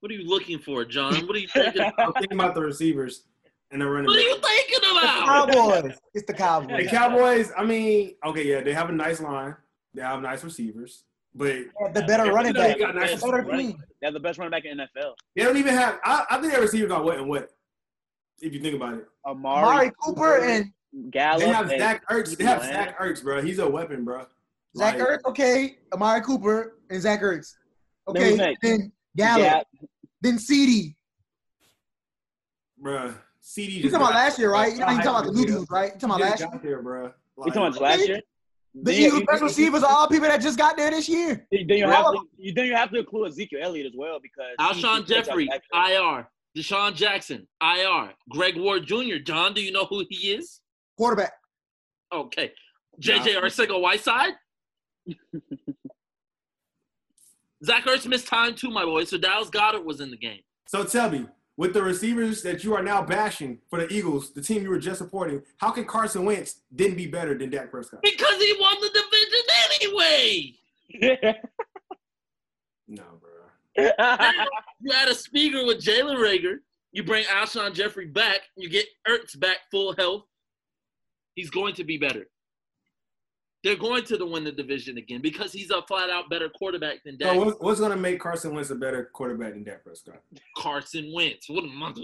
What 0.00 0.10
are 0.10 0.14
you 0.14 0.28
looking 0.28 0.58
for, 0.58 0.84
John? 0.84 1.14
What 1.26 1.36
are 1.36 1.38
you 1.38 1.48
thinking? 1.48 1.82
I'm 1.98 2.12
thinking 2.14 2.38
about 2.38 2.54
the 2.54 2.60
receivers 2.62 3.24
and 3.70 3.80
the 3.80 3.86
running 3.88 4.08
what 4.08 4.18
are 4.18 4.20
you 4.20 4.34
back. 4.36 4.44
thinking 4.50 4.78
The 4.82 4.98
about? 4.98 5.52
Cowboys. 5.52 5.98
It's 6.14 6.26
the 6.26 6.34
Cowboys. 6.34 6.68
The 6.84 6.90
Cowboys. 6.90 6.90
Cowboys. 6.90 7.52
I 7.56 7.64
mean, 7.64 8.14
okay, 8.26 8.46
yeah, 8.46 8.60
they 8.62 8.72
have 8.74 8.90
a 8.90 8.92
nice 8.92 9.20
line. 9.20 9.56
They 9.94 10.02
have 10.02 10.20
nice 10.20 10.42
receivers, 10.42 11.04
but 11.34 11.46
They 11.46 11.64
the 12.00 12.02
better 12.06 12.32
running 12.32 12.52
They 12.52 12.60
back. 12.74 12.78
got 12.78 12.94
nice 12.94 13.20
The 13.20 13.26
better 13.26 13.42
running- 13.42 13.72
team. 13.72 13.84
they're 14.00 14.10
the 14.12 14.20
best 14.20 14.38
running 14.38 14.50
back 14.50 14.64
in 14.64 14.78
NFL. 14.78 15.14
they 15.36 15.42
don't 15.44 15.56
even 15.56 15.74
have. 15.74 15.98
I, 16.04 16.24
I 16.30 16.40
think 16.40 16.52
their 16.52 16.62
receivers 16.62 16.90
are 16.90 17.02
wet 17.02 17.18
and 17.18 17.28
wet. 17.28 17.48
If 18.40 18.52
you 18.52 18.60
think 18.60 18.74
about 18.76 18.94
it. 18.94 19.06
Amari, 19.24 19.62
Amari 19.64 19.92
Cooper 20.02 20.38
and 20.38 20.72
Gallup. 21.10 21.40
They 21.40 21.48
have 21.48 21.68
Zach 21.68 22.08
Ertz. 22.10 22.36
They 22.36 22.44
have 22.44 22.62
Zach 22.62 22.98
Ertz, 22.98 23.22
bro. 23.22 23.40
He's 23.40 23.58
a 23.60 23.68
weapon, 23.68 24.04
bro. 24.04 24.26
Zach 24.76 24.98
Like, 24.98 25.08
Ertz. 25.08 25.24
Okay, 25.26 25.78
Amari 25.92 26.20
Cooper 26.22 26.78
and 26.90 27.00
Zach 27.00 27.20
Ertz. 27.22 27.54
Okay, 28.08 28.30
who's 28.30 28.38
next? 28.38 28.58
then 28.62 28.92
Gallup, 29.16 29.42
Gap. 29.44 29.66
then 30.20 30.38
CD. 30.38 30.96
bro. 32.78 33.14
CD. 33.40 33.72
You 33.74 33.82
talking 33.90 33.96
about 33.96 34.14
last 34.14 34.38
year, 34.38 34.52
right? 34.52 34.72
You 34.72 34.80
know, 34.80 34.88
you 34.90 34.96
talking 35.02 35.08
about 35.10 35.24
the 35.26 35.32
new 35.32 35.46
dudes, 35.46 35.70
right? 35.70 35.92
You 35.94 36.00
talking 36.00 36.10
about 36.16 36.20
last 36.20 36.40
year? 36.40 36.60
There, 36.62 36.82
bro. 36.82 37.12
You 37.38 37.44
talking 37.52 37.62
about 37.62 37.80
last 37.80 38.08
year? 38.08 38.20
The 38.74 38.82
Then 38.84 38.94
Eagles' 38.94 39.22
best 39.26 39.40
you- 39.42 39.46
receivers 39.48 39.82
are 39.82 39.90
all 39.92 40.08
people 40.08 40.28
that 40.28 40.40
just 40.40 40.56
got 40.58 40.76
there 40.78 40.90
this 40.90 41.08
year. 41.08 41.46
Then 41.52 41.68
you 41.68 41.84
All 41.84 41.90
have 41.90 42.04
to, 42.14 42.28
you, 42.38 42.52
then 42.54 42.66
you 42.66 42.74
have 42.74 42.90
to 42.90 42.98
include 43.00 43.28
Ezekiel 43.28 43.60
Elliott 43.62 43.86
as 43.86 43.92
well 43.94 44.18
because 44.20 44.54
he- 44.58 44.64
Alshon 44.82 44.98
he 44.98 45.02
plays 45.04 45.26
Jeffrey, 45.26 45.50
out 45.52 45.60
the 45.70 45.78
backfield. 45.78 46.16
IR. 46.16 46.28
DeSean 46.56 46.94
Jackson, 46.94 47.48
IR. 47.62 48.14
Greg 48.30 48.56
Ward 48.56 48.86
Jr. 48.86 49.16
John, 49.24 49.52
do 49.54 49.62
you 49.62 49.72
know 49.72 49.84
who 49.86 50.04
he 50.08 50.32
is? 50.32 50.60
Quarterback. 50.98 51.32
Okay. 52.12 52.52
JJ 53.00 53.34
Nah. 53.34 53.40
Arcega 53.42 53.80
Whiteside. 53.80 54.34
Zach 57.64 57.84
Ertz 57.84 58.06
missed 58.06 58.26
time 58.26 58.54
too, 58.54 58.70
my 58.70 58.84
boy. 58.84 59.04
So 59.04 59.16
Dallas 59.18 59.48
Goedert 59.50 59.84
was 59.84 60.00
in 60.00 60.10
the 60.10 60.16
game. 60.16 60.40
So 60.66 60.84
tell 60.84 61.10
me, 61.10 61.26
with 61.56 61.74
the 61.74 61.82
receivers 61.82 62.42
that 62.42 62.64
you 62.64 62.74
are 62.74 62.82
now 62.82 63.02
bashing 63.02 63.58
for 63.68 63.78
the 63.80 63.92
Eagles, 63.92 64.32
the 64.32 64.40
team 64.40 64.62
you 64.62 64.70
were 64.70 64.78
just 64.78 64.98
supporting, 64.98 65.42
how 65.58 65.70
can 65.70 65.84
Carson 65.84 66.24
Wentz 66.24 66.60
didn't 66.74 66.96
be 66.96 67.06
better 67.06 67.36
than 67.36 67.50
Dak 67.50 67.70
Prescott? 67.70 68.00
Because 68.02 68.36
he 68.38 68.54
won 68.58 68.74
the 68.80 68.88
division 68.88 69.44
anyway. 71.00 71.38
No, 72.88 73.04
bro. 73.20 73.30
You 74.80 74.92
had 74.92 75.08
a 75.08 75.14
speaker 75.14 75.64
with 75.64 75.82
Jalen 75.82 76.16
Reagor. 76.16 76.56
You 76.92 77.04
bring 77.04 77.24
Alshon 77.24 77.72
Jeffery 77.72 78.06
back. 78.06 78.40
You 78.56 78.68
get 78.68 78.86
Ertz 79.08 79.38
back 79.38 79.58
full 79.70 79.94
health. 79.96 80.24
He's 81.34 81.48
going 81.48 81.74
to 81.76 81.84
be 81.84 81.96
better. 81.96 82.26
They're 83.64 83.76
going 83.76 84.04
to 84.04 84.16
the 84.16 84.26
win 84.26 84.42
the 84.42 84.52
division 84.52 84.98
again 84.98 85.22
because 85.22 85.52
he's 85.52 85.70
a 85.70 85.82
flat 85.82 86.10
out 86.10 86.28
better 86.28 86.48
quarterback 86.48 87.04
than 87.04 87.16
Dak. 87.16 87.32
So 87.32 87.56
what's, 87.60 87.78
going 87.78 87.92
to 87.92 87.96
make 87.96 88.20
Carson 88.20 88.54
Wentz 88.54 88.70
a 88.70 88.74
better 88.74 89.10
quarterback 89.12 89.52
than 89.52 89.62
Dak 89.62 89.84
Prescott? 89.84 90.20
Carson 90.56 91.12
Wentz. 91.14 91.48
What 91.48 91.64
a 91.64 91.68
month. 91.68 92.00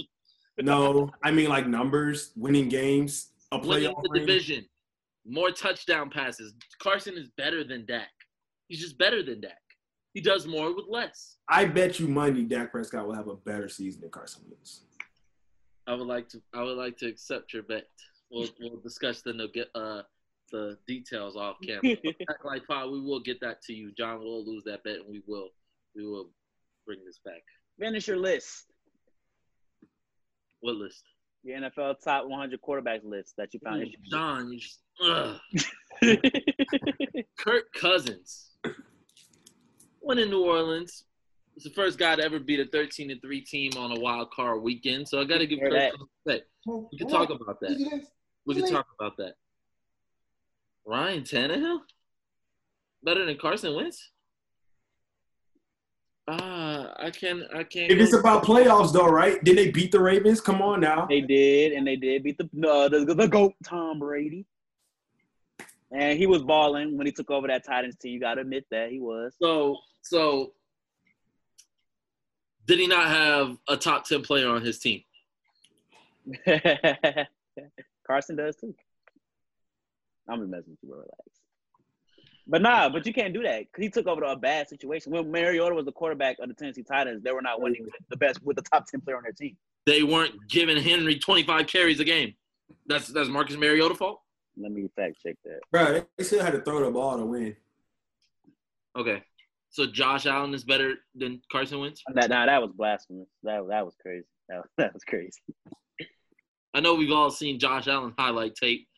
No, 0.60 1.10
I 1.22 1.30
mean 1.30 1.48
like 1.48 1.66
numbers, 1.66 2.32
winning 2.36 2.68
games, 2.68 3.30
a 3.52 3.58
Winning 3.58 3.90
playoff 3.92 4.02
the 4.02 4.20
division. 4.20 4.64
More 5.26 5.50
touchdown 5.50 6.10
passes. 6.10 6.54
Carson 6.80 7.16
is 7.16 7.28
better 7.36 7.64
than 7.64 7.86
Dak. 7.86 8.08
He's 8.68 8.80
just 8.80 8.98
better 8.98 9.22
than 9.22 9.40
Dak. 9.40 9.60
He 10.14 10.20
does 10.20 10.46
more 10.46 10.74
with 10.74 10.86
less. 10.88 11.36
I 11.48 11.64
bet 11.64 12.00
you 12.00 12.08
money 12.08 12.42
Dak 12.42 12.72
Prescott 12.72 13.06
will 13.06 13.14
have 13.14 13.28
a 13.28 13.36
better 13.36 13.68
season 13.68 14.00
than 14.00 14.10
Carson 14.10 14.42
Wentz. 14.48 14.82
I 15.86 15.94
would 15.94 16.06
like 16.06 16.28
to. 16.30 16.42
I 16.54 16.62
would 16.62 16.76
like 16.76 16.96
to 16.98 17.06
accept 17.06 17.52
your 17.52 17.62
bet. 17.62 17.86
We'll 18.30 18.48
we'll 18.60 18.80
discuss 18.80 19.22
the 19.22 19.32
no- 19.32 19.48
get 19.48 19.68
uh 19.74 20.02
the 20.50 20.78
details 20.86 21.36
off 21.36 21.56
camera. 21.66 21.96
Act 22.30 22.44
like 22.44 22.66
pod, 22.66 22.90
we 22.90 23.00
will 23.00 23.20
get 23.20 23.40
that 23.40 23.62
to 23.62 23.72
you. 23.72 23.92
John 23.96 24.20
will 24.20 24.44
lose 24.44 24.64
that 24.64 24.84
bet, 24.84 24.96
and 24.96 25.08
we 25.08 25.22
will 25.26 25.48
we 25.94 26.06
will 26.06 26.30
bring 26.86 26.98
this 27.04 27.20
back. 27.24 27.42
Finish 27.78 28.08
your 28.08 28.16
list. 28.16 28.66
What 30.60 30.76
list? 30.76 31.04
The 31.44 31.52
NFL 31.52 32.02
top 32.02 32.26
100 32.26 32.60
quarterbacks 32.60 33.04
list 33.04 33.34
that 33.38 33.54
you 33.54 33.60
found. 33.60 33.82
Ooh, 33.82 33.90
John, 34.10 34.52
you 34.52 34.58
just 34.58 34.80
ugh. 35.04 35.38
Kirk 37.38 37.72
Cousins 37.72 38.56
went 40.00 40.20
in 40.20 40.30
New 40.30 40.44
Orleans. 40.44 41.04
He's 41.54 41.64
the 41.64 41.70
first 41.70 41.98
guy 41.98 42.16
to 42.16 42.22
ever 42.22 42.38
beat 42.38 42.60
a 42.60 42.66
13 42.66 43.10
and 43.10 43.20
three 43.20 43.40
team 43.40 43.72
on 43.76 43.96
a 43.96 44.00
wild 44.00 44.30
card 44.30 44.62
weekend. 44.62 45.08
So 45.08 45.20
I 45.20 45.24
got 45.24 45.38
to 45.38 45.46
give 45.46 45.58
Hear 45.58 45.70
Kirk 45.70 45.78
that. 45.78 45.92
Respect. 46.26 46.48
We 46.66 46.98
can 46.98 47.08
talk 47.08 47.30
about 47.30 47.60
that. 47.60 48.02
We 48.46 48.54
can 48.54 48.70
talk 48.70 48.86
about 48.98 49.16
that. 49.18 49.34
Ryan 50.88 51.22
Tannehill 51.22 51.80
better 53.04 53.26
than 53.26 53.36
Carson 53.36 53.74
Wentz. 53.74 54.10
Ah, 56.26 56.94
I 56.98 57.10
can't. 57.10 57.42
I 57.54 57.62
can't. 57.62 57.90
If 57.90 57.98
it's 57.98 58.14
about 58.14 58.42
playoffs, 58.42 58.92
though, 58.92 59.06
right? 59.06 59.42
Did 59.44 59.58
they 59.58 59.70
beat 59.70 59.92
the 59.92 60.00
Ravens? 60.00 60.40
Come 60.40 60.62
on 60.62 60.80
now. 60.80 61.04
they 61.06 61.20
did, 61.20 61.72
and 61.72 61.86
they 61.86 61.96
did 61.96 62.22
beat 62.22 62.38
the 62.38 62.44
uh, 62.66 62.88
the, 62.88 63.14
the 63.14 63.28
goat 63.28 63.52
Tom 63.64 63.98
Brady. 63.98 64.46
And 65.90 66.18
he 66.18 66.26
was 66.26 66.42
balling 66.42 66.96
when 66.96 67.06
he 67.06 67.12
took 67.12 67.30
over 67.30 67.48
that 67.48 67.66
Titans 67.66 67.96
team. 67.96 68.12
You 68.12 68.20
got 68.20 68.34
to 68.34 68.40
admit 68.42 68.64
that 68.70 68.90
he 68.90 68.98
was. 68.98 69.34
so 69.40 69.76
so. 70.02 70.52
Did 72.66 72.78
he 72.78 72.86
not 72.86 73.08
have 73.08 73.58
a 73.68 73.76
top 73.76 74.04
ten 74.06 74.22
player 74.22 74.48
on 74.48 74.62
his 74.62 74.78
team? 74.78 75.02
Carson 78.06 78.36
does 78.36 78.56
too. 78.56 78.74
I'm 80.28 80.40
just 80.40 80.50
messing 80.50 80.70
with 80.70 80.78
you, 80.82 80.88
bro. 80.88 80.98
Relax. 80.98 81.38
But 82.46 82.62
nah, 82.62 82.88
but 82.88 83.04
you 83.04 83.12
can't 83.12 83.34
do 83.34 83.42
that 83.42 83.66
because 83.66 83.82
he 83.82 83.90
took 83.90 84.06
over 84.06 84.22
to 84.22 84.28
a 84.28 84.36
bad 84.36 84.68
situation. 84.68 85.12
When 85.12 85.30
Mariota 85.30 85.74
was 85.74 85.84
the 85.84 85.92
quarterback 85.92 86.38
of 86.38 86.48
the 86.48 86.54
Tennessee 86.54 86.82
Titans, 86.82 87.22
they 87.22 87.32
were 87.32 87.42
not 87.42 87.60
winning 87.60 87.86
the 88.08 88.16
best 88.16 88.42
with 88.42 88.56
the 88.56 88.62
top 88.62 88.86
ten 88.86 89.00
player 89.02 89.18
on 89.18 89.22
their 89.22 89.32
team. 89.32 89.56
They 89.86 90.02
weren't 90.02 90.34
giving 90.48 90.76
Henry 90.76 91.18
25 91.18 91.66
carries 91.66 92.00
a 92.00 92.04
game. 92.04 92.34
That's 92.86 93.08
that's 93.08 93.28
Marcus 93.28 93.56
Mariota 93.56 93.94
fault. 93.94 94.20
Let 94.56 94.72
me 94.72 94.88
fact 94.96 95.16
check 95.24 95.36
that. 95.44 95.60
Bro, 95.70 96.04
they 96.16 96.24
still 96.24 96.42
had 96.42 96.52
to 96.54 96.62
throw 96.62 96.84
the 96.84 96.90
ball 96.90 97.18
to 97.18 97.24
win. 97.24 97.54
Okay. 98.96 99.22
So 99.70 99.86
Josh 99.86 100.26
Allen 100.26 100.54
is 100.54 100.64
better 100.64 100.94
than 101.14 101.40
Carson 101.52 101.80
Wentz. 101.80 102.02
That 102.14 102.30
nah, 102.30 102.46
that 102.46 102.62
was 102.62 102.72
blasphemous. 102.74 103.28
That 103.42 103.66
that 103.68 103.84
was 103.84 103.94
crazy. 104.00 104.24
That 104.48 104.62
that 104.78 104.94
was 104.94 105.04
crazy. 105.04 105.42
I 106.72 106.80
know 106.80 106.94
we've 106.94 107.12
all 107.12 107.30
seen 107.30 107.58
Josh 107.58 107.86
Allen 107.86 108.14
highlight 108.18 108.54
tape, 108.54 108.88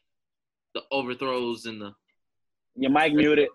the 0.75 0.83
overthrows 0.91 1.67
and 1.67 1.81
the. 1.81 1.93
Your 2.77 2.91
mic 2.91 3.13
muted. 3.13 3.49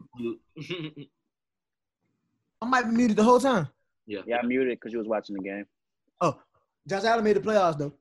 I 2.62 2.66
might 2.66 2.84
be 2.84 2.96
muted 2.96 3.18
the 3.18 3.24
whole 3.24 3.40
time. 3.40 3.68
yeah. 4.06 4.22
Yeah, 4.28 4.38
I 4.38 4.46
muted 4.46 4.78
because 4.78 4.92
you 4.92 5.00
was 5.00 5.08
watching 5.08 5.36
the 5.36 5.44
game. 5.44 5.66
Oh, 6.22 6.40
Josh 6.88 7.04
Allen 7.04 7.24
made 7.24 7.36
the 7.36 7.42
playoffs 7.42 7.78
though. 7.78 7.94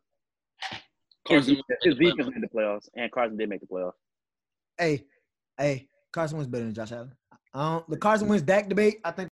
His, 1.29 1.47
Carson 1.47 1.55
Wentz 1.55 1.85
his 1.85 1.97
the 1.97 2.05
defense 2.05 2.31
made 2.35 2.43
the 2.43 2.49
playoffs, 2.49 2.89
and 2.95 3.11
Carson 3.11 3.37
did 3.37 3.49
make 3.49 3.61
the 3.61 3.67
playoffs. 3.67 3.93
Hey, 4.79 5.05
hey, 5.59 5.89
Carson 6.13 6.37
Wentz 6.37 6.51
better 6.51 6.65
than 6.65 6.75
Josh 6.75 6.93
Allen. 6.93 7.13
Um, 7.55 7.85
the 7.89 7.97
Carson 7.97 8.29
Wentz 8.29 8.45
Dak 8.45 8.69
debate. 8.69 8.99
I 9.05 9.11
think. 9.13 9.31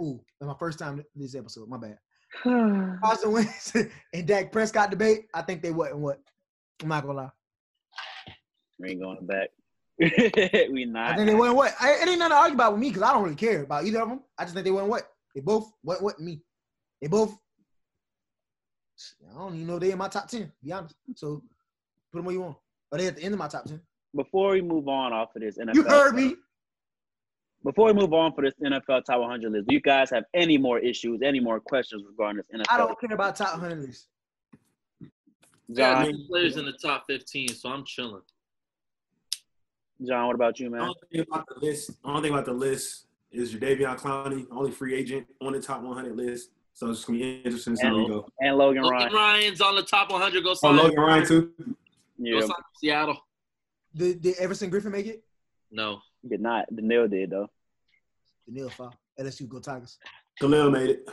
Ooh, 0.00 0.20
that's 0.38 0.48
my 0.48 0.56
first 0.58 0.78
time 0.78 1.04
this 1.14 1.34
episode. 1.34 1.68
My 1.68 1.76
bad. 1.76 1.98
Carson 3.02 3.32
Wentz 3.32 3.74
and 4.14 4.26
Dak 4.26 4.52
Prescott 4.52 4.90
debate. 4.90 5.26
I 5.34 5.42
think 5.42 5.62
they 5.62 5.72
what 5.72 5.90
and 5.90 6.00
what. 6.00 6.20
I'm 6.82 6.88
not 6.88 7.02
gonna 7.04 7.18
lie. 7.18 7.30
We 8.80 8.90
ain't 8.90 9.00
going 9.00 9.26
back. 9.26 9.48
we 10.70 10.84
not. 10.86 11.00
I 11.00 11.08
not. 11.08 11.16
think 11.16 11.28
they 11.28 11.34
went 11.34 11.54
what. 11.54 11.74
I, 11.80 11.92
it 11.92 12.08
ain't 12.08 12.18
nothing 12.18 12.30
to 12.30 12.36
argue 12.36 12.54
about 12.54 12.72
with 12.72 12.80
me 12.80 12.88
because 12.88 13.02
I 13.02 13.12
don't 13.12 13.22
really 13.22 13.36
care 13.36 13.62
about 13.62 13.84
either 13.84 14.00
of 14.00 14.08
them. 14.08 14.20
I 14.38 14.44
just 14.44 14.54
think 14.54 14.64
they 14.64 14.70
went 14.70 14.88
what. 14.88 15.10
They 15.34 15.40
both 15.40 15.70
what 15.82 16.02
what 16.02 16.18
me. 16.18 16.40
They 17.00 17.08
both. 17.08 17.36
I 19.30 19.38
don't 19.38 19.54
even 19.54 19.66
know 19.66 19.78
they 19.78 19.90
in 19.90 19.98
my 19.98 20.08
top 20.08 20.28
ten. 20.28 20.42
To 20.42 20.52
be 20.64 20.72
honest. 20.72 20.94
So 21.14 21.42
put 22.12 22.18
them 22.18 22.24
where 22.24 22.34
you 22.34 22.40
want. 22.40 22.56
Are 22.92 22.98
they 22.98 23.06
at 23.06 23.16
the 23.16 23.22
end 23.22 23.34
of 23.34 23.38
my 23.38 23.48
top 23.48 23.64
ten? 23.66 23.80
Before 24.14 24.52
we 24.52 24.62
move 24.62 24.88
on 24.88 25.12
off 25.12 25.36
of 25.36 25.42
this 25.42 25.58
NFL, 25.58 25.74
You 25.74 25.82
heard 25.84 26.14
me. 26.14 26.34
Before 27.62 27.86
we 27.86 27.92
move 27.92 28.14
on 28.14 28.32
for 28.32 28.42
this 28.42 28.54
NFL 28.64 29.04
top 29.04 29.20
100 29.20 29.52
list, 29.52 29.68
do 29.68 29.74
you 29.74 29.82
guys 29.82 30.08
have 30.10 30.24
any 30.32 30.56
more 30.56 30.78
issues, 30.78 31.20
any 31.22 31.40
more 31.40 31.60
questions 31.60 32.02
regarding 32.08 32.38
this 32.38 32.46
NFL? 32.54 32.64
I 32.70 32.78
don't 32.78 32.98
care 32.98 33.12
about 33.12 33.36
top 33.36 33.60
hundred 33.60 33.80
lists. 33.80 34.06
Yeah, 35.68 35.94
John, 35.94 36.04
there's 36.04 36.26
players 36.26 36.56
in 36.56 36.64
the 36.64 36.72
top 36.72 37.04
15, 37.06 37.50
so 37.50 37.68
I'm 37.68 37.84
chilling. 37.84 38.22
John, 40.06 40.26
what 40.26 40.34
about 40.34 40.58
you, 40.58 40.70
The 40.70 40.76
man? 40.76 40.82
only 40.82 40.94
thing 41.12 41.20
about 41.28 41.46
the 41.48 41.60
list, 41.66 41.88
the 42.02 42.08
only 42.08 42.22
thing 42.22 42.32
about 42.32 42.44
the 42.46 42.52
list 42.52 43.06
is 43.30 43.54
Jadeveon 43.54 43.98
Clowney, 43.98 44.46
only 44.50 44.70
free 44.70 44.94
agent 44.94 45.26
on 45.40 45.52
the 45.52 45.60
top 45.60 45.82
100 45.82 46.16
list. 46.16 46.50
So 46.72 46.88
it's 46.90 47.04
gonna 47.04 47.18
be 47.18 47.40
interesting 47.44 47.74
to 47.74 47.76
see 47.80 47.86
where 47.86 47.96
we 47.96 48.08
go. 48.08 48.26
And 48.40 48.56
Logan 48.56 48.82
Logan 48.82 48.96
Ryan. 48.98 49.12
Ryan's 49.12 49.60
on 49.60 49.76
the 49.76 49.82
top 49.82 50.10
100. 50.10 50.42
Go 50.42 50.50
oh, 50.50 50.54
sign. 50.54 50.78
Oh. 50.78 50.82
Logan 50.84 50.98
Ryan 51.00 51.26
too. 51.26 51.52
Go 51.58 51.64
Yeah, 52.18 52.40
sign 52.40 52.50
Seattle. 52.76 53.18
Did, 53.94 54.22
did 54.22 54.36
Everson 54.38 54.70
Griffen 54.70 54.90
make 54.92 55.06
it? 55.06 55.22
No. 55.70 56.00
did 56.26 56.40
not. 56.40 56.64
The 56.74 56.80
nail 56.82 57.06
did 57.08 57.30
though. 57.30 57.48
The 58.46 58.54
nil 58.54 58.70
foul. 58.70 58.94
LSU 59.18 59.46
go 59.48 59.58
Tigers. 59.58 59.98
Khalil 60.40 60.70
made 60.70 60.90
it. 60.90 61.10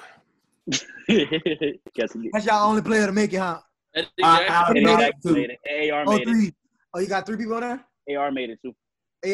Guess 1.94 2.16
That's 2.32 2.46
y'all 2.46 2.70
only 2.70 2.82
player 2.82 3.06
to 3.08 3.12
make 3.12 3.34
it, 3.34 3.38
huh? 3.38 3.60
Eddie 3.94 4.08
I- 4.24 4.38
Jackson. 4.48 4.56
I- 4.56 4.70
Eddie 4.70 4.82
No, 4.84 4.98
Jackson 4.98 5.22
two. 5.22 5.34
made 5.42 5.50
it. 5.64 5.92
AR 5.92 6.04
Oh, 6.08 6.12
made 6.12 6.22
it. 6.22 6.28
three. 6.30 6.54
Oh, 6.94 7.00
you 7.00 7.08
got 7.08 7.26
three 7.26 7.38
people 7.38 7.56
on 7.56 7.62
there? 7.62 7.86
AR 8.16 8.32
made 8.32 8.50
it 8.50 8.60
too. 8.62 8.76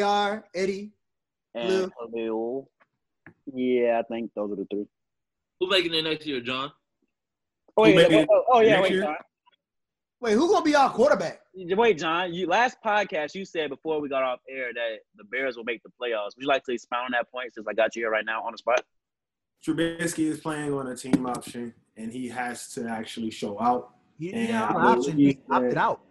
AR, 0.02 0.46
Eddie. 0.56 0.92
And 1.56 1.92
Khalil. 1.94 2.70
Yeah, 3.54 4.00
I 4.00 4.04
think 4.12 4.32
those 4.36 4.52
are 4.52 4.56
the 4.56 4.66
three. 4.72 4.86
Who's 5.60 5.70
making 5.70 5.94
it 5.94 6.04
next 6.04 6.26
year, 6.26 6.42
John? 6.42 6.72
Oh, 7.78 7.86
Who 7.86 7.96
wait, 7.96 8.28
oh, 8.30 8.44
oh, 8.50 8.60
yeah, 8.62 8.82
wait, 8.82 8.92
year? 8.92 9.04
John. 9.04 9.16
Wait, 10.22 10.34
who 10.34 10.50
gonna 10.50 10.64
be 10.64 10.76
our 10.76 10.90
quarterback? 10.90 11.42
Wait, 11.54 11.98
John. 11.98 12.34
You 12.34 12.48
last 12.48 12.78
podcast 12.84 13.36
you 13.36 13.44
said 13.44 13.70
before 13.70 14.00
we 14.00 14.08
got 14.08 14.24
off 14.24 14.40
air 14.50 14.72
that 14.74 15.00
the 15.18 15.26
Bears 15.26 15.58
will 15.58 15.66
make 15.66 15.82
the 15.84 15.90
playoffs. 15.90 16.36
Would 16.36 16.44
you 16.44 16.48
like 16.48 16.64
to 16.64 16.74
expound 16.74 17.06
on 17.06 17.12
that 17.12 17.30
point 17.30 17.54
since 17.54 17.68
I 17.68 17.74
got 17.74 17.96
you 17.96 18.04
here 18.04 18.10
right 18.10 18.26
now 18.26 18.42
on 18.44 18.54
the 18.54 18.58
spot? 18.58 18.82
Trubisky 19.66 20.26
is 20.26 20.40
playing 20.40 20.74
on 20.74 20.88
a 20.88 20.96
team 20.96 21.26
option, 21.26 21.74
and 21.98 22.12
he 22.12 22.30
has 22.30 22.70
to 22.70 22.88
actually 22.88 23.32
show 23.32 23.62
out. 23.62 23.96
He 24.18 24.30
And 24.32 24.48
didn't 24.48 24.56
have 24.56 24.70
an 24.70 24.76
I 24.78 24.82
believe 24.82 24.98
option. 25.00 25.18
He 25.18 25.40
opted 25.50 25.78
out. 25.78 26.02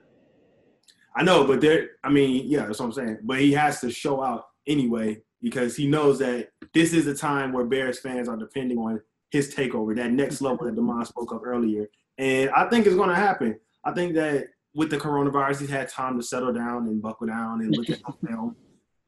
I 1.14 1.22
know, 1.22 1.44
but 1.44 1.60
there. 1.60 1.90
I 2.02 2.10
mean, 2.10 2.44
yeah, 2.46 2.66
that's 2.66 2.78
what 2.78 2.86
I'm 2.86 2.92
saying. 2.92 3.18
But 3.22 3.40
he 3.40 3.52
has 3.52 3.80
to 3.80 3.90
show 3.90 4.22
out 4.22 4.46
anyway 4.66 5.22
because 5.40 5.76
he 5.76 5.86
knows 5.86 6.18
that 6.20 6.50
this 6.72 6.92
is 6.92 7.06
a 7.06 7.14
time 7.14 7.52
where 7.52 7.64
Bears 7.64 7.98
fans 7.98 8.28
are 8.28 8.36
depending 8.36 8.78
on 8.78 9.00
his 9.30 9.54
takeover, 9.54 9.96
that 9.96 10.12
next 10.12 10.40
level 10.40 10.66
that 10.66 10.76
Demond 10.76 11.06
spoke 11.06 11.32
of 11.32 11.42
earlier. 11.44 11.88
And 12.18 12.50
I 12.50 12.68
think 12.68 12.86
it's 12.86 12.96
going 12.96 13.08
to 13.08 13.14
happen. 13.14 13.58
I 13.84 13.92
think 13.92 14.14
that 14.14 14.48
with 14.74 14.90
the 14.90 14.98
coronavirus, 14.98 15.60
he's 15.60 15.70
had 15.70 15.88
time 15.88 16.16
to 16.18 16.22
settle 16.24 16.52
down 16.52 16.86
and 16.86 17.02
buckle 17.02 17.26
down 17.26 17.60
and 17.62 17.76
look 17.76 17.90
at 17.90 18.00
the 18.02 18.26
film 18.26 18.56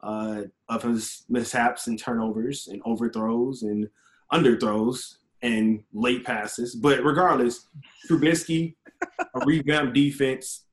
uh, 0.01 0.41
of 0.67 0.83
his 0.83 1.23
mishaps 1.29 1.87
and 1.87 1.97
turnovers 1.97 2.67
and 2.67 2.81
overthrows 2.85 3.63
and 3.63 3.87
underthrows 4.33 5.15
and 5.41 5.83
late 5.93 6.25
passes. 6.25 6.75
But 6.75 7.03
regardless, 7.03 7.67
Trubisky, 8.09 8.75
a 9.01 9.45
revamped 9.45 9.93
defense, 9.93 10.64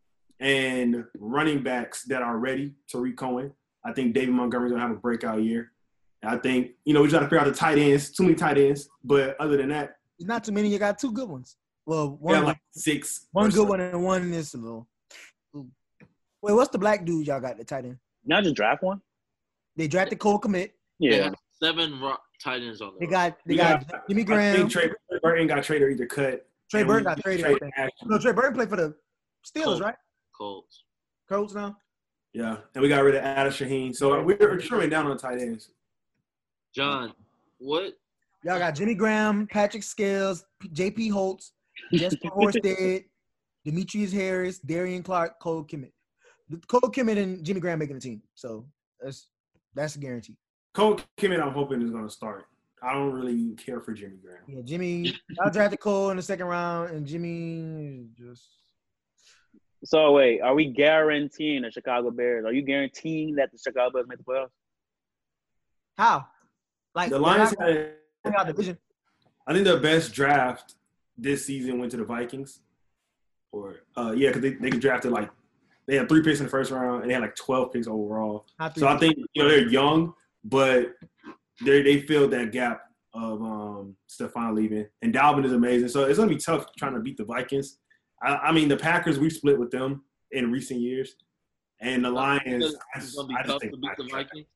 and 0.42 1.04
running 1.18 1.62
backs 1.62 2.02
that 2.04 2.20
are 2.20 2.36
ready. 2.38 2.72
Tarik 2.90 3.16
Cohen. 3.16 3.52
I 3.84 3.92
think 3.92 4.12
David 4.14 4.34
Montgomery's 4.34 4.72
gonna 4.72 4.82
have 4.82 4.90
a 4.90 4.96
breakout 5.00 5.42
year. 5.42 5.72
I 6.24 6.36
think 6.36 6.72
you 6.84 6.94
know 6.94 7.02
we 7.02 7.08
try 7.08 7.18
to 7.20 7.24
figure 7.26 7.38
out 7.40 7.46
the 7.46 7.52
tight 7.54 7.78
ends. 7.78 8.10
Too 8.10 8.24
many 8.24 8.34
tight 8.34 8.58
ends, 8.58 8.88
but 9.04 9.36
other 9.40 9.56
than 9.56 9.68
that, 9.70 9.96
It's 10.18 10.26
not 10.28 10.44
too 10.44 10.52
many. 10.52 10.68
You 10.68 10.78
got 10.78 10.98
two 10.98 11.12
good 11.12 11.28
ones. 11.28 11.56
Well, 11.86 12.10
we 12.20 12.32
one 12.32 12.40
got 12.40 12.46
like 12.46 12.58
six. 12.72 13.26
one 13.32 13.46
good 13.46 13.54
so. 13.56 13.64
one 13.64 13.80
and 13.80 14.04
one 14.04 14.32
is 14.32 14.54
a 14.54 14.58
little. 14.58 14.88
Wait, 15.54 16.52
what's 16.54 16.70
the 16.70 16.78
black 16.78 17.04
dude 17.04 17.26
y'all 17.26 17.40
got 17.40 17.56
the 17.56 17.64
tight 17.64 17.84
end? 17.84 17.98
Y'all 18.24 18.42
just 18.42 18.54
draft 18.56 18.82
one? 18.82 19.00
They 19.76 19.86
drafted 19.88 20.18
Cole 20.18 20.40
Kmet. 20.40 20.70
They 21.00 21.16
Yeah. 21.18 21.30
seven 21.52 22.00
ro- 22.00 22.16
tight 22.42 22.62
ends 22.62 22.80
on 22.80 22.92
They 23.00 23.06
got 23.06 23.38
they 23.46 23.54
We 23.54 23.56
got 23.58 23.88
got- 23.88 24.08
Jimmy 24.08 24.22
I 24.22 24.24
Graham. 24.24 24.56
think 24.56 24.70
Trey 24.70 24.90
Burton 25.22 25.46
got 25.46 25.62
traded 25.64 25.88
or 25.88 25.90
either 25.90 26.06
cut. 26.06 26.48
Trey 26.70 26.82
Burton 26.84 27.04
got 27.04 27.20
traded. 27.20 27.44
I 27.44 27.48
traded 27.48 27.60
think. 27.62 27.74
Ashton. 27.78 28.08
No, 28.08 28.18
Trey 28.18 28.32
Burton 28.32 28.54
played 28.54 28.68
for 28.70 28.76
the 28.76 28.94
Steelers, 29.46 29.64
Colts. 29.64 29.80
right? 29.80 29.94
Colts. 30.42 30.84
Colts 31.28 31.54
now. 31.54 31.76
Yeah, 32.32 32.56
and 32.74 32.82
we 32.82 32.88
got 32.88 33.04
rid 33.04 33.14
of 33.14 33.22
Adam 33.22 33.52
Shaheen. 33.52 33.94
So 33.94 34.20
we're 34.24 34.58
trimming 34.58 34.90
down 34.90 35.06
on 35.06 35.16
tight 35.16 35.40
ends. 35.40 35.70
John, 36.74 37.12
what? 37.58 37.92
Y'all 38.44 38.58
got 38.58 38.74
Jimmy 38.74 38.94
Graham, 38.94 39.46
Patrick 39.46 39.84
Scales, 39.84 40.44
J.P. 40.72 41.10
Holtz, 41.10 41.52
Jesper 41.92 42.28
Horsted, 42.36 43.04
Demetrius 43.64 44.12
Harris, 44.12 44.58
Darion 44.58 45.04
Clark, 45.04 45.38
Cole 45.38 45.64
Kmet. 45.64 45.92
Cole 46.66 46.80
Kmet 46.80 47.18
and 47.18 47.44
Jimmy 47.44 47.60
Graham 47.60 47.78
making 47.78 47.94
the 47.94 48.00
team. 48.00 48.20
So 48.34 48.66
that's 49.00 49.28
that's 49.74 49.94
a 49.94 50.00
guarantee. 50.00 50.36
Cole 50.74 50.98
Kmet, 51.18 51.40
I'm 51.40 51.52
hoping 51.52 51.82
is 51.82 51.92
gonna 51.92 52.10
start. 52.10 52.46
I 52.82 52.94
don't 52.94 53.12
really 53.12 53.54
care 53.54 53.80
for 53.80 53.92
Jimmy 53.92 54.16
Graham. 54.20 54.42
Yeah, 54.48 54.62
Jimmy. 54.64 55.14
I 55.40 55.50
drafted 55.50 55.78
Cole 55.78 56.10
in 56.10 56.16
the 56.16 56.22
second 56.22 56.46
round, 56.46 56.90
and 56.90 57.06
Jimmy 57.06 58.06
just 58.18 58.48
So 59.84 60.12
wait, 60.12 60.40
are 60.40 60.54
we 60.54 60.66
guaranteeing 60.66 61.62
the 61.62 61.70
Chicago 61.70 62.10
Bears? 62.10 62.44
Are 62.44 62.52
you 62.52 62.62
guaranteeing 62.62 63.34
that 63.36 63.50
the 63.50 63.58
Chicago 63.58 63.90
Bears 63.90 64.06
make 64.08 64.18
the 64.18 64.24
playoffs? 64.24 64.50
how? 65.96 66.26
Like 66.94 67.10
The 67.10 67.18
Lions 67.18 67.54
they're 67.58 67.96
had, 68.24 68.34
out 68.34 68.46
division. 68.46 68.78
I 69.46 69.52
think 69.52 69.66
the 69.66 69.78
best 69.78 70.12
draft 70.12 70.74
this 71.16 71.46
season 71.46 71.78
went 71.78 71.90
to 71.92 71.96
the 71.96 72.04
Vikings. 72.04 72.60
Or 73.50 73.76
uh, 73.96 74.12
yeah, 74.16 74.28
because 74.28 74.42
they 74.42 74.54
they 74.54 74.70
drafted 74.70 75.12
like 75.12 75.30
they 75.86 75.96
had 75.96 76.08
three 76.08 76.22
picks 76.22 76.40
in 76.40 76.46
the 76.46 76.50
first 76.50 76.70
round 76.70 77.02
and 77.02 77.10
they 77.10 77.14
had 77.14 77.22
like 77.22 77.36
twelve 77.36 77.72
picks 77.72 77.86
overall. 77.86 78.46
Not 78.58 78.78
So 78.78 78.88
I 78.88 78.96
think 78.96 79.16
you 79.34 79.42
know 79.42 79.48
they're 79.48 79.68
young, 79.68 80.14
but 80.44 80.94
they 81.64 81.82
they 81.82 82.00
filled 82.00 82.30
that 82.30 82.52
gap 82.52 82.82
of 83.12 83.42
um 83.42 83.96
Stefon 84.08 84.54
leaving, 84.54 84.86
and 85.02 85.12
Dalvin 85.12 85.44
is 85.44 85.52
amazing. 85.52 85.88
So 85.88 86.04
it's 86.04 86.18
gonna 86.18 86.30
be 86.30 86.38
tough 86.38 86.66
trying 86.78 86.94
to 86.94 87.00
beat 87.00 87.18
the 87.18 87.24
Vikings. 87.24 87.78
I, 88.22 88.36
I 88.36 88.52
mean 88.52 88.68
the 88.68 88.76
Packers 88.76 89.18
we've 89.18 89.32
split 89.32 89.58
with 89.58 89.70
them 89.70 90.04
in 90.30 90.50
recent 90.50 90.80
years, 90.80 91.16
and 91.80 92.04
the 92.04 92.10
Lions. 92.10 92.74
I 92.94 93.00
just, 93.00 93.16
gonna 93.16 93.28
be 93.28 93.34
I 93.34 93.42
just 93.42 93.48
tough 93.48 93.60
to 93.62 93.76
beat 93.76 93.90
the 93.96 94.04
Vikings- 94.04 94.12
Vikings. 94.12 94.46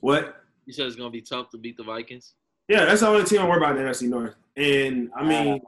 What? 0.00 0.36
You 0.66 0.72
said 0.72 0.86
it's 0.86 0.96
gonna 0.96 1.10
be 1.10 1.22
tough 1.22 1.50
to 1.50 1.58
beat 1.58 1.76
the 1.76 1.84
Vikings. 1.84 2.34
Yeah, 2.68 2.84
that's 2.84 3.00
the 3.00 3.08
only 3.08 3.24
team 3.24 3.40
I 3.40 3.48
worry 3.48 3.58
about 3.58 3.76
in 3.76 3.84
the 3.84 3.90
NFC 3.90 4.08
North. 4.08 4.34
And 4.56 5.10
I 5.16 5.22
mean, 5.22 5.60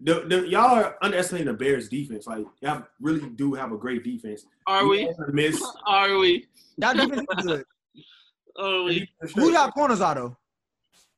the, 0.00 0.20
the, 0.28 0.48
y'all 0.48 0.76
are 0.76 0.96
underestimating 1.02 1.46
the 1.46 1.54
Bears' 1.54 1.88
defense. 1.88 2.26
Like 2.26 2.44
y'all 2.60 2.84
really 3.00 3.28
do 3.30 3.54
have 3.54 3.72
a 3.72 3.76
great 3.76 4.04
defense. 4.04 4.46
Are 4.66 4.86
we? 4.86 5.08
are 5.08 5.32
Miss. 5.32 5.62
Are 5.86 6.18
we? 6.18 6.46
That 6.78 6.96
defense 6.96 7.26
is 7.38 7.44
good. 7.44 7.64
Are 8.58 8.82
we? 8.84 9.08
Who 9.34 9.52
y'all 9.52 9.70
corners 9.72 10.00
are 10.00 10.14
though? 10.14 10.36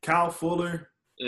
Cal 0.01 0.31
Fuller. 0.31 0.89
Uh, 1.19 1.25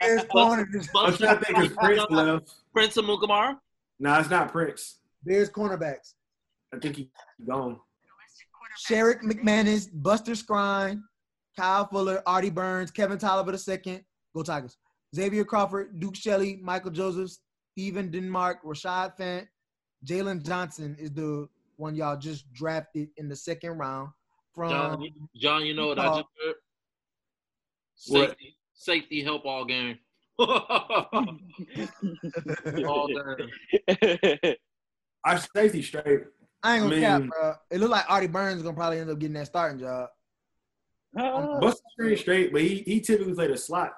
Bears. 0.00 0.24
I'm 0.34 1.14
trying 1.16 1.38
to 1.38 1.44
think 1.44 1.58
if 1.58 1.74
Prince 1.74 2.06
left. 2.10 2.54
Prince 2.72 2.96
Amukamara. 2.96 3.58
No, 3.98 4.18
it's 4.20 4.30
not 4.30 4.52
Prince. 4.52 5.00
There's 5.24 5.50
cornerbacks. 5.50 6.14
I 6.72 6.78
think 6.78 6.96
he's 6.96 7.08
gone. 7.46 7.80
Sherrick 8.88 9.22
McManus, 9.22 9.88
Buster 9.92 10.32
Skrine, 10.32 11.02
Kyle 11.56 11.86
Fuller, 11.88 12.22
Artie 12.26 12.50
Burns, 12.50 12.90
Kevin 12.90 13.18
Toliver 13.18 13.86
II. 13.86 14.04
Go 14.34 14.42
Tigers. 14.42 14.78
Xavier 15.14 15.44
Crawford, 15.44 16.00
Duke 16.00 16.16
Shelley, 16.16 16.58
Michael 16.62 16.90
Joseph, 16.90 17.32
Stephen 17.72 18.10
Denmark, 18.10 18.64
Rashad 18.64 19.16
Fant, 19.18 19.46
Jaylon 20.06 20.44
Johnson 20.44 20.96
is 20.98 21.10
the 21.10 21.48
one 21.82 21.94
y'all 21.96 22.16
just 22.16 22.50
drafted 22.52 23.08
in 23.16 23.28
the 23.28 23.36
second 23.36 23.72
round 23.72 24.10
from 24.54 24.70
John, 24.70 25.02
you- 25.02 25.28
John, 25.36 25.66
you 25.66 25.74
know 25.74 25.88
what 25.88 25.98
I 25.98 26.06
just 26.06 26.28
heard? 26.44 26.54
What? 28.08 28.28
Safety, 28.30 28.56
safety 28.72 29.22
help 29.22 29.44
all 29.44 29.64
game. 29.64 29.98
all 30.38 31.08
game. 33.08 33.50
Our 35.24 35.38
safety 35.54 35.82
straight. 35.82 36.22
I 36.62 36.76
ain't 36.76 36.84
gonna 36.84 36.96
I 36.96 37.00
cap, 37.00 37.22
bro. 37.28 37.54
It 37.70 37.78
look 37.80 37.90
like 37.90 38.04
Artie 38.08 38.28
Burns 38.28 38.56
is 38.58 38.62
gonna 38.62 38.76
probably 38.76 38.98
end 39.00 39.10
up 39.10 39.18
getting 39.18 39.34
that 39.34 39.46
starting 39.48 39.78
job. 39.80 40.08
Buster 41.14 41.82
Skrine 41.98 42.18
straight, 42.18 42.52
but 42.52 42.62
he 42.62 42.76
he 42.86 43.00
typically 43.00 43.34
played 43.34 43.50
a 43.50 43.56
slot. 43.56 43.92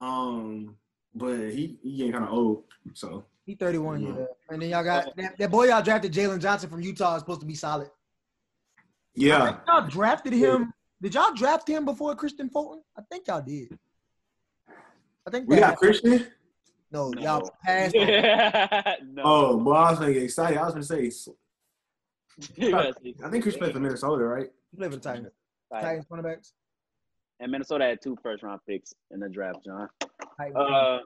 Um, 0.00 0.76
but 1.14 1.36
he 1.50 1.78
he 1.82 1.96
getting 1.98 2.12
kind 2.12 2.24
of 2.24 2.30
old, 2.32 2.64
so 2.94 3.24
He 3.48 3.54
31 3.54 4.02
Mhm. 4.02 4.18
yeah. 4.18 4.24
And 4.50 4.60
then 4.60 4.68
y'all 4.68 4.84
got 4.84 5.16
that, 5.16 5.38
that 5.38 5.50
boy 5.50 5.68
y'all 5.68 5.80
drafted, 5.82 6.12
Jaylon 6.12 6.38
Johnson 6.38 6.68
from 6.68 6.82
Utah, 6.82 7.14
is 7.14 7.20
supposed 7.20 7.40
to 7.40 7.46
be 7.46 7.54
solid. 7.54 7.88
I 7.88 8.82
yeah. 9.14 9.46
think 9.46 9.58
y'all 9.66 9.88
drafted 9.88 10.34
him. 10.34 10.74
Did 11.00 11.14
y'all 11.14 11.32
draft 11.32 11.66
him 11.66 11.86
before 11.86 12.14
Kristian 12.14 12.52
Fulton? 12.52 12.82
I 12.94 13.00
think 13.10 13.26
y'all 13.26 13.40
did. 13.40 13.78
I 15.26 15.30
think 15.30 15.48
We 15.48 15.56
got. 15.56 15.78
Kristian. 15.78 16.26
No, 16.90 17.08
No. 17.08 17.22
y'all 17.22 17.50
passed. 17.64 17.94
no. 19.02 19.22
Oh, 19.24 19.58
boy, 19.58 19.72
I 19.72 19.90
was 19.92 19.98
gonna 19.98 20.12
get 20.12 20.24
excited. 20.24 20.58
I 20.58 20.64
was 20.66 20.74
gonna 20.74 20.84
say, 20.84 21.04
You. 22.56 22.76
I 22.76 22.92
think 23.30 23.44
Kristian 23.46 23.58
played 23.60 23.72
for 23.72 23.80
Minnesota, 23.80 24.24
right? 24.24 24.50
He 24.72 24.76
played 24.76 24.90
for 24.90 24.96
the 24.96 25.02
Titans. 25.02 25.28
Like, 25.70 25.82
Titans 25.84 26.04
cornerbacks. 26.10 26.52
And 27.40 27.50
Minnesota 27.50 27.84
had 27.84 28.02
two 28.02 28.14
first 28.22 28.42
round 28.42 28.60
picks 28.68 28.92
in 29.10 29.20
the 29.20 29.28
draft, 29.30 29.60
John. 29.64 29.88
Uh, 30.54 30.98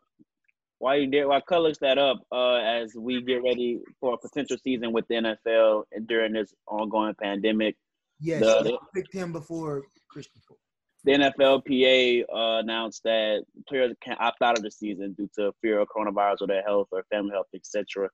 why 0.83 0.97
you 0.97 1.07
did? 1.07 1.26
Why 1.26 1.41
colors 1.41 1.78
that 1.78 1.97
up? 1.97 2.26
Uh, 2.33 2.57
as 2.57 2.93
we 2.97 3.22
get 3.22 3.45
ready 3.45 3.78
for 4.01 4.14
a 4.14 4.18
potential 4.18 4.57
season 4.64 4.93
with 4.93 5.07
the 5.07 5.14
NFL 5.14 5.85
and 5.93 6.09
during 6.09 6.33
this 6.33 6.53
ongoing 6.66 7.14
pandemic, 7.22 7.76
yes, 8.18 8.41
the- 8.41 8.70
y'all 8.70 8.80
picked 8.93 9.12
him 9.14 9.33
before 9.33 9.85
Kristian 10.12 10.43
Fulton. 10.45 10.61
the 11.05 11.12
NFLPA 11.12 12.24
uh, 12.24 12.59
announced 12.59 13.05
that 13.05 13.45
players 13.68 13.95
can 14.03 14.16
opt 14.18 14.43
out 14.43 14.59
of 14.59 14.64
the 14.64 14.72
season 14.72 15.12
due 15.12 15.30
to 15.37 15.53
fear 15.62 15.78
of 15.78 15.87
coronavirus 15.89 16.39
or 16.41 16.47
their 16.49 16.62
health 16.64 16.89
or 16.91 17.05
family 17.12 17.30
health, 17.30 17.47
etc. 17.55 18.09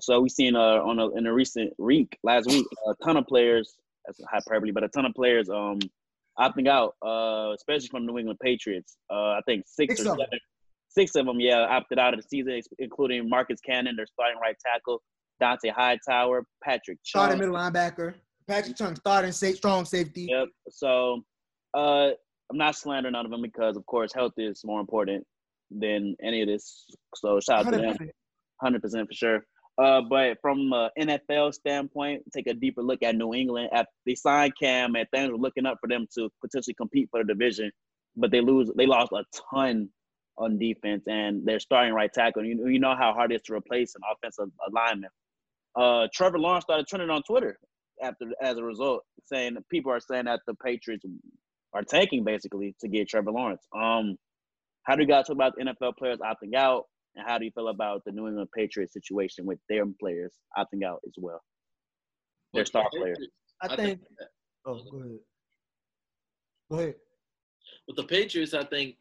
So 0.00 0.20
we've 0.20 0.32
seen 0.32 0.56
uh, 0.56 0.82
on 0.82 0.98
a, 0.98 1.10
in 1.10 1.28
a 1.28 1.32
recent 1.32 1.72
week, 1.78 2.18
last 2.24 2.48
week, 2.48 2.66
a 2.88 2.94
ton 3.04 3.18
of 3.18 3.26
players. 3.28 3.76
That's 4.04 4.20
hyperbole, 4.28 4.72
but 4.72 4.82
a 4.82 4.88
ton 4.88 5.04
of 5.06 5.14
players 5.14 5.48
um 5.48 5.78
opting 6.40 6.66
out, 6.66 6.96
uh, 7.06 7.52
especially 7.54 7.86
from 7.86 8.04
New 8.04 8.18
England 8.18 8.40
Patriots. 8.42 8.96
Uh, 9.08 9.38
I 9.38 9.40
think 9.46 9.64
six, 9.68 9.94
Six 9.98 10.08
or 10.08 10.12
of 10.14 10.18
them. 10.18 10.26
Six 10.90 11.14
of 11.14 11.26
them, 11.26 11.40
yeah, 11.40 11.66
opted 11.70 11.98
out 11.98 12.14
of 12.14 12.20
the 12.20 12.26
season, 12.28 12.60
including 12.78 13.28
Marcus 13.28 13.60
Cannon, 13.60 13.96
their 13.96 14.06
starting 14.06 14.38
right 14.40 14.56
tackle, 14.64 15.00
Dont'a 15.40 15.72
Hightower, 15.72 16.44
Patrick 16.62 16.98
Starting 17.04 17.38
middle 17.38 17.54
linebacker. 17.54 18.14
Patrick 18.48 18.76
Chung 18.76 18.96
starting 18.96 19.30
safe, 19.30 19.56
strong 19.56 19.84
safety. 19.84 20.26
Yep. 20.28 20.48
So, 20.70 21.22
uh, 21.74 22.10
I'm 22.50 22.58
not 22.58 22.74
slandering 22.74 23.12
none 23.12 23.24
of 23.24 23.30
them 23.30 23.42
because, 23.42 23.76
of 23.76 23.86
course, 23.86 24.12
health 24.12 24.32
is 24.36 24.62
more 24.64 24.80
important 24.80 25.24
than 25.70 26.16
any 26.22 26.42
of 26.42 26.48
this. 26.48 26.86
So, 27.14 27.38
shout 27.38 27.66
out 27.66 27.72
to 27.72 27.78
them, 27.78 27.96
100%. 27.96 28.08
hundred 28.60 28.82
percent 28.82 29.06
for 29.06 29.14
sure. 29.14 29.44
Uh, 29.80 30.02
but 30.10 30.36
from 30.42 30.72
an 30.72 30.90
NFL 30.98 31.54
standpoint, 31.54 32.22
take 32.34 32.48
a 32.48 32.54
deeper 32.54 32.82
look 32.82 33.02
at 33.02 33.14
New 33.14 33.32
England. 33.32 33.70
At 33.72 33.86
they 34.04 34.14
signed 34.14 34.52
Cam, 34.60 34.94
and 34.96 35.06
things 35.14 35.30
were 35.30 35.38
looking 35.38 35.64
up 35.64 35.78
for 35.80 35.88
them 35.88 36.06
to 36.18 36.28
potentially 36.40 36.74
compete 36.74 37.08
for 37.10 37.22
the 37.22 37.32
division, 37.32 37.70
but 38.16 38.30
they 38.30 38.40
lose. 38.40 38.70
They 38.76 38.86
lost 38.86 39.12
a 39.12 39.22
ton 39.54 39.88
on 40.40 40.58
defense, 40.58 41.04
and 41.06 41.44
they're 41.44 41.60
starting 41.60 41.92
right 41.92 42.12
tackle. 42.12 42.44
You, 42.44 42.66
you 42.68 42.80
know 42.80 42.96
how 42.96 43.12
hard 43.12 43.30
it 43.30 43.36
is 43.36 43.42
to 43.42 43.54
replace 43.54 43.94
an 43.94 44.02
offensive 44.10 44.48
lineman. 44.72 45.10
Uh, 45.76 46.08
Trevor 46.12 46.38
Lawrence 46.38 46.64
started 46.64 46.86
trending 46.88 47.10
on 47.10 47.22
Twitter 47.22 47.58
after 48.02 48.26
as 48.42 48.56
a 48.56 48.64
result, 48.64 49.02
saying 49.26 49.56
people 49.70 49.92
are 49.92 50.00
saying 50.00 50.24
that 50.24 50.40
the 50.46 50.54
Patriots 50.54 51.04
are 51.74 51.82
tanking 51.82 52.24
basically 52.24 52.74
to 52.80 52.88
get 52.88 53.08
Trevor 53.08 53.30
Lawrence. 53.30 53.62
Um, 53.76 54.16
how 54.84 54.96
do 54.96 55.02
you 55.02 55.08
guys 55.08 55.26
feel 55.26 55.36
about 55.36 55.54
the 55.56 55.64
NFL 55.64 55.96
players 55.98 56.18
opting 56.18 56.56
out, 56.56 56.84
and 57.14 57.26
how 57.28 57.38
do 57.38 57.44
you 57.44 57.50
feel 57.52 57.68
about 57.68 58.02
the 58.04 58.12
New 58.12 58.26
England 58.26 58.48
Patriots 58.56 58.94
situation 58.94 59.44
with 59.46 59.58
their 59.68 59.84
players 60.00 60.32
opting 60.58 60.84
out 60.84 61.00
as 61.06 61.14
well? 61.18 61.40
Their 62.54 62.64
star 62.64 62.86
players. 62.96 63.18
I 63.62 63.76
think. 63.76 64.00
Oh, 64.66 64.80
go 64.90 64.98
ahead. 64.98 65.18
Go 66.70 66.78
ahead. 66.78 66.94
with 67.86 67.96
the 67.96 68.04
Patriots, 68.04 68.54
I 68.54 68.64
think, 68.64 68.96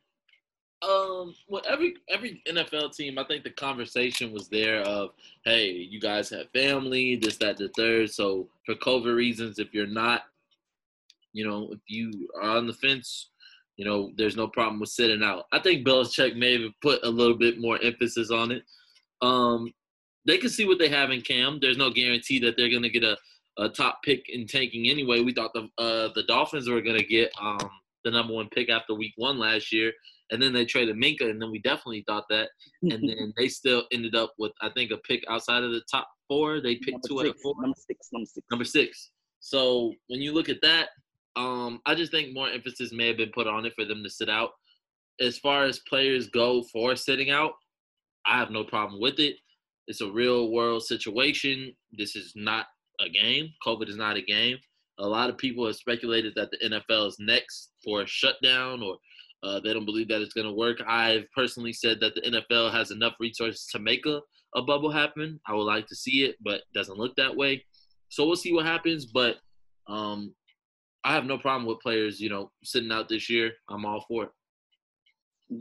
um, 0.82 1.36
well, 1.48 1.62
every 1.68 1.96
every 2.10 2.42
NFL 2.48 2.96
team, 2.96 3.18
I 3.18 3.26
think 3.26 3.44
the 3.44 3.50
conversation 3.50 4.32
was 4.32 4.48
there 4.48 4.82
of, 4.82 5.12
hey, 5.44 5.72
you 5.72 6.00
guys 6.00 6.30
have 6.30 6.50
family, 6.52 7.18
this, 7.18 7.38
that, 7.38 7.58
the 7.58 7.70
third. 7.76 8.10
So 8.12 8.48
for 8.66 8.76
COVID 8.76 9.16
reasons, 9.16 9.60
if 9.60 9.74
you're 9.74 9.88
not, 9.88 10.24
you 11.34 11.46
know, 11.46 11.70
if 11.72 11.80
you 11.88 12.30
are 12.42 12.58
on 12.58 12.68
the 12.68 12.74
fence, 12.74 13.30
you 13.76 13.84
know, 13.84 14.12
there's 14.16 14.38
no 14.38 14.48
problem 14.48 14.80
with 14.80 14.90
sitting 14.90 15.24
out. 15.24 15.46
I 15.52 15.60
think 15.60 15.86
Belichick 15.86 16.38
may 16.38 16.62
have 16.62 16.72
put 16.82 17.04
a 17.04 17.10
little 17.10 17.38
bit 17.38 17.60
more 17.60 17.80
emphasis 17.82 18.32
on 18.32 18.52
it. 18.52 18.64
Um, 19.22 19.74
they 20.26 20.38
can 20.38 20.50
see 20.50 20.66
what 20.66 20.80
they 20.80 20.90
have 20.90 21.12
in 21.12 21.22
Cam. 21.22 21.60
There's 21.60 21.78
no 21.78 21.90
guarantee 21.90 22.40
that 22.40 22.56
they're 22.56 22.70
going 22.70 22.84
to 22.84 22.90
get 22.90 23.04
a, 23.04 23.18
a 23.58 23.68
top 23.68 24.02
pick 24.04 24.30
in 24.30 24.48
tanking 24.48 24.90
anyway. 24.90 25.22
We 25.22 25.34
thought 25.34 25.54
the 25.54 25.70
uh, 25.78 26.10
the 26.14 26.24
Dolphins 26.28 26.70
were 26.70 26.82
going 26.82 27.00
to 27.00 27.06
get 27.06 27.32
um, 27.42 27.70
the 28.06 28.12
number 28.12 28.34
one 28.34 28.50
pick 28.50 28.70
after 28.70 28.94
week 28.94 29.14
one 29.18 29.38
last 29.40 29.74
year, 29.74 29.92
and 30.32 30.42
then 30.42 30.54
they 30.54 30.66
traded 30.66 30.96
Minkah, 30.96 31.30
and 31.30 31.42
then 31.42 31.52
we 31.52 31.60
definitely 31.60 32.04
thought 32.08 32.26
that, 32.30 32.50
and 32.84 32.92
then 33.10 33.34
they 33.38 33.48
still 33.48 33.84
ended 33.92 34.16
up 34.16 34.34
with 34.38 34.52
I 34.62 34.70
think 34.70 34.92
a 34.92 34.98
pick 34.98 35.24
outside 35.30 35.64
of 35.64 35.72
the 35.72 35.82
top 35.92 36.08
four. 36.28 36.62
They 36.62 36.76
picked 36.76 36.92
number 36.92 37.08
two 37.08 37.20
out 37.20 37.26
of 37.26 37.32
six, 37.32 37.42
four 37.42 37.56
number 37.62 37.78
six, 37.78 38.10
number 38.12 38.26
six. 38.26 38.46
number 38.52 38.66
six. 38.66 39.12
So 39.40 39.94
when 40.08 40.22
you 40.22 40.34
look 40.34 40.50
at 40.50 40.62
that, 40.62 40.90
um, 41.36 41.80
I 41.86 41.96
just 41.96 42.12
think 42.12 42.34
more 42.34 42.50
emphasis 42.50 42.92
may 42.92 43.08
have 43.08 43.18
been 43.18 43.32
put 43.34 43.48
on 43.48 43.66
it 43.66 43.74
for 43.76 43.86
them 43.86 44.04
to 44.04 44.10
sit 44.10 44.30
out. 44.30 44.52
As 45.22 45.38
far 45.38 45.64
as 45.64 45.80
players 45.80 46.28
go 46.28 46.64
for 46.72 46.96
sitting 46.96 47.30
out, 47.30 47.52
I 48.26 48.38
have 48.38 48.52
no 48.52 48.64
problem 48.64 49.02
with 49.02 49.20
it. 49.20 49.36
It's 49.88 50.02
a 50.02 50.12
real 50.12 50.52
world 50.52 50.84
situation. 50.84 51.74
This 51.92 52.16
is 52.16 52.34
not 52.36 52.68
a 53.00 53.10
game. 53.10 53.50
COVID 53.66 53.90
is 53.90 53.98
not 53.98 54.18
a 54.18 54.22
game. 54.22 54.58
A 55.00 55.08
lot 55.08 55.30
of 55.30 55.38
people 55.38 55.66
have 55.66 55.76
speculated 55.76 56.34
that 56.36 56.52
the 56.52 56.70
NFL 56.70 57.08
is 57.08 57.18
next 57.20 57.72
for 57.84 58.02
a 58.02 58.08
shutdown 58.08 58.84
or 58.84 58.98
uh, 59.44 59.60
they 59.60 59.74
don't 59.74 59.86
believe 59.86 60.08
that 60.10 60.22
it's 60.22 60.34
going 60.34 60.48
to 60.48 60.54
work. 60.54 60.78
I've 60.88 61.26
personally 61.36 61.74
said 61.74 62.00
that 62.02 62.16
the 62.16 62.22
NFL 62.22 62.72
has 62.72 62.92
enough 62.92 63.14
resources 63.20 63.68
to 63.72 63.80
make 63.80 64.06
a, 64.06 64.20
a 64.56 64.62
bubble 64.62 64.92
happen. 64.92 65.40
I 65.48 65.54
would 65.54 65.64
like 65.64 65.88
to 65.88 65.96
see 65.96 66.26
it, 66.26 66.36
but 66.42 66.56
it 66.56 66.74
doesn't 66.74 66.98
look 66.98 67.16
that 67.16 67.36
way. 67.36 67.64
So 68.10 68.26
we'll 68.26 68.36
see 68.36 68.54
what 68.54 68.66
happens. 68.66 69.06
But 69.06 69.38
um, 69.88 70.34
I 71.04 71.14
have 71.14 71.26
no 71.26 71.38
problem 71.38 71.66
with 71.66 71.80
players, 71.80 72.20
you 72.20 72.30
know, 72.30 72.52
sitting 72.64 72.92
out 72.92 73.08
this 73.08 73.30
year. 73.30 73.52
I'm 73.70 73.86
all 73.86 74.04
for 74.08 74.26
it. 74.26 74.30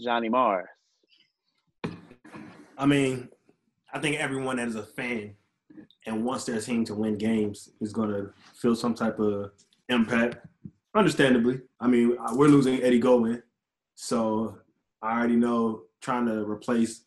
Johnny 0.03 0.29
Mars. 0.29 0.66
I 2.76 2.87
mean, 2.87 3.29
I 3.93 3.99
think 3.99 4.16
everyone 4.16 4.57
that 4.57 4.68
is 4.68 4.76
a 4.76 4.83
fan 4.83 5.35
and 6.07 6.24
wants 6.24 6.45
their 6.45 6.61
team 6.61 6.85
to 6.85 6.95
win 6.95 7.16
games 7.16 7.70
is 7.81 7.93
going 7.93 8.11
to 8.11 8.31
feel 8.55 8.76
some 8.76 8.95
type 8.95 9.18
of 9.18 9.53
impact. 9.89 10.47
Understandably, 10.95 11.61
I 11.81 11.87
mean, 11.87 12.16
uh, 12.18 12.35
we're 12.35 12.49
losing 12.49 12.83
Eddie 12.83 12.99
Goldman, 12.99 13.43
so 14.01 14.57
I 15.03 15.18
already 15.18 15.34
know 15.34 15.82
trying 16.01 16.26
to 16.26 16.49
replace 16.49 17.03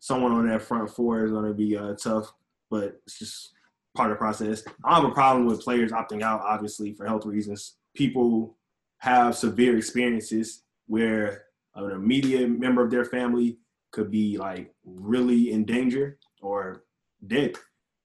someone 0.00 0.32
on 0.32 0.46
that 0.46 0.60
front 0.60 0.90
four 0.90 1.24
is 1.24 1.30
going 1.30 1.46
to 1.46 1.54
be 1.54 1.78
uh, 1.78 1.94
tough, 1.94 2.30
but 2.70 3.00
it's 3.06 3.18
just 3.18 3.52
part 3.96 4.10
of 4.10 4.16
the 4.16 4.18
process. 4.18 4.62
I 4.84 4.96
have 4.96 5.04
a 5.04 5.12
problem 5.12 5.46
with 5.46 5.62
players 5.62 5.92
opting 5.92 6.20
out, 6.20 6.42
obviously, 6.42 6.92
for 6.92 7.06
health 7.06 7.24
reasons. 7.24 7.76
People 7.94 8.58
have 8.98 9.34
severe 9.34 9.78
experiences 9.78 10.62
where 10.88 11.44
an 11.74 11.90
immediate 11.90 12.50
member 12.50 12.84
of 12.84 12.90
their 12.90 13.06
family 13.06 13.56
could 13.90 14.10
be 14.10 14.36
like 14.36 14.74
really 14.84 15.52
in 15.52 15.64
danger 15.64 16.18
or 16.42 16.84
dead. 17.26 17.54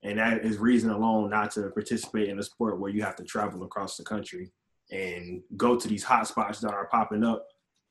And 0.04 0.20
that 0.20 0.46
is 0.46 0.58
reason 0.58 0.90
alone 0.90 1.32
not 1.32 1.52
to 1.52 1.70
participate 1.72 2.30
in 2.30 2.40
a 2.40 2.44
sport 2.44 2.80
where 2.80 2.92
you 2.92 3.04
have 3.04 3.18
to 3.18 3.26
travel 3.26 3.64
across 3.64 3.98
the 3.98 4.06
country 4.06 4.54
and 4.90 5.42
go 5.58 5.76
to 5.76 5.88
these 5.90 6.04
hot 6.06 6.30
spots 6.30 6.62
that 6.62 6.74
are 6.74 6.88
popping 6.88 7.26
up 7.26 7.46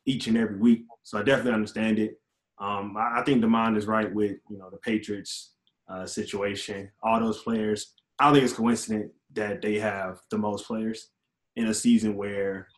each 0.06 0.26
and 0.26 0.36
every 0.36 0.56
week. 0.56 0.84
So 1.02 1.18
I 1.18 1.22
definitely 1.22 1.54
understand 1.54 1.98
it. 1.98 2.20
Um, 2.58 2.96
I, 2.96 3.20
I 3.20 3.22
think 3.24 3.42
Demond 3.42 3.76
is 3.76 3.86
right 3.86 4.12
with 4.12 4.36
you 4.48 4.58
know 4.58 4.70
the 4.70 4.78
Patriots 4.78 5.54
uh, 5.88 6.06
situation. 6.06 6.90
All 7.02 7.20
those 7.20 7.42
players. 7.42 7.94
I 8.18 8.24
don't 8.24 8.34
think 8.34 8.44
it's 8.44 8.54
coincident 8.54 9.12
that 9.32 9.62
they 9.62 9.78
have 9.78 10.20
the 10.30 10.38
most 10.38 10.66
players 10.66 11.08
in 11.56 11.66
a 11.68 11.74
season 11.74 12.16
where 12.16 12.68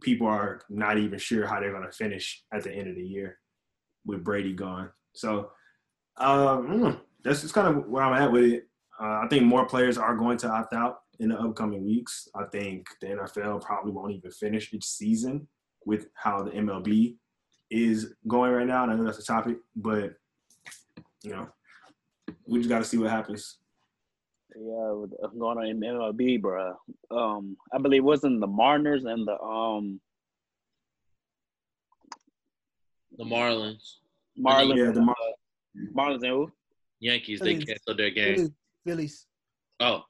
people 0.00 0.26
are 0.26 0.60
not 0.68 0.98
even 0.98 1.18
sure 1.18 1.46
how 1.46 1.60
they're 1.60 1.70
going 1.70 1.86
to 1.86 1.92
finish 1.92 2.42
at 2.52 2.64
the 2.64 2.72
end 2.72 2.88
of 2.88 2.96
the 2.96 3.04
year 3.04 3.38
with 4.04 4.24
Brady 4.24 4.52
gone. 4.52 4.90
So 5.14 5.50
um, 6.16 7.00
that's 7.22 7.42
just 7.42 7.54
kind 7.54 7.68
of 7.68 7.86
where 7.86 8.02
I'm 8.02 8.20
at 8.20 8.32
with 8.32 8.44
it. 8.44 8.68
Uh, 9.00 9.20
I 9.24 9.26
think 9.30 9.44
more 9.44 9.66
players 9.66 9.96
are 9.96 10.16
going 10.16 10.38
to 10.38 10.50
opt 10.50 10.74
out 10.74 10.98
in 11.20 11.28
the 11.28 11.38
upcoming 11.38 11.84
weeks. 11.84 12.28
I 12.34 12.44
think 12.50 12.86
the 13.00 13.08
NFL 13.08 13.62
probably 13.62 13.92
won't 13.92 14.12
even 14.12 14.30
finish 14.30 14.72
its 14.72 14.88
season 14.88 15.46
with 15.86 16.08
how 16.14 16.42
the 16.42 16.50
MLB 16.50 17.16
is 17.70 18.14
going 18.28 18.52
right 18.52 18.66
now. 18.66 18.82
And 18.84 18.92
I 18.92 18.96
know 18.96 19.04
that's 19.04 19.18
a 19.18 19.24
topic, 19.24 19.58
but 19.76 20.14
you 21.22 21.30
know, 21.30 21.48
we 22.46 22.58
just 22.58 22.68
got 22.68 22.78
to 22.78 22.84
see 22.84 22.98
what 22.98 23.10
happens. 23.10 23.58
Yeah, 24.54 24.92
with- 24.92 25.14
uh, 25.22 25.28
going 25.28 25.58
on 25.58 25.66
in 25.66 25.80
MLB, 25.80 26.40
bro. 26.40 26.74
Um, 27.10 27.56
I 27.72 27.78
believe 27.78 28.00
it 28.00 28.04
wasn't 28.04 28.40
the 28.40 28.46
Mariners 28.46 29.04
and 29.04 29.26
the 29.26 29.40
um 29.40 30.00
The 33.18 33.24
Marlins, 33.24 33.96
Marlins. 34.38 34.76
Yeah, 34.76 34.90
the 34.90 35.02
Mar- 35.02 35.16
Marlins 35.94 36.22
and 36.22 36.26
who? 36.28 36.52
Yankees, 37.00 37.40
they 37.40 37.56
canceled 37.56 37.98
their 37.98 38.10
game. 38.10 38.36
Phillies, 38.36 38.50
Phillies. 38.86 39.26
Oh, 39.80 40.02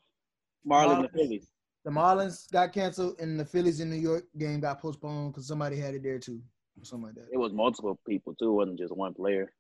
Marlins 0.67 0.93
and 0.93 1.05
Marlins. 1.05 1.13
Phillies. 1.13 1.47
The 1.85 1.91
Marlins 1.91 2.51
got 2.53 2.73
canceled, 2.73 3.19
and 3.21 3.39
the 3.39 3.45
Phillies 3.45 3.81
in 3.81 3.91
New 3.91 3.97
York 3.97 4.25
game 4.39 4.61
got 4.61 4.81
postponed 4.81 5.33
because 5.33 5.47
somebody 5.49 5.77
had 5.77 5.95
it 5.95 6.03
there 6.03 6.19
too, 6.19 6.41
or 6.81 6.85
something 6.85 7.07
like 7.07 7.17
that. 7.17 7.29
It 7.33 7.39
was 7.39 7.53
multiple 7.53 7.99
people 8.09 8.35
too. 8.35 8.51
It 8.51 8.53
wasn't 8.53 8.79
just 8.79 8.95
one 8.97 9.15
player. 9.15 9.53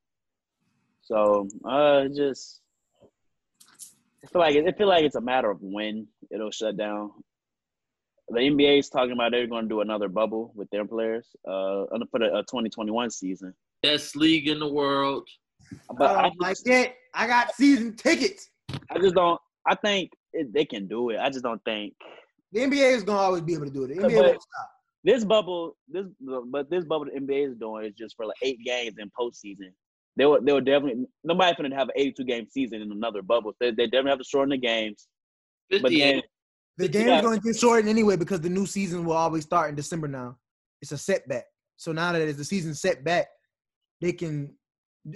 So 1.03 1.49
uh, 1.65 2.07
just 2.15 2.61
I 4.25 4.29
feel 4.29 4.41
like 4.41 4.55
it, 4.55 4.67
I 4.67 4.73
feel 4.73 4.89
like 4.89 5.05
it's 5.05 5.17
a 5.17 5.21
matter 5.21 5.51
of 5.51 5.59
when 5.61 6.07
it'll 6.31 6.53
shut 6.53 6.77
down. 6.77 7.11
The 8.29 8.39
NBA 8.39 8.79
is 8.79 8.89
talking 8.89 9.13
about 9.13 9.33
they're 9.33 9.49
going 9.49 9.65
to 9.65 9.69
do 9.69 9.81
another 9.81 10.09
bubble 10.09 10.53
with 10.55 10.71
their 10.71 10.87
players 10.87 11.27
uh 11.47 11.85
for 12.11 12.21
the 12.21 12.27
uh, 12.27 12.43
2021 12.43 13.11
season. 13.11 13.53
best 13.83 14.15
league 14.17 14.49
in 14.49 14.61
the 14.61 14.73
world. 14.73 15.29
But 15.99 16.13
I 16.13 16.21
I 16.21 16.23
don't 16.23 16.41
like 16.41 16.57
it. 16.67 16.95
I 17.15 17.27
got 17.27 17.55
season 17.55 17.97
tickets. 17.97 18.49
I 18.91 18.99
just 18.99 19.15
don't. 19.15 19.41
I 19.67 19.75
think 19.75 20.11
it, 20.33 20.53
they 20.53 20.65
can 20.65 20.87
do 20.89 21.11
it. 21.11 21.19
I 21.19 21.29
just 21.31 21.45
don't 21.45 21.63
think 21.65 21.95
The 22.53 22.61
NBA 22.61 22.97
is 22.97 23.05
gonna 23.05 23.19
always 23.19 23.43
be 23.43 23.55
able 23.55 23.67
to 23.67 23.71
do 23.71 23.85
it. 23.85 23.89
The 23.89 23.95
NBA 23.95 24.23
won't 24.23 24.43
stop. 24.43 24.69
this 25.05 25.25
bubble. 25.25 25.77
This 25.89 26.07
but 26.51 26.71
this 26.71 26.85
bubble 26.85 27.07
the 27.07 27.21
NBA 27.21 27.51
is 27.51 27.57
doing 27.57 27.87
is 27.87 27.95
just 27.95 28.17
for 28.17 28.27
like 28.27 28.37
eight 28.43 28.59
games 28.65 28.97
in 28.99 29.11
postseason. 29.19 29.73
They 30.17 30.27
will. 30.27 30.43
They 30.43 30.53
will 30.53 30.61
definitely. 30.61 31.07
Nobody 31.25 31.55
finna 31.55 31.75
have 31.75 31.89
an 31.89 31.95
82 31.97 32.25
game 32.25 32.47
season 32.47 32.83
in 32.83 32.93
another 32.93 33.23
bubble. 33.23 33.55
They, 33.61 33.71
they 33.71 33.87
definitely 33.87 34.11
have 34.11 34.19
to 34.19 34.25
shorten 34.25 34.51
the 34.51 34.59
games. 34.59 35.09
But 35.71 35.91
then, 35.91 36.23
The 36.77 36.87
Yeah. 36.87 36.91
game 36.91 37.09
is 37.15 37.23
going 37.23 37.41
to 37.41 37.45
get 37.45 37.57
shortened 37.57 37.89
anyway 37.89 38.17
because 38.17 38.41
the 38.41 38.51
new 38.51 38.67
season 38.67 39.05
will 39.05 39.17
always 39.17 39.45
start 39.45 39.71
in 39.71 39.75
December 39.75 40.09
now. 40.09 40.37
It's 40.83 40.93
a 40.93 40.99
setback. 40.99 41.45
So 41.77 41.93
now 41.93 42.13
that 42.13 42.21
it's 42.21 42.39
the 42.39 42.45
season 42.45 42.75
set 42.75 43.05
back, 43.05 43.29
they 44.01 44.13
can 44.13 44.55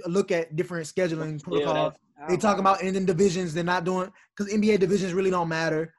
look 0.07 0.33
at 0.33 0.57
different 0.57 0.87
scheduling 0.87 1.33
yeah, 1.33 1.45
protocols. 1.45 1.95
They 2.29 2.35
oh. 2.35 2.39
talk 2.39 2.59
about 2.59 2.83
ending 2.83 3.05
divisions. 3.05 3.53
They're 3.53 3.65
not 3.65 3.85
doing 3.85 4.11
because 4.37 4.53
NBA 4.53 4.81
divisions 4.81 5.13
really 5.13 5.31
don't 5.31 5.49
matter. 5.49 5.93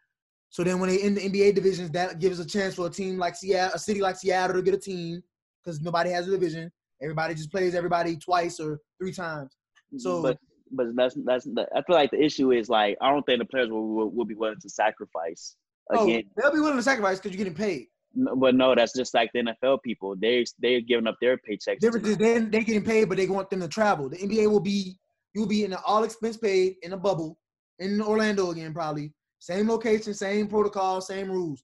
So 0.49 0.63
then 0.63 0.79
when 0.79 0.89
they 0.89 0.99
end 0.99 1.17
the 1.17 1.29
NBA 1.29 1.55
divisions, 1.55 1.91
that 1.91 2.19
gives 2.19 2.39
a 2.39 2.45
chance 2.45 2.75
for 2.75 2.87
a 2.87 2.89
team 2.89 3.17
like 3.17 3.35
Seattle, 3.35 3.75
a 3.75 3.79
city 3.79 4.01
like 4.01 4.15
Seattle 4.15 4.55
to 4.55 4.61
get 4.61 4.73
a 4.73 4.79
team 4.79 5.21
because 5.63 5.81
nobody 5.81 6.09
has 6.09 6.27
a 6.27 6.31
division. 6.31 6.71
Everybody 7.01 7.35
just 7.35 7.51
plays 7.51 7.75
everybody 7.75 8.17
twice 8.17 8.59
or 8.59 8.79
three 8.99 9.11
times. 9.11 9.55
Mm-hmm. 9.93 9.99
So- 9.99 10.21
but 10.21 10.37
but 10.71 10.87
that's 10.95 11.15
that's 11.25 11.45
the, 11.45 11.65
I 11.73 11.81
feel 11.83 11.95
like 11.95 12.11
the 12.11 12.21
issue 12.21 12.51
is 12.51 12.67
like 12.67 12.97
I 13.01 13.09
don't 13.09 13.25
think 13.25 13.39
the 13.39 13.45
players 13.45 13.69
will 13.69 13.87
will, 13.87 14.09
will 14.09 14.25
be 14.25 14.35
willing 14.35 14.59
to 14.59 14.69
sacrifice 14.69 15.55
oh, 15.91 16.03
again. 16.03 16.23
Oh, 16.27 16.41
they'll 16.41 16.53
be 16.53 16.59
willing 16.59 16.75
to 16.75 16.83
sacrifice 16.83 17.19
because 17.19 17.31
you're 17.31 17.45
getting 17.45 17.57
paid. 17.57 17.85
No, 18.13 18.35
but 18.35 18.55
no, 18.55 18.75
that's 18.75 18.93
just 18.93 19.13
like 19.13 19.31
the 19.33 19.43
NFL 19.43 19.81
people. 19.83 20.15
They 20.19 20.43
they're 20.59 20.81
giving 20.81 21.07
up 21.07 21.15
their 21.21 21.37
paychecks. 21.37 21.79
Difference 21.79 22.05
to- 22.05 22.11
is 22.11 22.17
they 22.17 22.39
they 22.39 22.63
getting 22.63 22.83
paid, 22.83 23.05
but 23.05 23.17
they 23.17 23.27
want 23.27 23.49
them 23.49 23.61
to 23.61 23.67
travel. 23.67 24.09
The 24.09 24.17
NBA 24.17 24.49
will 24.49 24.59
be 24.59 24.97
you'll 25.33 25.47
be 25.47 25.63
in 25.63 25.73
an 25.73 25.79
all 25.85 26.03
expense 26.03 26.37
paid 26.37 26.75
in 26.83 26.93
a 26.93 26.97
bubble 26.97 27.37
in 27.79 28.01
Orlando 28.01 28.51
again, 28.51 28.73
probably 28.73 29.13
same 29.39 29.67
location, 29.69 30.13
same 30.13 30.47
protocol, 30.47 30.99
same 31.01 31.29
rules. 31.29 31.63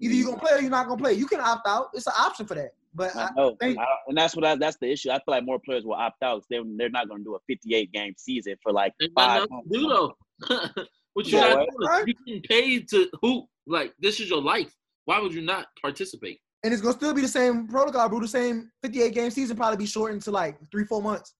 Either 0.00 0.14
you're 0.14 0.26
gonna 0.26 0.40
play 0.40 0.52
or 0.56 0.60
you're 0.60 0.70
not 0.70 0.88
gonna 0.88 1.00
play. 1.02 1.12
You 1.14 1.26
can 1.26 1.40
opt 1.40 1.66
out. 1.66 1.88
It's 1.94 2.06
an 2.06 2.12
option 2.18 2.46
for 2.46 2.54
that. 2.54 2.70
But 2.94 3.14
I, 3.16 3.24
I 3.24 3.28
know, 3.36 3.56
think- 3.60 3.78
I 3.78 3.84
and 4.08 4.16
that's 4.16 4.36
what 4.36 4.44
I, 4.44 4.54
that's 4.56 4.76
the 4.78 4.90
issue. 4.90 5.10
I 5.10 5.14
feel 5.14 5.22
like 5.28 5.44
more 5.44 5.58
players 5.58 5.84
will 5.84 5.94
opt 5.94 6.22
out. 6.22 6.36
'cause 6.40 6.46
They 6.50 6.60
they're 6.76 6.90
not 6.90 7.08
going 7.08 7.20
to 7.20 7.24
do 7.24 7.34
a 7.34 7.38
58 7.48 7.90
game 7.92 8.14
season 8.18 8.56
for 8.62 8.72
like 8.72 8.92
Ain't 9.00 9.14
got 9.14 9.28
five. 9.40 9.48
nothing 9.50 9.62
to 9.72 9.78
do 9.78 9.88
though. 9.88 10.16
what 11.14 11.26
you 11.26 11.38
Yeah, 11.38 11.54
got 11.54 11.68
right. 11.80 12.06
You 12.06 12.14
getting 12.26 12.42
paid 12.42 12.88
to 12.90 13.08
hoop. 13.22 13.46
Like 13.66 13.94
this 14.00 14.20
is 14.20 14.28
your 14.28 14.42
life. 14.42 14.72
Why 15.06 15.18
would 15.20 15.32
you 15.34 15.42
not 15.42 15.66
participate? 15.80 16.38
and 16.64 16.72
it's 16.72 16.80
gonna 16.82 16.94
still 16.94 17.12
be 17.12 17.20
the 17.22 17.26
same 17.28 17.66
protocol, 17.66 18.08
bro. 18.08 18.20
The 18.20 18.28
same 18.28 18.70
58 18.82 19.14
game 19.14 19.30
season 19.30 19.56
probably 19.56 19.78
be 19.78 19.86
shortened 19.86 20.22
to 20.22 20.30
like 20.30 20.56
three, 20.70 20.84
four 20.84 21.02
months. 21.02 21.34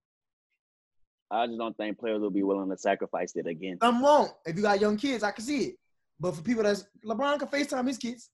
I 1.33 1.47
just 1.47 1.59
don't 1.59 1.76
think 1.76 1.99
players 1.99 2.20
will 2.20 2.30
be 2.30 2.43
willing 2.43 2.68
to 2.70 2.76
sacrifice 2.76 3.33
it 3.37 3.47
again. 3.47 3.78
Some 3.80 4.03
won't. 4.03 4.33
If 4.45 4.57
you 4.57 4.62
got 4.62 4.80
young 4.80 4.97
kids, 4.99 5.24
I 5.24 5.30
can 5.30 5.45
see 5.45 5.64
it. 5.64 5.74
But 6.20 6.37
for 6.37 6.43
people 6.43 6.62
that's 6.62 6.85
LeBron 7.05 7.39
can 7.39 7.49
FaceTime 7.49 7.89
his 7.89 7.99
kids. 7.99 8.30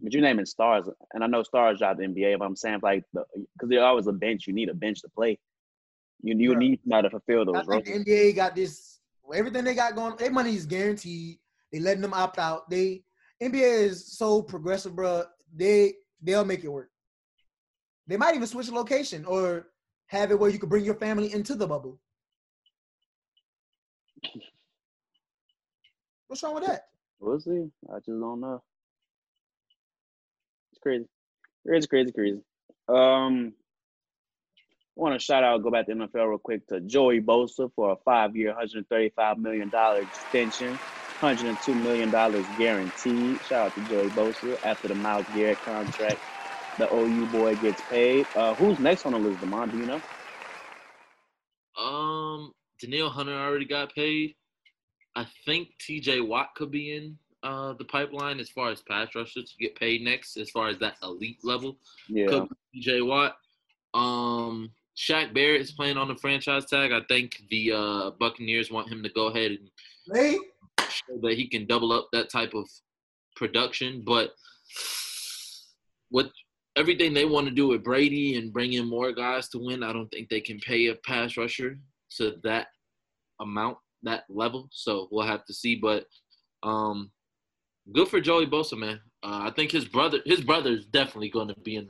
But 0.00 0.12
you're 0.12 0.22
naming 0.22 0.46
stars, 0.46 0.88
and 1.12 1.24
I 1.24 1.26
know 1.26 1.42
stars 1.42 1.82
out 1.82 1.98
the 1.98 2.04
NBA. 2.04 2.38
But 2.38 2.44
I'm 2.44 2.56
saying 2.56 2.80
like 2.82 3.04
because 3.12 3.68
there's 3.68 3.82
always 3.82 4.06
a 4.06 4.12
bench. 4.12 4.46
You 4.46 4.52
need 4.52 4.68
a 4.68 4.74
bench 4.74 5.02
to 5.02 5.08
play. 5.08 5.38
You 6.22 6.36
you 6.36 6.54
need 6.54 6.80
somebody 6.82 7.08
to 7.08 7.10
fulfill 7.10 7.42
I 7.42 7.44
those 7.44 7.66
think 7.66 7.88
roles. 7.88 8.04
the 8.04 8.12
NBA 8.12 8.36
got 8.36 8.54
this. 8.54 9.00
Everything 9.34 9.64
they 9.64 9.74
got 9.74 9.94
going, 9.94 10.16
their 10.16 10.30
money 10.30 10.54
is 10.54 10.64
guaranteed. 10.64 11.38
They 11.72 11.80
letting 11.80 12.00
them 12.00 12.14
opt 12.14 12.38
out. 12.38 12.70
They 12.70 13.02
NBA 13.42 13.82
is 13.82 14.16
so 14.16 14.40
progressive, 14.40 14.94
bro. 14.94 15.24
They 15.54 15.94
they'll 16.22 16.44
make 16.44 16.64
it 16.64 16.68
work. 16.68 16.90
They 18.06 18.16
might 18.16 18.36
even 18.36 18.46
switch 18.46 18.70
location 18.70 19.24
or 19.24 19.66
have 20.08 20.30
it 20.30 20.38
where 20.38 20.50
you 20.50 20.58
could 20.58 20.68
bring 20.68 20.84
your 20.84 20.94
family 20.94 21.32
into 21.32 21.54
the 21.54 21.66
bubble. 21.66 21.98
What's 26.26 26.42
wrong 26.42 26.54
with 26.54 26.66
that? 26.66 26.88
We'll 27.20 27.40
see. 27.40 27.70
I 27.90 27.96
just 27.96 28.08
don't 28.08 28.40
know. 28.40 28.62
It's 30.72 30.80
crazy. 30.80 31.06
Crazy, 31.66 31.86
crazy, 31.86 32.12
crazy. 32.12 32.40
Um, 32.88 33.52
I 34.96 35.00
want 35.00 35.18
to 35.18 35.24
shout 35.24 35.44
out, 35.44 35.62
go 35.62 35.70
back 35.70 35.86
to 35.86 35.94
the 35.94 36.00
NFL 36.00 36.28
real 36.28 36.38
quick 36.38 36.66
to 36.68 36.80
Joey 36.80 37.20
Bosa 37.20 37.70
for 37.74 37.92
a 37.92 37.96
five-year, 37.96 38.54
$135 38.54 39.38
million 39.38 39.70
extension, 39.96 40.78
$102 41.22 41.82
million 41.82 42.10
guaranteed. 42.58 43.40
Shout 43.44 43.66
out 43.66 43.74
to 43.74 43.80
Joey 43.82 44.08
Bosa 44.10 44.58
after 44.64 44.88
the 44.88 44.94
Myles 44.94 45.26
Garrett 45.34 45.58
contract. 45.64 46.18
The 46.78 46.92
OU 46.94 47.26
boy 47.26 47.56
gets 47.56 47.82
paid. 47.82 48.26
Uh, 48.36 48.54
who's 48.54 48.78
next 48.78 49.04
on 49.04 49.12
the 49.12 49.18
list, 49.18 49.40
Demond? 49.40 49.72
Do 49.72 49.78
you 49.78 49.86
know? 49.86 50.00
Um, 51.80 52.52
Danielle 52.80 53.10
Hunter 53.10 53.34
already 53.34 53.64
got 53.64 53.92
paid. 53.94 54.34
I 55.16 55.26
think 55.44 55.70
T.J. 55.80 56.20
Watt 56.20 56.50
could 56.54 56.70
be 56.70 56.94
in 56.96 57.18
uh 57.44 57.72
the 57.74 57.84
pipeline 57.84 58.40
as 58.40 58.50
far 58.50 58.70
as 58.70 58.82
pass 58.82 59.14
rushers 59.14 59.52
to 59.52 59.56
get 59.60 59.76
paid 59.76 60.02
next, 60.02 60.36
as 60.36 60.50
far 60.50 60.68
as 60.68 60.78
that 60.78 60.96
elite 61.02 61.38
level. 61.42 61.78
Yeah. 62.08 62.26
Could 62.26 62.48
be 62.48 62.80
T.J. 62.80 63.02
Watt. 63.02 63.36
Um, 63.94 64.70
Shaq 64.96 65.32
Barrett 65.32 65.60
is 65.60 65.72
playing 65.72 65.96
on 65.96 66.08
the 66.08 66.16
franchise 66.16 66.66
tag. 66.66 66.92
I 66.92 67.00
think 67.08 67.42
the 67.50 67.72
uh, 67.72 68.10
Buccaneers 68.18 68.70
want 68.70 68.90
him 68.90 69.02
to 69.02 69.08
go 69.10 69.28
ahead 69.28 69.52
and 69.52 69.70
Hey, 70.12 70.38
show 70.88 71.18
that 71.22 71.34
he 71.34 71.48
can 71.48 71.66
double 71.66 71.92
up 71.92 72.08
that 72.12 72.30
type 72.30 72.54
of 72.54 72.68
production. 73.36 74.02
But 74.04 74.30
with 76.10 76.28
everything 76.78 77.12
they 77.12 77.24
want 77.24 77.48
to 77.48 77.54
do 77.54 77.68
with 77.68 77.82
Brady 77.82 78.36
and 78.36 78.52
bring 78.52 78.74
in 78.74 78.88
more 78.88 79.12
guys 79.12 79.48
to 79.50 79.58
win, 79.58 79.82
I 79.82 79.92
don't 79.92 80.08
think 80.08 80.28
they 80.28 80.40
can 80.40 80.60
pay 80.60 80.86
a 80.86 80.94
pass 80.94 81.36
rusher 81.36 81.78
to 82.16 82.36
that 82.44 82.68
amount, 83.40 83.78
that 84.04 84.24
level. 84.28 84.68
So 84.70 85.08
we'll 85.10 85.26
have 85.26 85.44
to 85.46 85.54
see. 85.54 85.76
But 85.76 86.04
um, 86.62 87.10
good 87.92 88.08
for 88.08 88.20
Joey 88.20 88.46
Bosa, 88.46 88.78
man. 88.78 89.00
Uh, 89.24 89.48
I 89.48 89.52
think 89.54 89.72
his 89.72 89.84
brother, 89.84 90.20
his 90.24 90.40
brother's 90.40 90.86
definitely 90.86 91.30
going 91.30 91.48
to 91.48 91.56
be 91.60 91.76
in. 91.76 91.88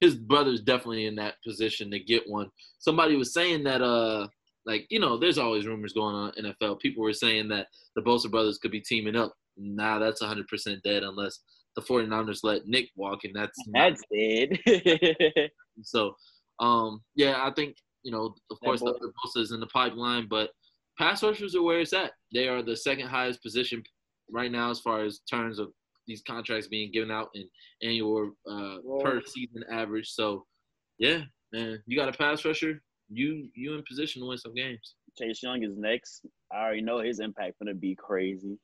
His 0.00 0.14
brother's 0.14 0.60
definitely 0.60 1.06
in 1.06 1.16
that 1.16 1.34
position 1.44 1.90
to 1.90 1.98
get 1.98 2.28
one. 2.28 2.50
Somebody 2.78 3.16
was 3.16 3.32
saying 3.32 3.64
that, 3.64 3.82
uh, 3.82 4.26
like 4.66 4.86
you 4.90 5.00
know, 5.00 5.18
there's 5.18 5.38
always 5.38 5.66
rumors 5.66 5.92
going 5.94 6.14
on 6.14 6.32
in 6.36 6.44
NFL. 6.44 6.80
People 6.80 7.02
were 7.02 7.12
saying 7.12 7.48
that 7.48 7.68
the 7.94 8.02
Bosa 8.02 8.30
brothers 8.30 8.58
could 8.58 8.70
be 8.70 8.80
teaming 8.80 9.16
up. 9.16 9.34
Nah, 9.56 9.98
that's 9.98 10.22
100% 10.22 10.44
dead 10.82 11.02
unless 11.02 11.40
the 11.76 11.82
49ers 11.82 12.40
let 12.42 12.66
Nick 12.66 12.88
walk, 12.96 13.24
and 13.24 13.34
that's 13.34 13.58
That's 13.72 14.02
it. 14.10 15.50
so, 15.82 16.14
um, 16.58 17.00
yeah, 17.14 17.44
I 17.44 17.52
think 17.52 17.76
you 18.02 18.12
know, 18.12 18.34
of 18.50 18.60
course, 18.60 18.80
the 18.80 19.12
Bosa 19.24 19.42
is 19.42 19.50
in 19.52 19.58
the 19.58 19.66
pipeline, 19.66 20.28
but 20.30 20.50
pass 20.96 21.22
rushers 21.24 21.56
are 21.56 21.62
where 21.62 21.80
it's 21.80 21.92
at. 21.92 22.12
They 22.32 22.46
are 22.46 22.62
the 22.62 22.76
second 22.76 23.08
highest 23.08 23.42
position 23.42 23.82
right 24.30 24.50
now 24.50 24.70
as 24.70 24.80
far 24.80 25.04
as 25.04 25.20
terms 25.28 25.58
of 25.58 25.72
these 26.06 26.22
contracts 26.26 26.68
being 26.68 26.92
given 26.92 27.10
out 27.10 27.30
in 27.34 27.48
annual 27.82 28.30
uh, 28.48 28.76
per 29.02 29.20
season 29.26 29.64
average. 29.70 30.08
So, 30.10 30.44
yeah, 31.00 31.22
man, 31.52 31.82
you 31.86 31.98
got 31.98 32.08
a 32.08 32.16
pass 32.16 32.44
rusher, 32.44 32.80
you 33.08 33.48
you 33.54 33.74
in 33.74 33.82
position 33.88 34.22
to 34.22 34.28
win 34.28 34.38
some 34.38 34.54
games. 34.54 34.94
Chase 35.18 35.42
Young 35.42 35.62
is 35.62 35.76
next. 35.76 36.26
I 36.52 36.58
already 36.58 36.82
know 36.82 37.00
his 37.00 37.20
impact 37.20 37.58
gonna 37.58 37.74
be 37.74 37.96
crazy. 37.96 38.56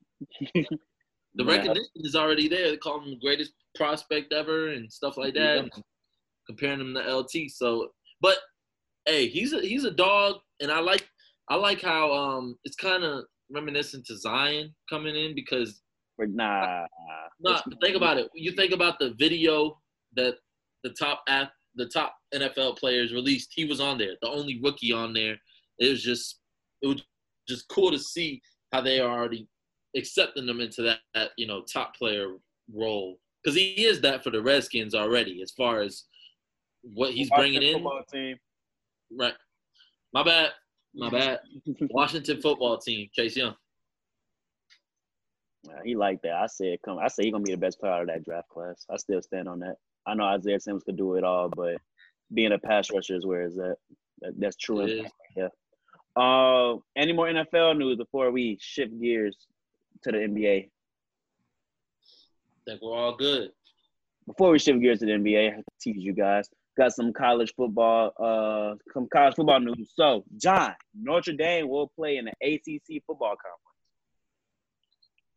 The 1.34 1.44
Yeah. 1.44 1.50
recognition 1.56 1.90
is 1.96 2.14
already 2.14 2.48
there. 2.48 2.70
They 2.70 2.76
call 2.76 3.00
him 3.00 3.10
the 3.10 3.16
greatest 3.16 3.52
prospect 3.74 4.32
ever 4.32 4.68
and 4.68 4.92
stuff 4.92 5.16
like 5.16 5.34
that, 5.34 5.58
and 5.58 5.72
comparing 6.46 6.80
him 6.80 6.94
to 6.94 7.00
LT. 7.00 7.48
So, 7.48 7.92
but 8.20 8.38
hey, 9.06 9.28
he's 9.28 9.52
a 9.52 9.60
he's 9.60 9.84
a 9.84 9.90
dog, 9.90 10.40
and 10.60 10.70
I 10.70 10.80
like 10.80 11.08
I 11.48 11.56
like 11.56 11.80
how 11.80 12.12
um 12.12 12.58
it's 12.64 12.76
kind 12.76 13.02
of 13.04 13.24
reminiscent 13.50 14.06
to 14.06 14.16
Zion 14.16 14.74
coming 14.88 15.16
in 15.16 15.34
because 15.34 15.82
But 16.18 16.30
nah. 16.30 16.86
no, 17.40 17.58
think 17.80 17.96
about 17.96 18.18
it. 18.18 18.30
You 18.34 18.52
think 18.52 18.72
about 18.72 18.98
the 18.98 19.14
video 19.14 19.80
that 20.14 20.38
the 20.84 20.90
top 20.90 21.22
ath- 21.28 21.52
the 21.74 21.86
top 21.86 22.14
NFL 22.34 22.76
players 22.76 23.12
released. 23.12 23.50
He 23.54 23.64
was 23.64 23.80
on 23.80 23.96
there, 23.96 24.16
the 24.20 24.28
only 24.28 24.60
rookie 24.60 24.92
on 24.92 25.14
there. 25.14 25.40
It 25.78 25.88
was 25.88 26.02
just 26.02 26.40
it 26.82 26.86
was 26.88 27.02
just 27.48 27.66
cool 27.68 27.90
to 27.90 27.98
see 27.98 28.42
how 28.72 28.82
they 28.82 29.00
are 29.00 29.10
already 29.10 29.48
accepting 29.96 30.46
them 30.46 30.60
into 30.60 30.82
that, 30.82 30.98
that 31.14 31.30
you 31.36 31.46
know 31.46 31.62
top 31.62 31.96
player 31.96 32.36
role 32.74 33.18
because 33.42 33.56
he 33.56 33.84
is 33.84 34.00
that 34.02 34.22
for 34.22 34.30
the 34.30 34.42
Redskins 34.42 34.94
already 34.94 35.42
as 35.42 35.50
far 35.50 35.80
as 35.80 36.04
what 36.82 37.12
he's 37.12 37.30
bringing 37.30 37.62
in. 37.62 37.74
Football 37.74 38.02
team. 38.10 38.36
Right. 39.16 39.34
My 40.12 40.22
bad. 40.22 40.50
My 40.94 41.10
bad. 41.10 41.40
Washington 41.90 42.40
football 42.40 42.78
team. 42.78 43.08
Chase 43.12 43.36
Young. 43.36 43.54
Yeah, 45.64 45.80
he 45.84 45.94
like 45.94 46.22
that. 46.22 46.34
I 46.34 46.46
said, 46.46 46.78
come. 46.84 46.98
I 46.98 47.08
said 47.08 47.24
he 47.24 47.30
gonna 47.30 47.44
be 47.44 47.52
the 47.52 47.58
best 47.58 47.78
player 47.78 47.92
out 47.92 48.02
of 48.02 48.08
that 48.08 48.24
draft 48.24 48.48
class. 48.48 48.84
I 48.90 48.96
still 48.96 49.22
stand 49.22 49.48
on 49.48 49.60
that. 49.60 49.76
I 50.06 50.14
know 50.14 50.24
Isaiah 50.24 50.58
Simmons 50.58 50.82
could 50.82 50.96
do 50.96 51.14
it 51.14 51.24
all, 51.24 51.48
but 51.48 51.76
being 52.34 52.52
a 52.52 52.58
pass 52.58 52.90
rusher 52.90 53.14
is 53.14 53.26
where 53.26 53.46
is 53.46 53.54
that. 53.54 53.76
that 54.22 54.32
that's 54.38 54.56
true. 54.56 54.80
It 54.80 54.90
is. 54.90 55.10
Yeah. 55.36 55.48
Uh, 56.16 56.76
any 56.96 57.12
more 57.12 57.26
NFL 57.26 57.78
news 57.78 57.96
before 57.96 58.30
we 58.32 58.58
shift 58.60 59.00
gears 59.00 59.36
to 60.04 60.12
the 60.12 60.18
NBA? 60.18 60.70
think 62.64 62.80
we're 62.80 62.96
all 62.96 63.16
good. 63.16 63.50
Before 64.26 64.50
we 64.50 64.58
shift 64.58 64.80
gears 64.80 65.00
to 65.00 65.06
the 65.06 65.12
NBA, 65.12 65.48
I 65.48 65.56
have 65.56 65.64
to 65.64 65.72
tease 65.80 66.02
you 66.02 66.12
guys. 66.12 66.48
Got 66.76 66.92
some 66.92 67.12
college 67.12 67.52
football, 67.56 68.12
uh, 68.18 68.76
some 68.94 69.08
college 69.12 69.34
football 69.34 69.60
news. 69.60 69.92
So, 69.94 70.24
John, 70.36 70.74
Notre 70.94 71.32
Dame 71.32 71.68
will 71.68 71.88
play 71.88 72.18
in 72.18 72.26
the 72.26 72.32
ACC 72.40 73.02
football 73.06 73.34
conference. 73.34 73.58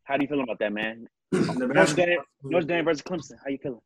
How 0.03 0.17
do 0.17 0.23
you 0.23 0.27
feel 0.27 0.41
about 0.41 0.59
that, 0.59 0.71
man? 0.71 1.07
Notre 1.31 1.95
Dame, 1.95 2.19
Notre 2.43 2.67
Dame 2.67 2.85
versus 2.85 3.01
Clemson. 3.01 3.37
How 3.43 3.49
you 3.49 3.57
feeling? 3.57 3.81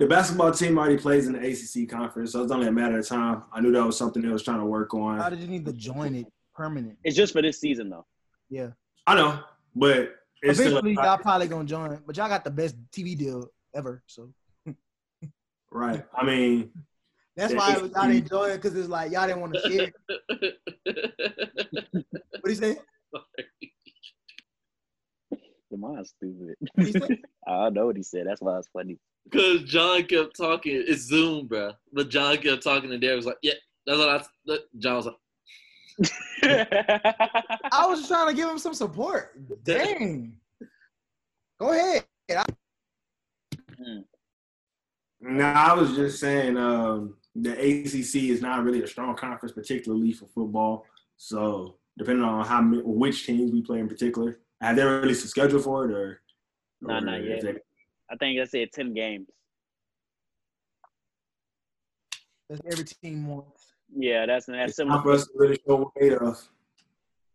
the 0.00 0.06
basketball 0.06 0.50
team 0.50 0.78
already 0.78 0.96
plays 0.96 1.26
in 1.26 1.34
the 1.34 1.38
ACC 1.38 1.86
conference, 1.86 2.32
so 2.32 2.42
it's 2.42 2.50
only 2.50 2.66
a 2.68 2.72
matter 2.72 2.98
of 2.98 3.06
time. 3.06 3.42
I 3.52 3.60
knew 3.60 3.70
that 3.72 3.84
was 3.84 3.98
something 3.98 4.22
they 4.22 4.28
was 4.28 4.42
trying 4.42 4.60
to 4.60 4.64
work 4.64 4.94
on. 4.94 5.18
How 5.18 5.28
did 5.28 5.40
you 5.40 5.46
need 5.46 5.66
to 5.66 5.74
join 5.74 6.14
it 6.14 6.26
permanent? 6.54 6.96
It's 7.04 7.14
just 7.14 7.34
for 7.34 7.42
this 7.42 7.60
season, 7.60 7.90
though. 7.90 8.06
Yeah. 8.48 8.70
I 9.06 9.14
know, 9.14 9.40
but 9.74 10.14
it's 10.42 10.58
still 10.58 10.78
Eventually, 10.78 10.94
y'all 10.94 11.18
probably 11.18 11.48
gonna 11.48 11.64
join, 11.68 12.00
but 12.06 12.16
y'all 12.16 12.28
got 12.28 12.44
the 12.44 12.50
best 12.50 12.76
TV 12.92 13.16
deal 13.16 13.48
ever. 13.74 14.02
So 14.06 14.32
right. 15.70 16.04
I 16.14 16.24
mean, 16.24 16.70
that's 17.36 17.52
Yeah, 17.52 17.58
why 17.58 17.72
it's- 17.76 17.90
y'all 17.94 18.08
didn't 18.08 18.28
join 18.28 18.56
because 18.56 18.74
it's 18.76 18.88
like 18.88 19.12
y'all 19.12 19.26
didn't 19.26 19.40
want 19.40 19.54
to 19.54 19.60
share. 19.70 19.92
What 22.42 22.44
do 22.44 22.50
you 22.50 22.54
say? 22.54 22.78
Demon's 25.70 26.08
stupid. 26.10 26.56
What 26.74 26.86
he 26.86 26.92
say? 26.92 27.20
I 27.46 27.50
don't 27.64 27.74
know 27.74 27.86
what 27.86 27.96
he 27.96 28.02
said. 28.02 28.26
That's 28.26 28.40
why 28.40 28.58
it's 28.58 28.68
funny. 28.72 28.98
Because 29.24 29.62
John 29.64 30.02
kept 30.04 30.36
talking. 30.36 30.82
It's 30.86 31.02
Zoom, 31.02 31.46
bro. 31.46 31.72
But 31.92 32.08
John 32.08 32.36
kept 32.38 32.62
talking, 32.62 32.90
and 32.90 33.00
Derek 33.00 33.16
was 33.16 33.26
like, 33.26 33.36
"Yeah, 33.42 33.52
that's 33.86 33.98
what 33.98 34.08
I." 34.08 34.24
That, 34.46 34.60
John 34.78 34.96
was 34.96 35.06
like, 35.06 35.16
I 36.42 37.86
was 37.88 38.00
just 38.00 38.08
trying 38.10 38.28
to 38.28 38.34
give 38.34 38.48
him 38.48 38.58
some 38.58 38.74
support. 38.74 39.38
Dang. 39.64 40.34
Go 41.58 41.72
ahead. 41.72 42.04
nah, 45.20 45.52
I 45.52 45.74
was 45.74 45.94
just 45.94 46.20
saying 46.20 46.56
um, 46.56 47.16
the 47.34 47.52
ACC 47.52 48.30
is 48.30 48.40
not 48.40 48.64
really 48.64 48.82
a 48.82 48.86
strong 48.86 49.14
conference, 49.16 49.52
particularly 49.52 50.12
for 50.12 50.26
football. 50.34 50.86
So 51.16 51.76
depending 51.98 52.24
on 52.24 52.44
how 52.46 52.62
which 52.82 53.26
teams 53.26 53.52
we 53.52 53.62
play 53.62 53.80
in 53.80 53.88
particular, 53.88 54.38
have 54.60 54.76
they 54.76 54.84
released 54.84 55.24
a 55.24 55.28
schedule 55.28 55.60
for 55.60 55.84
it 55.90 55.94
or? 55.94 56.20
Nah, 56.80 56.96
or 56.98 57.00
not 57.02 57.22
yet. 57.24 57.44
it- 57.44 57.66
I 58.10 58.16
think 58.16 58.40
I 58.40 58.44
said 58.44 58.72
10 58.72 58.92
games. 58.92 59.28
That's 62.48 62.60
every 62.72 62.84
team 62.84 63.28
wants. 63.28 63.59
Yeah, 63.96 64.26
that's 64.26 64.46
that's 64.46 64.70
It's 64.70 64.76
similar. 64.76 64.96
time 64.96 65.02
for 65.04 65.12
us 65.12 65.24
to 65.26 65.32
really 65.36 65.56
show 65.56 65.76
what 65.76 65.88
we're 65.96 66.10
made 66.10 66.18
of. 66.18 66.48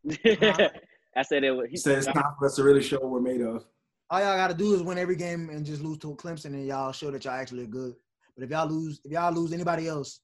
I 1.18 1.22
said 1.24 1.44
it 1.44 1.52
was. 1.52 1.68
He 1.70 1.78
said 1.78 1.98
it's 1.98 2.08
time 2.08 2.34
for 2.38 2.46
us 2.46 2.56
to 2.56 2.64
really 2.64 2.82
show 2.84 3.00
what 3.00 3.10
we're 3.10 3.22
made 3.22 3.42
of. 3.42 3.66
All 4.10 4.20
y'all 4.20 4.38
gotta 4.38 4.54
do 4.54 4.74
is 4.76 4.84
win 4.84 4.98
every 4.98 5.16
game 5.16 5.50
and 5.50 5.66
just 5.66 5.82
lose 5.82 5.98
to 6.00 6.16
Clemson, 6.16 6.54
and 6.54 6.66
y'all 6.68 6.92
show 6.92 7.10
that 7.12 7.26
y'all 7.26 7.34
actually 7.34 7.66
good. 7.68 7.96
But 8.38 8.44
if 8.44 8.50
y'all 8.52 8.68
lose, 8.68 9.00
if 9.04 9.12
y'all 9.12 9.34
lose 9.34 9.54
anybody 9.54 9.88
else, 9.88 10.20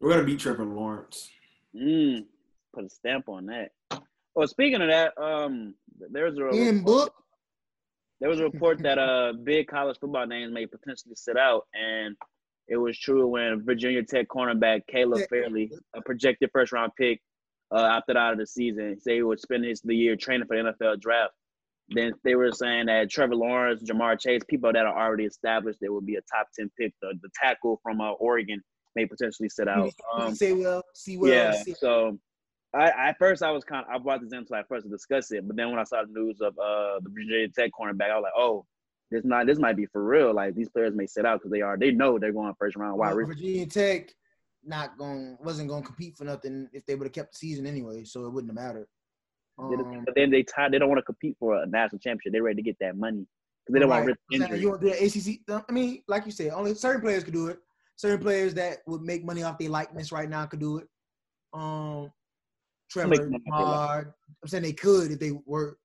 We're 0.00 0.10
gonna 0.10 0.24
beat 0.24 0.40
Trevor 0.40 0.64
Lawrence. 0.64 1.30
Mm, 1.74 2.24
put 2.74 2.84
a 2.84 2.88
stamp 2.90 3.28
on 3.28 3.46
that. 3.46 3.70
Well, 4.34 4.46
speaking 4.46 4.82
of 4.82 4.88
that, 4.88 5.16
um, 5.16 5.74
there's 6.10 6.36
a 6.38 6.48
in 6.50 6.82
book, 6.82 7.14
there 8.20 8.28
was 8.28 8.40
a 8.40 8.44
report 8.44 8.82
that 8.82 8.98
uh 8.98 9.32
big 9.44 9.68
college 9.68 9.96
football 9.98 10.26
names 10.26 10.52
may 10.52 10.66
potentially 10.66 11.14
sit 11.14 11.36
out, 11.38 11.62
and 11.74 12.14
it 12.68 12.76
was 12.76 12.98
true 12.98 13.26
when 13.28 13.62
Virginia 13.64 14.02
Tech 14.02 14.28
cornerback 14.28 14.82
Caleb 14.88 15.20
Farley, 15.30 15.70
a 15.94 16.00
projected 16.02 16.50
first 16.52 16.72
round 16.72 16.92
pick, 16.98 17.20
uh, 17.72 17.76
opted 17.78 18.16
out 18.16 18.32
of 18.32 18.38
the 18.38 18.46
season. 18.46 18.98
Say 19.00 19.16
he 19.16 19.22
would 19.22 19.40
spend 19.40 19.64
his 19.64 19.80
the 19.82 19.94
year 19.94 20.16
training 20.16 20.46
for 20.46 20.56
the 20.56 20.72
NFL 20.72 21.00
draft. 21.00 21.32
Then 21.90 22.12
they 22.24 22.34
were 22.34 22.50
saying 22.50 22.86
that 22.86 23.10
Trevor 23.10 23.36
Lawrence, 23.36 23.82
Ja'Marr 23.88 24.18
Chase, 24.18 24.42
people 24.48 24.72
that 24.72 24.86
are 24.86 24.98
already 25.06 25.24
established, 25.24 25.78
there 25.80 25.92
would 25.92 26.04
be 26.06 26.16
a 26.16 26.20
top 26.22 26.48
ten 26.58 26.70
pick. 26.78 26.92
The, 27.00 27.14
the 27.22 27.28
tackle 27.40 27.78
from 27.82 28.00
uh, 28.00 28.10
Oregon 28.12 28.60
may 28.96 29.06
potentially 29.06 29.48
sit 29.48 29.68
out. 29.68 29.92
Um, 30.18 30.34
say 30.34 30.52
well, 30.52 30.82
see 30.94 31.16
well. 31.16 31.30
yeah. 31.30 31.52
see- 31.52 31.74
So, 31.74 32.18
I 32.74 32.90
at 33.10 33.18
first 33.18 33.42
I 33.42 33.52
was 33.52 33.62
kind 33.62 33.84
of 33.88 33.94
I 33.94 33.98
brought 33.98 34.20
this 34.20 34.32
in 34.32 34.38
until 34.38 34.56
I 34.56 34.62
first 34.68 34.84
to 34.84 34.90
discuss 34.90 35.30
it, 35.30 35.46
but 35.46 35.54
then 35.56 35.70
when 35.70 35.78
I 35.78 35.84
saw 35.84 36.02
the 36.02 36.12
news 36.12 36.40
of 36.40 36.58
uh 36.58 36.98
the 37.00 37.10
Virginia 37.10 37.48
Tech 37.48 37.70
cornerback, 37.78 38.10
I 38.10 38.16
was 38.16 38.24
like, 38.24 38.32
oh, 38.36 38.66
this 39.10 39.24
not 39.24 39.46
this 39.46 39.58
might 39.58 39.76
be 39.76 39.86
for 39.86 40.04
real. 40.04 40.34
Like 40.34 40.54
these 40.54 40.68
players 40.68 40.94
may 40.94 41.06
sit 41.06 41.24
out 41.24 41.40
because 41.40 41.52
they 41.52 41.62
are 41.62 41.76
they 41.76 41.90
know 41.90 42.18
they're 42.18 42.32
going 42.32 42.54
first 42.58 42.76
round 42.76 42.98
wide 42.98 43.14
well. 43.14 43.26
Virginia 43.26 43.66
Tech 43.66 44.12
not 44.64 44.98
going 44.98 45.38
wasn't 45.40 45.68
going 45.68 45.82
to 45.82 45.86
compete 45.86 46.16
for 46.16 46.24
nothing 46.24 46.68
if 46.72 46.84
they 46.86 46.94
would 46.94 47.06
have 47.06 47.12
kept 47.12 47.32
the 47.32 47.38
season 47.38 47.66
anyway, 47.66 48.04
so 48.04 48.26
it 48.26 48.32
wouldn't 48.32 48.50
have 48.50 48.64
mattered. 48.64 48.88
Um, 49.58 50.02
But 50.04 50.14
then 50.14 50.30
they 50.30 50.42
tied. 50.42 50.72
They 50.72 50.78
don't 50.78 50.88
want 50.88 50.98
to 50.98 51.04
compete 51.04 51.36
for 51.38 51.62
a 51.62 51.66
national 51.66 52.00
championship. 52.00 52.32
They're 52.32 52.42
ready 52.42 52.56
to 52.56 52.62
get 52.62 52.78
that 52.80 52.96
money 52.96 53.26
because 53.64 53.74
they 53.74 53.80
don't 53.80 53.88
want 53.88 54.06
right. 54.06 54.08
risk 54.08 54.20
injury. 54.32 54.60
You 54.60 54.70
want 54.70 54.82
the 54.82 54.90
ACC? 54.92 55.64
I 55.68 55.72
mean, 55.72 56.02
like 56.08 56.26
you 56.26 56.32
said, 56.32 56.50
only 56.50 56.74
certain 56.74 57.00
players 57.00 57.24
could 57.24 57.32
do 57.32 57.48
it. 57.48 57.58
Certain 57.96 58.20
players 58.20 58.52
that 58.54 58.78
would 58.86 59.02
make 59.02 59.24
money 59.24 59.42
off 59.42 59.58
their 59.58 59.70
likeness 59.70 60.12
right 60.12 60.28
now 60.28 60.44
could 60.44 60.60
do 60.60 60.78
it. 60.78 60.88
Um, 61.54 62.12
Trevor, 62.90 63.08
Make 63.08 63.22
money 63.22 63.44
off 63.50 63.58
their 63.58 63.66
Hard. 63.66 64.12
I'm 64.42 64.48
saying 64.48 64.64
they 64.64 64.72
could 64.72 65.12
if 65.12 65.18
they 65.18 65.32
were. 65.46 65.78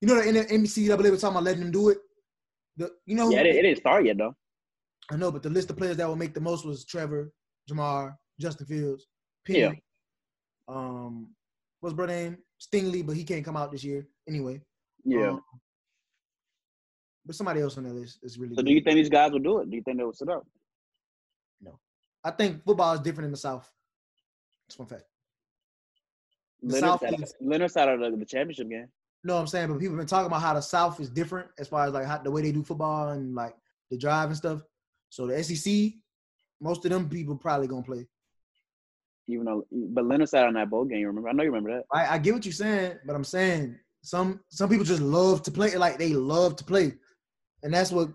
You 0.00 0.08
know, 0.08 0.20
the 0.20 0.44
NCAA 0.44 1.10
was 1.10 1.20
talking 1.20 1.36
about 1.36 1.44
letting 1.44 1.62
them 1.62 1.70
do 1.70 1.90
it. 1.90 1.98
The 2.76 2.90
you 3.06 3.14
know, 3.14 3.30
Yeah, 3.30 3.40
it, 3.40 3.46
it 3.56 3.62
didn't 3.62 3.78
start 3.78 4.04
yet 4.04 4.18
though. 4.18 4.34
I 5.10 5.16
know, 5.16 5.30
but 5.30 5.42
the 5.42 5.50
list 5.50 5.70
of 5.70 5.76
players 5.76 5.96
that 5.96 6.08
will 6.08 6.16
make 6.16 6.34
the 6.34 6.40
most 6.40 6.64
was 6.64 6.84
Trevor, 6.84 7.32
Ja'Marr, 7.70 8.16
Justin 8.40 8.66
Fields, 8.66 9.06
Penny. 9.46 9.58
Yeah. 9.58 9.72
Um, 10.68 11.28
what's 11.80 11.94
brother 11.94 12.12
name? 12.12 12.38
Stingley, 12.60 13.04
but 13.04 13.16
he 13.16 13.24
can't 13.24 13.44
come 13.44 13.56
out 13.56 13.72
this 13.72 13.84
year 13.84 14.06
anyway. 14.28 14.60
Yeah. 15.04 15.30
Um, 15.30 15.42
but 17.26 17.34
somebody 17.34 17.60
else 17.60 17.76
on 17.76 17.84
that 17.84 17.94
list 17.94 18.18
is 18.22 18.38
really. 18.38 18.54
so 18.54 18.56
good. 18.56 18.66
do 18.66 18.72
you 18.72 18.80
think 18.80 18.96
these 18.96 19.08
guys 19.08 19.32
will 19.32 19.38
do 19.40 19.58
it? 19.60 19.70
Do 19.70 19.76
you 19.76 19.82
think 19.82 19.98
they 19.98 20.04
will 20.04 20.12
sit 20.12 20.28
up? 20.28 20.46
No, 21.60 21.78
I 22.24 22.30
think 22.30 22.64
football 22.64 22.94
is 22.94 23.00
different 23.00 23.26
in 23.26 23.32
the 23.32 23.36
South. 23.36 23.70
That's 24.68 24.78
one 24.78 24.88
fact. 24.88 25.04
The 26.62 26.74
Leonard 26.74 26.90
South 26.90 27.00
sat, 27.00 27.20
is- 27.20 27.34
Leonard 27.40 27.70
sat 27.70 27.88
out 27.88 28.02
of 28.02 28.18
the 28.18 28.24
championship 28.24 28.70
game. 28.70 28.88
No, 29.24 29.36
I'm 29.36 29.46
saying, 29.46 29.68
but 29.68 29.78
people 29.78 29.94
have 29.94 30.00
been 30.00 30.06
talking 30.06 30.26
about 30.26 30.42
how 30.42 30.54
the 30.54 30.60
South 30.60 31.00
is 31.00 31.08
different 31.08 31.48
as 31.58 31.68
far 31.68 31.86
as 31.86 31.92
like 31.92 32.06
how, 32.06 32.18
the 32.18 32.30
way 32.30 32.42
they 32.42 32.52
do 32.52 32.64
football 32.64 33.10
and 33.10 33.34
like 33.34 33.54
the 33.90 33.96
drive 33.96 34.28
and 34.28 34.36
stuff. 34.36 34.62
So 35.10 35.26
the 35.26 35.42
SEC, 35.42 35.92
most 36.60 36.84
of 36.84 36.90
them 36.90 37.08
people 37.08 37.36
probably 37.36 37.68
gonna 37.68 37.82
play. 37.82 38.06
Even 39.28 39.44
though, 39.46 39.66
but 39.70 40.04
Leonard 40.04 40.28
sat 40.28 40.46
on 40.46 40.54
that 40.54 40.70
bowl 40.70 40.84
game. 40.84 40.98
You 40.98 41.06
remember? 41.06 41.28
I 41.28 41.32
know 41.32 41.44
you 41.44 41.50
remember 41.50 41.76
that. 41.76 41.84
I, 41.92 42.14
I 42.14 42.18
get 42.18 42.34
what 42.34 42.44
you're 42.44 42.52
saying, 42.52 42.98
but 43.06 43.14
I'm 43.14 43.24
saying 43.24 43.78
some 44.02 44.40
some 44.48 44.68
people 44.68 44.84
just 44.84 45.02
love 45.02 45.42
to 45.44 45.50
play. 45.50 45.76
Like 45.76 45.98
they 45.98 46.14
love 46.14 46.56
to 46.56 46.64
play, 46.64 46.94
and 47.62 47.72
that's 47.72 47.92
what 47.92 48.08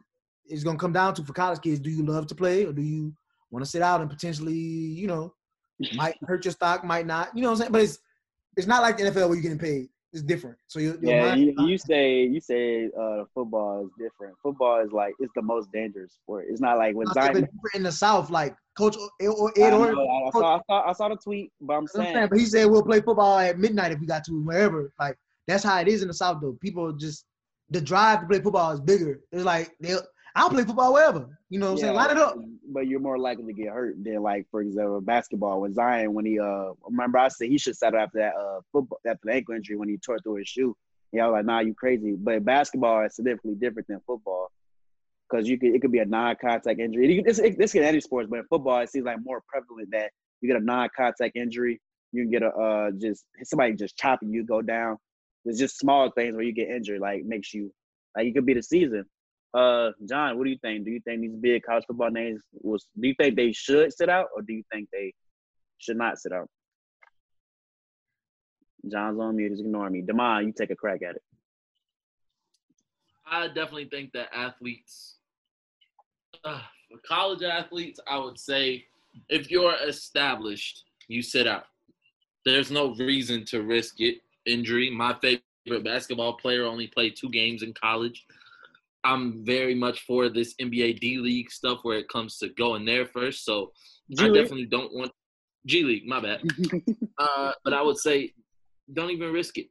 it's 0.46 0.64
gonna 0.64 0.78
come 0.78 0.94
down 0.94 1.14
to 1.16 1.24
for 1.24 1.34
college 1.34 1.62
kids. 1.62 1.80
Do 1.80 1.90
you 1.90 2.06
love 2.06 2.28
to 2.28 2.36
play, 2.36 2.66
or 2.66 2.74
do 2.74 2.82
you 2.82 3.14
want 3.50 3.64
to 3.64 3.72
sit 3.72 3.82
out 3.82 4.02
and 4.02 4.10
potentially, 4.10 4.54
you 4.54 5.08
know, 5.08 5.34
might 5.96 6.16
hurt 6.28 6.44
your 6.44 6.52
stock, 6.52 6.84
might 6.84 7.06
not. 7.06 7.36
You 7.36 7.42
know 7.42 7.50
what 7.50 7.54
I'm 7.54 7.58
saying? 7.60 7.72
But 7.72 7.82
it's 7.84 8.00
it's 8.58 8.68
not 8.68 8.82
like 8.82 8.98
the 8.98 9.04
NFL 9.04 9.28
where 9.28 9.34
you're 9.36 9.42
getting 9.42 9.60
paid. 9.60 9.88
It's 10.18 10.26
different. 10.26 10.58
So 10.66 10.80
your, 10.80 11.00
your 11.00 11.14
Yeah, 11.14 11.36
you, 11.36 11.54
you 11.60 11.78
say 11.78 12.24
you 12.24 12.42
say 12.42 12.90
uh, 13.00 13.26
football 13.36 13.86
is 13.86 13.92
different. 14.00 14.36
Football 14.42 14.84
is 14.84 14.92
like 14.92 15.14
it's 15.20 15.32
the 15.36 15.44
most 15.44 15.72
dangerous 15.72 16.14
sport. 16.14 16.46
It's 16.50 16.60
not 16.60 16.80
like 16.80 16.96
when 16.96 17.08
I 17.08 17.14
said, 17.14 17.34
but 17.34 17.42
Zion. 17.42 17.50
in 17.76 17.84
the 17.84 17.92
South, 17.92 18.32
like 18.32 18.56
Coach 18.76 18.98
Ed, 19.22 19.28
or 19.28 19.52
I, 19.56 19.70
know, 19.70 20.08
I, 20.26 20.32
saw, 20.32 20.56
I, 20.56 20.60
saw, 20.66 20.90
I 20.90 20.94
saw 20.94 21.10
the 21.10 21.18
tweet, 21.18 21.52
but 21.62 21.74
I'm 21.76 21.82
I'm 21.82 21.88
saying, 21.88 22.16
saying, 22.16 22.28
but 22.32 22.40
he 22.40 22.46
said 22.48 22.66
we'll 22.66 22.82
play 22.82 23.00
football 23.00 23.38
at 23.38 23.60
midnight 23.60 23.92
if 23.92 24.00
we 24.00 24.08
got 24.08 24.24
to, 24.24 24.44
wherever. 24.44 24.92
Like 25.00 25.16
that's 25.48 25.64
how 25.64 25.80
it 25.80 25.88
is 25.88 26.02
in 26.02 26.08
the 26.08 26.16
South, 26.16 26.40
though. 26.42 26.58
People 26.62 26.92
just 26.94 27.26
the 27.70 27.80
drive 27.80 28.22
to 28.22 28.26
play 28.26 28.40
football 28.40 28.72
is 28.72 28.82
bigger. 28.82 29.20
It's 29.32 29.46
like 29.46 29.70
they, 29.80 29.94
I'll 30.38 30.52
play 30.52 30.64
football 30.64 30.94
wherever. 30.94 31.40
You 31.50 31.60
know 31.60 31.68
what 31.68 31.72
I'm 31.72 31.78
saying? 31.80 31.94
yeah, 31.94 32.00
Line 32.00 32.12
it 32.12 32.18
up. 32.18 32.38
But 32.70 32.88
you're 32.88 33.00
more 33.00 33.18
likely 33.18 33.46
to 33.46 33.54
get 33.54 33.70
hurt 33.74 33.96
than 34.04 34.22
like, 34.22 34.46
for 34.52 34.62
example, 34.62 35.02
basketball. 35.02 35.62
When 35.62 35.74
Zion, 35.74 36.14
when 36.14 36.26
he 36.26 36.40
uh, 36.40 36.74
remember 36.84 37.18
I 37.18 37.30
said 37.30 37.50
he 37.50 37.58
should 37.58 37.76
settle 37.76 38.00
after 38.00 38.20
that 38.20 38.36
uh 38.36 38.62
football 38.72 39.00
after 39.06 39.22
the 39.24 39.34
ankle 39.34 39.56
injury 39.56 39.78
when 39.78 39.90
he 39.90 39.98
tore 39.98 40.20
through 40.20 40.36
his 40.36 40.48
shoe. 40.48 40.78
Yeah, 41.12 41.24
I 41.24 41.28
was 41.30 41.34
like, 41.38 41.46
nah, 41.46 41.60
you 41.60 41.74
crazy. 41.74 42.14
But 42.16 42.46
basketball 42.46 43.06
is 43.06 43.16
significantly 43.16 43.58
different 43.60 43.88
than 43.88 44.00
football 44.06 44.52
because 45.30 45.48
you 45.48 45.58
could 45.58 45.74
it 45.74 45.82
could 45.82 45.92
be 45.92 46.00
a 46.00 46.06
non-contact 46.06 46.80
injury. 46.80 47.12
You 47.12 47.24
can, 47.24 47.26
this, 47.26 47.56
this 47.58 47.72
can 47.72 47.84
any 47.84 48.00
sports, 48.02 48.28
but 48.30 48.40
in 48.40 48.46
football 48.46 48.80
it 48.82 48.90
seems 48.90 49.06
like 49.06 49.18
more 49.24 49.42
prevalent 49.48 49.90
that 49.92 50.12
you 50.42 50.48
get 50.52 50.62
a 50.62 50.64
non-contact 50.64 51.36
injury 51.36 51.82
You 52.12 52.24
can 52.24 52.32
get 52.32 52.44
a 52.44 52.50
uh 52.50 52.92
just 52.92 53.26
somebody 53.44 53.74
just 53.74 53.98
chopping 53.98 54.30
you 54.30 54.44
go 54.44 54.62
down. 54.62 54.98
There's 55.46 55.58
just 55.58 55.80
small 55.80 56.12
things 56.12 56.36
where 56.36 56.44
you 56.44 56.54
get 56.54 56.70
injured, 56.70 57.00
like 57.00 57.24
makes 57.24 57.54
you 57.54 57.74
like 58.16 58.28
it 58.28 58.36
could 58.36 58.46
be 58.46 58.54
the 58.54 58.62
season. 58.62 59.06
Uh, 59.54 59.92
John, 60.08 60.38
what 60.38 60.44
do 60.44 60.50
you 60.50 60.58
think? 60.62 60.86
Do 60.86 60.92
you 60.92 61.00
think 61.00 61.22
these 61.22 61.36
big 61.36 61.64
college 61.64 61.86
football 61.88 62.12
names 62.12 62.42
was? 62.54 62.88
Do 63.00 63.08
you 63.08 63.16
think 63.20 63.36
they 63.36 63.52
should 63.52 63.94
sit 63.94 64.10
out, 64.10 64.28
or 64.36 64.42
do 64.42 64.54
you 64.54 64.64
think 64.72 64.90
they 64.92 65.14
should 65.78 65.98
not 65.98 66.20
sit 66.20 66.32
out? 66.32 66.50
John's 68.90 69.20
on 69.20 69.36
mute. 69.36 69.52
He's 69.52 69.62
ignoring 69.62 69.94
me. 69.94 70.02
Demond, 70.02 70.46
you 70.46 70.52
take 70.52 70.70
a 70.70 70.76
crack 70.76 71.02
at 71.02 71.16
it. 71.16 71.24
I 73.30 73.48
definitely 73.48 73.86
think 73.86 74.12
that 74.14 74.30
athletes, 74.34 75.16
uh, 76.46 76.62
for 76.90 76.98
college 77.06 77.44
athletes, 77.44 78.00
I 78.08 78.18
would 78.18 78.40
say 78.40 78.86
if 79.30 79.52
you're 79.52 79.76
established, 79.86 80.86
you 81.08 81.22
sit 81.22 81.48
out. 81.48 81.66
There's 82.46 82.72
no 82.72 82.96
reason 82.96 83.44
to 83.46 83.64
risk 83.64 84.00
it 84.00 84.20
injury. 84.46 84.90
My 84.90 85.16
favorite 85.22 85.84
basketball 85.84 86.34
player 86.34 86.66
only 86.66 86.88
played 86.88 87.16
two 87.18 87.30
games 87.30 87.64
in 87.64 87.74
college. 87.74 88.26
I'm 89.08 89.46
very 89.46 89.74
much 89.74 90.02
for 90.02 90.28
this 90.28 90.54
NBA 90.62 91.00
D 91.00 91.18
League 91.18 91.50
stuff 91.50 91.80
where 91.84 91.98
it 91.98 92.10
comes 92.10 92.38
to 92.40 92.50
going 92.50 92.84
there 92.84 93.06
first. 93.06 93.46
So 93.46 93.72
G 94.12 94.26
I 94.26 94.28
definitely 94.28 94.66
don't 94.66 94.94
want 94.94 95.14
G 95.66 95.84
League. 95.84 96.06
My 96.06 96.20
bad. 96.20 96.42
uh, 97.18 97.54
but 97.64 97.74
I 97.74 97.82
would 97.82 97.98
say, 97.98 98.34
don't 98.94 99.10
even 99.12 99.32
risk 99.32 99.58
it. 99.58 99.68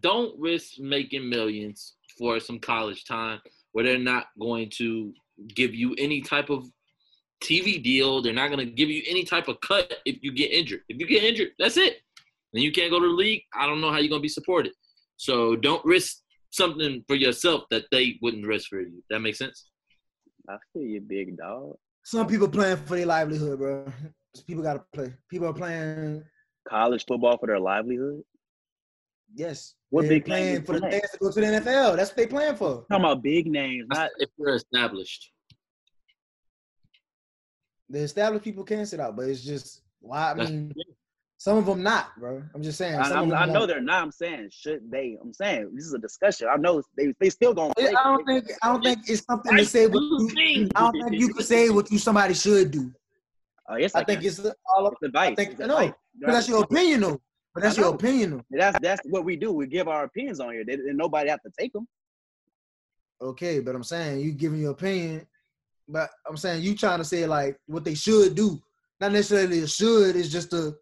Don't 0.00 0.38
risk 0.38 0.78
making 0.78 1.28
millions 1.28 1.96
for 2.16 2.38
some 2.38 2.60
college 2.60 3.04
time 3.04 3.40
where 3.72 3.84
they're 3.84 3.98
not 3.98 4.26
going 4.40 4.70
to 4.76 5.12
give 5.54 5.74
you 5.74 5.96
any 5.98 6.20
type 6.20 6.50
of 6.50 6.68
TV 7.42 7.82
deal. 7.82 8.22
They're 8.22 8.32
not 8.32 8.50
going 8.50 8.64
to 8.64 8.72
give 8.72 8.90
you 8.90 9.02
any 9.08 9.24
type 9.24 9.48
of 9.48 9.60
cut 9.60 9.92
if 10.04 10.18
you 10.22 10.32
get 10.32 10.52
injured. 10.52 10.82
If 10.88 11.00
you 11.00 11.06
get 11.08 11.24
injured, 11.24 11.48
that's 11.58 11.76
it. 11.76 11.96
And 12.54 12.62
you 12.62 12.70
can't 12.70 12.92
go 12.92 13.00
to 13.00 13.06
the 13.06 13.12
league. 13.12 13.42
I 13.54 13.66
don't 13.66 13.80
know 13.80 13.90
how 13.90 13.98
you're 13.98 14.08
going 14.08 14.20
to 14.20 14.22
be 14.22 14.28
supported. 14.28 14.72
So 15.16 15.56
don't 15.56 15.84
risk 15.84 16.18
something 16.50 17.04
for 17.06 17.16
yourself 17.16 17.64
that 17.70 17.84
they 17.90 18.18
wouldn't 18.22 18.46
risk 18.46 18.68
for 18.68 18.80
you. 18.80 19.02
That 19.10 19.20
makes 19.20 19.38
sense. 19.38 19.68
I 20.48 20.56
feel 20.72 20.82
you, 20.82 21.00
big 21.00 21.36
dog. 21.36 21.76
Some 22.04 22.26
people 22.26 22.48
playing 22.48 22.78
for 22.78 22.96
their 22.96 23.06
livelihood, 23.06 23.58
bro. 23.58 23.92
People 24.46 24.62
got 24.62 24.74
to 24.74 24.84
play. 24.92 25.12
People 25.30 25.48
are 25.48 25.54
playing 25.54 26.24
college 26.68 27.04
football 27.06 27.36
for 27.38 27.46
their 27.46 27.60
livelihood. 27.60 28.22
Yes. 29.34 29.74
What 29.90 30.02
they're 30.02 30.10
big 30.10 30.24
playing 30.24 30.62
for 30.62 30.80
the 30.80 30.88
chance 30.88 31.10
to 31.12 31.18
go 31.20 31.30
to 31.30 31.40
the 31.40 31.46
NFL. 31.46 31.96
That's 31.96 32.10
what 32.10 32.16
they 32.16 32.26
playing 32.26 32.56
for. 32.56 32.86
talking 32.90 33.04
about 33.04 33.22
big 33.22 33.46
names, 33.46 33.86
not 33.90 34.10
if 34.18 34.30
you're 34.38 34.54
established. 34.54 35.32
The 37.90 38.00
established 38.00 38.44
people 38.44 38.64
can 38.64 38.86
sit 38.86 39.00
out, 39.00 39.16
but 39.16 39.28
it's 39.28 39.42
just 39.42 39.82
why 40.00 40.30
I 40.30 40.34
mean 40.34 40.72
some 41.40 41.56
of 41.56 41.66
them 41.66 41.84
not, 41.84 42.18
bro. 42.18 42.42
I'm 42.52 42.62
just 42.64 42.78
saying. 42.78 42.96
I, 42.96 43.12
I 43.12 43.46
know 43.46 43.64
they're 43.64 43.80
not. 43.80 44.02
I'm 44.02 44.10
saying 44.10 44.48
should 44.50 44.90
they? 44.90 45.16
I'm 45.22 45.32
saying 45.32 45.70
this 45.72 45.84
is 45.84 45.94
a 45.94 45.98
discussion. 45.98 46.48
I 46.52 46.56
know 46.56 46.82
they 46.96 47.14
they 47.20 47.30
still 47.30 47.54
gonna. 47.54 47.72
Play. 47.74 47.94
I 47.94 48.04
don't 48.04 48.26
think 48.26 48.50
I 48.60 48.72
don't 48.72 48.82
think 48.82 49.08
it's 49.08 49.24
something 49.24 49.56
to 49.56 49.64
say. 49.64 49.86
What 49.86 50.02
you, 50.02 50.68
I 50.74 50.80
don't 50.80 50.92
think 50.92 51.20
you 51.20 51.32
can 51.32 51.44
say 51.44 51.70
what 51.70 51.92
you 51.92 51.98
somebody 51.98 52.34
should 52.34 52.72
do. 52.72 52.92
Oh 53.68 53.76
yes, 53.76 53.94
I, 53.94 54.00
I 54.00 54.04
think 54.04 54.24
it's 54.24 54.40
all 54.40 54.88
it's 54.88 55.02
advice. 55.02 55.32
I 55.32 55.34
think, 55.36 55.58
no, 55.60 55.94
but 56.20 56.32
that's 56.32 56.48
your 56.48 56.64
opinion 56.64 57.02
though. 57.02 57.20
But 57.54 57.62
that's 57.62 57.76
your 57.76 57.94
opinion. 57.94 58.30
Though. 58.50 58.58
That's 58.58 58.78
that's 58.80 59.00
what 59.04 59.24
we 59.24 59.36
do. 59.36 59.52
We 59.52 59.68
give 59.68 59.86
our 59.86 60.04
opinions 60.04 60.40
on 60.40 60.52
here, 60.52 60.64
and 60.66 60.98
nobody 60.98 61.30
have 61.30 61.42
to 61.42 61.52
take 61.56 61.72
them. 61.72 61.86
Okay, 63.22 63.60
but 63.60 63.76
I'm 63.76 63.84
saying 63.84 64.20
you 64.20 64.32
giving 64.32 64.60
your 64.60 64.72
opinion, 64.72 65.24
but 65.86 66.10
I'm 66.28 66.36
saying 66.36 66.64
you 66.64 66.74
trying 66.74 66.98
to 66.98 67.04
say 67.04 67.26
like 67.26 67.56
what 67.66 67.84
they 67.84 67.94
should 67.94 68.34
do, 68.34 68.60
not 69.00 69.12
necessarily 69.12 69.60
a 69.60 69.68
should. 69.68 70.16
It's 70.16 70.30
just 70.30 70.52
a 70.52 70.74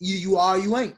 you 0.00 0.16
you 0.16 0.36
are 0.36 0.58
you 0.58 0.76
ain't. 0.76 0.96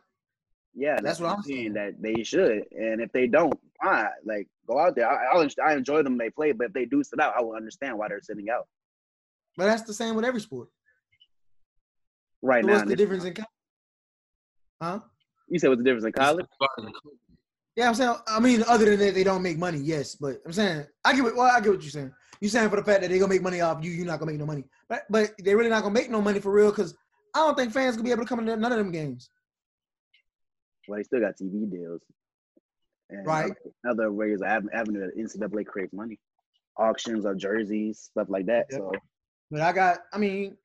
Yeah, 0.74 0.92
that's, 0.94 1.04
that's 1.04 1.20
what 1.20 1.36
I'm 1.36 1.42
saying. 1.42 1.74
That 1.74 2.00
they 2.00 2.22
should, 2.22 2.62
and 2.72 3.00
if 3.00 3.12
they 3.12 3.26
don't, 3.26 3.52
fine. 3.82 4.06
Like 4.24 4.48
go 4.66 4.78
out 4.78 4.96
there. 4.96 5.10
I, 5.10 5.34
I'll, 5.34 5.46
I 5.64 5.74
enjoy 5.74 6.02
them. 6.02 6.16
They 6.16 6.30
play, 6.30 6.52
but 6.52 6.68
if 6.68 6.72
they 6.72 6.86
do 6.86 7.02
sit 7.04 7.20
out, 7.20 7.34
I 7.36 7.42
will 7.42 7.54
understand 7.54 7.98
why 7.98 8.08
they're 8.08 8.22
sitting 8.22 8.48
out. 8.48 8.66
But 9.56 9.66
that's 9.66 9.82
the 9.82 9.92
same 9.92 10.14
with 10.14 10.24
every 10.24 10.40
sport. 10.40 10.68
Right 12.40 12.64
so 12.64 12.68
now, 12.68 12.74
what's 12.74 12.88
the 12.88 12.96
difference 12.96 13.24
in? 13.24 13.34
College? 13.34 13.48
Huh? 14.80 15.00
You 15.48 15.58
said 15.58 15.68
what's 15.68 15.80
the 15.80 15.84
difference 15.84 16.06
in 16.06 16.12
college? 16.12 16.46
Yeah, 17.76 17.88
I'm 17.88 17.94
saying. 17.94 18.16
I 18.26 18.40
mean, 18.40 18.64
other 18.66 18.84
than 18.86 18.98
that, 19.00 19.14
they 19.14 19.24
don't 19.24 19.42
make 19.42 19.58
money. 19.58 19.78
Yes, 19.78 20.14
but 20.14 20.36
I'm 20.46 20.52
saying 20.52 20.86
I 21.04 21.14
get. 21.14 21.24
Well, 21.24 21.42
I 21.42 21.60
get 21.60 21.70
what 21.70 21.82
you're 21.82 21.90
saying. 21.90 22.12
You're 22.40 22.50
saying 22.50 22.70
for 22.70 22.76
the 22.76 22.84
fact 22.84 23.02
that 23.02 23.10
they're 23.10 23.18
gonna 23.18 23.32
make 23.32 23.42
money 23.42 23.60
off 23.60 23.84
you, 23.84 23.90
you're 23.90 24.06
not 24.06 24.18
gonna 24.18 24.32
make 24.32 24.40
no 24.40 24.46
money. 24.46 24.64
But 24.88 25.04
but 25.10 25.32
they're 25.38 25.56
really 25.56 25.70
not 25.70 25.82
gonna 25.82 25.94
make 25.94 26.10
no 26.10 26.20
money 26.20 26.40
for 26.40 26.50
real 26.50 26.70
because 26.70 26.96
I 27.34 27.38
don't 27.38 27.56
think 27.56 27.72
fans 27.72 27.96
gonna 27.96 28.04
be 28.04 28.10
able 28.10 28.22
to 28.22 28.28
come 28.28 28.40
into 28.40 28.56
none 28.56 28.72
of 28.72 28.78
them 28.78 28.90
games. 28.90 29.30
Well, 30.86 30.98
they 30.98 31.04
still 31.04 31.20
got 31.20 31.36
TV 31.36 31.70
deals. 31.70 32.02
And 33.10 33.26
right. 33.26 33.52
Other 33.88 34.12
ways 34.12 34.40
of 34.40 34.68
avenue 34.72 35.00
that 35.00 35.16
NCAA 35.16 35.66
creates 35.66 35.92
money, 35.92 36.18
auctions 36.78 37.24
of 37.24 37.36
jerseys, 37.38 38.00
stuff 38.10 38.28
like 38.30 38.46
that. 38.46 38.66
Yep. 38.70 38.80
So. 38.80 38.92
But 39.50 39.60
I 39.60 39.72
got. 39.72 39.98
I 40.12 40.18
mean, 40.18 40.56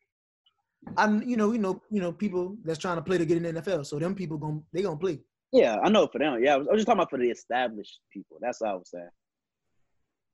I'm 0.96 1.22
you 1.24 1.38
know 1.38 1.52
you 1.52 1.60
know 1.60 1.82
you 1.90 2.02
know 2.02 2.12
people 2.12 2.56
that's 2.64 2.80
trying 2.80 2.98
to 2.98 3.02
play 3.02 3.18
to 3.18 3.26
get 3.26 3.38
in 3.38 3.44
the 3.44 3.62
NFL. 3.62 3.86
So 3.86 4.00
them 4.00 4.16
people 4.16 4.38
gonna 4.38 4.62
they 4.74 4.82
gonna 4.82 4.98
play. 4.98 5.20
Yeah, 5.52 5.78
I 5.82 5.90
know 5.90 6.08
for 6.08 6.20
them. 6.20 6.44
Yeah, 6.44 6.56
I 6.56 6.58
was, 6.58 6.68
I 6.68 6.72
was 6.72 6.80
just 6.80 6.88
talking 6.88 7.00
about 7.00 7.10
for 7.10 7.20
the 7.20 7.30
established 7.30 8.00
people. 8.12 8.38
That's 8.42 8.62
all 8.62 8.70
I 8.70 8.74
was 8.74 8.92
saying. 8.92 9.10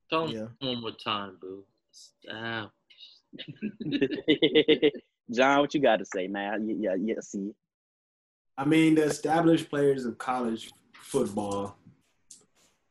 Tell 0.09 0.27
them 0.27 0.35
yeah. 0.35 0.67
one 0.67 0.81
more 0.81 0.91
time, 0.91 1.37
boo. 1.39 1.63
Established. 1.91 2.73
John, 5.31 5.59
what 5.59 5.73
you 5.73 5.81
got 5.81 5.97
to 5.97 6.05
say, 6.05 6.27
man? 6.27 6.67
Yeah, 6.79 6.95
yeah, 6.99 7.15
see. 7.21 7.51
I 8.57 8.65
mean, 8.65 8.95
the 8.95 9.03
established 9.03 9.69
players 9.69 10.05
of 10.05 10.17
college 10.17 10.71
football. 10.93 11.77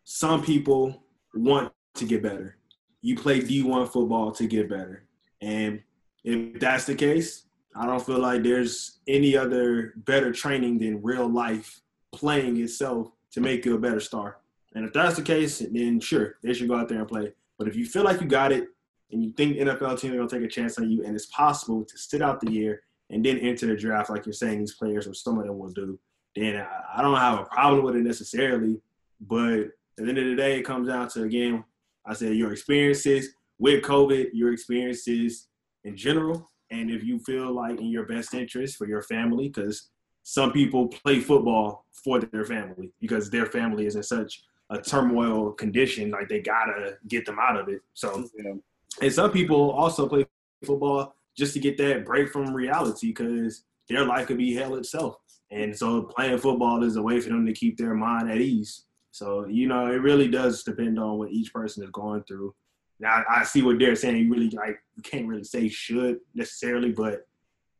Some 0.04 0.42
people 0.42 1.02
want 1.34 1.72
to 1.94 2.04
get 2.04 2.22
better. 2.22 2.56
You 3.00 3.16
play 3.16 3.40
D1 3.40 3.92
football 3.92 4.32
to 4.32 4.46
get 4.46 4.68
better, 4.68 5.04
and 5.40 5.82
if 6.24 6.60
that's 6.60 6.84
the 6.84 6.94
case, 6.94 7.46
I 7.74 7.86
don't 7.86 8.04
feel 8.04 8.18
like 8.18 8.42
there's 8.42 8.98
any 9.08 9.36
other 9.36 9.94
better 9.96 10.32
training 10.32 10.78
than 10.78 11.02
real 11.02 11.28
life 11.28 11.80
playing 12.12 12.60
itself 12.60 13.10
to 13.32 13.40
make 13.40 13.64
you 13.64 13.74
a 13.74 13.78
better 13.78 14.00
star. 14.00 14.38
And 14.74 14.84
if 14.84 14.92
that's 14.92 15.16
the 15.16 15.22
case, 15.22 15.58
then 15.58 16.00
sure, 16.00 16.36
they 16.42 16.52
should 16.52 16.68
go 16.68 16.76
out 16.76 16.88
there 16.88 16.98
and 16.98 17.08
play. 17.08 17.32
But 17.58 17.68
if 17.68 17.76
you 17.76 17.86
feel 17.86 18.04
like 18.04 18.20
you 18.20 18.26
got 18.26 18.52
it 18.52 18.68
and 19.12 19.22
you 19.22 19.32
think 19.32 19.56
NFL 19.56 20.00
team 20.00 20.12
are 20.12 20.16
gonna 20.16 20.28
take 20.28 20.42
a 20.42 20.48
chance 20.48 20.78
on 20.78 20.90
you 20.90 21.04
and 21.04 21.14
it's 21.14 21.26
possible 21.26 21.84
to 21.84 21.98
sit 21.98 22.22
out 22.22 22.40
the 22.40 22.50
year 22.50 22.82
and 23.10 23.24
then 23.24 23.38
enter 23.38 23.66
the 23.66 23.76
draft 23.76 24.10
like 24.10 24.26
you're 24.26 24.32
saying 24.32 24.60
these 24.60 24.74
players 24.74 25.06
or 25.06 25.14
some 25.14 25.38
of 25.38 25.46
them 25.46 25.58
will 25.58 25.70
do, 25.70 25.98
then 26.34 26.66
I 26.94 27.02
don't 27.02 27.16
have 27.16 27.40
a 27.40 27.44
problem 27.44 27.84
with 27.84 27.96
it 27.96 28.02
necessarily. 28.02 28.80
But 29.20 29.58
at 29.98 30.04
the 30.04 30.08
end 30.08 30.18
of 30.18 30.24
the 30.24 30.34
day, 30.34 30.58
it 30.58 30.62
comes 30.62 30.88
down 30.88 31.08
to 31.10 31.24
again, 31.24 31.62
I 32.06 32.14
said 32.14 32.34
your 32.34 32.52
experiences 32.52 33.34
with 33.58 33.84
COVID, 33.84 34.30
your 34.32 34.52
experiences 34.52 35.48
in 35.84 35.96
general, 35.96 36.50
and 36.70 36.90
if 36.90 37.04
you 37.04 37.18
feel 37.18 37.52
like 37.52 37.78
in 37.78 37.88
your 37.88 38.06
best 38.06 38.32
interest 38.34 38.76
for 38.76 38.88
your 38.88 39.02
family, 39.02 39.48
because 39.48 39.90
some 40.22 40.52
people 40.52 40.88
play 40.88 41.20
football 41.20 41.84
for 41.92 42.18
their 42.18 42.44
family 42.44 42.90
because 43.00 43.28
their 43.28 43.46
family 43.46 43.86
is 43.86 43.96
in 43.96 44.02
such 44.02 44.42
a 44.70 44.80
turmoil 44.80 45.52
condition, 45.52 46.10
like 46.10 46.28
they 46.28 46.40
gotta 46.40 46.96
get 47.08 47.26
them 47.26 47.36
out 47.38 47.58
of 47.58 47.68
it. 47.68 47.82
So, 47.92 48.26
yeah. 48.36 48.52
And 49.00 49.12
some 49.12 49.30
people 49.30 49.70
also 49.70 50.08
play 50.08 50.26
football 50.64 51.14
just 51.36 51.54
to 51.54 51.60
get 51.60 51.78
that 51.78 52.04
break 52.04 52.30
from 52.30 52.52
reality 52.52 53.08
because 53.08 53.64
their 53.88 54.04
life 54.04 54.26
could 54.26 54.38
be 54.38 54.54
hell 54.54 54.74
itself. 54.74 55.16
And 55.50 55.76
so 55.76 56.02
playing 56.02 56.38
football 56.38 56.82
is 56.82 56.96
a 56.96 57.02
way 57.02 57.20
for 57.20 57.28
them 57.28 57.46
to 57.46 57.52
keep 57.52 57.76
their 57.76 57.94
mind 57.94 58.30
at 58.30 58.40
ease. 58.40 58.84
So, 59.10 59.46
you 59.46 59.68
know, 59.68 59.86
it 59.86 60.00
really 60.00 60.28
does 60.28 60.62
depend 60.62 60.98
on 60.98 61.18
what 61.18 61.30
each 61.30 61.52
person 61.52 61.84
is 61.84 61.90
going 61.90 62.24
through. 62.24 62.54
Now 62.98 63.22
I 63.28 63.44
see 63.44 63.62
what 63.62 63.78
they're 63.78 63.96
saying. 63.96 64.16
You 64.16 64.32
really 64.32 64.50
like 64.50 64.78
you 64.96 65.02
can't 65.02 65.26
really 65.26 65.44
say 65.44 65.68
should 65.68 66.18
necessarily, 66.34 66.92
but 66.92 67.26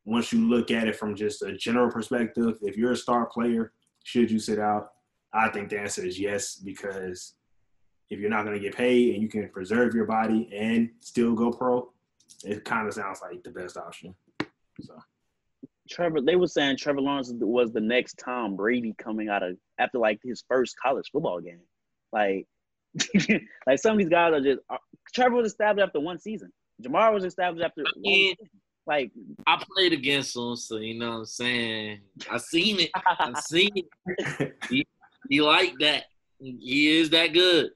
once 0.04 0.32
you 0.32 0.48
look 0.48 0.70
at 0.70 0.88
it 0.88 0.96
from 0.96 1.14
just 1.14 1.42
a 1.42 1.56
general 1.56 1.90
perspective, 1.90 2.58
if 2.60 2.76
you're 2.76 2.92
a 2.92 2.96
star 2.96 3.26
player, 3.26 3.72
should 4.02 4.30
you 4.30 4.38
sit 4.38 4.58
out? 4.58 4.88
I 5.32 5.48
think 5.48 5.70
the 5.70 5.78
answer 5.78 6.04
is 6.04 6.18
yes, 6.18 6.56
because 6.56 7.34
if 8.12 8.20
you're 8.20 8.30
not 8.30 8.44
going 8.44 8.54
to 8.54 8.62
get 8.62 8.76
paid 8.76 9.14
and 9.14 9.22
you 9.22 9.28
can 9.28 9.48
preserve 9.48 9.94
your 9.94 10.04
body 10.04 10.50
and 10.54 10.90
still 11.00 11.32
go 11.32 11.50
pro, 11.50 11.90
it 12.44 12.64
kind 12.64 12.86
of 12.86 12.92
sounds 12.92 13.20
like 13.22 13.42
the 13.42 13.50
best 13.50 13.76
option. 13.76 14.14
So. 14.80 14.94
Trevor, 15.88 16.20
they 16.20 16.36
were 16.36 16.46
saying 16.46 16.76
Trevor 16.76 17.00
Lawrence 17.00 17.32
was 17.40 17.72
the 17.72 17.80
next 17.80 18.18
Tom 18.22 18.54
Brady 18.54 18.94
coming 18.98 19.28
out 19.28 19.42
of 19.42 19.56
after 19.78 19.98
like 19.98 20.20
his 20.22 20.44
first 20.46 20.76
college 20.80 21.08
football 21.10 21.40
game. 21.40 21.60
Like 22.12 22.46
like 23.66 23.78
some 23.78 23.92
of 23.92 23.98
these 23.98 24.08
guys 24.08 24.32
are 24.32 24.40
just. 24.40 24.60
Uh, 24.68 24.76
Trevor 25.14 25.36
was 25.36 25.50
established 25.50 25.86
after 25.86 26.00
one 26.00 26.18
season. 26.18 26.52
Ja'Marr 26.82 27.12
was 27.12 27.24
established 27.24 27.64
after. 27.64 27.82
I 27.82 27.98
mean, 27.98 28.34
like 28.86 29.10
I 29.46 29.62
played 29.74 29.92
against 29.92 30.36
him, 30.36 30.56
so 30.56 30.76
you 30.76 30.98
know 30.98 31.10
what 31.10 31.16
I'm 31.16 31.24
saying. 31.26 32.00
I 32.30 32.38
seen 32.38 32.80
it. 32.80 32.90
I 32.94 33.32
seen 33.40 33.70
it. 33.74 34.56
He, 34.68 34.86
he 35.28 35.40
like 35.40 35.74
that. 35.80 36.04
He 36.38 36.98
is 36.98 37.10
that 37.10 37.32
good. 37.32 37.70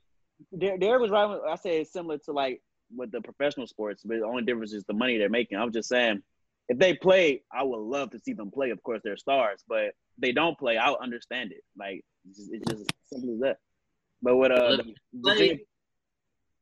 Derek 0.57 1.01
was 1.01 1.11
right. 1.11 1.39
I 1.49 1.57
said 1.57 1.73
it's 1.73 1.93
similar 1.93 2.19
to 2.19 2.33
like 2.33 2.63
with 2.95 3.11
the 3.11 3.21
professional 3.21 3.67
sports, 3.67 4.03
but 4.05 4.19
the 4.19 4.25
only 4.25 4.45
difference 4.45 4.73
is 4.73 4.85
the 4.85 4.95
money 4.95 5.19
they're 5.19 5.29
making. 5.29 5.59
I'm 5.59 5.73
just 5.73 5.89
saying, 5.89 6.23
if 6.69 6.79
they 6.79 6.95
play, 6.95 7.43
I 7.53 7.63
would 7.63 7.81
love 7.81 8.11
to 8.11 8.19
see 8.19 8.33
them 8.33 8.51
play. 8.51 8.71
Of 8.71 8.83
course, 8.83 9.01
they're 9.05 9.17
stars, 9.17 9.65
but 9.69 9.85
if 9.85 9.95
they 10.19 10.33
don't 10.33 10.59
play, 10.59 10.77
I'll 10.77 10.99
understand 11.03 11.53
it. 11.53 11.63
Like 11.77 12.05
it's 12.29 12.39
just, 12.39 12.53
it's 12.53 12.65
just 12.71 12.83
as 12.83 12.87
simple 13.13 13.35
as 13.35 13.41
that. 13.41 13.59
But 14.23 14.37
with 14.37 14.53
uh, 14.53 14.55
Let 14.55 14.77
the, 14.79 14.83
them 14.83 14.95
Virginia. 15.15 15.57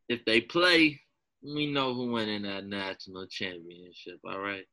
If 0.08 0.24
they 0.24 0.40
play, 0.40 1.00
we 1.42 1.70
know 1.70 1.94
who 1.94 2.12
winning 2.12 2.42
that 2.42 2.66
national 2.66 3.26
championship. 3.26 4.18
All 4.26 4.40
right. 4.40 4.64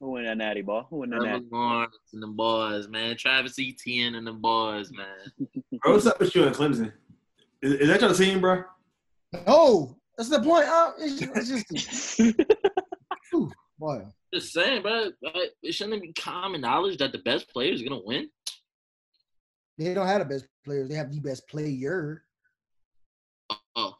who 0.00 0.12
win 0.12 0.24
that 0.24 0.38
natty 0.38 0.62
ball? 0.62 0.86
Who 0.90 0.98
win 0.98 1.10
that 1.10 1.22
natty? 1.22 1.46
Lawrence 1.50 1.96
and 2.12 2.22
the 2.22 2.28
boys, 2.28 2.88
man. 2.88 3.16
Travis 3.16 3.58
Etienne 3.58 4.14
and 4.14 4.26
the 4.26 4.32
boys, 4.32 4.90
man. 4.92 5.48
Bro, 5.82 5.92
what's 5.92 6.06
up 6.06 6.20
with 6.20 6.34
you 6.34 6.44
and 6.44 6.54
Clemson? 6.54 6.92
Is, 7.62 7.72
is 7.74 7.88
that 7.88 8.00
your 8.00 8.14
team, 8.14 8.40
bro? 8.40 8.64
No, 9.46 9.96
that's 10.16 10.28
the 10.30 10.40
point. 10.40 10.66
Uh, 10.66 10.92
it's, 10.98 11.22
it's 11.22 11.48
just 11.48 12.20
Ooh, 13.34 13.50
boy. 13.78 14.04
Just 14.32 14.52
saying, 14.52 14.82
bro. 14.82 15.10
like, 15.22 15.52
It 15.62 15.72
shouldn't 15.74 16.02
be 16.02 16.12
common 16.12 16.60
knowledge 16.60 16.98
that 16.98 17.12
the 17.12 17.18
best 17.18 17.48
player 17.50 17.72
is 17.72 17.82
gonna 17.82 18.00
win. 18.04 18.28
They 19.78 19.92
don't 19.94 20.06
have 20.06 20.20
the 20.20 20.24
best 20.34 20.46
players. 20.64 20.88
They 20.88 20.94
have 20.94 21.10
the 21.12 21.20
best 21.20 21.46
player, 21.48 22.22
Oh, 23.76 23.94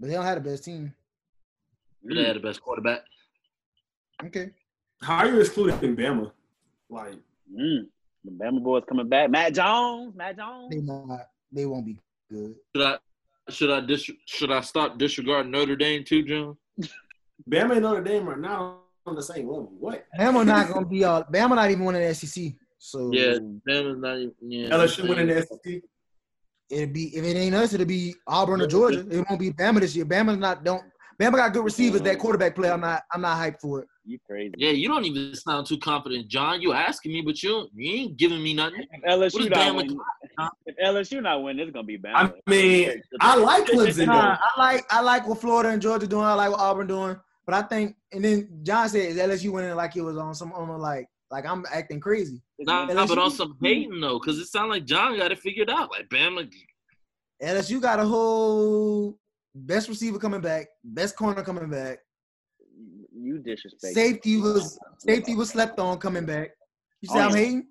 but 0.00 0.08
they 0.08 0.14
don't 0.14 0.24
have 0.24 0.42
the 0.42 0.50
best 0.50 0.64
team. 0.64 0.94
but 2.02 2.14
they 2.14 2.24
had 2.24 2.36
the 2.36 2.40
best 2.40 2.60
quarterback. 2.62 3.00
Okay. 4.24 4.50
How 5.02 5.18
are 5.18 5.28
you 5.28 5.40
excluding 5.40 5.96
Bama? 5.96 6.32
Like, 6.90 7.14
Mm. 7.54 7.86
The 8.24 8.30
Bama 8.30 8.62
boys 8.62 8.82
coming 8.88 9.08
back. 9.08 9.30
Mac 9.30 9.52
Jones. 9.54 10.14
Mac 10.14 10.36
Jones. 10.36 10.68
They 10.70 10.80
not. 10.82 11.28
They 11.52 11.64
won't 11.66 11.86
be 11.86 11.98
good. 12.30 12.54
Should 12.74 12.84
I 12.86 12.98
should 13.50 13.70
I 13.70 13.80
dis- 13.80 14.10
should 14.26 14.52
I 14.52 14.60
stop 14.60 14.98
disregarding 14.98 15.50
Notre 15.52 15.76
Dame 15.76 16.04
too, 16.04 16.22
John? 16.22 16.56
Bama 17.48 17.72
and 17.72 17.82
Notre 17.82 18.02
Dame 18.02 18.28
are 18.28 18.36
not 18.36 18.80
on 19.06 19.14
the 19.14 19.22
same 19.22 19.48
level. 19.48 19.72
What? 19.78 20.04
Bama 20.18 20.44
not 20.46 20.68
gonna 20.68 20.86
be 20.86 21.04
all. 21.04 21.24
Bama 21.24 21.56
not 21.56 21.70
even 21.70 21.84
winning 21.84 22.02
the 22.06 22.14
SEC. 22.14 22.52
So 22.78 23.10
Yeah, 23.12 23.38
Bama's 23.68 23.98
not 23.98 24.16
even. 24.18 24.34
Yeah, 24.42 24.68
LSU 24.70 25.08
winning 25.08 25.28
the 25.28 25.42
SEC. 25.42 25.82
it'll 26.70 26.92
be 26.92 27.16
if 27.16 27.24
it 27.24 27.36
ain't 27.36 27.54
us, 27.54 27.72
it'll 27.72 27.86
be 27.86 28.14
Auburn 28.26 28.60
or 28.60 28.66
Georgia. 28.66 29.06
It 29.10 29.24
won't 29.28 29.40
be 29.40 29.50
Bama 29.50 29.80
this 29.80 29.96
year. 29.96 30.04
Bama's 30.04 30.38
not 30.38 30.64
don't. 30.64 30.84
Bama 31.20 31.32
got 31.32 31.52
good 31.52 31.64
receivers. 31.64 32.00
That 32.02 32.12
mm-hmm. 32.12 32.20
quarterback 32.20 32.54
play, 32.54 32.70
I'm 32.70 32.80
not. 32.80 33.02
I'm 33.12 33.20
not 33.20 33.38
hyped 33.38 33.60
for 33.60 33.80
it. 33.80 33.88
You 34.04 34.18
crazy. 34.24 34.54
Yeah, 34.56 34.70
you 34.70 34.88
don't 34.88 35.04
even 35.04 35.34
sound 35.34 35.66
too 35.66 35.78
confident, 35.78 36.28
John. 36.28 36.60
You 36.60 36.72
asking 36.72 37.12
me, 37.12 37.22
but 37.22 37.42
you 37.42 37.68
you 37.74 38.02
ain't 38.02 38.16
giving 38.16 38.42
me 38.42 38.54
nothing. 38.54 38.86
If 38.92 39.02
What 39.02 39.32
LSU 39.32 39.50
not 39.50 39.58
Bama 39.58 39.76
win, 39.76 40.00
huh? 40.38 40.50
if 40.66 40.76
LSU 40.76 41.22
not 41.22 41.42
win, 41.42 41.58
it's 41.58 41.72
gonna 41.72 41.84
be 41.84 41.96
bad. 41.96 42.14
I 42.14 42.32
mean, 42.48 43.02
I 43.20 43.36
like 43.36 43.66
Clemson 43.66 44.06
Nah, 44.06 44.36
though. 44.36 44.38
I 44.40 44.58
like 44.58 44.84
I 44.90 45.00
like 45.00 45.26
what 45.26 45.40
Florida 45.40 45.70
and 45.70 45.82
Georgia 45.82 46.06
doing. 46.06 46.24
I 46.24 46.34
like 46.34 46.50
what 46.50 46.60
Auburn 46.60 46.86
doing. 46.86 47.16
But 47.46 47.54
I 47.54 47.62
think, 47.62 47.96
and 48.12 48.24
then 48.24 48.60
John 48.62 48.88
said, 48.88 49.10
"Is 49.10 49.16
LSU 49.16 49.50
winning 49.50 49.74
like 49.74 49.96
it 49.96 50.02
was 50.02 50.16
on 50.16 50.34
some 50.34 50.52
on 50.52 50.68
a, 50.68 50.76
like 50.76 51.06
like 51.32 51.46
I'm 51.46 51.64
acting 51.72 51.98
crazy." 51.98 52.40
Nah, 52.60 52.86
LSU 52.86 52.94
nah, 52.94 53.06
but 53.06 53.18
on 53.18 53.30
some 53.32 53.56
hating 53.60 54.00
though, 54.00 54.20
because 54.20 54.38
it 54.38 54.46
sounds 54.46 54.70
like 54.70 54.84
John 54.84 55.16
got 55.16 55.32
it 55.32 55.40
figured 55.40 55.68
out. 55.68 55.90
Like 55.90 56.08
Bama, 56.10 56.48
LSU 57.42 57.82
got 57.82 57.98
a 57.98 58.04
whole 58.04 59.18
best 59.54 59.88
receiver 59.88 60.18
coming 60.18 60.40
back, 60.40 60.68
best 60.84 61.16
corner 61.16 61.42
coming 61.42 61.70
back. 61.70 61.98
you 63.12 63.38
disrespect. 63.38 63.94
Safety 63.94 64.36
was 64.36 64.78
safety 64.98 65.34
was 65.34 65.50
slept 65.50 65.78
on 65.78 65.98
coming 65.98 66.26
back. 66.26 66.50
You 67.00 67.08
say 67.08 67.18
Oh, 67.18 67.28
I'm 67.28 67.34
hating? 67.34 67.66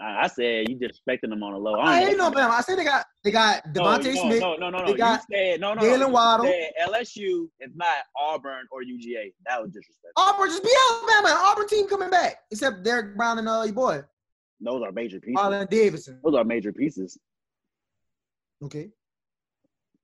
I, 0.00 0.22
I 0.22 0.26
said 0.28 0.68
you 0.68 0.76
disrespecting 0.76 1.30
them 1.30 1.42
on 1.42 1.52
the 1.52 1.58
low. 1.58 1.74
I 1.74 1.98
don't 2.00 2.08
ain't 2.10 2.18
no. 2.18 2.30
Bama. 2.30 2.50
I 2.50 2.60
said 2.60 2.78
they 2.78 2.84
got 2.84 3.06
they 3.24 3.32
got 3.32 3.64
DeVonta 3.74 4.14
no, 4.14 4.22
Smith. 4.22 4.40
No, 4.40 4.54
no, 4.54 4.70
no, 4.70 4.86
They 4.86 4.92
no. 4.92 4.96
got 4.96 5.24
you 5.28 5.36
said 5.36 5.60
no, 5.60 5.74
no. 5.74 5.82
Jaylen 5.82 6.00
no. 6.00 6.08
Waddle. 6.10 6.46
LSU 6.86 7.48
is 7.58 7.72
not 7.74 8.04
Auburn 8.16 8.66
or 8.70 8.82
UGA. 8.82 9.32
That 9.46 9.60
was 9.60 9.72
disrespectful. 9.72 10.12
Auburn 10.16 10.48
just 10.48 10.62
be 10.62 10.70
Alabama. 10.90 11.34
Auburn 11.44 11.66
team 11.66 11.88
coming 11.88 12.10
back. 12.10 12.36
Except 12.52 12.84
Derrick 12.84 13.16
Brown 13.16 13.38
and 13.38 13.48
uh 13.48 13.62
your 13.64 13.74
boy. 13.74 14.02
Those 14.60 14.82
are 14.82 14.92
major 14.92 15.18
pieces. 15.18 15.36
Marlon 15.36 15.68
Davidson. 15.68 16.20
Those 16.22 16.34
are 16.34 16.44
major 16.44 16.72
pieces. 16.72 17.18
Okay. 18.62 18.90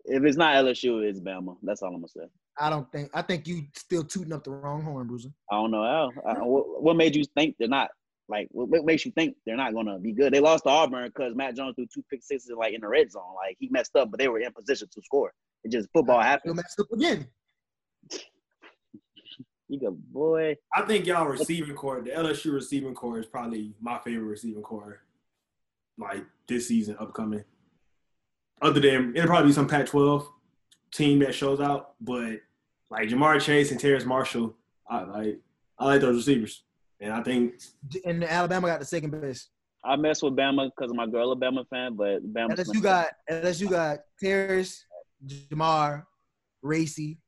If 0.08 0.22
it's 0.24 0.36
not 0.36 0.54
LSU, 0.54 1.02
it's 1.02 1.20
Bama. 1.20 1.56
That's 1.62 1.82
all 1.82 1.88
I'm 1.88 1.96
gonna 1.96 2.08
say. 2.08 2.26
I 2.58 2.70
don't 2.70 2.90
think 2.92 3.10
I 3.12 3.22
think 3.22 3.46
you 3.46 3.62
still 3.74 4.04
tooting 4.04 4.32
up 4.32 4.44
the 4.44 4.50
wrong 4.52 4.82
horn, 4.82 5.06
Bruiser. 5.06 5.30
I 5.50 5.56
don't 5.56 5.70
know 5.70 5.82
how. 5.82 6.10
I, 6.26 6.34
what, 6.42 6.82
what 6.82 6.96
made 6.96 7.16
you 7.16 7.24
think 7.34 7.56
they're 7.58 7.68
not 7.68 7.90
like? 8.28 8.48
What, 8.50 8.68
what 8.68 8.84
makes 8.84 9.04
you 9.04 9.12
think 9.12 9.36
they're 9.44 9.56
not 9.56 9.74
gonna 9.74 9.98
be 9.98 10.12
good? 10.12 10.32
They 10.32 10.40
lost 10.40 10.64
to 10.64 10.70
Auburn 10.70 11.08
because 11.08 11.34
Mac 11.34 11.54
Jones 11.56 11.74
threw 11.74 11.86
two 11.92 12.04
pick 12.10 12.22
sixes 12.22 12.50
like 12.56 12.72
in 12.74 12.80
the 12.80 12.88
red 12.88 13.10
zone. 13.10 13.34
Like 13.34 13.56
he 13.58 13.68
messed 13.70 13.96
up, 13.96 14.10
but 14.10 14.18
they 14.18 14.28
were 14.28 14.38
in 14.40 14.52
position 14.52 14.88
to 14.92 15.02
score. 15.02 15.32
It 15.64 15.72
just 15.72 15.88
football 15.92 16.20
Still 16.20 16.30
happens. 16.30 16.56
messed 16.56 16.80
up 16.80 16.92
again. 16.92 17.26
You 19.68 19.80
go, 19.80 19.96
boy. 20.12 20.54
I 20.76 20.82
think 20.82 21.06
y'all 21.06 21.26
receiving 21.26 21.74
corps, 21.74 22.00
the 22.00 22.10
LSU 22.10 22.52
receiving 22.52 22.94
corps 22.94 23.18
is 23.18 23.26
probably 23.26 23.74
my 23.80 23.98
favorite 23.98 24.26
receiving 24.26 24.62
corps, 24.62 25.00
like 25.98 26.24
this 26.46 26.68
season 26.68 26.96
upcoming. 27.00 27.42
Other 28.62 28.80
than 28.80 29.14
it'll 29.14 29.28
probably 29.28 29.48
be 29.48 29.52
some 29.52 29.68
Pac-12 29.68 30.26
team 30.92 31.18
that 31.20 31.34
shows 31.34 31.60
out, 31.60 31.94
but 32.00 32.40
like 32.90 33.08
Ja'Marr 33.08 33.40
Chase 33.40 33.70
and 33.70 33.78
Terrace 33.78 34.04
Marshall, 34.04 34.56
I 34.88 35.02
like 35.04 35.40
I 35.78 35.84
like 35.84 36.00
those 36.00 36.16
receivers, 36.16 36.64
and 37.00 37.12
I 37.12 37.22
think 37.22 37.54
And 38.04 38.24
Alabama 38.24 38.68
got 38.68 38.80
the 38.80 38.86
second 38.86 39.10
best. 39.10 39.50
I 39.84 39.96
mess 39.96 40.22
with 40.22 40.34
Bama 40.34 40.70
because 40.74 40.90
of 40.90 40.96
my 40.96 41.06
girl, 41.06 41.32
a 41.32 41.36
Bama 41.36 41.68
fan, 41.68 41.94
but 41.94 42.22
Bama. 42.32 42.50
Unless 42.50 42.72
you 42.72 42.80
got 42.80 43.08
unless 43.28 43.60
you 43.60 43.68
got 43.68 43.98
Terrace, 44.18 44.84
Ja'Marr, 45.26 46.04
Racey, 46.62 47.18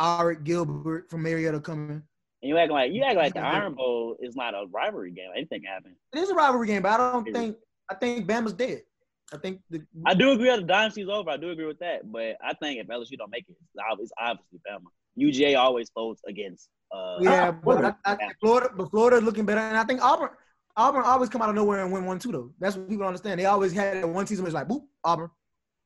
Arik 0.00 0.44
Gilbert 0.44 1.10
from 1.10 1.22
Marietta 1.22 1.60
coming. 1.60 2.02
And 2.42 2.48
you 2.48 2.56
act 2.56 2.70
like 2.70 2.92
you 2.92 3.02
act 3.02 3.16
like 3.16 3.34
the 3.34 3.40
Iron 3.40 3.74
Bowl 3.74 4.16
is 4.20 4.34
not 4.36 4.54
a 4.54 4.64
rivalry 4.70 5.10
game. 5.10 5.30
Anything 5.36 5.62
can 5.62 5.72
happen. 5.72 5.96
It 6.14 6.18
is 6.18 6.30
a 6.30 6.34
rivalry 6.34 6.68
game, 6.68 6.82
but 6.82 6.98
I 7.00 7.12
don't 7.12 7.32
think 7.32 7.56
I 7.90 7.94
think 7.94 8.26
Bama's 8.26 8.52
dead. 8.52 8.82
I 9.32 9.36
think 9.36 9.60
the 9.70 9.82
I 10.06 10.14
do 10.14 10.32
agree 10.32 10.48
that 10.48 10.60
the 10.60 10.66
dynasty's 10.66 11.08
over. 11.08 11.30
I 11.30 11.36
do 11.36 11.50
agree 11.50 11.66
with 11.66 11.78
that, 11.80 12.10
but 12.10 12.36
I 12.42 12.54
think 12.54 12.80
if 12.80 12.86
LSU 12.86 13.18
don't 13.18 13.30
make 13.30 13.44
it, 13.48 13.56
it's 13.74 14.12
obviously 14.18 14.58
Bama. 14.68 14.84
UGA 15.18 15.58
always 15.58 15.90
votes 15.94 16.22
against. 16.26 16.68
Uh, 16.92 17.18
yeah, 17.20 17.50
but 17.50 17.84
I, 17.84 17.94
I 18.04 18.16
Florida, 18.40 18.70
but 18.74 18.90
Florida 18.90 19.20
looking 19.20 19.44
better, 19.44 19.60
and 19.60 19.76
I 19.76 19.84
think 19.84 20.02
Auburn. 20.02 20.30
Auburn 20.76 21.02
always 21.04 21.28
come 21.28 21.42
out 21.42 21.48
of 21.48 21.56
nowhere 21.56 21.82
and 21.82 21.92
win 21.92 22.06
one 22.06 22.18
two 22.18 22.30
though. 22.30 22.52
That's 22.60 22.76
what 22.76 22.88
people 22.88 23.04
understand. 23.04 23.40
They 23.40 23.46
always 23.46 23.72
had 23.72 24.04
one 24.04 24.26
season 24.26 24.44
where 24.44 24.48
it's 24.48 24.54
like 24.54 24.68
boop 24.68 24.84
Auburn, 25.04 25.28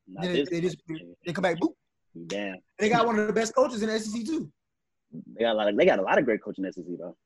then 0.06 0.32
they, 0.32 0.44
they 0.44 0.60
just 0.60 0.76
they 1.24 1.32
come 1.32 1.42
back 1.42 1.58
boop. 1.58 1.72
Damn, 2.26 2.56
They 2.78 2.90
got 2.90 3.06
one 3.06 3.18
of 3.18 3.26
the 3.26 3.32
best 3.32 3.54
coaches 3.54 3.82
in 3.82 3.88
the 3.88 3.98
SEC 3.98 4.24
too. 4.26 4.52
they 5.34 5.44
got 5.44 5.54
a 5.54 5.56
lot. 5.56 5.68
Of, 5.68 5.76
they 5.76 5.86
got 5.86 5.98
a 5.98 6.02
lot 6.02 6.18
of 6.18 6.26
great 6.26 6.42
coaching 6.42 6.64
in 6.64 6.72
SEC 6.72 6.84
though. 6.98 7.16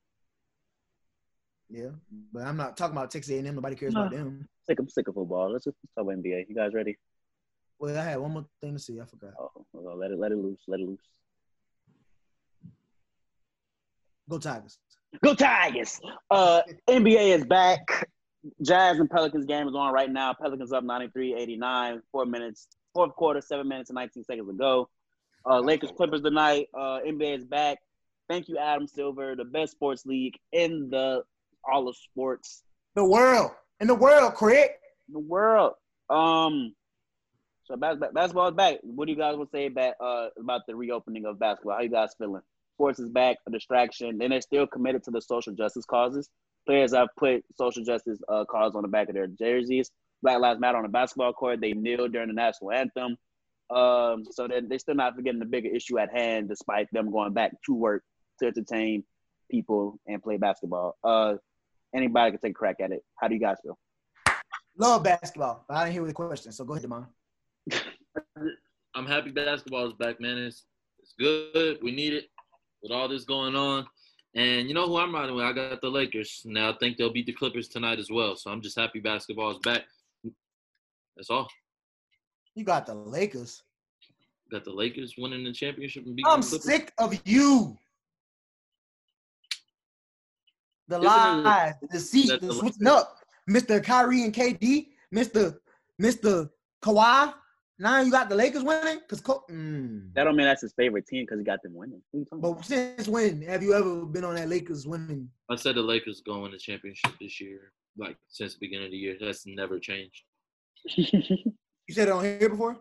Yeah, 1.68 1.90
but 2.32 2.42
I'm 2.42 2.56
not 2.56 2.76
talking 2.76 2.96
about 2.96 3.10
Texas 3.10 3.32
A&M. 3.32 3.54
Nobody 3.54 3.74
cares 3.74 3.92
about 3.92 4.12
them. 4.12 4.48
Sick, 4.66 4.78
I'm 4.78 4.88
sick 4.88 5.08
of 5.08 5.14
football. 5.14 5.52
Let's 5.52 5.64
just 5.64 5.76
talk 5.96 6.04
about 6.04 6.16
NBA. 6.16 6.48
You 6.48 6.54
guys 6.54 6.74
ready? 6.74 6.96
Well, 7.78 7.96
I 7.96 8.04
had 8.04 8.18
one 8.18 8.32
more 8.32 8.46
thing 8.60 8.74
to 8.74 8.78
say. 8.78 9.00
I 9.00 9.04
forgot. 9.04 9.34
Oh, 9.38 9.50
well, 9.72 9.98
let 9.98 10.10
it 10.10 10.18
let 10.18 10.32
it 10.32 10.38
loose. 10.38 10.60
Let 10.68 10.80
it 10.80 10.86
loose. 10.86 11.00
Go 14.28 14.38
Tigers. 14.38 14.78
Go 15.22 15.34
Tigers! 15.34 16.00
Uh, 16.30 16.62
NBA 16.88 17.38
is 17.38 17.44
back. 17.44 18.08
Jazz 18.62 18.98
and 18.98 19.10
Pelicans 19.10 19.44
game 19.44 19.68
is 19.68 19.74
on 19.74 19.92
right 19.92 20.10
now. 20.10 20.32
Pelicans 20.32 20.72
up 20.72 20.84
93-89, 20.84 22.00
four 22.12 22.26
minutes, 22.26 22.68
fourth 22.94 23.14
quarter, 23.16 23.40
seven 23.40 23.68
minutes 23.68 23.90
and 23.90 23.96
19 23.96 24.24
seconds 24.24 24.48
to 24.48 24.54
go. 24.54 24.88
Uh, 25.48 25.60
Lakers 25.60 25.90
Clippers 25.96 26.22
tonight. 26.22 26.68
Uh, 26.74 27.00
NBA 27.06 27.38
is 27.38 27.44
back. 27.44 27.78
Thank 28.28 28.48
you, 28.48 28.58
Adam 28.58 28.86
Silver, 28.86 29.36
the 29.36 29.44
best 29.44 29.72
sports 29.72 30.06
league 30.06 30.34
in 30.52 30.90
the 30.90 31.22
all 31.70 31.88
of 31.88 31.96
sports, 31.96 32.62
The 32.94 33.04
world 33.04 33.50
in 33.80 33.86
the 33.88 33.94
world, 33.94 34.34
Craig. 34.34 34.70
the 35.08 35.18
world. 35.20 35.74
Um, 36.08 36.74
so 37.64 37.76
bas- 37.76 37.98
bas- 37.98 38.12
basketball 38.12 38.48
is 38.48 38.54
back. 38.54 38.78
What 38.82 39.06
do 39.06 39.12
you 39.12 39.18
guys 39.18 39.36
want 39.36 39.50
to 39.50 39.56
say 39.56 39.66
about 39.66 39.94
uh 40.00 40.28
about 40.38 40.62
the 40.66 40.74
reopening 40.76 41.26
of 41.26 41.38
basketball? 41.38 41.74
How 41.76 41.82
you 41.82 41.90
guys 41.90 42.14
feeling? 42.18 42.42
Sports 42.74 42.98
is 43.00 43.08
back, 43.10 43.38
a 43.46 43.50
distraction. 43.50 44.18
Then 44.18 44.30
they're 44.30 44.40
still 44.40 44.66
committed 44.66 45.02
to 45.04 45.10
the 45.10 45.20
social 45.20 45.52
justice 45.54 45.84
causes. 45.84 46.28
Players 46.66 46.92
have 46.94 47.08
put 47.16 47.42
social 47.54 47.82
justice 47.84 48.18
uh, 48.28 48.44
cause 48.44 48.74
on 48.74 48.82
the 48.82 48.88
back 48.88 49.08
of 49.08 49.14
their 49.14 49.26
jerseys. 49.28 49.90
Black 50.22 50.40
Lives 50.40 50.60
Matter 50.60 50.76
on 50.78 50.82
the 50.82 50.88
basketball 50.88 51.32
court. 51.32 51.60
They 51.60 51.72
kneel 51.72 52.08
during 52.08 52.28
the 52.28 52.34
national 52.34 52.72
anthem. 52.72 53.16
Um, 53.70 54.24
so 54.30 54.46
they're, 54.46 54.60
they're 54.62 54.78
still 54.78 54.94
not 54.94 55.14
forgetting 55.16 55.40
the 55.40 55.46
bigger 55.46 55.68
issue 55.68 55.98
at 55.98 56.12
hand, 56.12 56.48
despite 56.48 56.86
them 56.92 57.10
going 57.10 57.32
back 57.32 57.52
to 57.66 57.74
work 57.74 58.02
to 58.40 58.46
entertain 58.46 59.04
people 59.50 59.98
and 60.06 60.22
play 60.22 60.36
basketball. 60.36 60.96
Uh, 61.02 61.34
anybody 61.96 62.32
can 62.32 62.40
take 62.40 62.50
a 62.52 62.54
crack 62.54 62.76
at 62.80 62.92
it. 62.92 63.02
How 63.16 63.28
do 63.28 63.34
you 63.34 63.40
guys 63.40 63.56
feel? 63.62 63.78
Love 64.78 65.04
basketball, 65.04 65.64
but 65.68 65.76
I 65.76 65.84
didn't 65.84 65.94
hear 65.94 66.06
the 66.06 66.12
question. 66.12 66.52
So 66.52 66.64
go 66.64 66.74
ahead, 66.74 66.88
Demond. 66.88 67.06
I'm 68.94 69.06
happy 69.06 69.30
basketball 69.30 69.86
is 69.86 69.94
back, 69.94 70.20
man. 70.20 70.38
It's 70.38 70.64
it's 71.00 71.14
good. 71.18 71.78
We 71.82 71.92
need 71.92 72.12
it 72.12 72.26
with 72.82 72.92
all 72.92 73.08
this 73.08 73.24
going 73.24 73.54
on. 73.54 73.86
And 74.34 74.68
you 74.68 74.74
know 74.74 74.86
who 74.86 74.98
I'm 74.98 75.14
riding 75.14 75.34
with? 75.34 75.44
I 75.44 75.52
got 75.52 75.80
the 75.80 75.88
Lakers. 75.88 76.42
Now 76.44 76.70
I 76.70 76.76
think 76.78 76.96
they'll 76.96 77.12
beat 77.12 77.26
the 77.26 77.32
Clippers 77.32 77.68
tonight 77.68 77.98
as 77.98 78.10
well. 78.10 78.36
So 78.36 78.50
I'm 78.50 78.60
just 78.60 78.78
happy 78.78 79.00
basketball 79.00 79.52
is 79.52 79.58
back. 79.58 79.82
That's 81.16 81.30
all. 81.30 81.48
You 82.54 82.64
got 82.64 82.86
the 82.86 82.94
Lakers. 82.94 83.62
Got 84.50 84.64
the 84.64 84.72
Lakers 84.72 85.14
winning 85.16 85.44
the 85.44 85.52
championship 85.52 86.04
and 86.04 86.14
beating 86.14 86.30
I'm 86.30 86.40
the 86.42 86.46
Clippers. 86.46 86.64
sick 86.64 86.92
of 86.98 87.18
you. 87.24 87.76
The 90.88 90.96
Isn't 90.98 91.06
it- 91.06 91.42
lies, 91.42 91.74
the 91.80 91.88
deceit, 91.88 92.40
the 92.40 92.46
the- 92.46 92.54
switching 92.54 92.86
up. 92.86 93.18
Mr. 93.48 93.82
Kyrie 93.82 94.22
and 94.24 94.34
KD, 94.34 94.88
Mr. 95.14 95.58
Mr. 96.00 96.50
Kawhi. 96.82 97.32
Now 97.78 98.00
you 98.00 98.10
got 98.10 98.28
the 98.28 98.34
Lakers 98.34 98.62
winning? 98.64 99.00
Cause 99.08 99.20
Co- 99.20 99.44
mm. 99.50 100.12
That 100.14 100.24
don't 100.24 100.34
mean 100.36 100.46
that's 100.46 100.62
his 100.62 100.72
favorite 100.72 101.06
team 101.06 101.24
because 101.24 101.38
he 101.38 101.44
got 101.44 101.62
them 101.62 101.74
winning. 101.74 102.00
What 102.10 102.26
you 102.32 102.38
But 102.38 102.64
since 102.64 103.06
when 103.06 103.42
have 103.42 103.62
you 103.62 103.74
ever 103.74 104.06
been 104.06 104.24
on 104.24 104.34
that 104.36 104.48
Lakers 104.48 104.86
winning? 104.86 105.30
I 105.50 105.56
said 105.56 105.74
the 105.76 105.82
Lakers 105.82 106.22
go 106.24 106.40
win 106.40 106.52
the 106.52 106.58
championship 106.58 107.12
this 107.20 107.38
year, 107.40 107.72
like 107.98 108.16
since 108.28 108.54
the 108.54 108.58
beginning 108.60 108.86
of 108.86 108.92
the 108.92 108.96
year. 108.96 109.16
That's 109.20 109.46
never 109.46 109.78
changed. 109.78 110.22
You 111.88 111.94
said 111.94 112.08
it 112.08 112.12
on 112.12 112.24
here 112.24 112.48
before? 112.48 112.78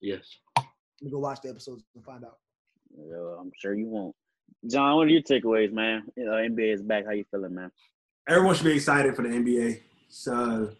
Yes. 0.00 0.26
Let 0.56 0.64
me 1.02 1.10
go 1.10 1.18
watch 1.18 1.40
the 1.42 1.50
episodes 1.50 1.82
and 1.94 2.02
find 2.02 2.24
out. 2.24 2.38
Yeah, 2.96 3.36
I'm 3.38 3.52
sure 3.58 3.74
you 3.74 3.86
won't. 3.86 4.14
John, 4.66 4.96
what 4.96 5.06
are 5.06 5.10
your 5.10 5.22
takeaways, 5.22 5.72
man? 5.72 6.04
You 6.16 6.24
know, 6.24 6.32
NBA 6.32 6.74
is 6.74 6.82
back. 6.82 7.04
How 7.04 7.12
you 7.12 7.24
feeling, 7.30 7.54
man? 7.54 7.70
Everyone 8.28 8.54
should 8.54 8.64
be 8.64 8.72
excited 8.72 9.14
for 9.14 9.22
the 9.22 9.28
NBA. 9.28 9.80
It's 10.08 10.26
uh, 10.26 10.70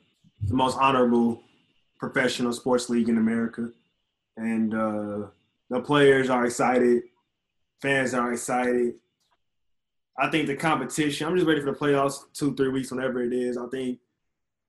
the 0.43 0.55
most 0.55 0.78
honorable 0.78 1.43
professional 1.99 2.53
sports 2.53 2.89
league 2.89 3.09
in 3.09 3.18
America, 3.18 3.70
and 4.37 4.74
uh, 4.74 5.26
the 5.68 5.80
players 5.80 6.30
are 6.30 6.47
excited. 6.47 7.03
Fans 7.82 8.14
are 8.14 8.32
excited. 8.32 8.95
I 10.18 10.30
think 10.30 10.47
the 10.47 10.57
competition. 10.57 11.26
I'm 11.26 11.35
just 11.35 11.47
ready 11.47 11.61
for 11.61 11.72
the 11.72 11.78
playoffs. 11.78 12.20
Two, 12.32 12.55
three 12.55 12.68
weeks, 12.68 12.91
whenever 12.91 13.22
it 13.22 13.32
is. 13.32 13.59
I 13.59 13.66
think 13.66 13.99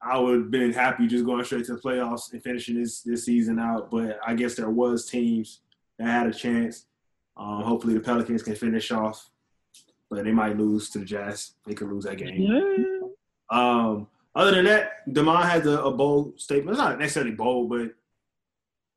I 0.01 0.17
would 0.17 0.35
have 0.35 0.51
been 0.51 0.73
happy 0.73 1.07
just 1.07 1.25
going 1.25 1.43
straight 1.45 1.65
to 1.65 1.75
the 1.75 1.81
playoffs 1.81 2.33
and 2.33 2.43
finishing 2.43 2.75
this 2.75 3.01
this 3.01 3.25
season 3.25 3.59
out. 3.59 3.89
But 3.89 4.19
I 4.25 4.33
guess 4.33 4.55
there 4.55 4.69
was 4.69 5.09
teams 5.09 5.61
that 5.97 6.07
had 6.07 6.27
a 6.27 6.33
chance. 6.33 6.85
Um, 7.37 7.61
hopefully, 7.61 7.93
the 7.93 7.99
Pelicans 7.99 8.43
can 8.43 8.55
finish 8.55 8.91
off, 8.91 9.29
but 10.09 10.23
they 10.23 10.31
might 10.31 10.57
lose 10.57 10.89
to 10.91 10.99
the 10.99 11.05
Jazz. 11.05 11.51
They 11.65 11.73
could 11.73 11.89
lose 11.89 12.05
that 12.05 12.17
game. 12.17 13.11
Um, 13.49 14.07
other 14.33 14.51
than 14.51 14.65
that, 14.65 15.07
Demond 15.09 15.49
has 15.49 15.65
a, 15.65 15.81
a 15.81 15.91
bold 15.91 16.39
statement. 16.39 16.71
It's 16.71 16.79
not 16.79 16.99
necessarily 16.99 17.31
bold, 17.31 17.69
but 17.69 17.93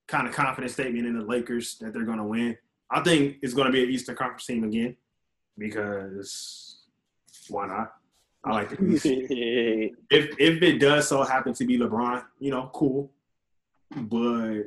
kind 0.07 0.27
of 0.27 0.35
confident 0.35 0.73
statement 0.73 1.07
in 1.07 1.19
the 1.19 1.25
Lakers 1.25 1.77
that 1.79 1.93
they're 1.93 2.05
going 2.05 2.19
to 2.19 2.25
win. 2.25 2.57
I 2.91 3.01
think 3.01 3.37
it's 3.43 3.55
going 3.55 3.67
to 3.67 3.73
be 3.73 3.85
an 3.85 3.91
Eastern 3.91 4.17
Conference 4.17 4.47
team 4.47 4.65
again 4.65 4.97
because 5.57 6.79
why 7.49 7.67
not? 7.67 7.95
I 8.45 8.53
like 8.53 8.71
the 8.71 8.85
East. 8.95 9.07
if 9.07 10.35
if 10.39 10.63
it 10.63 10.79
does 10.79 11.09
so 11.09 11.23
happen 11.23 11.53
to 11.53 11.65
be 11.65 11.79
LeBron, 11.79 12.25
you 12.39 12.51
know, 12.51 12.71
cool. 12.73 13.11
But 13.95 14.65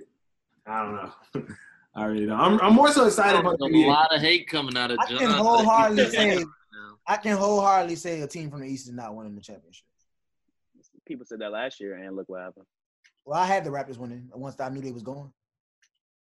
I 0.68 0.84
don't 0.84 0.96
know. 0.96 1.12
I 1.94 2.06
really 2.06 2.26
don't. 2.26 2.40
I'm, 2.40 2.60
I'm 2.62 2.74
more 2.74 2.92
so 2.92 3.06
excited 3.06 3.40
about 3.40 3.58
the 3.60 3.66
a 3.66 3.70
NBA. 3.70 3.88
lot 3.88 4.16
of 4.16 4.22
hate 4.22 4.48
coming 4.48 4.78
out 4.78 4.92
of 4.92 4.98
I 5.00 5.10
John. 5.10 5.20
can 5.20 5.30
wholeheartedly 5.32 6.06
say 6.10 6.36
No. 6.38 6.46
I 7.06 7.18
can 7.18 7.36
wholeheartedly 7.38 7.96
say 7.98 8.22
a 8.22 8.28
team 8.28 8.50
from 8.50 8.62
the 8.62 8.68
East 8.68 8.88
is 8.88 8.94
not 8.94 9.14
winning 9.16 9.36
the 9.36 9.42
championship. 9.42 9.84
People 11.06 11.26
said 11.26 11.40
that 11.40 11.52
last 11.52 11.80
year, 11.82 11.96
and 11.96 12.16
look 12.16 12.30
what 12.30 12.42
happened. 12.42 12.66
Well, 13.26 13.38
I 13.38 13.46
had 13.46 13.66
the 13.66 13.70
Raptors 13.70 13.98
winning 13.98 14.30
once 14.34 14.60
I 14.62 14.70
knew 14.70 14.80
they 14.82 14.92
was 14.92 15.04
going. 15.04 15.32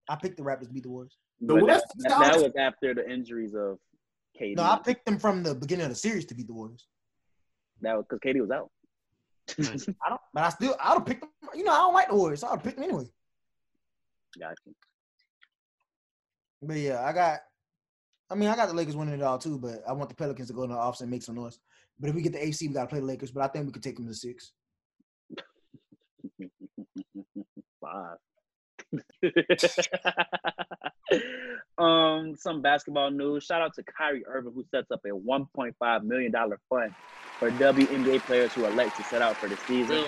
I 0.09 0.15
picked 0.15 0.37
the 0.37 0.45
Raptors 0.45 0.69
to 0.69 0.73
beat 0.73 0.85
the 0.85 0.91
Warriors. 0.91 1.17
The 1.41 1.55
But 1.55 1.63
West 1.65 1.85
that, 1.99 1.99
is 1.99 2.05
that 2.19 2.27
always- 2.35 2.43
was 2.45 2.53
after 2.59 2.95
the 2.95 3.11
injuries 3.11 3.55
of 3.55 3.79
KD. 4.41 4.55
No, 4.57 4.63
I 4.63 4.79
picked 4.85 5.05
them 5.05 5.19
from 5.19 5.43
the 5.43 5.55
beginning 5.55 5.85
of 5.87 5.91
the 5.91 5.97
series 5.97 6.27
to 6.27 6.35
beat 6.35 6.47
the 6.47 6.53
Warriors. 6.55 6.87
that 7.81 7.97
was 7.97 8.05
because 8.09 8.21
KD 8.21 8.41
was 8.41 8.51
out. 8.51 8.71
I 9.59 10.09
don't, 10.11 10.21
but 10.33 10.45
I 10.45 10.49
still 10.51 10.77
I 10.81 10.91
would 10.91 10.99
have 11.01 11.07
picked 11.07 11.23
them. 11.23 11.31
You 11.55 11.65
know, 11.65 11.73
I 11.73 11.77
don't 11.79 11.95
like 11.95 12.09
the 12.09 12.15
Warriors, 12.15 12.41
so 12.41 12.47
I 12.49 12.53
would 12.53 12.63
pick 12.63 12.77
them 12.77 12.85
anyway. 12.85 13.05
Gotcha. 14.39 14.55
But 16.63 16.77
yeah, 16.77 17.03
I 17.05 17.13
got. 17.13 17.41
I 18.29 18.35
mean, 18.35 18.49
I 18.49 18.57
got 18.57 18.67
the 18.69 18.75
Lakers 18.75 18.97
winning 18.97 19.15
it 19.15 19.23
all 19.23 19.39
too, 19.39 19.57
but 19.59 19.83
I 19.89 19.93
want 19.93 20.09
the 20.09 20.17
Pelicans 20.17 20.49
to 20.49 20.55
go 20.55 20.65
in 20.65 20.71
the 20.71 20.77
offs 20.77 21.01
and 21.01 21.11
make 21.11 21.23
some 21.23 21.37
noise. 21.37 21.59
But 22.01 22.09
if 22.11 22.17
we 22.17 22.23
get 22.23 22.33
the 22.33 22.45
AC, 22.45 22.67
we 22.67 22.75
gotta 22.75 22.89
play 22.89 22.99
the 23.01 23.07
Lakers. 23.07 23.31
But 23.31 23.45
I 23.45 23.49
think 23.49 23.67
we 23.67 23.73
could 23.73 23.83
take 23.83 23.97
them 23.97 24.09
to 24.09 24.15
six. 24.15 24.53
Five. 27.81 28.17
um, 31.79 32.35
some 32.37 32.63
basketball 32.63 33.11
news. 33.11 33.45
Shout 33.45 33.63
out 33.63 33.75
to 33.75 33.83
Kyrie 33.85 34.25
Irving, 34.27 34.53
who 34.55 34.65
sets 34.71 34.91
up 34.91 35.01
a 35.05 35.09
1.5 35.11 36.03
million 36.05 36.33
dollar 36.33 36.59
fund 36.69 36.93
for 37.39 37.51
WNBA 37.53 38.21
players 38.21 38.53
who 38.53 38.65
elect 38.67 38.97
to 38.97 39.05
set 39.05 39.23
out 39.23 39.37
for 39.37 39.49
the 39.49 39.57
season. 39.69 40.05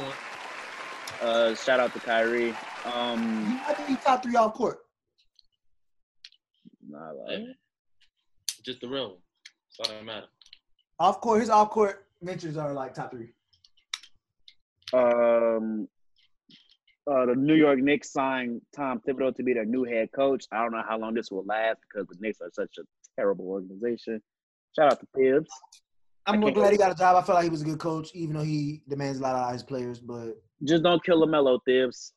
Uh, 1.22 1.54
shout 1.54 1.80
out 1.80 1.92
to 1.92 2.00
Kyrie. 2.00 2.48
You 2.48 2.56
Um, 2.92 3.60
might 3.66 3.86
be 3.86 3.96
top 3.96 4.22
three 4.22 4.36
off 4.36 4.54
court. 4.54 4.78
Nah, 6.88 7.12
Yeah. 7.28 7.36
like, 7.38 7.56
Just 8.64 8.80
the 8.80 8.88
real 8.88 9.10
one. 9.10 9.18
That's 9.78 9.90
all 9.90 9.96
that 9.96 10.04
matter. 10.04 10.26
Off 10.98 11.20
court, 11.20 11.40
his 11.40 11.50
off 11.50 11.70
court 11.70 12.06
ventures 12.22 12.56
are 12.56 12.72
like 12.72 12.94
top 12.94 13.10
three. 13.10 13.32
um, 14.94 15.86
uh, 17.06 17.26
the 17.26 17.34
New 17.36 17.54
York 17.54 17.78
Knicks 17.78 18.10
signed 18.12 18.60
Tom 18.74 19.00
Thibodeau 19.06 19.34
to 19.36 19.42
be 19.42 19.52
their 19.54 19.64
new 19.64 19.84
head 19.84 20.08
coach. 20.14 20.44
I 20.52 20.62
don't 20.62 20.72
know 20.72 20.82
how 20.86 20.98
long 20.98 21.14
this 21.14 21.30
will 21.30 21.44
last 21.44 21.78
because 21.82 22.06
the 22.08 22.16
Knicks 22.20 22.40
are 22.40 22.50
such 22.52 22.76
a 22.78 22.82
terrible 23.18 23.46
organization. 23.48 24.20
Shout 24.76 24.92
out 24.92 25.00
to 25.00 25.06
Tibbs. 25.16 25.50
I'm 26.26 26.44
I 26.44 26.50
glad 26.50 26.72
he 26.72 26.78
got 26.78 26.92
a 26.92 26.94
job. 26.94 27.16
I 27.16 27.22
felt 27.22 27.36
like 27.36 27.44
he 27.44 27.50
was 27.50 27.62
a 27.62 27.66
good 27.66 27.78
coach, 27.78 28.10
even 28.14 28.36
though 28.36 28.42
he 28.42 28.82
demands 28.88 29.18
a 29.18 29.22
lot 29.22 29.34
out 29.36 29.46
of 29.48 29.52
his 29.54 29.62
players. 29.62 29.98
But 30.00 30.34
Just 30.64 30.82
don't 30.82 31.02
kill 31.02 31.26
LaMelo, 31.26 31.58
Tibbs. 31.66 32.12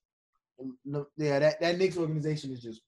no, 0.85 1.05
yeah, 1.17 1.39
that 1.39 1.61
that 1.61 1.77
Knicks 1.77 1.97
organization 1.97 2.51
is 2.51 2.61
just 2.61 2.81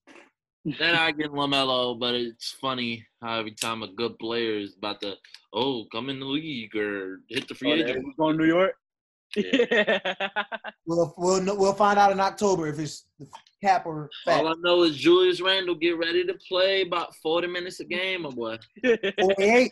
Then 0.66 0.95
I 0.95 1.11
get 1.11 1.32
LaMelo, 1.32 1.99
but 1.99 2.16
it's 2.16 2.51
funny 2.51 3.05
how 3.22 3.39
every 3.39 3.51
time 3.51 3.84
a 3.84 3.88
good 3.91 4.18
player 4.18 4.55
is 4.57 4.76
about 4.78 5.01
to, 5.01 5.16
oh, 5.53 5.86
come 5.91 6.09
in 6.09 6.20
the 6.22 6.26
league 6.26 6.74
or 6.76 7.20
hit 7.30 7.47
the 7.49 7.55
free 7.55 7.72
Oh, 7.72 7.76
agent. 7.76 8.01
who's 8.05 8.16
going 8.18 8.38
to 8.38 8.43
New 8.43 8.49
York? 8.49 8.74
Yeah. 9.36 9.99
we'll 10.86 11.11
we'll 11.18 11.57
we'll 11.57 11.74
find 11.74 11.97
out 11.97 12.11
in 12.11 12.20
October 12.20 12.68
if 12.68 12.78
it's 12.78 13.05
the 13.20 13.26
cap 13.64 13.84
or 13.88 14.07
fact. 14.26 14.39
All 14.43 14.47
I 14.49 14.53
know 14.59 14.84
is 14.84 14.95
Julius 14.95 15.41
Randle 15.41 15.74
get 15.74 15.97
ready 15.97 16.24
to 16.24 16.36
play 16.47 16.84
about 16.84 17.16
40 17.16 17.47
minutes 17.47 17.80
a 17.80 17.86
game, 17.86 18.22
my 18.22 18.30
boy. 18.30 18.57
48. 19.20 19.72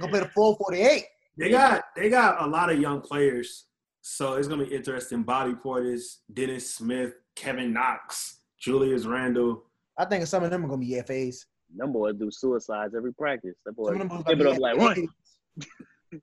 Gonna 0.00 0.08
play 0.10 0.20
the 0.20 0.28
full 0.34 0.56
48. 0.56 1.04
They 1.38 1.48
got 1.48 1.84
they 1.96 2.10
got 2.10 2.42
a 2.42 2.46
lot 2.48 2.72
of 2.72 2.80
young 2.80 3.00
players, 3.00 3.66
so 4.00 4.32
it's 4.34 4.48
gonna 4.48 4.66
be 4.66 4.74
interesting. 4.74 5.22
Bobby 5.22 5.52
Portis, 5.52 6.16
Dennis 6.32 6.74
Smith, 6.74 7.12
Kevin 7.36 7.72
Knox, 7.72 8.40
Julius 8.60 9.04
Randle. 9.04 9.62
I 9.98 10.04
think 10.04 10.26
some 10.26 10.44
of 10.44 10.50
them 10.50 10.64
are 10.64 10.68
gonna 10.68 10.80
be 10.80 11.00
FAs. 11.02 11.46
Them 11.76 11.92
boys 11.92 12.14
do 12.14 12.30
suicides 12.30 12.94
every 12.96 13.12
practice. 13.12 13.56
That 13.66 13.72
boy, 13.76 13.92
Some 13.92 14.00
of 14.02 14.08
them 14.08 14.18
are 14.18 14.22
Thibodeau 14.22 14.44
gonna 14.44 14.54
be 14.54 14.60
like, 14.60 14.76
FAs. 14.76 14.98
run. 14.98 16.20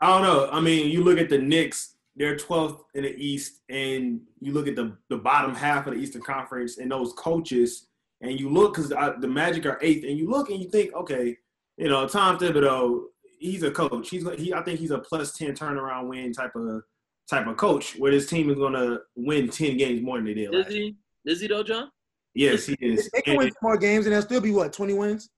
I 0.00 0.08
don't 0.08 0.22
know. 0.22 0.48
I 0.50 0.60
mean, 0.60 0.90
you 0.90 1.02
look 1.02 1.18
at 1.18 1.28
the 1.28 1.38
Knicks; 1.38 1.96
they're 2.16 2.36
12th 2.36 2.80
in 2.94 3.02
the 3.04 3.14
East, 3.16 3.60
and 3.68 4.20
you 4.40 4.52
look 4.52 4.68
at 4.68 4.76
the 4.76 4.96
the 5.08 5.16
bottom 5.18 5.54
half 5.54 5.86
of 5.86 5.94
the 5.94 6.00
Eastern 6.00 6.22
Conference 6.22 6.78
and 6.78 6.90
those 6.90 7.12
coaches, 7.14 7.88
and 8.20 8.38
you 8.38 8.48
look 8.48 8.74
because 8.74 8.88
the 8.90 9.28
Magic 9.28 9.66
are 9.66 9.78
eighth, 9.82 10.04
and 10.04 10.16
you 10.18 10.28
look 10.30 10.50
and 10.50 10.60
you 10.62 10.68
think, 10.70 10.94
okay, 10.94 11.36
you 11.76 11.88
know, 11.88 12.06
Tom 12.06 12.38
Thibodeau, 12.38 13.04
he's 13.38 13.62
a 13.62 13.70
coach. 13.70 14.10
He's 14.10 14.26
he, 14.38 14.52
I 14.54 14.62
think 14.62 14.78
he's 14.78 14.90
a 14.90 14.98
plus 14.98 15.36
10 15.36 15.54
turnaround 15.54 16.08
win 16.08 16.32
type 16.32 16.54
of 16.54 16.82
type 17.28 17.46
of 17.46 17.56
coach, 17.56 17.96
where 17.96 18.12
this 18.12 18.28
team 18.28 18.50
is 18.50 18.56
gonna 18.58 18.98
win 19.16 19.48
10 19.48 19.76
games 19.76 20.02
more 20.02 20.18
than 20.18 20.26
they 20.26 20.34
did. 20.34 20.54
Is 20.54 20.64
Last 20.64 20.70
year. 20.72 20.82
he? 21.24 21.30
Is 21.30 21.40
he 21.40 21.46
though, 21.48 21.62
John? 21.62 21.90
Yes, 22.34 22.66
he 22.66 22.76
is. 22.80 23.08
They 23.12 23.22
can 23.22 23.36
win 23.36 23.48
some 23.48 23.56
more 23.62 23.76
games 23.76 24.06
and 24.06 24.14
they'll 24.14 24.22
still 24.22 24.40
be 24.40 24.50
what 24.50 24.72
20 24.72 24.94
wins. 24.94 25.30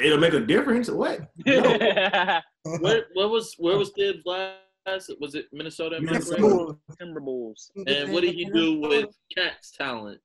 It'll 0.00 0.18
make 0.18 0.32
a 0.34 0.40
difference. 0.40 0.88
What? 0.90 1.20
Where, 1.44 3.04
where 3.14 3.28
was 3.28 3.54
where 3.58 3.78
was 3.78 3.92
Tibbs 3.92 4.22
last? 4.26 5.10
Was 5.20 5.34
it 5.34 5.46
Minnesota? 5.52 5.96
am 5.96 6.04
Minnesota. 6.04 6.76
Timberwolves. 7.00 7.70
And 7.86 8.12
what 8.12 8.22
did 8.22 8.34
he 8.34 8.44
do 8.46 8.80
with 8.80 9.06
KAT's 9.36 9.70
talent? 9.70 10.20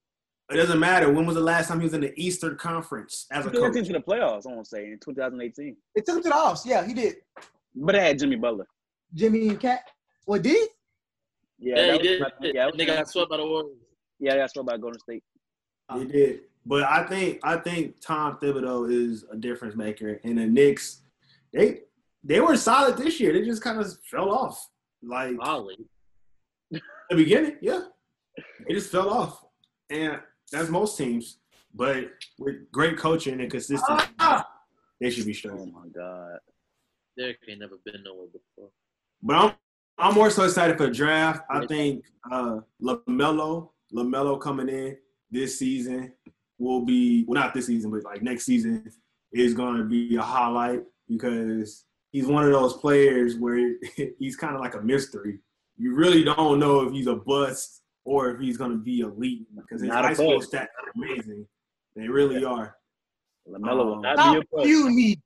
It 0.52 0.56
doesn't 0.56 0.80
matter. 0.80 1.12
When 1.12 1.26
was 1.26 1.36
the 1.36 1.42
last 1.42 1.68
time 1.70 1.80
he 1.80 1.86
was 1.86 1.94
in 1.94 2.02
the 2.02 2.14
Eastern 2.20 2.58
Conference 2.58 3.28
as 3.32 3.46
a 3.46 3.50
He 3.50 3.56
took 3.56 3.66
coach? 3.66 3.74
them 3.76 3.86
to 3.86 3.94
the 3.94 4.00
playoffs, 4.00 4.46
I 4.46 4.52
want 4.54 4.66
to 4.66 4.70
say, 4.70 4.86
in 4.88 5.00
2018. 5.04 5.78
They 5.96 6.02
took 6.02 6.18
him 6.18 6.24
to 6.24 6.30
the 6.30 6.36
offs. 6.36 6.66
Yeah, 6.66 6.86
he 6.86 6.94
did. 6.94 7.16
But 7.76 7.94
they 7.94 8.00
had 8.08 8.20
Jimmy 8.20 8.36
Butler. 8.36 8.68
Jimmy 9.14 9.48
and 9.48 9.60
Cat. 9.60 9.82
What 10.26 10.42
did? 10.42 10.68
Yeah, 11.60 11.76
Yeah, 11.78 11.92
he 11.94 11.98
did. 12.00 12.20
was- 12.22 12.32
Yeah, 12.42 12.66
that 12.66 12.78
they 12.78 12.86
was- 12.86 12.96
got 12.96 13.08
swept 13.10 13.30
by 13.30 13.38
the 13.38 13.46
Warriors. 13.46 13.78
Yeah, 14.24 14.38
that's 14.38 14.56
what 14.56 14.62
about 14.62 14.80
Golden 14.80 15.02
State. 15.02 15.22
He 15.94 16.06
did. 16.06 16.40
But 16.66 16.84
I 16.84 17.04
think 17.06 17.40
I 17.44 17.58
think 17.58 18.00
Tom 18.00 18.38
Thibodeau 18.42 18.90
is 18.90 19.26
a 19.30 19.36
difference 19.36 19.76
maker. 19.76 20.22
And 20.24 20.38
the 20.38 20.46
Knicks, 20.46 21.02
they 21.52 21.82
they 22.24 22.40
were 22.40 22.56
solid 22.56 22.96
this 22.96 23.20
year. 23.20 23.34
They 23.34 23.44
just 23.44 23.62
kind 23.62 23.82
of 23.82 23.98
fell 24.10 24.32
off. 24.32 24.70
Like 25.02 25.36
Ollie. 25.42 25.76
the 26.72 26.82
beginning, 27.16 27.58
yeah. 27.62 27.82
They 28.66 28.76
just 28.76 28.90
fell 28.90 29.10
off. 29.10 29.44
And 29.90 30.20
that's 30.54 30.70
most 30.70 30.98
teams. 30.98 31.40
But 31.76 32.12
with 32.40 32.72
great 32.72 32.98
coaching 32.98 33.42
and 33.42 33.52
consistency, 33.52 34.06
they 35.02 35.10
should 35.10 35.26
be 35.26 35.34
strong. 35.34 35.60
Oh 35.60 35.80
my 35.82 35.90
God. 35.90 36.38
Derek 37.18 37.40
ain't 37.50 37.60
never 37.60 37.76
been 37.84 38.04
nowhere 38.04 38.28
before. 38.28 38.70
But 39.22 39.36
I'm 39.36 39.54
I'm 39.98 40.16
more 40.16 40.30
so 40.30 40.44
excited 40.44 40.78
for 40.78 40.86
the 40.86 40.94
draft. 40.94 41.44
I 41.50 41.66
think 41.66 42.06
uh 42.32 42.60
LaMelo, 42.82 43.70
LaMelo 43.96 44.40
coming 44.40 44.70
in 44.70 44.98
this 45.32 45.58
season 45.60 46.14
will 46.60 46.86
be 46.86 47.26
well 47.28 47.42
not 47.42 47.54
this 47.54 47.68
season, 47.68 47.92
but 47.92 48.04
like 48.04 48.22
next 48.22 48.46
season 48.46 48.90
is 49.32 49.54
gonna 49.54 49.84
be 49.84 50.16
a 50.16 50.22
highlight 50.22 50.84
because 51.08 51.86
he's 52.12 52.28
one 52.28 52.46
of 52.46 52.52
those 52.52 52.74
players 52.78 53.36
where 53.36 53.76
he's 54.20 54.36
kind 54.36 54.56
of 54.56 54.62
like 54.62 54.76
a 54.76 54.82
mystery. 54.82 55.40
You 55.78 55.96
really 55.96 56.24
don't 56.24 56.60
know 56.60 56.82
if 56.82 56.94
he's 56.94 57.08
a 57.08 57.16
bust 57.16 57.82
or 58.06 58.32
if 58.32 58.40
he's 58.40 58.58
going 58.58 58.72
to 58.72 58.78
be 58.78 59.00
elite 59.00 59.48
because 59.56 59.82
his 59.82 59.90
Not 59.90 60.06
a 60.06 60.10
high 60.10 60.14
school 60.14 60.40
stats 60.40 60.68
are 60.68 60.92
amazing. 60.96 61.48
They 61.96 62.08
really 62.08 62.44
are. 62.46 62.76
LaMelo 63.50 63.86
will 63.86 64.02
not 64.02 64.18
Stop 64.18 64.34
be 64.34 64.40
a 64.40 64.44
bust. 64.56 64.68
you 64.68 64.90
me. 64.90 65.20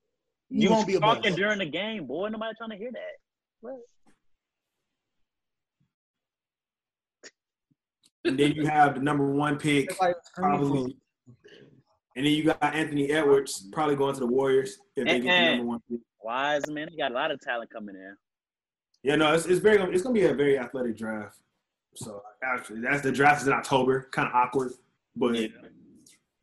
You, 0.49 0.61
You 0.61 0.69
won't 0.71 0.87
be 0.87 0.95
a 0.95 0.99
bust. 0.99 1.17
talking 1.17 1.35
during 1.35 1.59
the 1.59 1.65
game, 1.65 2.05
boy. 2.07 2.29
Nobody 2.29 2.53
trying 2.57 2.69
to 2.71 2.77
hear 2.77 2.91
that. 2.91 3.01
What? 3.61 3.75
And 8.27 8.37
then 8.39 8.51
you 8.53 8.65
have 8.65 8.95
the 8.95 9.01
number 9.01 9.25
one 9.31 9.57
pick, 9.57 9.91
Everybody 9.91 10.13
screaming 10.23 10.57
for 10.57 10.63
him. 10.65 10.71
probably. 10.71 10.97
And 12.15 12.25
then 12.25 12.33
you 12.33 12.43
got 12.45 12.63
Anthony 12.63 13.11
Edwards 13.11 13.67
probably 13.71 13.95
going 13.95 14.13
to 14.15 14.19
the 14.19 14.27
Warriors 14.27 14.77
if 14.95 15.05
they 15.05 15.19
get 15.19 15.23
the 15.23 15.55
number 15.57 15.65
one 15.65 15.79
pick. 15.89 15.99
Wise 16.23 16.67
man, 16.69 16.87
they 16.91 16.97
got 16.97 17.11
a 17.11 17.13
lot 17.15 17.31
of 17.31 17.39
talent 17.39 17.69
coming 17.71 17.95
in. 17.95 18.15
Yeah, 19.03 19.15
no, 19.15 19.33
it's, 19.33 19.45
it's 19.45 19.59
very 19.59 19.79
it's 19.93 20.01
gonna 20.03 20.13
be 20.13 20.23
a 20.25 20.33
very 20.33 20.57
athletic 20.57 20.97
draft. 20.97 21.37
So 21.95 22.21
actually, 22.43 22.81
that's 22.81 23.01
the 23.01 23.11
draft 23.11 23.41
is 23.41 23.47
in 23.47 23.53
October, 23.53 24.09
kind 24.11 24.27
of 24.27 24.33
awkward, 24.35 24.73
but 25.15 25.35
Yeah. 25.35 25.47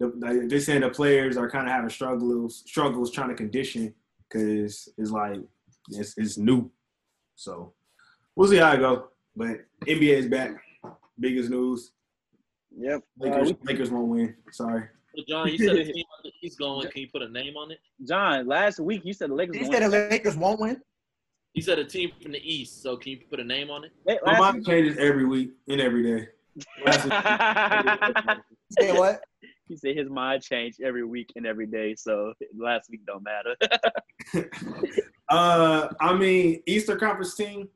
the, 0.01 0.13
they- 0.17 0.47
they're 0.47 0.61
saying 0.61 0.81
the 0.81 0.91
players 0.91 1.37
are 1.37 1.51
kind 1.51 1.67
of 1.67 1.73
having 1.73 1.91
struggles 1.91 2.63
struggles 2.67 3.11
trying 3.11 3.29
to 3.31 3.35
condition 3.35 3.93
because 4.29 4.89
it's 4.97 5.11
like 5.11 5.41
it's, 5.91 6.17
it's 6.17 6.39
new. 6.39 6.71
So 7.35 7.75
we'll 8.37 8.49
see 8.49 8.57
how 8.57 8.73
it 8.73 8.79
go. 8.79 9.09
But 9.37 9.67
NBA 9.87 10.17
is 10.17 10.27
back. 10.29 10.53
Biggest 11.19 11.51
news. 11.51 11.93
Yep. 12.77 13.03
Uh, 13.21 13.25
Lakers 13.25 13.49
we- 13.53 13.59
Lakers 13.73 13.91
won't 13.91 14.09
win. 14.09 14.37
Sorry. 14.51 14.85
John, 15.29 15.47
you 15.49 15.59
said 15.59 15.77
the 15.77 15.85
team 15.93 16.05
he's 16.41 16.57
going. 16.57 16.89
Can 16.91 17.03
you 17.03 17.09
put 17.13 17.23
a 17.23 17.29
name 17.29 17.57
on 17.57 17.71
it? 17.71 17.79
John, 18.07 18.47
last 18.49 18.81
week 18.81 19.03
you 19.05 19.13
said 19.13 19.31
the 19.31 19.35
Lakers. 19.35 19.57
He 19.57 19.65
said 19.73 19.83
the. 19.83 19.89
Lakers 20.11 20.37
won't 20.37 20.59
win. 20.59 20.81
He 21.53 21.61
said 21.61 21.79
a 21.79 21.85
team 21.85 22.11
from 22.21 22.33
the 22.33 22.41
East. 22.43 22.83
So 22.83 22.97
can 22.97 23.13
you 23.13 23.21
put 23.31 23.39
a 23.39 23.45
name 23.45 23.71
on 23.71 23.85
it? 23.85 23.93
Hey, 24.09 24.19
My 24.25 24.33
last 24.33 24.41
mind 24.41 24.57
week- 24.57 24.67
changes 24.67 24.97
every 24.99 25.25
week 25.25 25.53
and 25.69 25.81
every 25.81 26.03
day. 26.03 26.29
Last 26.85 27.05
week- 27.05 28.39
He 28.81 28.87
said 28.89 28.99
what? 28.99 29.21
he 29.69 29.77
said 29.77 29.97
his 29.97 30.09
mind 30.11 30.43
changed 30.43 30.81
every 30.83 31.05
week 31.05 31.31
and 31.37 31.47
every 31.47 31.67
day, 31.67 31.95
so 31.95 32.33
last 32.59 32.91
week 32.91 33.03
don't 33.07 33.23
matter. 33.23 33.55
uh, 35.29 35.89
I 36.01 36.13
mean, 36.15 36.61
Eastern 36.67 36.99
Conference 36.99 37.35
team. 37.37 37.69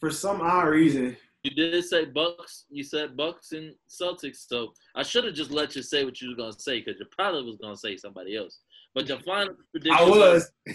For 0.00 0.10
some 0.10 0.42
odd 0.42 0.66
reason, 0.68 1.16
You 1.44 1.50
did 1.50 1.84
say 1.84 2.06
Bucks. 2.06 2.64
You 2.70 2.82
said 2.82 3.18
Bucks 3.18 3.52
and 3.52 3.74
Celtics. 3.88 4.48
So 4.48 4.72
I 4.94 5.02
should 5.02 5.24
have 5.24 5.34
just 5.34 5.50
let 5.50 5.76
you 5.76 5.82
say 5.82 6.02
what 6.04 6.18
you 6.20 6.30
were 6.30 6.36
gonna 6.36 6.58
say 6.58 6.80
because 6.80 6.98
you 6.98 7.04
probably 7.10 7.44
was 7.44 7.58
gonna 7.60 7.76
say 7.76 7.98
somebody 7.98 8.34
else. 8.34 8.60
But 8.94 9.06
your 9.08 9.20
final 9.20 9.54
prediction. 9.70 9.98
I 9.98 10.08
was. 10.08 10.50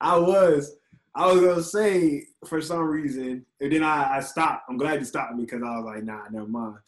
I 0.00 0.18
was. 0.18 0.76
I 1.14 1.30
was 1.30 1.42
gonna 1.42 1.62
say 1.62 2.26
for 2.46 2.60
some 2.60 2.88
reason, 2.88 3.46
and 3.60 3.72
then 3.72 3.84
I, 3.84 4.16
I 4.16 4.20
stopped. 4.20 4.64
I'm 4.68 4.78
glad 4.78 4.98
you 4.98 5.04
stopped 5.04 5.36
me 5.36 5.44
because 5.44 5.62
I 5.62 5.76
was 5.76 5.84
like, 5.84 6.02
nah, 6.02 6.28
never 6.28 6.48
mind. 6.48 6.78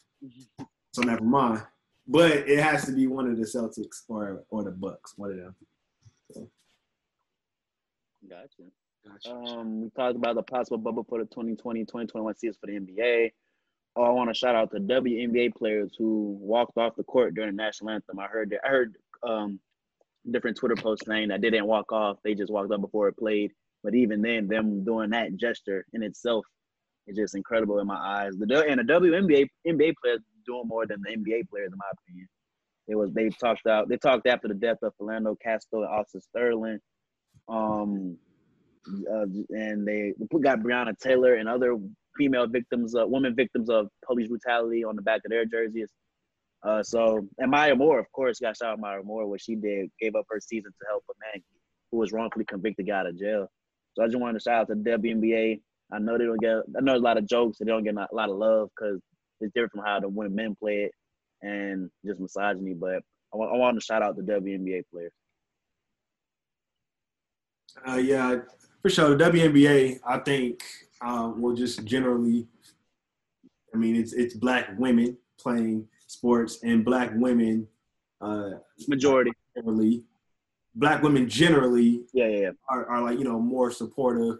So 0.91 1.01
never 1.03 1.23
mind. 1.23 1.63
But 2.07 2.31
it 2.31 2.59
has 2.59 2.85
to 2.87 2.91
be 2.91 3.07
one 3.07 3.31
of 3.31 3.37
the 3.37 3.43
Celtics 3.43 4.03
or 4.09 4.43
or 4.49 4.63
the 4.63 4.71
Bucks, 4.71 5.13
one 5.15 5.31
of 5.31 5.37
them. 5.37 5.55
gotcha. 8.27 8.63
Um, 9.29 9.81
we 9.81 9.89
talked 9.91 10.15
about 10.15 10.35
the 10.35 10.43
possible 10.43 10.77
bubble 10.77 11.05
for 11.07 11.19
the 11.19 11.25
2020-2021 11.25 12.37
season 12.37 12.57
for 12.59 12.67
the 12.67 12.79
NBA. 12.79 13.31
Oh, 13.95 14.03
I 14.03 14.09
want 14.09 14.29
to 14.29 14.33
shout 14.33 14.55
out 14.55 14.71
the 14.71 14.79
WNBA 14.79 15.55
players 15.55 15.93
who 15.97 16.37
walked 16.41 16.77
off 16.77 16.95
the 16.95 17.03
court 17.03 17.33
during 17.33 17.55
the 17.55 17.63
national 17.63 17.91
anthem. 17.91 18.19
I 18.19 18.27
heard 18.27 18.53
I 18.63 18.67
heard 18.67 18.97
um, 19.23 19.59
different 20.29 20.57
Twitter 20.57 20.75
posts 20.75 21.05
saying 21.05 21.29
that 21.29 21.41
they 21.41 21.49
didn't 21.49 21.67
walk 21.67 21.91
off; 21.93 22.17
they 22.23 22.33
just 22.35 22.51
walked 22.51 22.73
up 22.73 22.81
before 22.81 23.07
it 23.07 23.17
played. 23.17 23.51
But 23.83 23.95
even 23.95 24.21
then, 24.21 24.47
them 24.47 24.83
doing 24.83 25.11
that 25.11 25.37
gesture 25.37 25.85
in 25.93 26.03
itself 26.03 26.45
is 27.07 27.15
just 27.15 27.35
incredible 27.35 27.79
in 27.79 27.87
my 27.87 27.95
eyes. 27.95 28.33
The 28.37 28.65
and 28.67 28.79
the 28.79 28.93
WNBA 28.93 29.47
NBA 29.65 29.93
players 30.01 30.19
doing 30.45 30.67
more 30.67 30.85
than 30.85 31.01
the 31.01 31.15
NBA 31.15 31.47
players, 31.49 31.71
in 31.71 31.77
my 31.77 31.91
opinion. 32.03 32.27
It 32.87 32.95
was 32.95 33.13
they 33.13 33.29
talked 33.29 33.65
out. 33.65 33.87
They 33.87 33.97
talked 33.97 34.27
after 34.27 34.47
the 34.47 34.55
death 34.55 34.77
of 34.81 34.93
Philando 35.01 35.35
Castile 35.41 35.83
and 35.83 35.89
Alton 35.89 36.21
Sterling. 36.21 36.79
Um, 37.47 38.17
uh, 38.87 39.25
and 39.49 39.87
they, 39.87 40.13
got 40.41 40.59
Breonna 40.59 40.97
Taylor 40.97 41.35
and 41.35 41.49
other 41.49 41.77
female 42.17 42.47
victims, 42.47 42.95
uh, 42.95 43.05
women 43.05 43.35
victims 43.35 43.69
of 43.69 43.87
police 44.05 44.27
brutality 44.27 44.83
on 44.83 44.95
the 44.95 45.01
back 45.01 45.21
of 45.25 45.31
their 45.31 45.45
jerseys. 45.45 45.89
Uh, 46.63 46.81
so, 46.81 47.27
and 47.37 47.51
Maya 47.51 47.75
Moore, 47.75 47.99
of 47.99 48.11
course, 48.11 48.39
got 48.39 48.57
shout 48.57 48.73
out 48.73 48.79
Maya 48.79 49.01
Moore, 49.03 49.27
what 49.27 49.41
she 49.41 49.55
did, 49.55 49.89
gave 49.99 50.15
up 50.15 50.25
her 50.29 50.39
season 50.39 50.71
to 50.71 50.87
help 50.89 51.03
a 51.09 51.13
man 51.19 51.43
who 51.91 51.97
was 51.97 52.11
wrongfully 52.11 52.45
convicted, 52.45 52.87
got 52.87 53.01
out 53.01 53.07
of 53.07 53.19
jail. 53.19 53.47
So 53.93 54.03
I 54.03 54.07
just 54.07 54.17
wanted 54.17 54.39
to 54.39 54.43
shout 54.43 54.61
out 54.61 54.67
to 54.69 54.75
the 54.75 54.89
WNBA. 54.89 55.61
I 55.91 55.99
know 55.99 56.17
they 56.17 56.25
don't 56.25 56.41
get, 56.41 56.57
I 56.75 56.81
know 56.81 56.95
a 56.95 56.97
lot 56.97 57.17
of 57.17 57.27
jokes 57.27 57.57
they 57.59 57.65
don't 57.65 57.83
get 57.83 57.95
a 57.95 58.07
lot 58.11 58.29
of 58.29 58.37
love 58.37 58.69
because 58.75 58.99
it's 59.41 59.53
different 59.53 59.73
from 59.73 59.85
how 59.85 59.99
the 59.99 60.09
women 60.09 60.35
men 60.35 60.55
play 60.59 60.89
it 60.89 60.91
and 61.41 61.89
just 62.05 62.19
misogyny. 62.19 62.73
But 62.73 63.03
I 63.33 63.37
want, 63.37 63.53
I 63.53 63.57
want 63.57 63.79
to 63.79 63.85
shout 63.85 64.01
out 64.01 64.15
the 64.15 64.23
WNBA 64.23 64.83
players. 64.91 65.11
Uh, 67.87 67.97
yeah, 67.97 68.37
for 68.85 68.91
sure. 68.91 69.15
The 69.15 69.23
WNBA, 69.31 69.99
I 70.05 70.19
think, 70.19 70.63
um, 71.01 71.41
will 71.41 71.55
just 71.55 71.83
generally. 71.85 72.45
I 73.73 73.77
mean, 73.77 73.95
it's 73.95 74.13
it's 74.13 74.35
black 74.35 74.69
women 74.77 75.17
playing 75.39 75.87
sports 76.05 76.59
and 76.61 76.85
black 76.85 77.09
women 77.15 77.67
uh, 78.21 78.51
Majority. 78.87 79.31
generally. 79.55 80.03
Black 80.75 81.01
women 81.01 81.27
generally 81.27 82.03
Yeah, 82.13 82.27
yeah, 82.27 82.39
yeah. 82.41 82.51
are, 82.69 82.85
are 82.85 83.01
like 83.01 83.17
you 83.17 83.23
know 83.23 83.39
more 83.39 83.71
supportive 83.71 84.37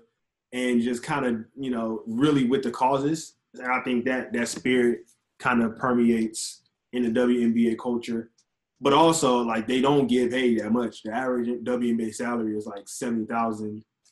and 0.54 0.80
just 0.80 1.02
kind 1.02 1.26
of 1.26 1.44
you 1.60 1.72
know 1.72 2.04
really 2.06 2.46
with 2.46 2.62
the 2.62 2.70
causes. 2.70 3.38
And 3.56 3.72
I 3.72 3.82
think 3.82 4.06
that 4.06 4.32
that 4.34 4.48
spirit 4.48 5.10
kind 5.40 5.64
of 5.64 5.76
permeates 5.76 6.62
in 6.94 7.02
the 7.02 7.20
WNBA 7.20 7.80
culture. 7.80 8.30
But 8.80 8.94
also 8.94 9.40
like 9.40 9.66
they 9.68 9.82
don't 9.82 10.06
get 10.06 10.30
paid 10.30 10.60
that 10.60 10.72
much. 10.72 11.02
The 11.02 11.14
average 11.14 11.48
WNBA 11.64 12.14
salary 12.14 12.56
is 12.56 12.68
like 12.68 12.88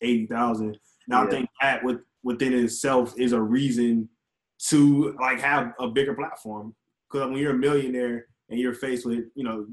70,000, 0.03 0.69
80,000. 0.69 0.77
And 1.07 1.15
I 1.15 1.25
think 1.29 1.49
that 1.61 1.83
with, 1.83 1.97
within 2.23 2.53
itself 2.53 3.13
is 3.17 3.33
a 3.33 3.41
reason 3.41 4.09
to 4.69 5.15
like 5.19 5.39
have 5.41 5.73
a 5.79 5.87
bigger 5.87 6.13
platform. 6.13 6.75
Because 7.11 7.29
when 7.29 7.39
you're 7.39 7.55
a 7.55 7.57
millionaire 7.57 8.27
and 8.49 8.59
you're 8.59 8.73
faced 8.73 9.05
with, 9.05 9.25
you 9.35 9.43
know, 9.43 9.67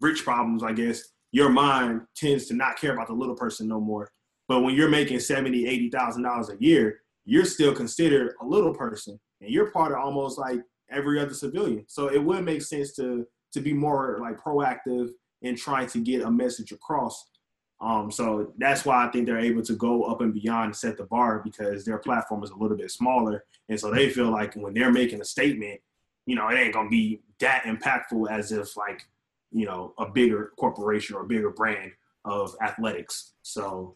rich 0.00 0.24
problems, 0.24 0.62
I 0.62 0.72
guess, 0.72 1.02
your 1.32 1.50
mind 1.50 2.02
tends 2.16 2.46
to 2.46 2.54
not 2.54 2.78
care 2.78 2.92
about 2.92 3.08
the 3.08 3.12
little 3.12 3.34
person 3.34 3.68
no 3.68 3.80
more. 3.80 4.10
But 4.48 4.60
when 4.60 4.74
you're 4.74 4.88
making 4.88 5.20
seventy, 5.20 5.66
eighty 5.66 5.90
thousand 5.90 6.22
dollars 6.22 6.50
a 6.50 6.56
year, 6.60 7.00
you're 7.24 7.44
still 7.44 7.74
considered 7.74 8.34
a 8.40 8.46
little 8.46 8.72
person, 8.72 9.18
and 9.40 9.50
you're 9.50 9.70
part 9.72 9.92
of 9.92 9.98
almost 9.98 10.38
like 10.38 10.60
every 10.90 11.20
other 11.20 11.34
civilian. 11.34 11.84
So 11.88 12.08
it 12.08 12.22
would 12.22 12.44
make 12.44 12.62
sense 12.62 12.94
to 12.94 13.26
to 13.52 13.60
be 13.60 13.72
more 13.72 14.18
like 14.20 14.38
proactive 14.38 15.08
in 15.42 15.56
trying 15.56 15.88
to 15.88 15.98
get 15.98 16.22
a 16.22 16.30
message 16.30 16.72
across. 16.72 17.30
Um, 17.80 18.10
so 18.10 18.52
that's 18.56 18.84
why 18.84 19.06
I 19.06 19.10
think 19.10 19.26
they're 19.26 19.38
able 19.38 19.62
to 19.62 19.74
go 19.74 20.04
up 20.04 20.22
and 20.22 20.32
beyond 20.32 20.66
and 20.66 20.76
set 20.76 20.96
the 20.96 21.04
bar 21.04 21.42
because 21.44 21.84
their 21.84 21.98
platform 21.98 22.42
is 22.42 22.50
a 22.50 22.56
little 22.56 22.76
bit 22.76 22.90
smaller, 22.90 23.44
and 23.68 23.78
so 23.78 23.90
they 23.90 24.08
feel 24.08 24.30
like 24.30 24.54
when 24.54 24.72
they're 24.72 24.92
making 24.92 25.20
a 25.20 25.24
statement, 25.24 25.80
you 26.24 26.36
know, 26.36 26.48
it 26.48 26.56
ain't 26.56 26.72
gonna 26.72 26.88
be 26.88 27.20
that 27.40 27.64
impactful 27.64 28.30
as 28.30 28.50
if 28.50 28.76
like 28.76 29.02
you 29.52 29.66
know 29.66 29.92
a 29.98 30.06
bigger 30.06 30.52
corporation 30.56 31.16
or 31.16 31.22
a 31.22 31.26
bigger 31.26 31.50
brand 31.50 31.92
of 32.26 32.54
athletics. 32.60 33.32
So, 33.42 33.94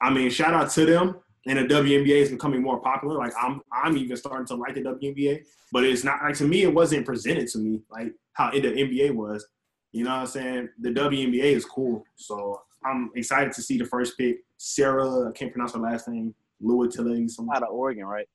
I 0.00 0.10
mean, 0.10 0.30
shout 0.30 0.54
out 0.54 0.70
to 0.70 0.86
them. 0.86 1.16
And 1.48 1.58
the 1.58 1.74
WNBA 1.74 2.22
is 2.22 2.30
becoming 2.30 2.60
more 2.60 2.80
popular. 2.80 3.16
Like 3.16 3.32
I'm, 3.40 3.60
I'm 3.72 3.96
even 3.96 4.16
starting 4.16 4.46
to 4.48 4.56
like 4.56 4.74
the 4.74 4.80
WNBA, 4.80 5.44
but 5.70 5.84
it's 5.84 6.02
not 6.02 6.20
like 6.22 6.36
to 6.38 6.44
me. 6.44 6.62
It 6.62 6.74
wasn't 6.74 7.06
presented 7.06 7.46
to 7.48 7.58
me 7.58 7.82
like 7.88 8.12
how 8.32 8.50
the 8.50 8.60
NBA 8.60 9.14
was. 9.14 9.46
You 9.92 10.04
know 10.04 10.10
what 10.10 10.20
I'm 10.20 10.26
saying? 10.26 10.68
The 10.80 10.90
WNBA 10.90 11.44
is 11.44 11.64
cool, 11.64 12.04
so 12.16 12.62
I'm 12.86 13.10
excited 13.14 13.52
to 13.52 13.62
see 13.62 13.78
the 13.78 13.84
first 13.84 14.16
pick. 14.16 14.38
Sarah, 14.56 15.28
I 15.28 15.32
can't 15.32 15.52
pronounce 15.52 15.74
her 15.74 15.80
last 15.80 16.08
name. 16.08 16.34
Luatile, 16.62 17.28
something. 17.30 17.54
Out 17.54 17.62
of 17.62 17.70
Oregon, 17.70 18.04
right? 18.04 18.28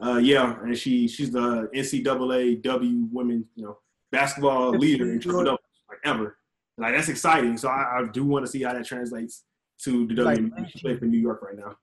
Uh, 0.00 0.18
yeah, 0.18 0.56
and 0.62 0.76
she 0.76 1.06
she's 1.06 1.30
the 1.30 1.68
NCAA 1.74 2.62
W 2.62 3.08
women, 3.10 3.44
you 3.54 3.64
know, 3.64 3.78
basketball 4.10 4.70
leader 4.70 5.12
in 5.12 5.20
triple 5.20 5.44
doubles 5.44 5.60
like 5.88 5.98
ever. 6.04 6.38
Like 6.78 6.94
that's 6.94 7.08
exciting. 7.08 7.58
So 7.58 7.68
I, 7.68 8.00
I 8.00 8.04
do 8.10 8.24
want 8.24 8.46
to 8.46 8.50
see 8.50 8.62
how 8.62 8.72
that 8.72 8.86
translates 8.86 9.44
to 9.84 10.06
the 10.06 10.22
Like, 10.22 10.38
WNBA. 10.38 10.70
She 10.70 10.80
plays 10.80 10.98
for 10.98 11.04
New 11.04 11.18
York 11.18 11.42
right 11.42 11.56
now. 11.56 11.76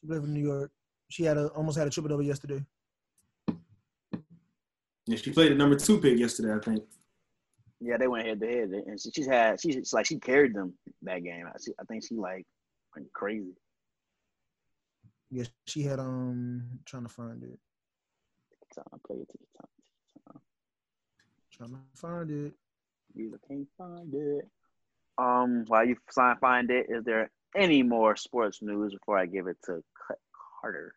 She 0.00 0.06
played 0.06 0.20
for 0.20 0.28
New 0.28 0.44
York. 0.44 0.70
She 1.08 1.24
had 1.24 1.36
a 1.36 1.48
almost 1.48 1.78
had 1.78 1.86
a 1.86 1.90
triple 1.90 2.10
double 2.10 2.22
yesterday. 2.22 2.64
Yeah, 5.06 5.16
she 5.16 5.30
played 5.30 5.52
the 5.52 5.56
number 5.56 5.76
two 5.76 6.00
pick 6.00 6.18
yesterday, 6.18 6.54
I 6.54 6.58
think. 6.58 6.84
Yeah, 7.80 7.98
they 7.98 8.08
went 8.08 8.26
head 8.26 8.40
to 8.40 8.46
head, 8.46 8.70
and 8.70 9.00
she, 9.00 9.10
she's 9.10 9.26
had 9.26 9.60
she's 9.60 9.92
like 9.92 10.06
she 10.06 10.18
carried 10.18 10.54
them 10.54 10.74
that 11.02 11.22
game. 11.22 11.46
I, 11.46 11.56
she, 11.62 11.72
I 11.78 11.84
think 11.84 12.04
she 12.06 12.14
like 12.14 12.46
went 12.94 13.12
crazy. 13.12 13.54
Yeah, 15.30 15.44
she 15.66 15.82
had 15.82 15.98
um 15.98 16.62
trying 16.84 17.02
to 17.02 17.08
find 17.08 17.42
it. 17.42 17.58
Time, 18.74 19.00
play 19.06 19.16
it 19.16 19.28
to 19.28 19.38
the 19.38 19.58
time. 19.58 20.40
Trying 21.50 21.70
to 21.70 21.76
find 21.94 22.30
it. 22.30 22.54
You 23.14 23.38
can't 23.48 23.68
find 23.78 24.12
it. 24.14 24.48
Um, 25.18 25.64
while 25.68 25.86
you 25.86 25.96
fi- 26.14 26.34
find 26.40 26.70
it, 26.70 26.86
is 26.90 27.04
there 27.04 27.30
any 27.54 27.82
more 27.82 28.16
sports 28.16 28.60
news 28.60 28.92
before 28.92 29.18
I 29.18 29.26
give 29.26 29.46
it 29.46 29.56
to 29.64 29.82
Cut 30.06 30.18
Carter? 30.60 30.94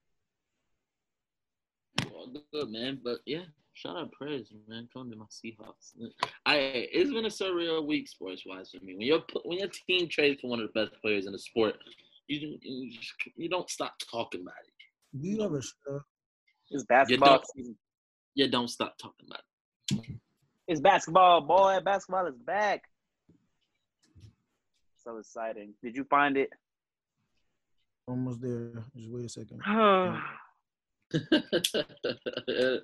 Well, 2.12 2.32
good 2.52 2.70
man, 2.70 3.00
but 3.04 3.20
yeah, 3.26 3.46
shout 3.80 3.96
out 3.96 4.12
prayers, 4.12 4.52
man. 4.68 4.90
Come 4.94 5.10
to 5.10 5.16
my 5.16 5.26
Seahawks. 5.26 5.94
I 6.46 6.56
it's 6.92 7.12
been 7.12 7.26
a 7.26 7.30
surreal 7.30 7.86
week 7.86 8.08
sports 8.10 8.44
wise 8.46 8.72
for 8.72 8.84
me. 8.84 8.96
When 8.96 9.08
your 9.08 9.24
when 9.46 9.60
your 9.60 9.70
team 9.70 10.10
trades 10.10 10.42
for 10.42 10.50
one 10.50 10.60
of 10.60 10.70
the 10.74 10.86
best 10.86 11.02
players 11.02 11.26
in 11.26 11.32
the 11.32 11.40
sport, 11.40 11.78
you 12.28 12.58
you, 12.62 12.92
just, 12.92 13.14
you 13.36 13.50
don't 13.50 13.70
stop 13.70 13.94
talking 14.12 14.42
about 14.42 14.54
it. 14.68 14.74
You 15.14 15.42
ever 15.44 15.62
uh, 15.90 16.00
It's 16.70 16.84
basketball 16.84 17.42
don't- 17.56 17.78
You 18.36 18.48
don't 18.50 18.68
stop 18.68 18.98
talking 18.98 19.28
about 19.28 19.42
it. 19.92 20.16
It's 20.68 20.82
basketball, 20.82 21.42
boy. 21.42 21.80
Basketball 21.84 22.28
is 22.28 22.38
back. 22.38 22.84
So 25.04 25.18
exciting. 25.18 25.74
Did 25.82 25.96
you 25.96 26.04
find 26.04 26.38
it? 26.38 26.52
almost 28.08 28.42
there? 28.42 28.84
Just 28.96 29.10
wait 29.10 29.26
a 29.26 29.30
second. 29.30 29.62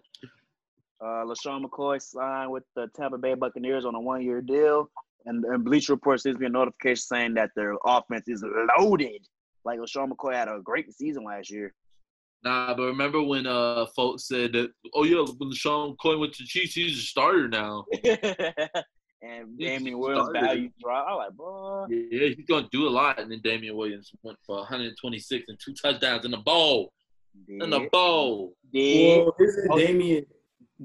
uh, 1.06 1.24
LeSean 1.26 1.64
McCoy 1.64 2.02
signed 2.02 2.52
with 2.52 2.64
the 2.76 2.88
Tampa 2.96 3.18
Bay 3.18 3.36
Buccaneers 3.36 3.86
on 3.86 3.94
a 3.96 4.00
one-year 4.00 4.42
deal, 4.42 4.90
and, 5.26 5.44
and 5.46 5.64
Bleacher 5.64 5.94
Report 5.94 6.20
seems 6.20 6.36
to 6.36 6.40
be 6.40 6.46
a 6.48 6.50
notification 6.50 6.98
saying 7.02 7.34
that 7.36 7.52
their 7.56 7.76
offense 7.86 8.28
is 8.28 8.44
loaded. 8.80 9.22
Like 9.64 9.80
LeSean 9.80 10.10
McCoy 10.10 10.34
had 10.34 10.48
a 10.48 10.60
great 10.64 10.92
season 10.94 11.24
last 11.24 11.50
year. 11.52 11.74
Nah, 12.44 12.76
but 12.76 12.84
remember 12.84 13.24
when 13.24 13.48
uh 13.48 13.88
folks 13.96 14.28
said 14.28 14.54
that? 14.54 14.70
Oh 14.94 15.04
yeah, 15.04 15.26
when 15.38 15.52
Sean 15.54 15.96
McCoy 15.96 16.20
went 16.20 16.34
to 16.34 16.44
the 16.44 16.48
Chiefs, 16.48 16.76
he's 16.76 16.98
a 17.00 17.02
starter 17.02 17.48
now. 17.48 17.86
and 19.24 19.48
He's 19.58 19.68
Damien 19.68 19.98
Williams' 19.98 20.30
started. 20.30 20.46
value 20.46 20.70
dropped. 20.80 21.10
I 21.10 21.14
was 21.14 21.26
like, 21.28 21.38
boy. 21.38 21.86
Yeah, 22.12 22.28
he's 22.36 22.46
gonna 22.48 22.68
do 22.72 22.88
a 22.88 22.90
lot. 22.90 23.20
And 23.20 23.32
then 23.32 23.42
Damien 23.44 23.76
Williams 23.76 24.12
went 24.22 24.38
for 24.46 24.58
126 24.58 25.46
and 25.48 25.58
two 25.64 25.74
touchdowns 25.74 26.26
in 26.26 26.32
the 26.32 26.38
bowl. 26.38 26.92
In 27.50 27.70
the 27.72 27.88
bowl. 27.92 28.54
did. 28.72 29.24
Well, 29.24 29.36
isn't 29.40 29.68
Oh. 29.72 29.78
Damien 29.80 30.26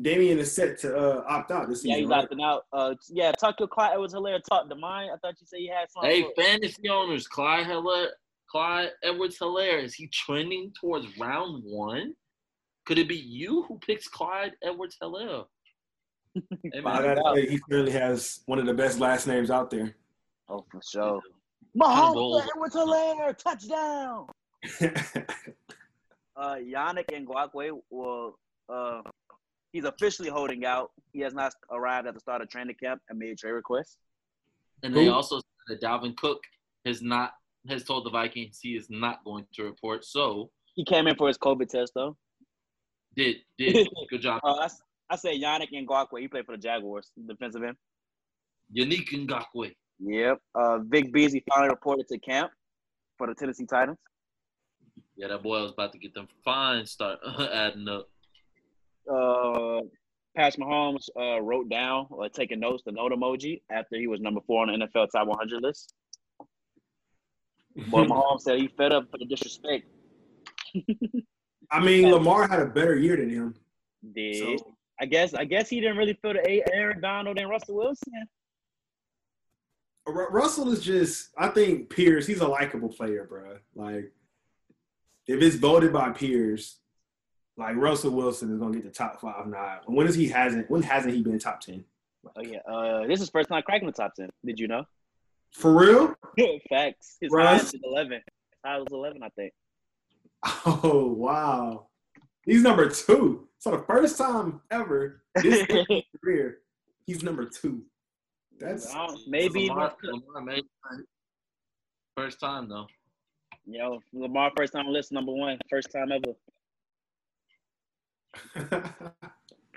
Damien 0.00 0.38
is 0.38 0.54
set 0.54 0.78
to 0.80 0.96
uh, 0.96 1.24
opt 1.26 1.50
out 1.50 1.68
this 1.68 1.84
Yeah, 1.84 1.96
he's 1.96 2.08
right? 2.08 2.28
opting 2.28 2.42
out. 2.42 2.64
Uh, 2.72 2.94
yeah, 3.08 3.32
Tucker 3.32 3.66
Clyde 3.66 3.92
Edwards 3.94 4.14
Helaire 4.14 4.40
talked 4.48 4.70
to 4.70 4.76
mine. 4.76 5.08
I 5.12 5.16
thought 5.18 5.34
you 5.40 5.46
said 5.46 5.60
you 5.60 5.72
had 5.72 5.90
something. 5.90 6.10
Hey, 6.10 6.22
for- 6.22 6.42
fantasy 6.42 6.88
owners, 6.88 7.26
Clyde 7.26 7.66
Helaire, 7.66 8.08
Clyde 8.48 8.90
Edwards 9.02 9.38
Helaire, 9.38 9.82
is 9.82 9.94
he 9.94 10.06
trending 10.08 10.72
towards 10.80 11.06
round 11.18 11.62
one? 11.64 12.14
Could 12.86 12.98
it 12.98 13.08
be 13.08 13.16
you 13.16 13.62
who 13.64 13.78
picks 13.78 14.06
Clyde 14.08 14.52
Edwards 14.62 14.96
Helaire? 15.02 15.44
Hey, 16.62 16.78
I 16.84 17.02
gotta 17.02 17.22
say, 17.34 17.48
he 17.50 17.58
clearly 17.58 17.90
has 17.90 18.40
one 18.46 18.60
of 18.60 18.66
the 18.66 18.72
best 18.74 19.00
last 19.00 19.26
names 19.26 19.50
out 19.50 19.68
there. 19.70 19.96
Oh, 20.48 20.64
for 20.70 20.80
sure. 20.88 21.20
Mahomes 21.76 22.14
Mahomes 22.14 22.46
Edwards 22.54 22.74
Helaire, 22.76 23.36
touchdown. 23.36 24.26
Uh, 26.36 26.54
Yannick 26.54 27.04
and 27.12 27.26
Ngakoue 27.28 27.80
will. 27.90 28.38
Uh, 28.66 29.02
he's 29.72 29.84
officially 29.84 30.28
holding 30.28 30.64
out. 30.64 30.90
He 31.12 31.20
has 31.20 31.34
not 31.34 31.52
arrived 31.70 32.06
at 32.06 32.14
the 32.14 32.20
start 32.20 32.42
of 32.42 32.48
training 32.48 32.76
camp 32.82 33.00
and 33.08 33.18
made 33.18 33.38
trade 33.38 33.52
requests. 33.52 33.96
And 34.82 34.94
they 34.94 35.06
Who? 35.06 35.12
also 35.12 35.36
said 35.38 35.80
that 35.80 35.80
Dalvin 35.80 36.16
Cook 36.16 36.42
has 36.84 37.02
not 37.02 37.32
has 37.68 37.84
told 37.84 38.06
the 38.06 38.10
Vikings 38.10 38.58
he 38.62 38.70
is 38.74 38.86
not 38.88 39.22
going 39.24 39.44
to 39.54 39.64
report. 39.64 40.04
So 40.04 40.50
He 40.74 40.84
came 40.84 41.06
in 41.06 41.14
for 41.16 41.28
his 41.28 41.36
COVID 41.36 41.68
test 41.68 41.92
though. 41.94 42.16
did 43.14 43.36
did 43.58 43.86
good 44.10 44.22
job. 44.22 44.40
Uh, 44.42 44.54
I, 44.54 44.64
s- 44.64 44.80
I 45.10 45.16
say 45.16 45.38
Yannick 45.38 45.68
Ngakoue. 45.72 46.20
He 46.20 46.28
played 46.28 46.46
for 46.46 46.56
the 46.56 46.62
Jaguars, 46.62 47.10
defensive 47.28 47.62
end. 47.62 47.76
Yannick 48.74 49.08
Ngakoue. 49.10 49.74
Yep. 49.98 50.38
Uh, 50.54 50.78
Vic 50.78 51.12
Beasley 51.12 51.44
finally 51.48 51.68
reported 51.68 52.08
to 52.08 52.18
camp 52.18 52.50
for 53.18 53.26
the 53.26 53.34
Tennessee 53.34 53.66
Titans. 53.66 53.98
Yeah, 55.16 55.28
that 55.28 55.42
boy 55.42 55.60
was 55.62 55.72
about 55.72 55.92
to 55.92 55.98
get 55.98 56.14
them 56.14 56.28
fine 56.42 56.86
start 56.86 57.18
adding 57.52 57.86
up. 57.88 58.08
Uh, 59.10 59.80
Patrick 60.36 60.64
Mahomes 60.64 61.08
uh, 61.18 61.40
wrote 61.42 61.68
down 61.68 62.06
or 62.10 62.28
taking 62.28 62.60
notes 62.60 62.82
the 62.86 62.92
note 62.92 63.12
emoji 63.12 63.62
after 63.70 63.96
he 63.96 64.06
was 64.06 64.20
number 64.20 64.40
four 64.46 64.62
on 64.62 64.68
the 64.68 64.86
NFL 64.86 65.08
top 65.10 65.26
100 65.26 65.62
list. 65.62 65.94
But 67.76 67.84
Mahomes 68.08 68.42
said 68.42 68.58
he 68.58 68.68
fed 68.68 68.92
up 68.92 69.10
for 69.10 69.18
the 69.18 69.26
disrespect. 69.26 69.86
I 71.70 71.80
mean, 71.80 72.10
Lamar 72.10 72.48
had 72.48 72.60
a 72.60 72.66
better 72.66 72.96
year 72.96 73.16
than 73.16 73.30
him. 73.30 73.54
Did 74.14 74.36
So 74.36 74.74
I 75.00 75.06
guess 75.06 75.34
I 75.34 75.44
guess 75.44 75.68
he 75.68 75.80
didn't 75.80 75.96
really 75.96 76.18
feel 76.22 76.32
the 76.32 76.72
Aaron 76.72 77.00
Donald 77.00 77.38
and 77.38 77.50
Russell 77.50 77.76
Wilson. 77.76 78.12
Ru- 80.06 80.28
Russell 80.28 80.70
is 80.72 80.82
just, 80.82 81.30
I 81.36 81.48
think 81.48 81.90
Pierce, 81.90 82.26
he's 82.26 82.40
a 82.40 82.48
likable 82.48 82.88
player, 82.88 83.26
bro. 83.28 83.58
Like, 83.74 84.12
if 85.26 85.42
it's 85.42 85.56
voted 85.56 85.92
by 85.92 86.10
peers, 86.10 86.78
like 87.60 87.76
Russell 87.76 88.10
Wilson 88.12 88.50
is 88.52 88.58
gonna 88.58 88.72
get 88.74 88.84
the 88.84 88.90
top 88.90 89.20
five 89.20 89.46
now. 89.46 89.80
When 89.86 90.06
is 90.06 90.14
he 90.14 90.26
hasn't? 90.28 90.68
When 90.70 90.82
hasn't 90.82 91.14
he 91.14 91.22
been 91.22 91.38
top 91.38 91.60
ten? 91.60 91.84
Oh 92.36 92.42
yeah, 92.42 92.58
uh, 92.66 93.06
this 93.06 93.20
is 93.20 93.28
first 93.30 93.48
time 93.50 93.62
cracking 93.62 93.86
the 93.86 93.92
top 93.92 94.14
ten. 94.14 94.30
Did 94.44 94.58
you 94.58 94.66
know? 94.66 94.84
For 95.52 95.74
real? 95.78 96.14
Facts. 96.70 97.18
His 97.20 97.30
Russ? 97.30 97.74
is 97.74 97.80
eleven. 97.84 98.20
I 98.64 98.78
was 98.78 98.86
eleven, 98.90 99.22
I 99.22 99.28
think. 99.30 99.52
Oh 100.64 101.12
wow, 101.16 101.86
he's 102.46 102.62
number 102.62 102.88
two. 102.88 103.46
So 103.58 103.72
the 103.72 103.82
first 103.84 104.16
time 104.16 104.62
ever 104.70 105.22
this 105.34 105.66
career, 106.24 106.58
he's 107.06 107.22
number 107.22 107.44
two. 107.44 107.82
That's 108.58 108.92
I 108.94 109.06
don't- 109.06 109.20
maybe 109.28 109.68
Lamar, 109.68 109.94
Lamar 110.02 110.42
made 110.42 110.64
first 112.16 112.40
time 112.40 112.68
though. 112.70 112.86
yo 113.66 114.00
Lamar 114.14 114.50
first 114.56 114.72
time 114.72 114.86
list 114.86 115.12
number 115.12 115.32
one, 115.32 115.58
first 115.68 115.90
time 115.92 116.10
ever. 116.12 116.32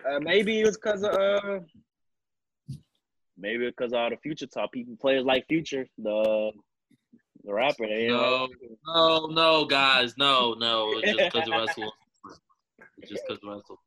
Uh, 0.05 0.19
maybe 0.19 0.59
it 0.59 0.65
was 0.65 0.75
because 0.75 1.01
of 1.03 1.13
uh, 1.13 1.59
maybe 3.37 3.65
because 3.67 3.93
all 3.93 4.09
the 4.09 4.17
future 4.17 4.45
top 4.45 4.71
People, 4.73 4.97
players 4.99 5.23
like 5.23 5.47
Future, 5.47 5.87
the 5.97 6.51
the 7.45 7.53
rapper. 7.53 7.85
No, 7.87 8.47
no, 8.85 9.27
no, 9.27 9.65
guys, 9.65 10.15
no, 10.17 10.55
no. 10.59 10.91
It's 10.97 11.13
just 11.13 11.33
because 11.33 11.47
of 11.47 11.53
Russell. 11.53 11.93
It's 12.97 13.11
just 13.11 13.23
because 13.27 13.41
of 13.43 13.49
Russell. 13.49 13.79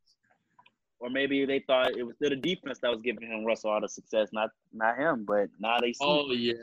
or 1.00 1.10
maybe 1.10 1.44
they 1.44 1.60
thought 1.66 1.96
it 1.96 2.02
was 2.02 2.16
still 2.16 2.30
the 2.30 2.36
defense 2.36 2.78
that 2.80 2.90
was 2.90 3.00
giving 3.02 3.28
him 3.28 3.44
Russell 3.44 3.70
all 3.70 3.80
the 3.80 3.88
success, 3.88 4.30
not 4.32 4.50
not 4.72 4.96
him. 4.96 5.24
But 5.26 5.48
now 5.60 5.78
they 5.80 5.92
see. 5.92 5.98
Oh 6.00 6.30
yeah, 6.32 6.54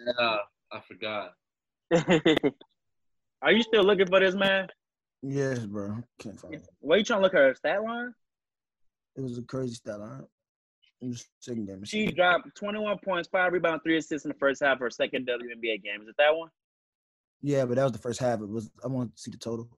I 0.71 0.79
forgot. 0.87 1.33
Are 3.41 3.51
you 3.51 3.61
still 3.61 3.83
looking 3.83 4.07
for 4.07 4.19
this 4.19 4.35
man? 4.35 4.67
Yes, 5.23 5.59
bro. 5.59 6.03
Can't 6.19 6.37
find 6.39 6.55
it. 6.55 6.67
What 6.79 6.97
you 6.97 7.03
trying 7.05 7.19
to 7.19 7.23
look 7.23 7.33
at 7.33 7.39
her 7.39 7.55
stat 7.55 7.81
line? 7.81 8.13
It 9.15 9.21
was 9.21 9.37
a 9.37 9.41
crazy 9.41 9.75
stat 9.75 9.99
line. 9.99 10.25
Checking 11.41 11.65
that. 11.65 11.85
She 11.87 12.07
dropped 12.07 12.55
21 12.55 12.97
points, 13.03 13.27
five 13.29 13.51
rebounds, 13.51 13.81
three 13.83 13.97
assists 13.97 14.25
in 14.25 14.29
the 14.29 14.37
first 14.37 14.61
half 14.61 14.75
of 14.75 14.79
her 14.79 14.89
second 14.89 15.27
WNBA 15.27 15.83
game. 15.83 16.01
Is 16.01 16.07
it 16.07 16.15
that 16.17 16.35
one? 16.35 16.49
Yeah, 17.41 17.65
but 17.65 17.75
that 17.75 17.83
was 17.83 17.91
the 17.91 17.97
first 17.99 18.19
half. 18.19 18.39
It 18.41 18.47
was. 18.47 18.69
I 18.83 18.87
want 18.87 19.15
to 19.15 19.21
see 19.21 19.31
the 19.31 19.37
total. 19.37 19.69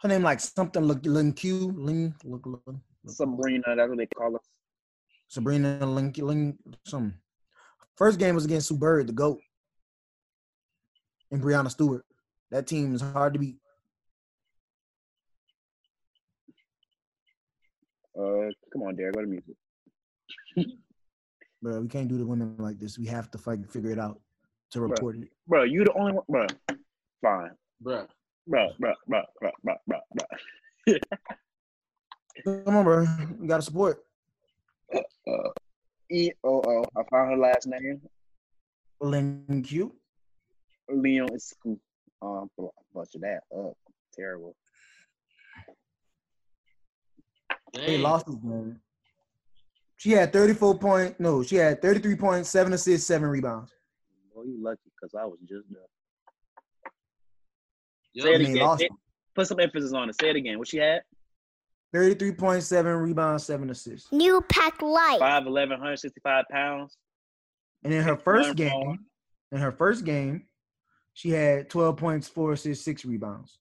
Her 0.00 0.08
name 0.08 0.22
like 0.22 0.38
something 0.38 0.84
look 0.84 1.04
Lin 1.06 1.32
Q 1.32 1.72
Lin 1.76 2.14
look 2.24 2.44
look 2.46 2.62
look- 2.66 2.76
Sabrina, 3.06 3.74
that's 3.74 3.88
what 3.88 3.96
they 3.98 4.06
call 4.06 4.32
her. 4.32 4.38
Sabrina 5.28 5.84
Lin 5.86 6.12
Lin 6.18 6.58
something. 6.86 7.14
First 7.96 8.18
game 8.18 8.34
was 8.34 8.44
against 8.44 8.68
Sue 8.68 8.76
Bird, 8.76 9.06
the 9.06 9.12
goat, 9.12 9.40
and 11.30 11.42
Breanna 11.42 11.70
Stewart. 11.70 12.04
That 12.50 12.66
team 12.66 12.94
is 12.94 13.00
hard 13.00 13.34
to 13.34 13.38
beat. 13.38 13.56
Uh, 18.16 18.50
come 18.72 18.82
on, 18.82 18.96
Derek, 18.96 19.14
go 19.14 19.22
to 19.22 19.26
music. 19.26 19.56
Bro, 21.60 21.80
we 21.80 21.88
can't 21.88 22.08
do 22.08 22.18
the 22.18 22.26
women 22.26 22.54
like 22.58 22.78
this. 22.78 22.98
We 22.98 23.06
have 23.06 23.30
to 23.32 23.38
fucking 23.38 23.64
figure 23.64 23.90
it 23.90 23.98
out 23.98 24.20
to 24.70 24.80
report 24.80 25.16
it. 25.16 25.28
Bro, 25.48 25.64
you 25.64 25.84
the 25.84 25.92
only 25.94 26.12
one. 26.12 26.24
Bro, 26.28 26.46
fine. 27.22 27.50
Bruh. 27.82 28.06
Bro, 28.46 28.72
bro, 28.78 28.92
bro, 29.08 29.22
bro, 29.40 29.50
bro, 29.62 29.74
bro, 29.86 29.98
bro. 30.86 30.96
Come 32.64 32.76
on, 32.76 32.84
bro. 32.84 33.06
We 33.40 33.46
gotta 33.46 33.62
support. 33.62 34.04
Uh, 34.94 35.48
E 36.10 36.30
O 36.44 36.60
O. 36.60 36.84
I 36.96 37.02
found 37.10 37.30
her 37.30 37.36
last 37.38 37.66
name. 37.66 38.02
Lin 39.00 39.64
Q. 39.66 39.94
Leon 40.88 41.28
Isku. 41.28 41.78
Um, 42.22 42.48
bunch 42.94 43.14
of 43.14 43.20
that 43.22 43.40
up. 43.56 43.74
Terrible. 44.14 44.54
They 47.74 47.86
Dang. 47.86 48.02
lost 48.02 48.26
this 48.26 48.36
game. 48.36 48.80
She 49.96 50.10
had 50.10 50.32
34 50.32 50.78
point. 50.78 51.20
No, 51.20 51.42
she 51.42 51.56
had 51.56 51.80
33 51.82 52.16
points, 52.16 52.48
seven 52.50 52.72
assists, 52.72 53.06
seven 53.06 53.28
rebounds. 53.28 53.72
Boy, 54.34 54.42
you 54.44 54.62
lucky 54.62 54.80
because 55.00 55.14
I 55.14 55.24
was 55.24 55.38
just 55.48 55.64
there. 55.70 55.80
Yo, 58.12 58.24
Say 58.24 58.34
it 58.34 58.40
again. 58.42 58.56
lost. 58.56 58.80
Say- 58.82 58.88
Put 59.34 59.48
some 59.48 59.58
emphasis 59.58 59.92
on 59.92 60.08
it. 60.08 60.14
Say 60.20 60.30
it 60.30 60.36
again. 60.36 60.58
What 60.60 60.68
she 60.68 60.76
had? 60.76 61.02
33.7 61.92 63.02
rebounds, 63.02 63.44
seven 63.44 63.68
assists. 63.70 64.12
New 64.12 64.40
Pack 64.48 64.80
Light. 64.80 65.18
5'11", 65.20 65.70
165 65.70 66.44
pounds. 66.50 66.96
And 67.82 67.92
in 67.92 68.02
her 68.02 68.16
first 68.16 68.54
game, 68.54 69.00
in 69.50 69.58
her 69.58 69.72
first 69.72 70.04
game, 70.04 70.46
she 71.14 71.30
had 71.30 71.70
12 71.70 71.96
points, 71.96 72.28
four 72.28 72.52
assists, 72.52 72.84
six 72.84 73.04
rebounds. 73.04 73.58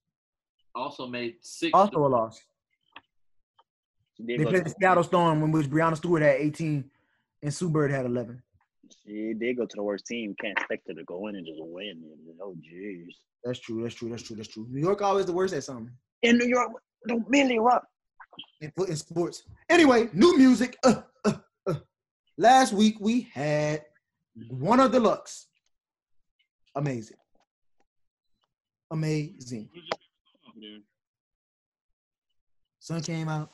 Also 0.76 1.08
made 1.08 1.36
six. 1.42 1.72
Also 1.74 2.06
a 2.06 2.10
loss. 2.10 2.42
They 4.20 4.38
go 4.38 4.50
played 4.50 4.66
the 4.66 4.74
Seattle 4.80 5.04
Storm, 5.04 5.42
when 5.42 5.52
which 5.52 5.70
Breanna 5.70 5.96
Stewart 5.96 6.22
had 6.24 6.36
18 6.38 6.84
and 7.44 7.54
Sue 7.54 7.70
Bird 7.70 7.92
had 7.92 8.06
11. 8.06 8.42
she 9.06 9.34
did 9.34 9.58
go 9.58 9.66
to 9.66 9.76
the 9.76 9.84
worst 9.84 10.06
team. 10.06 10.36
Can't 10.40 10.58
expect 10.58 10.88
her 10.88 10.94
to 10.96 11.04
go 11.04 11.28
in 11.28 11.36
and 11.36 11.46
just 11.46 11.60
win. 11.62 12.04
Oh, 12.42 12.56
jeez. 12.56 13.14
That's 13.44 13.60
true. 13.60 13.84
That's 13.84 13.96
true. 13.96 14.10
That's 14.10 14.24
true. 14.24 14.36
That's 14.36 14.48
true. 14.48 14.66
New 14.70 14.82
York 14.82 15.02
always 15.02 15.26
the 15.26 15.34
worst 15.34 15.54
at 15.54 15.64
something 15.64 15.92
In 16.24 16.38
New 16.38 16.48
York, 16.48 16.72
don't 17.08 17.30
Millie 17.30 17.60
Rock. 17.60 17.86
in, 18.62 18.72
in 18.88 18.96
sports. 18.96 19.44
Anyway, 19.70 20.10
new 20.14 20.38
music. 20.38 20.78
Uh, 20.84 21.02
uh, 21.26 21.34
uh. 21.68 21.74
Last 22.38 22.74
week 22.74 22.96
we 23.00 23.30
had 23.34 23.84
one 24.48 24.80
of 24.80 24.92
deluxe. 24.92 25.48
Amazing. 26.76 27.18
Amazing. 28.94 29.70
Sun 32.80 33.02
came 33.02 33.28
out. 33.28 33.50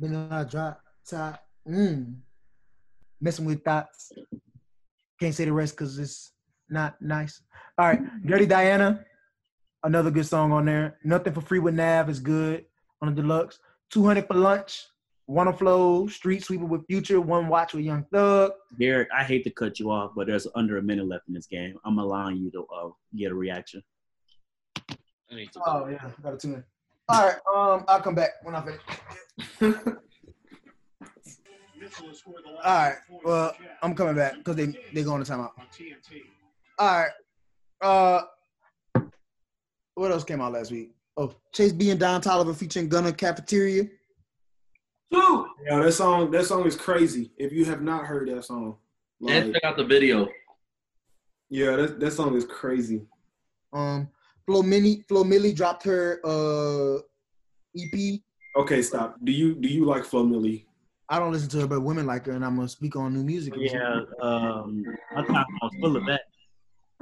Been 0.00 0.14
a 0.14 0.44
drop 0.44 0.80
top. 1.08 1.40
Mmm. 1.68 2.16
Messing 3.20 3.44
with 3.44 3.62
thoughts. 3.62 4.10
Can't 5.20 5.34
say 5.34 5.44
the 5.44 5.52
rest 5.52 5.76
because 5.76 6.00
it's 6.00 6.32
not 6.68 7.00
nice. 7.00 7.40
All 7.78 7.86
right. 7.86 8.00
Dirty 8.26 8.46
Diana. 8.46 9.04
Another 9.84 10.10
good 10.10 10.26
song 10.26 10.50
on 10.50 10.64
there. 10.64 10.98
Nothing 11.04 11.32
for 11.32 11.42
free 11.42 11.60
with 11.60 11.74
Nav 11.74 12.10
is 12.10 12.18
good 12.18 12.64
on 13.00 13.14
the 13.14 13.22
deluxe. 13.22 13.60
200 13.90 14.26
for 14.26 14.34
lunch. 14.34 14.84
One 15.26 15.52
flow. 15.52 16.08
Street 16.08 16.42
sweeper 16.42 16.64
with 16.64 16.86
Future. 16.88 17.20
One 17.20 17.46
watch 17.46 17.72
with 17.72 17.84
Young 17.84 18.04
Thug. 18.12 18.50
Derek, 18.80 19.08
I 19.16 19.22
hate 19.22 19.44
to 19.44 19.50
cut 19.50 19.78
you 19.78 19.92
off, 19.92 20.10
but 20.16 20.26
there's 20.26 20.48
under 20.56 20.78
a 20.78 20.82
minute 20.82 21.06
left 21.06 21.28
in 21.28 21.34
this 21.34 21.46
game. 21.46 21.78
I'm 21.84 21.98
allowing 21.98 22.38
you 22.38 22.50
to 22.50 22.66
uh, 22.74 22.88
get 23.14 23.30
a 23.30 23.34
reaction. 23.34 23.80
I 25.30 25.34
need 25.34 25.52
to 25.52 25.60
Oh 25.66 25.88
yeah, 25.88 26.10
got 26.22 26.30
to 26.32 26.36
tune 26.38 26.54
in. 26.54 26.64
All 27.08 27.26
right. 27.26 27.36
Um, 27.54 27.84
I'll 27.88 28.00
come 28.00 28.14
back 28.14 28.30
when 28.42 28.54
I 28.54 28.64
finish. 28.64 28.80
All 32.62 32.62
right. 32.64 32.94
Well, 33.24 33.54
I'm 33.82 33.94
coming 33.94 34.14
back 34.14 34.36
because 34.36 34.56
they 34.56 34.66
they 34.92 35.02
going 35.02 35.22
to 35.22 35.30
timeout. 35.30 35.50
All 36.78 37.00
right. 37.00 37.10
Uh, 37.82 38.22
what 39.94 40.10
else 40.10 40.24
came 40.24 40.40
out 40.40 40.52
last 40.52 40.70
week? 40.70 40.92
Oh, 41.16 41.34
Chase 41.52 41.72
B 41.72 41.90
and 41.90 41.98
Don 42.00 42.20
Toliver 42.22 42.54
featuring 42.54 42.88
Gunna 42.88 43.12
Cafeteria. 43.12 43.84
Yo, 45.12 45.46
that 45.82 45.92
song, 45.92 46.30
that 46.30 46.46
song 46.46 46.66
is 46.66 46.74
crazy. 46.76 47.32
If 47.36 47.52
you 47.52 47.64
have 47.66 47.82
not 47.82 48.06
heard 48.06 48.28
that 48.28 48.44
song, 48.44 48.76
And 49.28 49.52
check 49.52 49.64
out 49.64 49.76
the 49.76 49.84
video. 49.84 50.28
yeah, 51.50 51.76
that, 51.76 52.00
that 52.00 52.12
song 52.12 52.34
is 52.34 52.44
crazy. 52.46 53.02
Um, 53.72 54.08
Flo 54.46 54.62
Mini 54.62 55.02
Flo 55.08 55.24
Milli 55.24 55.54
dropped 55.54 55.84
her 55.84 56.20
uh 56.24 56.98
EP. 57.76 58.20
Okay, 58.56 58.82
stop. 58.82 59.16
Do 59.24 59.32
you 59.32 59.54
do 59.54 59.68
you 59.68 59.84
like 59.84 60.04
Flo 60.04 60.24
Milli? 60.24 60.64
I 61.08 61.18
don't 61.18 61.32
listen 61.32 61.48
to 61.50 61.60
her, 61.60 61.66
but 61.66 61.80
women 61.80 62.06
like 62.06 62.26
her, 62.26 62.32
and 62.32 62.44
I'm 62.44 62.56
gonna 62.56 62.68
speak 62.68 62.94
on 62.96 63.14
new 63.14 63.24
music. 63.24 63.54
Yeah, 63.56 64.02
um, 64.22 64.84
my 65.14 65.22
timeline 65.22 65.44
was 65.60 65.72
full 65.80 65.96
of 65.96 66.06
that. 66.06 66.22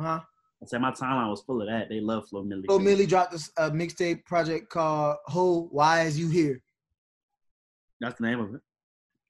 Huh? 0.00 0.20
I 0.62 0.66
said 0.66 0.80
my 0.80 0.90
timeline 0.92 1.30
was 1.30 1.42
full 1.42 1.60
of 1.60 1.68
that. 1.68 1.88
They 1.88 2.00
love 2.00 2.26
Flo 2.28 2.42
Milli. 2.42 2.64
Flo 2.66 2.78
Milli 2.78 3.06
dropped 3.06 3.32
this 3.32 3.50
uh, 3.58 3.70
mixtape 3.70 4.24
project 4.24 4.70
called 4.70 5.16
"Ho 5.26 5.68
Why 5.70 6.02
Is 6.02 6.18
You 6.18 6.28
Here." 6.28 6.62
That's 8.00 8.18
the 8.18 8.26
name 8.26 8.40
of 8.40 8.54
it. 8.54 8.60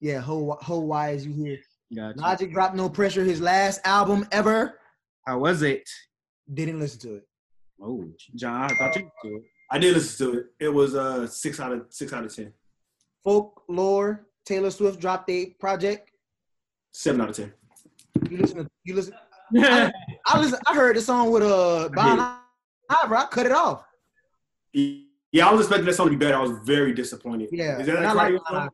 Yeah, 0.00 0.20
Ho 0.20 0.56
Ho 0.60 0.78
Why 0.78 1.10
Is 1.10 1.26
You 1.26 1.32
Here. 1.34 1.58
Gotcha. 1.94 2.18
Logic 2.18 2.52
dropped 2.52 2.76
No 2.76 2.88
Pressure, 2.88 3.24
his 3.24 3.40
last 3.40 3.80
album 3.84 4.26
ever. 4.30 4.78
How 5.26 5.38
was 5.38 5.62
it? 5.62 5.88
Didn't 6.52 6.78
listen 6.78 7.00
to 7.00 7.14
it. 7.16 7.28
Oh, 7.82 8.04
John, 8.34 8.62
I 8.62 8.68
thought 8.76 8.96
you 8.96 9.10
could. 9.22 9.42
I 9.70 9.78
did 9.78 9.94
listen 9.94 10.26
to 10.32 10.38
it. 10.38 10.46
It 10.60 10.68
was 10.68 10.94
uh 10.94 11.26
six 11.26 11.60
out 11.60 11.72
of 11.72 11.86
six 11.90 12.12
out 12.12 12.24
of 12.24 12.34
ten. 12.34 12.52
Folklore, 13.22 14.26
Taylor 14.44 14.70
Swift 14.70 14.98
dropped 15.00 15.28
a 15.30 15.46
project. 15.60 16.10
Seven 16.92 17.20
out 17.20 17.30
of 17.30 17.36
ten. 17.36 17.52
You 18.30 18.38
listen 18.38 18.56
to 18.58 18.68
you 18.84 18.94
listen. 18.94 19.14
I, 19.56 19.92
I 20.26 20.40
listen. 20.40 20.58
I 20.66 20.74
heard 20.74 20.96
the 20.96 21.00
song 21.00 21.30
with 21.30 21.42
uh 21.42 21.88
Bon 21.94 22.18
Iver. 22.90 23.16
I 23.16 23.26
cut 23.26 23.46
it 23.46 23.52
off. 23.52 23.84
Yeah, 24.72 25.46
I 25.48 25.52
was 25.52 25.60
expecting 25.62 25.86
that 25.86 25.94
song 25.94 26.06
to 26.06 26.10
be 26.10 26.16
better. 26.16 26.36
I 26.36 26.40
was 26.42 26.58
very 26.64 26.92
disappointed. 26.94 27.50
Yeah, 27.52 27.78
Is 27.78 27.86
that 27.86 27.96
and 27.96 28.04
that 28.04 28.10
I 28.10 28.12
like 28.14 28.34
song? 28.48 28.70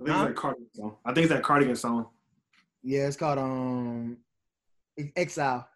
I 0.00 0.04
think 0.04 0.08
Huh? 0.08 0.22
it's 0.22 0.28
that 0.28 0.36
cardigan 0.36 0.66
song. 0.74 0.96
I 1.04 1.12
think 1.12 1.24
it's 1.24 1.32
that 1.34 1.42
cardigan 1.42 1.76
song. 1.76 2.06
Yeah, 2.82 3.06
it's 3.08 3.16
called 3.16 3.38
um 3.38 4.16
Exile. 5.16 5.68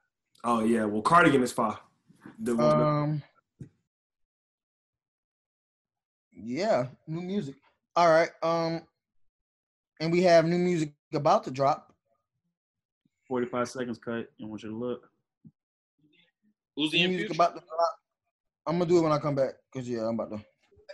Oh 0.44 0.64
yeah, 0.64 0.84
well 0.84 1.02
cardigan 1.02 1.42
is 1.42 1.52
fine. 1.52 1.76
The, 2.38 2.54
the- 2.54 2.62
Um. 2.62 3.22
Yeah, 6.32 6.86
new 7.06 7.20
music. 7.20 7.54
All 7.94 8.08
right. 8.10 8.30
Um, 8.42 8.82
and 10.00 10.10
we 10.10 10.22
have 10.22 10.44
new 10.44 10.58
music 10.58 10.92
about 11.14 11.44
to 11.44 11.50
drop. 11.50 11.94
45 13.28 13.68
seconds 13.68 13.98
cut. 13.98 14.28
I 14.42 14.46
want 14.46 14.62
you 14.62 14.70
to 14.70 14.76
look. 14.76 15.08
Who's 16.74 16.90
the 16.90 16.98
New 16.98 17.04
in 17.04 17.10
music 17.10 17.28
future? 17.28 17.42
about 17.42 17.54
to 17.54 17.60
drop. 17.60 17.94
I'm 18.66 18.78
gonna 18.78 18.88
do 18.88 18.98
it 18.98 19.02
when 19.02 19.12
I 19.12 19.18
come 19.18 19.34
back. 19.34 19.52
Cause 19.72 19.88
yeah, 19.88 20.00
I'm 20.08 20.18
about 20.18 20.30
to. 20.30 20.44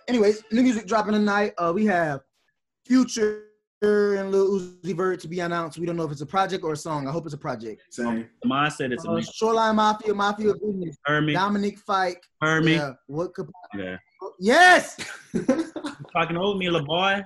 Anyways, 0.08 0.42
new 0.50 0.62
music 0.62 0.86
dropping 0.86 1.12
tonight. 1.12 1.54
Uh, 1.56 1.72
we 1.74 1.86
have 1.86 2.20
Future 2.84 3.44
and 3.82 4.32
Lil 4.32 4.58
Uzi 4.60 4.94
Vert 4.96 5.20
to 5.20 5.28
be 5.28 5.40
announced. 5.40 5.78
We 5.78 5.86
don't 5.86 5.96
know 5.96 6.04
if 6.04 6.10
it's 6.12 6.20
a 6.20 6.26
project 6.26 6.64
or 6.64 6.72
a 6.72 6.76
song. 6.76 7.06
I 7.06 7.12
hope 7.12 7.24
it's 7.26 7.34
a 7.34 7.38
project. 7.38 7.82
same. 7.90 8.28
Mine 8.44 8.70
said 8.70 8.92
it's 8.92 9.04
a 9.04 9.10
Uh, 9.10 9.14
mix. 9.14 9.32
Shoreline 9.32 9.76
Mafia, 9.76 10.14
Mafia 10.14 10.54
Business, 10.54 10.96
Hermie. 11.04 11.32
Dominic 11.34 11.78
Fike. 11.78 12.22
Hermie. 12.42 12.74
Yeah, 12.74 12.92
what 13.06 13.34
could? 13.34 13.48
Yeah. 13.76 13.96
Yes. 14.40 14.96
Fucking 16.12 16.36
old 16.36 16.58
me, 16.58 16.68
little 16.70 16.86
boy. 16.86 17.22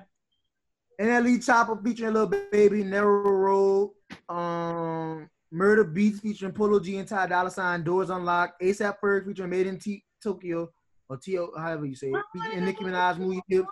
NLE 1.01 1.43
Chopper 1.43 1.75
featuring 1.83 2.13
Lil 2.13 2.27
Baby, 2.51 2.83
Narrow 2.83 3.31
Road, 3.31 3.91
um, 4.29 5.27
Murda 5.51 5.83
Beatz 5.91 6.19
featuring 6.21 6.51
Polo 6.51 6.79
G 6.79 6.97
and 6.97 7.07
Ty 7.07 7.27
Dolla 7.27 7.49
Sign, 7.49 7.83
Doors 7.83 8.11
Unlocked, 8.11 8.61
ASAP 8.61 8.95
Ferg 9.03 9.25
featuring 9.25 9.49
Made 9.49 9.65
in 9.67 9.79
T- 9.79 10.03
Tokyo, 10.21 10.69
or 11.09 11.17
T-O, 11.17 11.49
however 11.57 11.85
you 11.85 11.95
say 11.95 12.11
it, 12.11 12.23
and 12.53 12.65
Nicki 12.65 12.83
Minaj 12.83 13.17
movie 13.17 13.41
clip. 13.49 13.65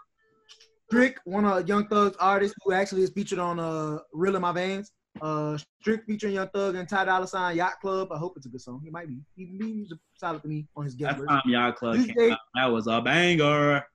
Strick, 0.92 1.20
one 1.24 1.46
of 1.46 1.66
Young 1.70 1.88
Thug's 1.88 2.18
artists 2.20 2.54
who 2.66 2.74
actually 2.74 3.04
is 3.04 3.12
featured 3.12 3.40
on 3.40 3.60
uh 3.62 4.00
Real 4.12 4.36
in 4.36 4.42
My 4.42 4.52
Veins. 4.52 4.92
Uh, 5.22 5.58
Strick 5.82 6.02
featuring 6.06 6.34
Young 6.34 6.50
Thug 6.50 6.76
and 6.76 6.88
Ty 6.88 7.06
Dolla 7.06 7.26
Sign, 7.28 7.56
Yacht 7.56 7.80
Club. 7.82 8.10
I 8.12 8.18
hope 8.18 8.34
it's 8.36 8.46
a 8.46 8.50
good 8.50 8.60
song. 8.62 8.82
It 8.86 8.92
might 8.92 9.08
be. 9.08 9.20
He, 9.36 9.46
he 9.46 9.80
was 9.82 9.94
solid 10.16 10.42
to 10.42 10.48
me 10.50 10.68
on 10.76 10.84
his 10.84 10.96
guest 10.96 11.20
That 11.20 11.28
time 11.28 11.42
Yacht 11.46 11.76
Club 11.78 11.96
Tuesday- 11.96 12.14
came 12.14 12.32
out. 12.34 12.40
That 12.56 12.66
was 12.66 12.88
a 12.88 13.02
banger. 13.02 13.86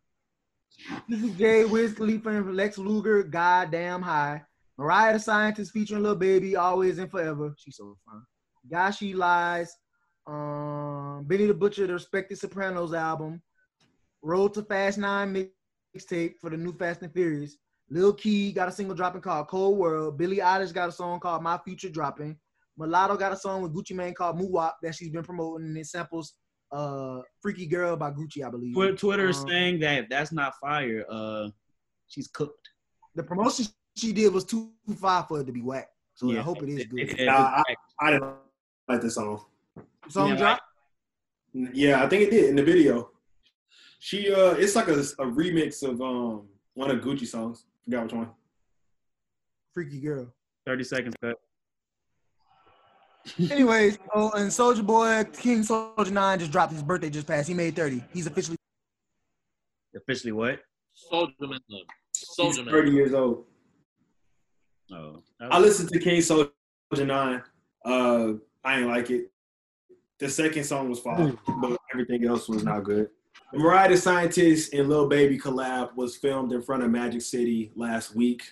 This 1.09 1.23
is 1.23 1.31
Jay 1.37 1.65
Wiz 1.67 1.93
Khalifa 1.95 2.31
and 2.31 2.55
Lex 2.57 2.79
Luger, 2.79 3.23
Goddamn 3.23 4.01
High. 4.03 4.43
Mariah 4.79 5.13
the 5.15 5.19
Scientist 5.19 5.73
featuring 5.73 6.03
Lil 6.03 6.17
Baby, 6.17 6.57
Always 6.57 6.99
and 6.99 7.11
Forever. 7.11 7.55
She's 7.59 7.77
so 7.77 7.97
fun. 8.07 8.23
Gashi 8.71 9.15
Lies. 9.15 9.75
Um, 10.27 11.25
Benny 11.27 11.47
the 11.47 11.55
Butcher, 11.55 11.87
the 11.87 11.95
Respected 11.95 12.39
Sopranos 12.39 12.93
album. 12.95 13.43
Road 14.23 14.53
to 14.55 14.63
Fast 14.63 14.99
9 14.99 15.33
mixtape 15.97 16.35
for 16.41 16.51
the 16.51 16.57
new 16.57 16.73
Fast 16.73 17.03
and 17.03 17.13
Furious. 17.13 17.57
Lil 17.89 18.13
Key 18.15 18.53
got 18.53 18.69
a 18.69 18.73
single 18.73 18.95
dropping 18.97 19.21
called 19.21 19.47
Cold 19.49 19.79
World. 19.79 20.19
Billie 20.19 20.39
Eilish 20.39 20.73
got 20.73 20.89
a 20.89 20.93
song 20.93 21.21
called 21.21 21.43
My 21.43 21.59
Future 21.59 21.89
dropping. 21.89 22.37
Mulatto 22.77 23.17
got 23.17 23.33
a 23.33 23.37
song 23.37 23.63
with 23.63 23.73
Gucci 23.75 23.95
Mane 23.95 24.13
called 24.15 24.39
Muwop 24.39 24.73
that 24.83 24.95
she's 24.95 25.09
been 25.11 25.23
promoting 25.23 25.67
and 25.69 25.79
it 25.79 25.87
samples 25.87 26.35
uh 26.73 27.21
Freaky 27.41 27.67
Girl 27.67 27.97
by 27.97 28.11
Gucci, 28.11 28.45
I 28.45 28.51
believe. 28.51 28.75
Twitter, 28.75 28.97
Twitter 28.97 29.29
is 29.29 29.39
Um, 29.39 29.49
saying 29.49 29.81
that 29.81 29.99
if 30.05 30.09
that's 30.11 30.33
not 30.33 30.55
fire, 30.61 31.05
uh, 31.09 31.49
she's 32.09 32.29
cooked. 32.29 32.69
the 33.15 33.23
promotion 33.23 33.67
she 33.97 34.13
did 34.13 34.33
was 34.33 34.45
too 34.45 34.73
far 34.99 35.25
for 35.25 35.41
it 35.41 35.45
to 35.45 35.53
be 35.53 35.63
whack. 35.63 35.89
So 36.17 36.31
I 36.31 36.41
hope 36.41 36.63
it 36.63 36.69
is 36.69 36.85
good. 36.87 37.01
it- 37.19 37.27
Nah, 37.27 37.63
I, 37.67 37.75
I 38.01 38.11
didn't 38.11 38.35
like 38.89 39.01
this 39.01 39.15
song. 39.15 39.45
Song 40.09 40.31
Yeah, 40.31 40.37
drop. 40.37 40.61
Yeah, 41.55 42.03
I 42.05 42.09
think 42.09 42.25
it 42.25 42.31
did 42.31 42.51
in 42.51 42.57
the 42.57 42.63
video. 42.65 43.11
She 44.07 44.33
uh, 44.33 44.53
it's 44.53 44.77
like 44.77 44.87
a, 44.87 45.01
a 45.01 45.27
remix 45.27 45.83
of 45.83 46.01
um 46.01 46.47
one 46.75 46.93
of 46.93 47.01
Gucci 47.01 47.27
songs. 47.27 47.65
Forgot 47.85 48.05
which 48.05 48.13
one. 48.13 48.29
Freaky 49.75 49.99
girl. 49.99 50.33
30 50.65 50.85
seconds 50.85 51.15
cut. 51.21 51.35
Anyways, 53.51 53.99
oh, 54.15 54.31
and 54.37 54.49
Soulja 54.49 54.87
Boy, 54.87 55.25
King 55.33 55.63
Soulja 55.65 56.13
9 56.13 56.39
just 56.39 56.53
dropped 56.53 56.73
his 56.73 56.85
birthday 56.85 57.11
just 57.11 57.27
passed. 57.27 57.49
He 57.49 57.55
made 57.55 57.75
30. 57.75 58.05
He's 58.13 58.29
officially 58.29 58.57
Officially 59.97 60.31
what? 60.31 60.61
Soldier 60.95 61.35
Man. 61.41 61.59
Soldier 62.15 62.63
Man. 62.63 62.73
30 62.73 62.91
years 62.93 63.13
old. 63.13 63.47
Oh, 64.93 65.21
I 65.41 65.59
listened 65.59 65.89
to 65.89 65.99
King 65.99 66.21
Soulja 66.21 66.53
Nine. 67.05 67.43
Uh, 67.85 68.35
I 68.63 68.79
ain't 68.79 68.87
like 68.87 69.11
it. 69.11 69.33
The 70.21 70.29
second 70.29 70.63
song 70.63 70.91
was 70.91 71.01
fine, 71.01 71.37
but 71.61 71.77
everything 71.93 72.25
else 72.25 72.49
was 72.49 72.63
not 72.63 72.85
good. 72.85 73.11
Mariah 73.53 73.89
the 73.91 73.97
Scientist 73.97 74.75
and 74.75 74.89
Lil 74.89 75.09
Baby 75.09 75.39
collab 75.39 75.95
was 75.95 76.17
filmed 76.17 76.53
in 76.53 76.63
front 76.63 76.83
of 76.83 76.91
Magic 76.91 77.23
City 77.23 77.73
last 77.75 78.15
week. 78.15 78.43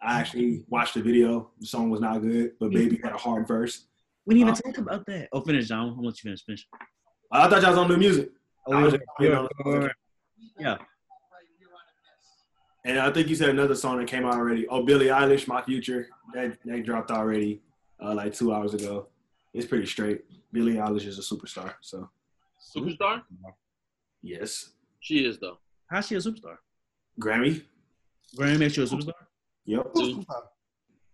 I 0.00 0.18
actually 0.18 0.64
watched 0.68 0.94
the 0.94 1.02
video. 1.02 1.50
The 1.60 1.66
song 1.66 1.90
was 1.90 2.00
not 2.00 2.20
good, 2.22 2.52
but 2.58 2.70
Baby 2.72 3.00
had 3.02 3.12
a 3.12 3.16
hard 3.16 3.46
verse. 3.46 3.86
We 4.26 4.34
didn't 4.34 4.48
even 4.48 4.54
Uh, 4.54 4.72
talk 4.72 4.78
about 4.78 5.06
that. 5.06 5.28
Oh, 5.32 5.40
finish, 5.40 5.68
John. 5.68 5.94
How 5.94 6.00
much 6.02 6.22
you 6.24 6.28
finish? 6.28 6.44
Finish. 6.44 6.66
I 7.30 7.48
thought 7.48 7.62
y'all 7.62 7.70
was 7.70 7.78
on 7.78 7.88
new 7.88 7.96
music. 7.96 8.30
Oh, 8.66 8.78
yeah, 8.78 8.90
just 8.90 9.02
waiting 9.18 9.36
on 9.36 9.48
yeah, 9.66 9.88
yeah. 10.58 10.78
And 12.84 12.98
I 12.98 13.12
think 13.12 13.28
you 13.28 13.36
said 13.36 13.48
another 13.48 13.76
song 13.76 13.98
that 13.98 14.08
came 14.08 14.24
out 14.24 14.34
already. 14.34 14.66
Oh, 14.66 14.82
Billie 14.82 15.06
Eilish, 15.06 15.46
My 15.46 15.62
Future. 15.62 16.08
That 16.34 16.58
that 16.64 16.84
dropped 16.84 17.10
already, 17.12 17.62
uh, 18.02 18.14
like 18.14 18.34
two 18.34 18.52
hours 18.52 18.74
ago. 18.74 19.06
It's 19.54 19.66
pretty 19.66 19.86
straight. 19.86 20.24
Billie 20.52 20.74
Eilish 20.74 21.06
is 21.06 21.18
a 21.18 21.22
superstar. 21.22 21.74
So 21.80 22.10
Superstar? 22.76 23.22
Yes, 24.22 24.70
She 25.00 25.24
is 25.26 25.38
though. 25.38 25.58
How's 25.90 26.06
she 26.06 26.14
a 26.14 26.18
superstar? 26.18 26.56
Grammy. 27.20 27.62
Grammy 28.36 28.58
makes 28.58 28.76
you 28.76 28.84
a 28.84 28.86
superstar. 28.86 29.12
Yep. 29.66 29.86
Who's 29.94 30.14
superstar? 30.16 30.42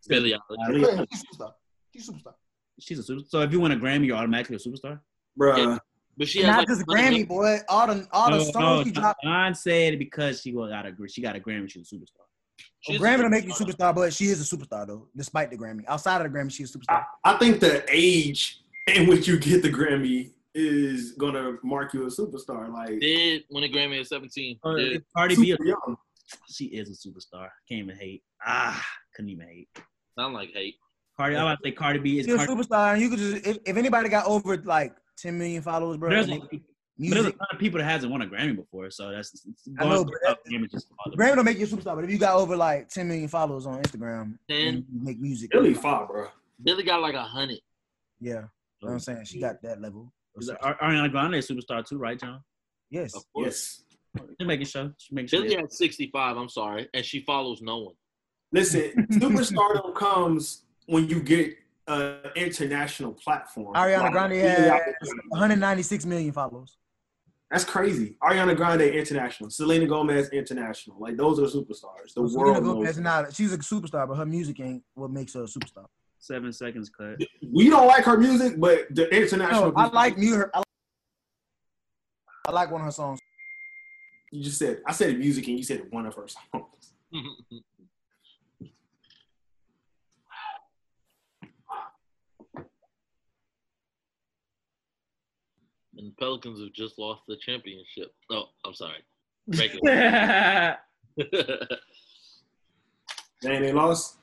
Billie 0.08 0.32
Eilish. 0.32 0.68
Billie 0.68 0.80
Yeah, 0.80 0.86
Eilish. 0.88 1.06
she's 1.10 1.24
superstar. 1.24 1.52
She's 1.92 2.08
superstar. 2.10 2.34
She's 2.80 2.98
a 2.98 3.12
superstar. 3.12 3.28
So 3.28 3.40
if 3.42 3.52
you 3.52 3.60
win 3.60 3.72
a 3.72 3.76
Grammy, 3.76 4.06
you're 4.06 4.16
automatically 4.16 4.56
a 4.56 4.58
superstar. 4.58 5.00
Bruh. 5.38 5.78
But 6.16 6.28
she 6.28 6.42
Not 6.42 6.66
just 6.66 6.82
a 6.82 6.84
hundred 6.92 7.12
Grammy, 7.12 7.28
boy. 7.28 7.58
All 7.68 7.86
the 7.86 8.06
all 8.12 8.30
the 8.30 8.36
oh, 8.36 8.38
no, 8.38 8.44
songs 8.50 8.54
no, 8.54 8.84
she 8.84 8.90
dropped. 8.90 9.22
John 9.22 9.54
said 9.54 9.98
because 9.98 10.40
she 10.40 10.52
got 10.52 10.84
a 10.86 10.94
she 11.08 11.22
got 11.22 11.36
a 11.36 11.40
Grammy, 11.40 11.70
she's 11.70 11.90
a 11.92 11.94
superstar. 11.94 12.26
She's 12.80 12.96
a 12.96 12.98
Grammy 13.02 13.18
don't 13.18 13.30
make 13.30 13.44
you 13.44 13.52
superstar. 13.52 13.92
superstar, 13.92 13.94
but 13.94 14.12
she 14.12 14.24
is 14.26 14.52
a 14.52 14.56
superstar 14.56 14.86
though, 14.86 15.06
despite 15.16 15.50
the 15.50 15.56
Grammy. 15.56 15.82
Outside 15.86 16.24
of 16.24 16.32
the 16.32 16.36
Grammy, 16.36 16.50
she's 16.52 16.74
a 16.74 16.78
superstar. 16.78 17.04
I, 17.24 17.34
I 17.34 17.38
think 17.38 17.60
the 17.60 17.84
age 17.88 18.62
in 18.88 19.06
which 19.06 19.28
you 19.28 19.38
get 19.38 19.62
the 19.62 19.70
Grammy 19.70 20.32
is 20.54 21.12
gonna 21.12 21.56
mark 21.62 21.94
you 21.94 22.04
a 22.04 22.06
superstar. 22.06 22.72
Like 22.72 23.00
Did 23.00 23.44
win 23.50 23.64
a 23.64 23.68
Grammy 23.68 24.00
at 24.00 24.06
17. 24.06 24.58
Uh, 24.62 24.76
Did. 24.76 25.04
Cardi 25.16 25.36
B, 25.36 25.56
young. 25.62 25.96
she 26.50 26.66
is 26.66 26.88
a 26.90 27.08
superstar. 27.08 27.48
Can't 27.68 27.82
even 27.84 27.96
hate. 27.96 28.22
Ah, 28.44 28.84
couldn't 29.14 29.30
even 29.30 29.46
hate. 29.46 29.68
Sound 30.18 30.34
like 30.34 30.50
hate. 30.52 30.76
Cardi, 31.16 31.36
I 31.36 31.40
about 31.42 31.58
to 31.62 31.68
say 31.68 31.72
Cardi 31.72 31.98
B 31.98 32.18
is. 32.20 32.26
She's 32.26 32.34
a 32.34 32.38
Cardi, 32.38 32.52
superstar, 32.52 32.92
and 32.94 33.02
you 33.02 33.10
could 33.10 33.18
just 33.18 33.46
if, 33.46 33.58
if 33.66 33.76
anybody 33.76 34.08
got 34.08 34.26
over 34.26 34.56
like 34.58 34.94
10 35.18 35.36
million 35.38 35.62
followers, 35.62 35.96
bro. 35.96 36.10
there's, 36.10 36.28
and 36.28 36.34
a, 36.42 36.46
they- 36.50 36.62
but 37.00 37.14
there's 37.14 37.20
a 37.20 37.22
music, 37.22 37.38
ton 37.38 37.46
of 37.52 37.58
people 37.60 37.78
that 37.78 37.84
hasn't 37.84 38.10
won 38.10 38.22
a 38.22 38.26
Grammy 38.26 38.56
before, 38.56 38.90
so 38.90 39.12
that's. 39.12 39.32
It's 39.46 39.68
I 39.78 39.84
know, 39.84 40.02
going 40.02 40.16
but 40.24 40.30
up, 40.30 40.38
Grammy 40.50 40.68
just 40.70 40.88
Grammy 41.16 41.36
don't 41.36 41.44
make 41.44 41.58
you 41.58 41.64
a 41.64 41.68
superstar, 41.68 41.94
but 41.94 42.02
if 42.04 42.10
you 42.10 42.18
got 42.18 42.34
over 42.36 42.56
like 42.56 42.88
10 42.88 43.06
million 43.06 43.28
followers 43.28 43.66
on 43.66 43.80
Instagram, 43.82 44.36
Ten. 44.50 44.66
and 44.68 44.76
you 44.92 45.00
make 45.04 45.20
music. 45.20 45.50
Billie 45.52 45.74
far, 45.74 46.06
bro. 46.08 46.26
Billie 46.62 46.82
got 46.82 47.00
like 47.00 47.14
a 47.14 47.22
hundred. 47.22 47.60
Yeah, 48.20 48.32
you 48.32 48.34
know 48.40 48.48
what 48.80 48.92
I'm 48.94 48.98
saying 49.00 49.24
she 49.26 49.40
got 49.40 49.62
that 49.62 49.80
level. 49.80 50.12
Of 50.38 50.42
Is 50.42 50.50
superstar. 50.50 50.76
Ar- 50.80 50.90
Ariana 50.90 51.10
Grande 51.10 51.34
is 51.36 51.50
a 51.50 51.54
superstar 51.54 51.84
too, 51.86 51.98
right, 51.98 52.18
John? 52.18 52.40
Yes, 52.90 53.14
Of 53.14 53.24
course. 53.34 53.82
Yes. 54.16 54.26
Just 54.38 54.46
making 54.48 54.66
sure. 54.66 54.94
Just 54.98 55.12
making 55.12 55.28
sure. 55.28 55.42
Billie 55.42 55.56
had 55.56 55.72
65. 55.72 56.36
I'm 56.36 56.48
sorry, 56.48 56.88
and 56.94 57.04
she 57.04 57.20
follows 57.20 57.60
no 57.60 57.78
one. 57.78 57.94
Listen, 58.52 59.06
superstardom 59.12 59.94
comes 59.94 60.64
when 60.86 61.08
you 61.08 61.20
get 61.20 61.54
an 61.86 62.16
international 62.34 63.12
platform. 63.12 63.74
Ariana 63.74 64.02
Like, 64.04 64.12
Grande 64.12 64.32
has 64.36 64.80
196 65.28 66.06
million 66.06 66.32
followers. 66.32 66.76
That's 67.50 67.64
crazy. 67.64 68.16
Ariana 68.22 68.56
Grande 68.56 68.82
international. 68.82 69.50
Selena 69.50 69.86
Gomez 69.86 70.28
international. 70.30 70.96
Like 70.98 71.16
those 71.16 71.38
are 71.38 71.44
superstars. 71.44 72.14
The 72.14 72.28
Selena 72.28 72.38
world 72.38 72.64
Gomez 72.64 72.74
knows. 72.76 72.88
is 72.90 72.94
them. 72.96 73.04
not. 73.04 73.34
She's 73.34 73.52
a 73.52 73.58
superstar, 73.58 74.08
but 74.08 74.14
her 74.16 74.26
music 74.26 74.60
ain't 74.60 74.82
what 74.94 75.10
makes 75.10 75.34
her 75.34 75.42
a 75.44 75.46
superstar. 75.46 75.86
Seven 76.20 76.52
seconds 76.52 76.90
cut. 76.90 77.16
We 77.52 77.70
don't 77.70 77.86
like 77.86 78.04
her 78.04 78.16
music, 78.18 78.58
but 78.58 78.86
the 78.94 79.08
international. 79.14 79.72
No, 79.72 79.76
I 79.76 79.86
like 79.86 80.18
music. 80.18 80.48
I 80.52 80.58
like, 80.58 80.66
I 82.46 82.50
like 82.50 82.70
one 82.70 82.80
of 82.80 82.86
her 82.86 82.90
songs. 82.90 83.20
You 84.32 84.42
just 84.42 84.58
said 84.58 84.80
I 84.86 84.92
said 84.92 85.18
music, 85.18 85.46
and 85.46 85.56
you 85.56 85.64
said 85.64 85.82
one 85.90 86.06
of 86.06 86.14
her 86.14 86.26
songs. 86.28 86.92
and 95.98 96.08
the 96.08 96.14
Pelicans 96.18 96.60
have 96.60 96.72
just 96.72 96.98
lost 96.98 97.22
the 97.28 97.36
championship. 97.36 98.14
Oh, 98.30 98.44
I'm 98.64 98.74
sorry. 98.74 99.02
Regular. 99.48 100.78
Dang, 103.42 103.62
they 103.62 103.72
lost. 103.72 104.16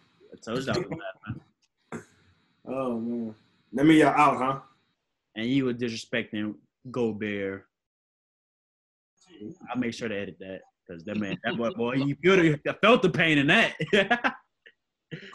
told 0.43 0.65
y'all 0.65 0.75
that. 0.75 1.35
Oh 2.67 2.99
man. 2.99 3.35
That 3.73 3.85
mean 3.85 3.97
y'all 3.99 4.09
uh, 4.09 4.11
out, 4.11 4.37
huh? 4.37 4.59
And 5.35 5.47
you 5.47 5.65
were 5.65 5.73
disrespecting 5.73 6.55
Gobert. 6.91 7.65
I'll 9.69 9.77
make 9.77 9.93
sure 9.93 10.07
to 10.07 10.15
edit 10.17 10.37
that 10.39 10.59
because 10.87 11.03
that 11.05 11.17
man, 11.17 11.37
that 11.43 11.57
boy, 11.57 11.71
boy, 11.71 11.93
you 11.95 12.15
feel 12.23 12.37
the, 12.37 12.59
I 12.67 12.73
felt 12.81 13.01
the 13.01 13.09
pain 13.09 13.37
in 13.37 13.47
that. 13.47 13.73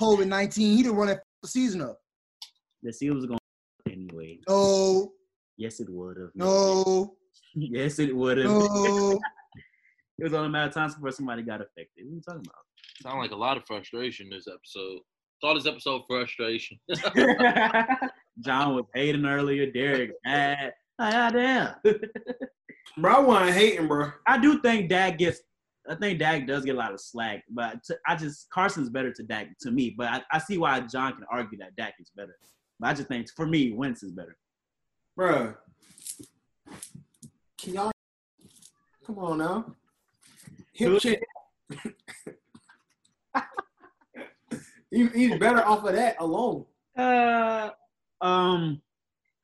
COVID 0.00 0.26
19, 0.26 0.76
he 0.76 0.82
didn't 0.82 0.96
run 0.96 1.08
that 1.08 1.20
season 1.44 1.82
up. 1.82 1.98
the 2.82 2.92
seal 2.92 3.14
was 3.14 3.26
going 3.26 3.38
anyway. 3.90 4.38
No, 4.48 5.12
Yes, 5.56 5.80
it 5.80 5.88
would 5.90 6.16
have. 6.16 6.30
no, 6.34 7.16
Yes, 7.54 7.98
it 7.98 8.14
would 8.14 8.38
have. 8.38 8.46
no. 8.50 9.20
It 10.18 10.24
was 10.24 10.34
only 10.34 10.46
a 10.48 10.50
matter 10.50 10.68
of 10.68 10.74
time 10.74 10.88
before 10.90 11.10
somebody 11.12 11.42
got 11.42 11.60
affected. 11.62 12.04
What 12.04 12.12
are 12.12 12.14
you 12.14 12.20
talking 12.26 12.40
about? 12.46 12.64
Sound 13.02 13.18
like 13.20 13.30
a 13.30 13.36
lot 13.36 13.56
of 13.56 13.64
frustration 13.66 14.28
this 14.30 14.46
episode. 14.46 15.00
Call 15.40 15.54
this 15.54 15.66
episode 15.66 16.02
frustration. 16.08 16.78
John 18.40 18.74
was 18.74 18.84
hating 18.94 19.24
earlier. 19.24 19.70
Derek, 19.70 20.12
mad. 20.24 20.74
Ah, 20.98 21.30
damn. 21.30 21.74
Bro, 22.98 23.12
I 23.12 23.20
wasn't 23.20 23.56
hating, 23.56 23.88
bro. 23.88 24.10
I 24.26 24.38
do 24.38 24.60
think 24.60 24.90
Dak 24.90 25.18
gets. 25.18 25.40
I 25.88 25.94
think 25.94 26.18
Dak 26.18 26.46
does 26.46 26.64
get 26.64 26.74
a 26.74 26.78
lot 26.78 26.92
of 26.92 27.00
slack, 27.00 27.42
but 27.50 27.82
to, 27.84 27.96
I 28.06 28.14
just 28.14 28.50
Carson's 28.50 28.90
better 28.90 29.12
to 29.12 29.22
Dak 29.22 29.48
to 29.62 29.70
me. 29.70 29.94
But 29.96 30.08
I, 30.08 30.22
I 30.32 30.38
see 30.38 30.58
why 30.58 30.78
John 30.80 31.14
can 31.14 31.24
argue 31.32 31.56
that 31.58 31.74
Dak 31.76 31.94
is 31.98 32.10
better. 32.14 32.36
But 32.78 32.90
I 32.90 32.94
just 32.94 33.08
think 33.08 33.28
for 33.34 33.46
me, 33.46 33.72
Wentz 33.72 34.02
is 34.02 34.12
better. 34.12 34.36
Bro, 35.16 35.54
Can 37.58 37.74
y'all 37.74 37.92
come 39.06 39.18
on 39.18 39.38
now? 39.38 39.74
Hip 40.74 41.00
check. 41.00 41.20
he, 44.90 45.06
he's 45.08 45.38
better 45.38 45.64
off 45.64 45.84
of 45.84 45.94
that 45.94 46.16
alone. 46.20 46.64
Uh, 46.96 47.70
um. 48.20 48.82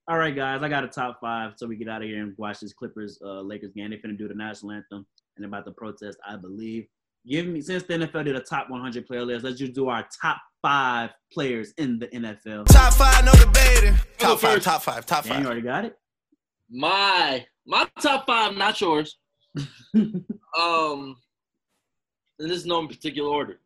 All 0.09 0.19
right, 0.19 0.37
guys, 0.37 0.63
I 0.63 0.69
got 0.69 0.85
a 0.85 0.89
top 0.89 1.19
five, 1.21 1.55
so 1.57 1.67
we 1.67 1.75
get 1.75 1.89
out 1.89 2.01
of 2.01 2.09
here 2.09 2.23
and 2.23 2.33
watch 2.39 2.61
this 2.61 2.73
Clippers 2.73 3.19
uh, 3.25 3.41
Lakers 3.41 3.73
game. 3.73 3.91
They're 3.91 3.99
finna 3.99 4.17
do 4.17 4.29
the 4.29 4.35
national 4.35 4.71
anthem 4.71 5.05
and 5.37 5.45
about 5.45 5.65
the 5.65 5.73
protest, 5.73 6.19
I 6.27 6.37
believe. 6.37 6.87
Give 7.29 7.47
me 7.47 7.61
since 7.61 7.83
the 7.83 7.95
NFL 7.95 8.25
did 8.25 8.37
a 8.37 8.41
top 8.41 8.71
100 8.71 9.05
player 9.05 9.25
list, 9.25 9.45
let's 9.45 9.59
just 9.59 9.73
do 9.73 9.89
our 9.89 10.07
top 10.23 10.39
five 10.63 11.11
players 11.33 11.73
in 11.77 11.99
the 11.99 12.07
NFL. 12.09 12.67
Top 12.67 12.93
five, 12.95 13.25
no 13.25 13.33
debating. 13.33 13.97
Top 14.19 14.39
five, 14.39 14.63
top 14.63 14.83
five, 14.83 15.05
top 15.07 15.25
Dan, 15.25 15.41
you 15.41 15.47
already 15.47 15.63
got 15.63 15.85
it. 15.85 15.99
My 16.71 17.45
my 17.67 17.89
top 18.01 18.27
five, 18.27 18.57
not 18.57 18.81
yours. 18.81 19.19
um, 19.97 21.17
and 22.39 22.51
this 22.51 22.59
is 22.59 22.67
no 22.67 22.79
in 22.81 22.89
particular 22.89 23.29
order. 23.29 23.59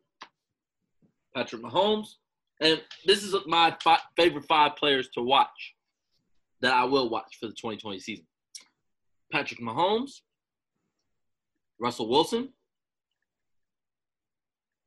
Patrick 1.35 1.61
Mahomes, 1.61 2.15
and 2.59 2.81
this 3.05 3.23
is 3.23 3.35
my 3.47 3.75
fi- 3.83 3.99
favorite 4.15 4.45
five 4.45 4.75
players 4.75 5.09
to 5.09 5.21
watch 5.21 5.75
that 6.61 6.73
I 6.73 6.83
will 6.83 7.09
watch 7.09 7.37
for 7.39 7.47
the 7.47 7.53
2020 7.53 7.99
season. 7.99 8.25
Patrick 9.31 9.59
Mahomes, 9.59 10.21
Russell 11.79 12.09
Wilson, 12.09 12.49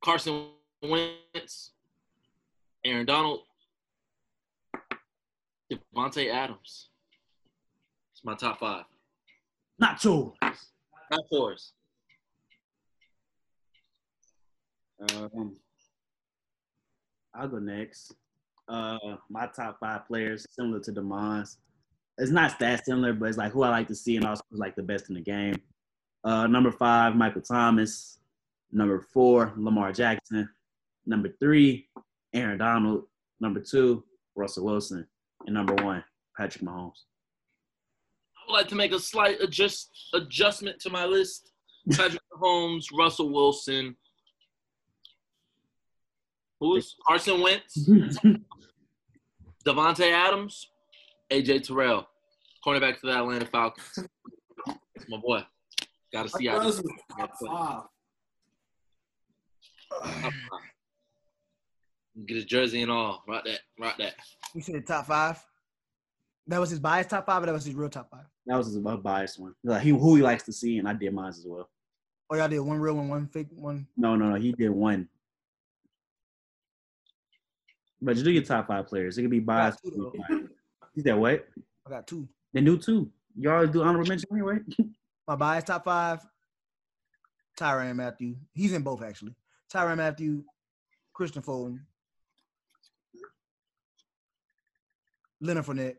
Carson 0.04 0.48
Wentz, 0.82 1.72
Aaron 2.84 3.06
Donald, 3.06 3.40
Davante 5.72 6.30
Adams. 6.30 6.90
It's 8.12 8.24
my 8.24 8.34
top 8.34 8.60
five. 8.60 8.84
Not 9.78 10.04
yours. 10.04 10.34
Not 11.10 11.24
yours. 11.32 11.72
Um, 15.10 15.56
I'll 17.34 17.48
go 17.48 17.58
next. 17.58 18.14
Uh, 18.68 18.98
my 19.28 19.46
top 19.46 19.78
five 19.80 20.06
players, 20.06 20.46
similar 20.50 20.80
to 20.80 20.92
Demond's. 20.92 21.58
It's 22.18 22.30
not 22.30 22.58
that 22.60 22.84
similar, 22.84 23.12
but 23.12 23.28
it's 23.28 23.38
like 23.38 23.52
who 23.52 23.62
I 23.62 23.70
like 23.70 23.88
to 23.88 23.94
see 23.94 24.16
and 24.16 24.24
also 24.24 24.42
like 24.52 24.76
the 24.76 24.82
best 24.82 25.08
in 25.08 25.16
the 25.16 25.20
game. 25.20 25.56
Uh, 26.22 26.46
number 26.46 26.70
five, 26.70 27.16
Michael 27.16 27.42
Thomas. 27.42 28.18
Number 28.72 29.00
four, 29.12 29.52
Lamar 29.56 29.92
Jackson. 29.92 30.48
Number 31.06 31.28
three, 31.40 31.88
Aaron 32.32 32.58
Donald. 32.58 33.04
Number 33.40 33.60
two, 33.60 34.04
Russell 34.36 34.64
Wilson. 34.64 35.06
And 35.46 35.54
number 35.54 35.74
one, 35.74 36.02
Patrick 36.36 36.64
Mahomes. 36.64 37.02
I 38.36 38.52
would 38.52 38.58
like 38.58 38.68
to 38.68 38.74
make 38.74 38.92
a 38.92 38.98
slight 38.98 39.40
adjust 39.40 39.90
adjustment 40.14 40.80
to 40.80 40.90
my 40.90 41.04
list. 41.04 41.50
Patrick 41.92 42.22
Mahomes, 42.32 42.86
Russell 42.96 43.32
Wilson. 43.32 43.96
Who 46.64 46.76
is 46.76 46.94
Carson 47.06 47.42
Wentz, 47.42 47.86
Davante 49.66 50.10
Adams, 50.10 50.70
AJ 51.30 51.66
Terrell, 51.66 52.08
cornerback 52.66 52.96
for 52.96 53.08
the 53.08 53.18
Atlanta 53.18 53.44
Falcons. 53.44 53.98
That's 54.66 55.08
my 55.10 55.18
boy. 55.18 55.42
Got 56.10 56.22
to 56.22 56.28
see 56.30 56.48
Like, 56.48 56.56
how 56.56 56.62
Russ 56.64 56.76
this 56.76 56.82
was 56.82 56.92
top 57.18 57.88
five. 60.00 60.22
get 62.26 62.34
his 62.36 62.46
jersey 62.46 62.80
and 62.80 62.90
all. 62.90 63.22
Right 63.28 63.44
that, 63.44 63.60
right 63.78 63.98
that. 63.98 64.14
You 64.54 64.62
said 64.62 64.86
top 64.86 65.04
five. 65.04 65.44
That 66.46 66.60
was 66.60 66.70
his 66.70 66.80
bias 66.80 67.08
top 67.08 67.26
five, 67.26 67.42
or 67.42 67.46
that 67.46 67.52
was 67.52 67.66
his 67.66 67.74
real 67.74 67.90
top 67.90 68.08
five. 68.10 68.24
That 68.46 68.56
was 68.56 68.68
his 68.68 68.78
uh, 68.78 68.96
biased 68.96 69.38
one. 69.38 69.54
Like 69.64 69.82
he 69.82 69.90
who 69.90 70.16
he 70.16 70.22
likes 70.22 70.44
to 70.44 70.52
see, 70.54 70.78
and 70.78 70.88
I 70.88 70.94
did 70.94 71.12
mine 71.12 71.28
as 71.28 71.44
well. 71.46 71.68
Oh, 72.30 72.36
y'all 72.36 72.48
did 72.48 72.60
one 72.60 72.78
real 72.80 72.94
one, 72.94 73.10
one 73.10 73.26
fake 73.26 73.48
one. 73.50 73.86
No, 73.98 74.16
no, 74.16 74.30
no. 74.30 74.36
He 74.36 74.52
did 74.52 74.70
one. 74.70 75.10
But 78.04 78.16
you 78.16 78.22
do 78.22 78.30
your 78.30 78.42
top 78.42 78.66
five 78.68 78.86
players. 78.86 79.16
It 79.16 79.22
could 79.22 79.30
be 79.30 79.40
biased. 79.40 79.80
You 79.82 81.02
said 81.02 81.16
what? 81.16 81.48
I 81.86 81.90
got 81.90 82.06
two. 82.06 82.28
Then 82.52 82.64
do 82.64 82.76
two. 82.76 83.10
You 83.34 83.50
always 83.50 83.70
do 83.70 83.82
honorable 83.82 84.06
mention 84.06 84.28
anyway. 84.30 84.58
My 85.26 85.36
bias 85.36 85.64
top 85.64 85.84
five. 85.84 86.20
Tyrann 87.58 87.96
Mathieu. 87.96 88.36
He's 88.52 88.72
in 88.72 88.82
both 88.82 89.02
actually. 89.02 89.34
Tyrann 89.72 89.96
Mathieu, 89.96 90.44
Kristian 91.18 91.44
Fulton, 91.44 91.86
Leonard 95.40 95.64
Fournette. 95.64 95.96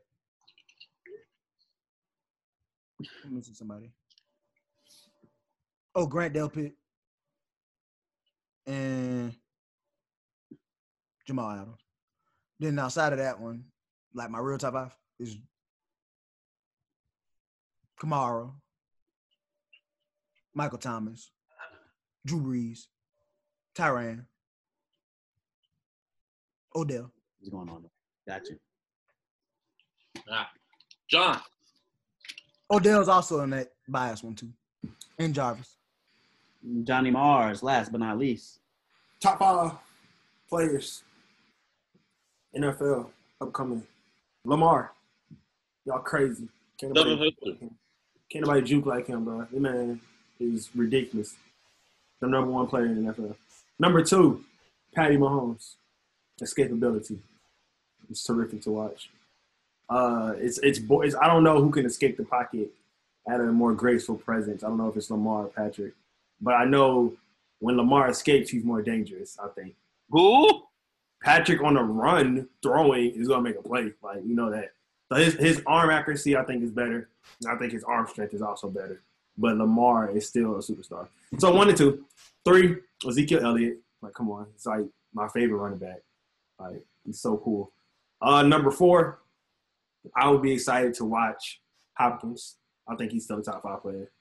Me 3.29 3.41
see 3.41 3.53
somebody. 3.53 3.91
Oh, 5.95 6.05
Grant 6.05 6.33
Delpit 6.33 6.73
and 8.67 9.33
Jamal 11.25 11.51
Adams. 11.51 11.84
Then 12.59 12.79
outside 12.79 13.13
of 13.13 13.19
that 13.19 13.39
one, 13.39 13.65
like 14.13 14.29
my 14.29 14.39
real 14.39 14.57
top 14.57 14.73
five 14.73 14.95
is 15.19 15.37
Kamara, 17.99 18.51
Michael 20.53 20.77
Thomas, 20.77 21.31
Drew 22.25 22.41
Brees, 22.41 22.87
Tyrann, 23.75 24.25
Odell. 26.75 27.11
What's 27.39 27.49
going 27.49 27.69
on? 27.69 27.85
Got 28.27 28.47
you. 28.49 28.57
Ah. 30.31 30.49
John. 31.09 31.39
Odell's 32.71 33.09
also 33.09 33.41
in 33.41 33.51
that 33.51 33.69
bias 33.87 34.23
one 34.23 34.35
too. 34.35 34.49
And 35.19 35.33
Jarvis. 35.33 35.77
Johnny 36.83 37.11
Mars, 37.11 37.61
last 37.61 37.91
but 37.91 38.01
not 38.01 38.17
least. 38.17 38.59
Top 39.19 39.39
five 39.39 39.73
players. 40.49 41.03
NFL 42.55 43.07
upcoming. 43.41 43.83
Lamar. 44.43 44.91
Y'all 45.85 45.99
crazy. 45.99 46.47
Can't 46.79 46.93
nobody, 46.93 47.35
can't 48.31 48.45
nobody 48.45 48.61
juke 48.61 48.85
like 48.85 49.07
him, 49.07 49.25
bro. 49.25 49.47
This 49.51 49.59
man 49.59 50.01
is 50.39 50.69
ridiculous. 50.75 51.35
The 52.19 52.27
number 52.27 52.51
one 52.51 52.67
player 52.67 52.85
in 52.85 53.05
the 53.05 53.13
NFL. 53.13 53.35
Number 53.79 54.03
two, 54.03 54.43
Patty 54.93 55.17
Mahomes. 55.17 55.75
Escapability. 56.41 57.17
It's 58.09 58.23
terrific 58.23 58.61
to 58.63 58.71
watch. 58.71 59.09
Uh, 59.89 60.33
it's 60.37 60.57
it's 60.59 60.79
boys. 60.79 61.15
I 61.15 61.27
don't 61.27 61.43
know 61.43 61.61
who 61.61 61.69
can 61.69 61.85
escape 61.85 62.17
the 62.17 62.25
pocket 62.25 62.71
at 63.27 63.39
a 63.39 63.43
more 63.45 63.73
graceful 63.73 64.15
presence. 64.15 64.63
I 64.63 64.67
don't 64.67 64.77
know 64.77 64.89
if 64.89 64.97
it's 64.97 65.09
Lamar 65.09 65.45
or 65.45 65.47
Patrick, 65.47 65.93
but 66.41 66.55
I 66.55 66.65
know 66.65 67.13
when 67.59 67.77
Lamar 67.77 68.09
escapes, 68.09 68.49
he's 68.49 68.63
more 68.63 68.81
dangerous. 68.81 69.37
I 69.41 69.47
think. 69.49 69.75
Who? 70.09 70.63
Patrick 71.25 71.63
on 71.63 71.75
a 71.75 71.83
run 71.83 72.47
throwing 72.61 73.09
is 73.15 73.27
gonna 73.27 73.41
make 73.41 73.57
a 73.57 73.61
play. 73.63 73.91
Like 74.03 74.23
you 74.23 74.35
know 74.35 74.51
that. 74.51 74.73
So 75.11 75.17
his 75.17 75.33
his 75.33 75.63
arm 75.65 75.89
accuracy 75.89 76.37
I 76.37 76.43
think 76.43 76.63
is 76.63 76.69
better. 76.69 77.09
And 77.41 77.51
I 77.51 77.57
think 77.57 77.73
his 77.73 77.83
arm 77.83 78.05
strength 78.07 78.35
is 78.35 78.43
also 78.43 78.69
better. 78.69 79.01
But 79.35 79.57
Lamar 79.57 80.11
is 80.15 80.27
still 80.27 80.55
a 80.55 80.59
superstar. 80.59 81.07
So 81.39 81.51
one 81.53 81.67
and 81.67 81.77
two. 81.77 82.05
Three, 82.45 82.77
Ezekiel 83.07 83.43
Elliott. 83.43 83.79
Like, 84.03 84.13
come 84.13 84.29
on. 84.29 84.45
It's 84.53 84.67
like 84.67 84.85
my 85.15 85.27
favorite 85.29 85.57
running 85.57 85.79
back. 85.79 86.01
Like, 86.59 86.85
he's 87.03 87.19
so 87.19 87.37
cool. 87.37 87.71
Uh 88.21 88.43
number 88.43 88.69
four, 88.69 89.19
I 90.15 90.29
would 90.29 90.43
be 90.43 90.53
excited 90.53 90.93
to 90.95 91.05
watch 91.05 91.59
Hopkins. 91.95 92.57
I 92.87 92.95
think 92.95 93.11
he's 93.11 93.23
still 93.23 93.39
a 93.39 93.43
top 93.43 93.63
five 93.63 93.81
player. 93.81 94.11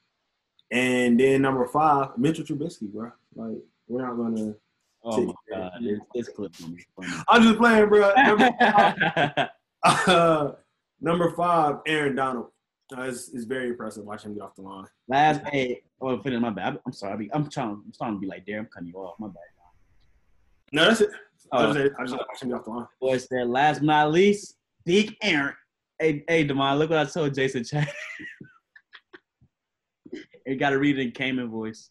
And 0.71 1.19
then 1.19 1.43
number 1.43 1.67
five, 1.67 2.17
Mitchell 2.17 2.43
Trubisky, 2.43 2.91
bro. 2.91 3.11
Like, 3.35 3.57
we're 3.87 4.01
not 4.01 4.17
gonna 4.17 4.55
Oh 5.05 5.21
my 5.23 5.33
god, 5.49 5.71
this, 5.81 5.99
this 6.15 6.29
clip. 6.29 6.51
I'm 7.27 7.43
just 7.43 7.57
playing, 7.59 7.89
bro. 7.89 8.11
Number 8.15 8.49
five, 8.59 9.49
uh, 9.83 10.51
number 10.99 11.31
five, 11.35 11.75
Aaron 11.85 12.15
Donald. 12.15 12.47
Uh, 12.95 13.01
it's, 13.03 13.29
it's 13.33 13.45
very 13.45 13.69
impressive 13.69 14.03
watching 14.03 14.31
him 14.31 14.37
get 14.37 14.43
off 14.43 14.55
the 14.55 14.61
line. 14.61 14.85
Last, 15.07 15.41
hey, 15.51 15.81
oh, 16.01 16.19
finish 16.21 16.39
my 16.41 16.49
bad. 16.49 16.79
I'm 16.85 16.91
sorry. 16.93 17.13
I 17.13 17.15
be, 17.17 17.29
I'm 17.33 17.49
trying. 17.49 17.69
I'm 17.69 17.91
trying 17.95 18.13
to 18.13 18.19
be 18.19 18.27
like, 18.27 18.45
damn, 18.45 18.59
I'm 18.61 18.65
cutting 18.67 18.89
you 18.89 18.95
off. 18.95 19.15
My 19.19 19.27
bad. 19.27 19.35
No, 20.71 20.85
that's 20.85 21.01
it. 21.01 21.09
I 21.51 21.65
Oh. 21.65 21.73
just, 21.73 21.95
I 21.99 22.03
just 22.03 22.13
watch 22.15 22.41
him 22.41 22.53
off 22.53 22.65
the 22.65 22.71
line. 22.71 22.87
Boy 22.99 23.17
said, 23.17 23.47
last 23.47 23.79
but 23.79 23.85
not 23.85 24.11
least, 24.11 24.57
Big 24.85 25.15
Aaron. 25.21 25.53
Hey, 25.99 26.23
hey, 26.27 26.47
Demond, 26.47 26.79
look 26.79 26.89
what 26.89 26.99
I 26.99 27.05
told 27.05 27.33
Jason 27.35 27.63
Chad. 27.63 27.87
you 30.45 30.55
got 30.59 30.71
to 30.71 30.79
read 30.79 30.97
it 30.97 31.01
in 31.01 31.11
Cayman 31.11 31.49
voice. 31.49 31.89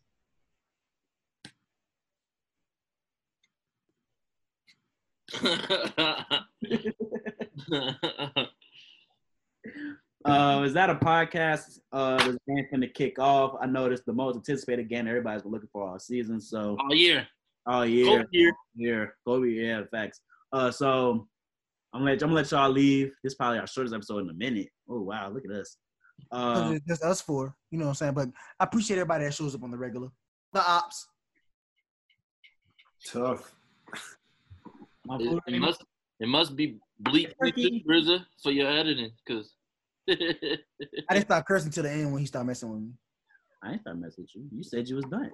Uh, 10.25 10.63
is 10.65 10.73
that 10.73 10.89
a 10.89 10.95
podcast? 10.95 11.81
Uh, 11.93 12.17
this 12.17 12.39
game 12.49 12.67
finna 12.73 12.93
kick 12.95 13.19
off. 13.19 13.57
I 13.61 13.67
know 13.67 13.91
this 13.91 14.01
the 14.07 14.13
most 14.15 14.37
anticipated 14.37 14.89
game 14.89 15.07
everybody's 15.07 15.43
been 15.43 15.53
looking 15.53 15.69
for 15.71 15.87
all 15.87 15.99
season. 15.99 16.41
So, 16.41 16.79
All 16.81 16.95
year. 16.95 17.29
all 17.67 17.85
year, 17.85 18.21
yeah, 18.21 18.23
here. 18.33 18.53
here, 18.75 19.17
Kobe, 19.27 19.49
yeah, 19.51 19.83
facts. 19.91 20.21
Uh, 20.51 20.71
so 20.71 21.29
I'm 21.93 22.01
gonna 22.01 22.13
let, 22.13 22.23
I'm 22.23 22.29
gonna 22.31 22.41
let 22.41 22.51
y'all 22.53 22.71
leave. 22.71 23.09
This 23.23 23.33
is 23.33 23.37
probably 23.37 23.59
our 23.59 23.67
shortest 23.67 23.95
episode 23.95 24.21
in 24.21 24.31
a 24.31 24.35
minute. 24.35 24.69
Oh 24.89 25.03
wow, 25.03 25.29
look 25.29 25.45
at 25.45 25.51
us. 25.51 25.77
Uh, 26.33 26.71
It's 26.75 26.87
just 26.87 27.03
us 27.03 27.21
four. 27.21 27.55
You 27.71 27.77
know 27.79 27.85
what 27.85 27.91
I'm 27.91 27.95
saying? 27.97 28.15
But 28.15 28.29
I 28.59 28.65
appreciate 28.65 28.97
everybody 28.97 29.25
that 29.27 29.35
shows 29.35 29.55
up 29.55 29.63
on 29.63 29.71
the 29.71 29.77
regular. 29.79 30.09
The 30.55 30.67
ops. 30.67 31.07
Tough. 33.07 33.53
My 35.05 35.17
It, 35.21 35.41
it 35.47 35.61
must 35.61 35.85
it 36.21 36.29
must 36.29 36.57
be 36.57 36.79
bleak 37.01 37.35
Turkey. 37.43 37.85
RZA 37.89 38.25
for 38.43 38.53
your 38.53 38.71
editing, 38.71 39.11
cause 39.27 39.55
I 40.11 40.15
didn't 41.11 41.27
start 41.27 41.47
cursing 41.47 41.71
till 41.71 41.83
the 41.83 41.91
end 41.91 42.13
when 42.13 42.21
he 42.21 42.27
started 42.27 42.47
messing 42.47 42.71
with 42.71 42.81
me. 42.81 42.91
I 43.63 43.73
ain't 43.73 43.81
start 43.81 43.99
messing 43.99 44.25
with 44.25 44.31
you. 44.35 44.49
You 44.53 44.63
said 44.63 44.89
you 44.89 44.97
was 44.97 45.05
done. 45.07 45.31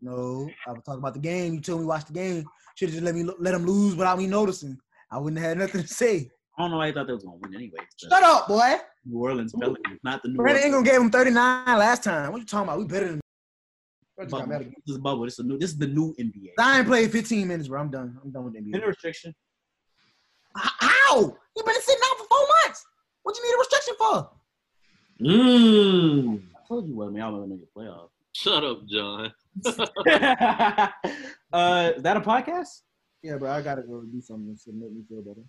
No, 0.00 0.48
I 0.66 0.72
was 0.72 0.82
talking 0.84 1.00
about 1.00 1.14
the 1.14 1.20
game. 1.20 1.54
You 1.54 1.60
told 1.60 1.80
me 1.80 1.86
watch 1.86 2.06
the 2.06 2.14
game. 2.14 2.44
Should 2.76 2.88
have 2.88 2.94
just 2.94 3.04
let 3.04 3.14
me 3.14 3.28
let 3.38 3.54
him 3.54 3.66
lose 3.66 3.94
without 3.94 4.18
me 4.18 4.26
noticing. 4.26 4.78
I 5.12 5.18
wouldn't 5.18 5.40
have 5.40 5.50
had 5.50 5.58
nothing 5.58 5.82
to 5.82 5.88
say. 5.88 6.30
I 6.58 6.62
don't 6.62 6.70
know 6.72 6.78
why 6.78 6.88
you 6.88 6.92
thought 6.92 7.06
they 7.06 7.12
was 7.12 7.24
gonna 7.24 7.36
win 7.36 7.54
anyway. 7.54 7.78
Shut 7.96 8.22
up, 8.22 8.48
boy. 8.48 8.76
New 9.04 9.18
Orleans 9.18 9.54
Pelicans, 9.58 9.98
not 10.02 10.22
the 10.22 10.28
New 10.28 10.36
Brandon 10.36 10.62
Orleans. 10.62 10.76
Ingram 10.76 10.84
gave 10.84 11.00
him 11.00 11.10
39 11.10 11.78
last 11.78 12.04
time. 12.04 12.32
What 12.32 12.38
you 12.38 12.46
talking 12.46 12.68
about? 12.68 12.78
We 12.78 12.84
better 12.86 13.08
than. 13.08 13.20
Bro, 14.28 14.40
just 14.40 14.48
got 14.48 14.48
Bubble. 14.48 14.64
This 14.86 14.94
is 14.94 14.98
bubble. 14.98 15.24
This 15.24 15.32
is 15.34 15.38
a 15.38 15.42
new. 15.44 15.58
This 15.58 15.70
is 15.70 15.78
the 15.78 15.86
new 15.86 16.14
NBA. 16.20 16.50
Zion 16.58 16.84
played 16.86 17.10
15 17.10 17.48
minutes, 17.48 17.68
bro. 17.68 17.80
I'm 17.80 17.90
done. 17.90 18.18
I'm 18.22 18.30
done 18.30 18.44
with 18.44 18.54
Any 18.56 18.70
NBA. 18.70 18.86
restriction? 18.86 19.34
How? 20.54 21.16
You 21.16 21.62
been 21.64 21.80
sitting 21.80 22.02
out 22.10 22.18
for 22.18 22.24
four 22.24 22.46
months. 22.64 22.84
What 23.22 23.34
do 23.34 23.40
you 23.40 23.48
need 23.48 23.54
a 23.54 23.58
restriction 23.58 23.94
for? 23.98 24.30
Mmm. 25.22 26.42
I 26.54 26.68
told 26.68 26.88
you 26.88 26.96
what, 26.96 27.12
man. 27.12 27.22
I'm 27.22 27.32
gonna 27.32 27.46
make 27.46 27.60
a 27.62 27.78
playoff. 27.78 28.08
shut 28.34 28.64
up, 28.64 28.86
John. 28.86 29.32
uh, 31.52 31.92
is 31.96 32.02
that 32.02 32.16
a 32.16 32.20
podcast? 32.20 32.82
Yeah, 33.22 33.36
bro. 33.36 33.50
I 33.50 33.62
gotta 33.62 33.82
go 33.82 34.02
do 34.02 34.20
something 34.20 34.56
to 34.64 34.72
make 34.72 34.92
me 34.92 35.02
feel 35.08 35.22
better. 35.22 35.44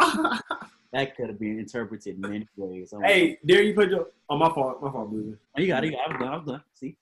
That 0.90 1.14
could 1.16 1.28
have 1.28 1.38
been 1.38 1.58
interpreted 1.58 2.18
many 2.18 2.48
ways. 2.56 2.94
I'm 2.94 3.02
hey, 3.02 3.36
Derek, 3.44 3.66
you 3.66 3.74
put 3.74 3.90
your. 3.90 4.06
Oh, 4.30 4.38
my 4.38 4.48
fault. 4.48 4.82
My 4.82 4.90
fault, 4.90 5.10
Boozer. 5.10 5.38
like, 5.54 5.60
you 5.62 5.66
got 5.66 5.84
it. 5.84 5.90
You 5.90 5.92
got 5.98 6.10
it. 6.10 6.14
I 6.14 6.16
was 6.16 6.18
done. 6.18 6.28
I 6.32 6.36
was 6.38 6.46
done. 6.46 6.62
See, 6.72 6.96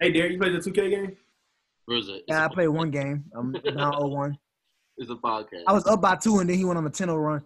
Hey, 0.00 0.12
Derek, 0.12 0.32
you 0.32 0.38
played 0.38 0.54
the 0.54 0.58
2K 0.70 0.90
game? 0.90 1.16
RZA. 1.88 2.16
It's, 2.16 2.24
Yeah, 2.28 2.44
I 2.44 2.48
played 2.48 2.68
one 2.68 2.90
game. 2.90 3.24
I'm 3.34 3.52
down 3.52 3.62
0-1. 3.92 4.34
it's 4.98 5.10
a 5.10 5.14
podcast. 5.14 5.62
I 5.66 5.72
was 5.72 5.86
up 5.86 6.00
by 6.00 6.16
two, 6.16 6.38
and 6.40 6.48
then 6.48 6.56
he 6.56 6.64
went 6.64 6.78
on 6.78 6.86
a 6.86 6.90
10-0 6.90 7.16
run. 7.22 7.42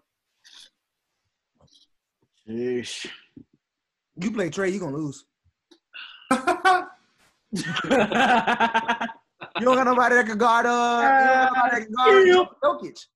Sheesh. 2.49 3.07
You 4.21 4.31
play 4.33 4.51
Trey, 4.51 4.71
you're 4.71 4.81
gonna 4.81 4.97
lose. 4.97 5.25
You 9.59 9.65
don't 9.65 9.75
got 9.77 9.85
nobody 9.85 10.15
that 10.17 10.27
can 10.27 10.39
guard. 10.39 10.67
Uh, 10.67 11.01
you 11.01 11.09
don't 11.09 11.55
got 11.55 11.55
nobody 11.55 11.81
that 11.81 11.87
can 11.87 11.95
guard 11.95 12.49
Jokic. 12.63 13.07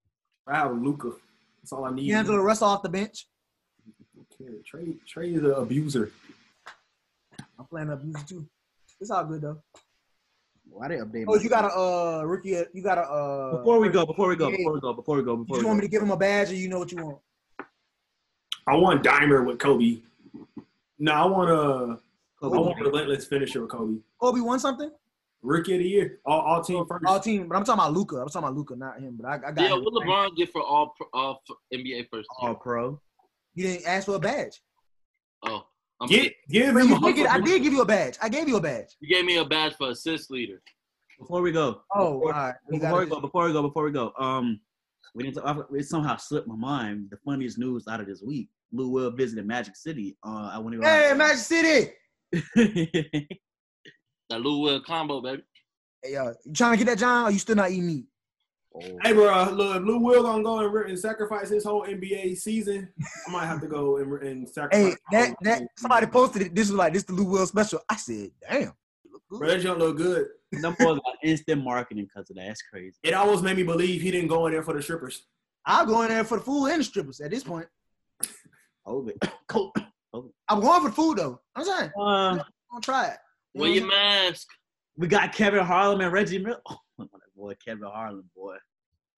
I 0.46 0.56
have 0.56 0.76
Luka. 0.76 1.10
That's 1.60 1.72
all 1.72 1.84
I 1.84 1.90
need. 1.92 2.10
D'Angelo 2.10 2.38
Russell 2.38 2.68
off 2.68 2.82
the 2.82 2.88
bench. 2.88 3.26
Okay, 4.40 4.50
Trey, 4.66 4.94
Trey 5.06 5.34
is 5.34 5.42
an 5.44 5.52
abuser. 5.52 6.10
I'm 7.58 7.66
playing 7.66 7.90
abuser 7.90 8.24
too. 8.26 8.46
It's 9.02 9.10
all 9.10 9.24
good 9.24 9.42
though. 9.42 9.58
Why 10.70 10.86
they 10.86 10.94
update? 10.98 11.24
Oh, 11.26 11.34
my- 11.34 11.42
you 11.42 11.48
got 11.48 11.64
a 11.64 11.74
uh 11.76 12.22
rookie. 12.24 12.56
You 12.72 12.82
got 12.82 12.98
a 12.98 13.02
uh. 13.02 13.58
Before 13.58 13.80
we 13.80 13.88
go, 13.88 14.06
before 14.06 14.28
we 14.28 14.36
go, 14.36 14.48
before 14.48 14.72
we 14.74 14.80
go, 14.80 14.92
before 14.92 15.16
we 15.16 15.22
go, 15.24 15.32
you 15.32 15.38
before 15.38 15.56
just 15.56 15.64
we 15.64 15.66
want 15.66 15.78
go. 15.78 15.82
me 15.82 15.88
to 15.88 15.90
give 15.90 16.02
him 16.02 16.12
a 16.12 16.16
badge, 16.16 16.52
or 16.52 16.54
you 16.54 16.68
know 16.68 16.78
what 16.78 16.92
you 16.92 17.04
want? 17.04 17.18
I 18.68 18.76
want 18.76 19.02
Dimer 19.02 19.44
with 19.44 19.58
Kobe. 19.58 19.98
No, 21.00 21.12
I 21.12 21.26
want 21.26 21.50
uh 21.50 21.96
I 22.44 22.46
want 22.46 22.80
a 22.80 22.84
relentless 22.84 23.26
finisher 23.26 23.60
with 23.62 23.70
Kobe. 23.70 23.98
Kobe 24.20 24.40
won 24.40 24.60
something? 24.60 24.90
Rookie 25.42 25.72
of 25.74 25.80
the 25.80 25.88
year, 25.88 26.20
all, 26.24 26.40
all 26.40 26.62
team 26.62 26.86
first. 26.86 27.04
All 27.04 27.18
team, 27.18 27.48
but 27.48 27.56
I'm 27.56 27.64
talking 27.64 27.80
about 27.80 27.92
Luka. 27.92 28.18
I'm 28.18 28.28
talking 28.28 28.44
about 28.44 28.54
Luka, 28.56 28.76
not 28.76 29.00
him. 29.00 29.18
But 29.20 29.26
I, 29.26 29.34
I 29.34 29.50
got. 29.50 29.58
Yeah, 29.58 29.74
him. 29.74 29.82
what 29.82 29.94
LeBron 29.94 30.36
get 30.36 30.52
for 30.52 30.62
all 30.62 30.94
all 31.12 31.42
f- 31.50 31.56
NBA 31.74 32.06
first 32.08 32.28
team? 32.38 32.50
All 32.50 32.54
pro. 32.54 33.00
You 33.56 33.64
didn't 33.66 33.84
ask 33.84 34.06
for 34.06 34.14
a 34.14 34.20
badge. 34.20 34.62
Oh, 35.42 35.66
I'm 36.02 36.08
Get, 36.08 36.34
give 36.50 36.76
him 36.76 36.88
you 36.88 36.96
a 36.96 37.12
did 37.12 37.26
I 37.28 37.38
did 37.40 37.62
give 37.62 37.72
you 37.72 37.80
a 37.82 37.86
badge. 37.86 38.18
I 38.20 38.28
gave 38.28 38.48
you 38.48 38.56
a 38.56 38.60
badge. 38.60 38.96
You 39.00 39.08
gave 39.14 39.24
me 39.24 39.36
a 39.36 39.44
badge 39.44 39.74
for 39.76 39.90
assist 39.90 40.32
leader. 40.32 40.60
Before 41.16 41.40
we 41.42 41.52
go. 41.52 41.82
Oh, 41.94 42.14
before, 42.14 42.34
all 42.34 42.40
right. 42.40 42.54
We 42.68 42.78
before 42.80 42.90
we 43.00 43.06
gotta- 43.06 43.10
go, 43.10 43.20
before 43.20 43.46
we 43.46 43.52
go, 43.52 43.62
before 43.62 43.84
we 43.84 43.92
go, 43.92 44.12
um, 44.18 44.60
we 45.14 45.22
need 45.22 45.34
to. 45.34 45.66
It 45.72 45.84
somehow 45.84 46.16
slipped 46.16 46.48
my 46.48 46.56
mind. 46.56 47.06
The 47.10 47.18
funniest 47.24 47.56
news 47.56 47.86
out 47.86 48.00
of 48.00 48.06
this 48.08 48.20
week: 48.20 48.48
Lou 48.72 48.88
Will 48.88 49.12
visited 49.12 49.46
Magic 49.46 49.76
City. 49.76 50.16
Uh, 50.26 50.50
I 50.54 50.58
went 50.58 50.82
Hey, 50.82 51.12
Magic 51.16 51.38
City. 51.38 51.92
That 54.30 54.40
Lou 54.40 54.60
Will 54.60 54.80
combo, 54.80 55.20
baby. 55.20 55.42
Hey, 56.02 56.14
yo, 56.14 56.32
you 56.44 56.52
trying 56.54 56.72
to 56.72 56.78
get 56.84 56.90
that 56.90 56.98
John? 56.98 57.26
Or 57.26 57.30
you 57.30 57.38
still 57.38 57.54
not 57.54 57.70
eating 57.70 57.86
meat? 57.86 58.06
Hey, 59.02 59.12
bro, 59.12 59.50
look, 59.52 59.76
if 59.76 59.82
Lou 59.82 59.98
Will 59.98 60.22
gonna 60.22 60.42
go 60.42 60.60
and, 60.60 60.90
and 60.90 60.98
sacrifice 60.98 61.50
his 61.50 61.64
whole 61.64 61.84
NBA 61.84 62.36
season, 62.38 62.88
I 63.28 63.30
might 63.30 63.46
have 63.46 63.60
to 63.60 63.66
go 63.66 63.98
and, 63.98 64.10
and 64.22 64.48
sacrifice. 64.48 64.92
Hey, 64.92 64.96
that 65.10 65.36
that 65.42 65.62
somebody 65.76 66.06
posted 66.06 66.42
it. 66.42 66.54
This 66.54 66.68
was 66.68 66.76
like 66.76 66.92
this 66.94 67.02
the 67.02 67.12
Lou 67.12 67.24
Will 67.24 67.46
special. 67.46 67.80
I 67.88 67.96
said, 67.96 68.30
damn. 68.48 68.72
you 69.04 69.12
look 69.12 69.22
good. 69.28 69.38
Bro, 69.38 69.48
that 69.48 69.60
junk 69.60 69.78
look 69.78 69.96
good. 69.98 70.26
Them 70.52 70.74
boys 70.78 70.98
got 71.04 71.16
instant 71.22 71.62
marketing 71.62 72.04
because 72.06 72.30
of 72.30 72.36
that. 72.36 72.46
That's 72.46 72.62
crazy. 72.62 72.96
It 73.02 73.14
almost 73.14 73.42
made 73.44 73.56
me 73.56 73.62
believe 73.62 74.00
he 74.00 74.10
didn't 74.10 74.28
go 74.28 74.46
in 74.46 74.52
there 74.52 74.62
for 74.62 74.74
the 74.74 74.82
strippers. 74.82 75.26
I'll 75.66 75.86
go 75.86 76.02
in 76.02 76.08
there 76.08 76.24
for 76.24 76.38
the 76.38 76.44
food 76.44 76.66
and 76.68 76.80
the 76.80 76.84
strippers 76.84 77.20
at 77.20 77.30
this 77.30 77.44
point. 77.44 77.66
COVID. 78.86 79.30
I'm 80.48 80.60
going 80.60 80.82
for 80.82 80.88
the 80.88 80.94
food 80.94 81.18
though. 81.18 81.40
I'm 81.54 81.64
saying, 81.64 81.90
Uh, 81.98 82.02
I'm 82.02 82.36
gonna 82.70 82.80
try 82.82 83.06
it. 83.08 83.18
You 83.54 83.58
know 83.58 83.62
Wear 83.62 83.70
your 83.74 83.84
what 83.86 83.94
I'm 83.94 84.24
mask. 84.24 84.48
we 84.96 85.06
got 85.08 85.32
Kevin 85.32 85.64
Harlan 85.64 86.00
and 86.00 86.12
Reggie 86.12 86.38
Miller. 86.38 86.60
Boy, 87.36 87.54
Kevin 87.64 87.84
Harlan, 87.84 88.24
boy, 88.36 88.56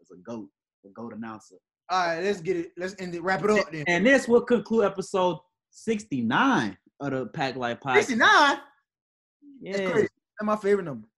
is 0.01 0.11
a 0.11 0.17
goat, 0.17 0.49
a 0.85 0.89
goat 0.91 1.15
announcer. 1.15 1.57
All 1.91 2.07
right, 2.07 2.23
let's 2.23 2.41
get 2.41 2.57
it. 2.57 2.73
Let's 2.77 2.95
end 2.99 3.15
it. 3.15 3.23
Wrap 3.23 3.45
it 3.45 3.51
up 3.51 3.71
then. 3.71 3.85
And 3.87 4.07
this 4.07 4.27
will 4.27 4.41
conclude 4.41 4.85
episode 4.85 5.39
69 5.71 6.77
of 7.01 7.11
the 7.11 7.27
Pack 7.27 7.57
Life 7.57 7.79
Podcast. 7.81 8.05
69. 8.05 8.59
That's 9.63 9.79
Yeah. 9.81 9.91
crazy. 9.91 10.09
That's 10.39 10.47
my 10.47 10.57
favorite 10.57 10.85
number. 10.85 11.09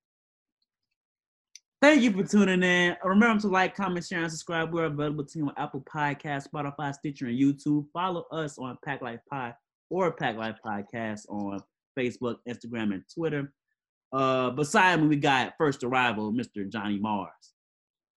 Thank 1.83 2.03
you 2.03 2.11
for 2.11 2.25
tuning 2.25 2.63
in. 2.63 2.97
Remember 3.05 3.41
to 3.43 3.49
like, 3.49 3.77
comment, 3.77 4.05
share, 4.05 4.23
and 4.23 4.31
subscribe. 4.31 4.73
We're 4.73 4.87
available 4.87 5.25
to 5.25 5.39
you 5.39 5.47
on 5.47 5.55
Apple 5.59 5.83
Podcast, 5.83 6.49
Spotify, 6.49 6.95
Stitcher, 6.95 7.27
and 7.27 7.39
YouTube. 7.39 7.87
Follow 7.93 8.23
us 8.33 8.59
on 8.59 8.79
Pack 8.85 9.03
Life 9.03 9.21
Pod 9.31 9.55
or 9.91 10.11
Pack 10.13 10.37
Life 10.37 10.57
Podcast 10.65 11.29
on 11.29 11.61
Facebook, 11.97 12.37
Instagram, 12.49 12.95
and 12.95 13.05
Twitter. 13.15 13.53
Uh, 14.13 14.51
beside 14.51 15.01
me, 15.01 15.09
we 15.09 15.17
got 15.17 15.55
first 15.59 15.83
arrival, 15.85 16.33
Mr. 16.33 16.69
Johnny 16.69 16.99
Mars. 16.99 17.31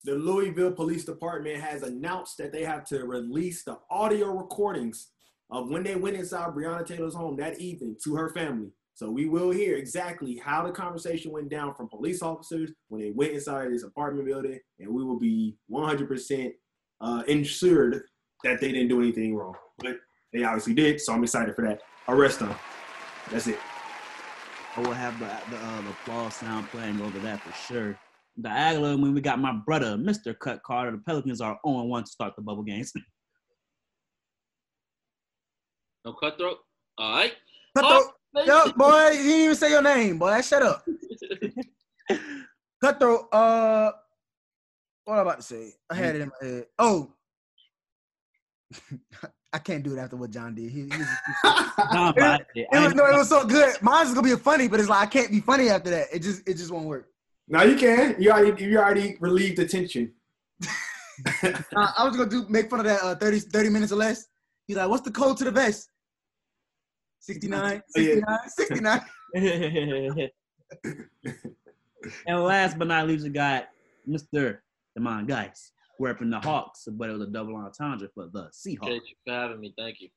The 0.03 0.15
Louisville 0.15 0.71
Police 0.71 1.03
Department 1.03 1.59
has 1.61 1.83
announced 1.83 2.37
that 2.37 2.53
they 2.53 2.63
have 2.63 2.85
to 2.85 3.05
release 3.05 3.63
the 3.63 3.77
audio 3.89 4.31
recordings 4.31 5.09
of 5.51 5.69
when 5.69 5.83
they 5.83 5.95
went 5.95 6.15
inside 6.15 6.53
Breonna 6.53 6.85
Taylor's 6.85 7.15
home 7.15 7.35
that 7.37 7.59
evening 7.59 7.97
to 8.03 8.15
her 8.15 8.29
family. 8.29 8.69
So 8.93 9.09
we 9.09 9.27
will 9.27 9.49
hear 9.49 9.77
exactly 9.77 10.41
how 10.43 10.65
the 10.65 10.71
conversation 10.71 11.31
went 11.31 11.49
down 11.49 11.73
from 11.73 11.87
police 11.87 12.21
officers 12.21 12.71
when 12.89 13.01
they 13.01 13.11
went 13.11 13.33
inside 13.33 13.71
this 13.71 13.83
apartment 13.83 14.27
building, 14.27 14.59
and 14.79 14.93
we 14.93 15.03
will 15.03 15.19
be 15.19 15.55
100% 15.71 16.51
uh, 17.01 17.23
ensured 17.27 18.03
that 18.43 18.59
they 18.59 18.71
didn't 18.71 18.89
do 18.89 19.01
anything 19.01 19.35
wrong. 19.35 19.55
But 19.79 19.97
they 20.33 20.43
obviously 20.43 20.73
did, 20.73 20.99
so 21.01 21.13
I'm 21.13 21.23
excited 21.23 21.55
for 21.55 21.65
that. 21.65 21.81
Arrest 22.07 22.39
them. 22.39 22.53
That's 23.31 23.47
it. 23.47 23.57
I 24.75 24.81
will 24.81 24.93
have 24.93 25.19
the, 25.19 25.25
the, 25.25 25.57
uh, 25.57 25.81
the 25.81 25.89
applause 25.89 26.35
sound 26.35 26.67
playing 26.69 27.01
over 27.01 27.19
that 27.19 27.41
for 27.41 27.51
sure. 27.53 27.99
Diagonal, 28.39 28.97
when 28.97 29.13
we 29.13 29.21
got 29.21 29.39
my 29.39 29.51
brother, 29.65 29.97
Mr. 29.97 30.37
Cut 30.37 30.61
Carter. 30.63 30.91
The 30.91 30.99
Pelicans 30.99 31.41
are 31.41 31.59
0 31.67 31.83
1 31.83 32.03
to 32.03 32.09
start 32.09 32.35
the 32.35 32.41
bubble 32.41 32.63
games. 32.63 32.93
No 36.05 36.13
cutthroat. 36.13 36.59
All 36.97 37.11
right. 37.17 37.33
Cutthroat. 37.75 38.13
Oh, 38.35 38.45
Yo, 38.45 38.71
boy, 38.71 39.09
you 39.09 39.17
didn't 39.23 39.41
even 39.41 39.55
say 39.55 39.69
your 39.69 39.81
name, 39.81 40.17
boy. 40.17 40.39
Shut 40.41 40.63
up. 40.63 40.85
Cutthroat. 42.81 43.27
Uh, 43.33 43.91
what 45.03 45.15
am 45.15 45.19
I 45.19 45.21
about 45.23 45.37
to 45.37 45.43
say? 45.43 45.73
I 45.89 45.95
had 45.95 46.15
it 46.15 46.21
in 46.21 46.29
my 46.29 46.47
head. 46.47 46.65
Oh, 46.79 47.11
I 49.51 49.57
can't 49.57 49.83
do 49.83 49.95
it 49.95 49.99
after 49.99 50.15
what 50.15 50.29
John 50.29 50.53
did. 50.53 50.69
He, 50.69 50.81
he 50.81 50.87
was, 50.87 51.07
Nah, 51.91 52.11
but 52.13 52.23
I- 52.23 52.45
it 52.55 52.67
was 52.71 52.93
no, 52.93 53.05
it 53.05 53.17
was 53.17 53.29
so 53.29 53.45
good. 53.45 53.75
Mine's 53.81 54.13
gonna 54.13 54.27
be 54.27 54.35
funny, 54.35 54.67
but 54.67 54.79
it's 54.79 54.89
like 54.89 55.01
I 55.01 55.05
can't 55.09 55.31
be 55.31 55.39
funny 55.39 55.69
after 55.69 55.89
that. 55.89 56.07
It 56.13 56.19
just, 56.19 56.47
it 56.47 56.53
just 56.55 56.71
won't 56.71 56.85
work. 56.85 57.07
now 57.47 57.63
you 57.63 57.75
can. 57.75 58.15
You 58.19 58.31
already 58.31 58.63
you 58.63 58.77
already 58.77 59.17
relieved 59.19 59.57
the 59.57 59.65
tension. 59.67 60.13
Uh, 61.43 61.51
I 61.97 62.05
was 62.05 62.15
gonna 62.15 62.29
do 62.29 62.45
make 62.47 62.69
fun 62.69 62.79
of 62.79 62.85
that 62.85 63.01
uh, 63.03 63.15
30, 63.15 63.39
30 63.39 63.69
minutes 63.69 63.91
or 63.91 63.95
less. 63.97 64.27
He's 64.67 64.77
like, 64.77 64.87
"What's 64.87 65.01
the 65.03 65.11
code 65.11 65.35
to 65.37 65.43
the 65.43 65.51
vest?" 65.51 65.89
69, 67.21 67.81
Oh, 67.83 67.91
69, 67.95 68.37
69. 68.47 69.01
and 72.27 72.43
last 72.43 72.77
but 72.77 72.87
not 72.87 73.07
least, 73.07 73.23
we 73.23 73.29
got 73.29 73.67
Mr. 74.07 74.59
Demond 74.97 75.27
Geis, 75.99 76.13
repping 76.15 76.31
the 76.31 76.39
Hawks, 76.39 76.87
but 76.91 77.09
it 77.09 77.13
was 77.13 77.21
a 77.21 77.27
double 77.31 77.55
entendre 77.55 78.07
for 78.13 78.27
the 78.31 78.49
Seahawks. 78.51 78.79
Thank 78.87 79.03
you 79.09 79.15
for 79.25 79.33
having 79.33 79.59
me. 79.59 79.73
Thank 79.77 80.01
you. 80.01 80.09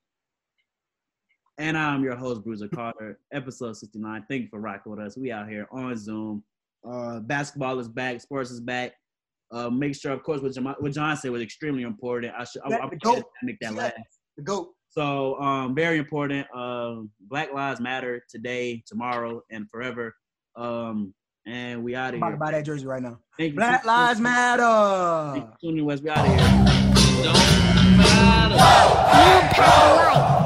And 1.59 1.77
I'm 1.77 2.03
your 2.03 2.17
host, 2.17 2.43
Bruiser 2.45 2.69
Carter, 2.69 3.19
episode 3.33 3.77
69. 3.77 4.25
Thank 4.29 4.43
you 4.43 4.49
for 4.49 4.61
rocking 4.61 4.91
with 4.91 5.01
us. 5.01 5.17
We 5.17 5.31
out 5.33 5.49
here 5.49 5.69
on 5.71 5.97
Zoom. 5.97 6.43
Uh, 6.89 7.21
basketball 7.21 7.79
is 7.79 7.89
back, 7.89 8.21
sports 8.21 8.51
is 8.51 8.61
back. 8.61 8.93
Uh, 9.53 9.69
make 9.69 9.95
sure, 9.95 10.13
of 10.13 10.23
course, 10.23 10.41
what, 10.41 10.55
Jam- 10.55 10.75
what 10.79 10.93
John 10.93 11.17
said 11.17 11.31
was 11.31 11.43
extremely 11.43 11.83
important. 11.83 12.33
I 12.37 12.45
should 12.45 12.63
I, 12.65 12.71
Yeah, 12.71 12.77
I, 12.85 12.89
the 12.89 12.99
I 13.17 13.23
make 13.43 13.59
that 13.61 13.73
Yeah. 13.75 13.79
last. 13.79 13.95
The 14.39 14.43
goat. 14.43 14.71
So, 14.89 15.39
um, 15.41 15.75
very 15.75 15.99
important. 15.99 16.47
Um, 16.57 17.11
Black 17.21 17.53
Lives 17.53 17.81
Matter 17.81 18.25
today, 18.31 18.83
tomorrow, 18.87 19.43
and 19.51 19.69
forever. 19.71 20.15
Um, 20.57 21.15
and 21.47 21.83
we 21.85 21.95
out 21.95 22.09
I'm 22.09 22.15
of 22.15 22.19
about 22.19 22.27
to 22.27 22.31
here. 22.33 22.39
buy 22.39 22.51
that 22.53 22.65
jersey 22.65 22.87
right 22.87 23.03
now. 23.03 23.19
Thank 23.39 23.53
you. 23.53 23.57
Black 23.57 23.85
Lives 23.85 24.21
Thank 24.21 24.25
Matter. 24.25 25.37
you 25.37 25.43
for 25.43 25.57
tuning 25.61 25.79
in, 25.79 25.85
West. 25.85 26.03
We 26.03 26.11
out 26.11 26.19
of 26.19 26.27
here. 26.27 26.37
Don't 27.25 27.97
matter. 27.97 28.57
Pack 28.57 29.59
Life. 29.59 30.42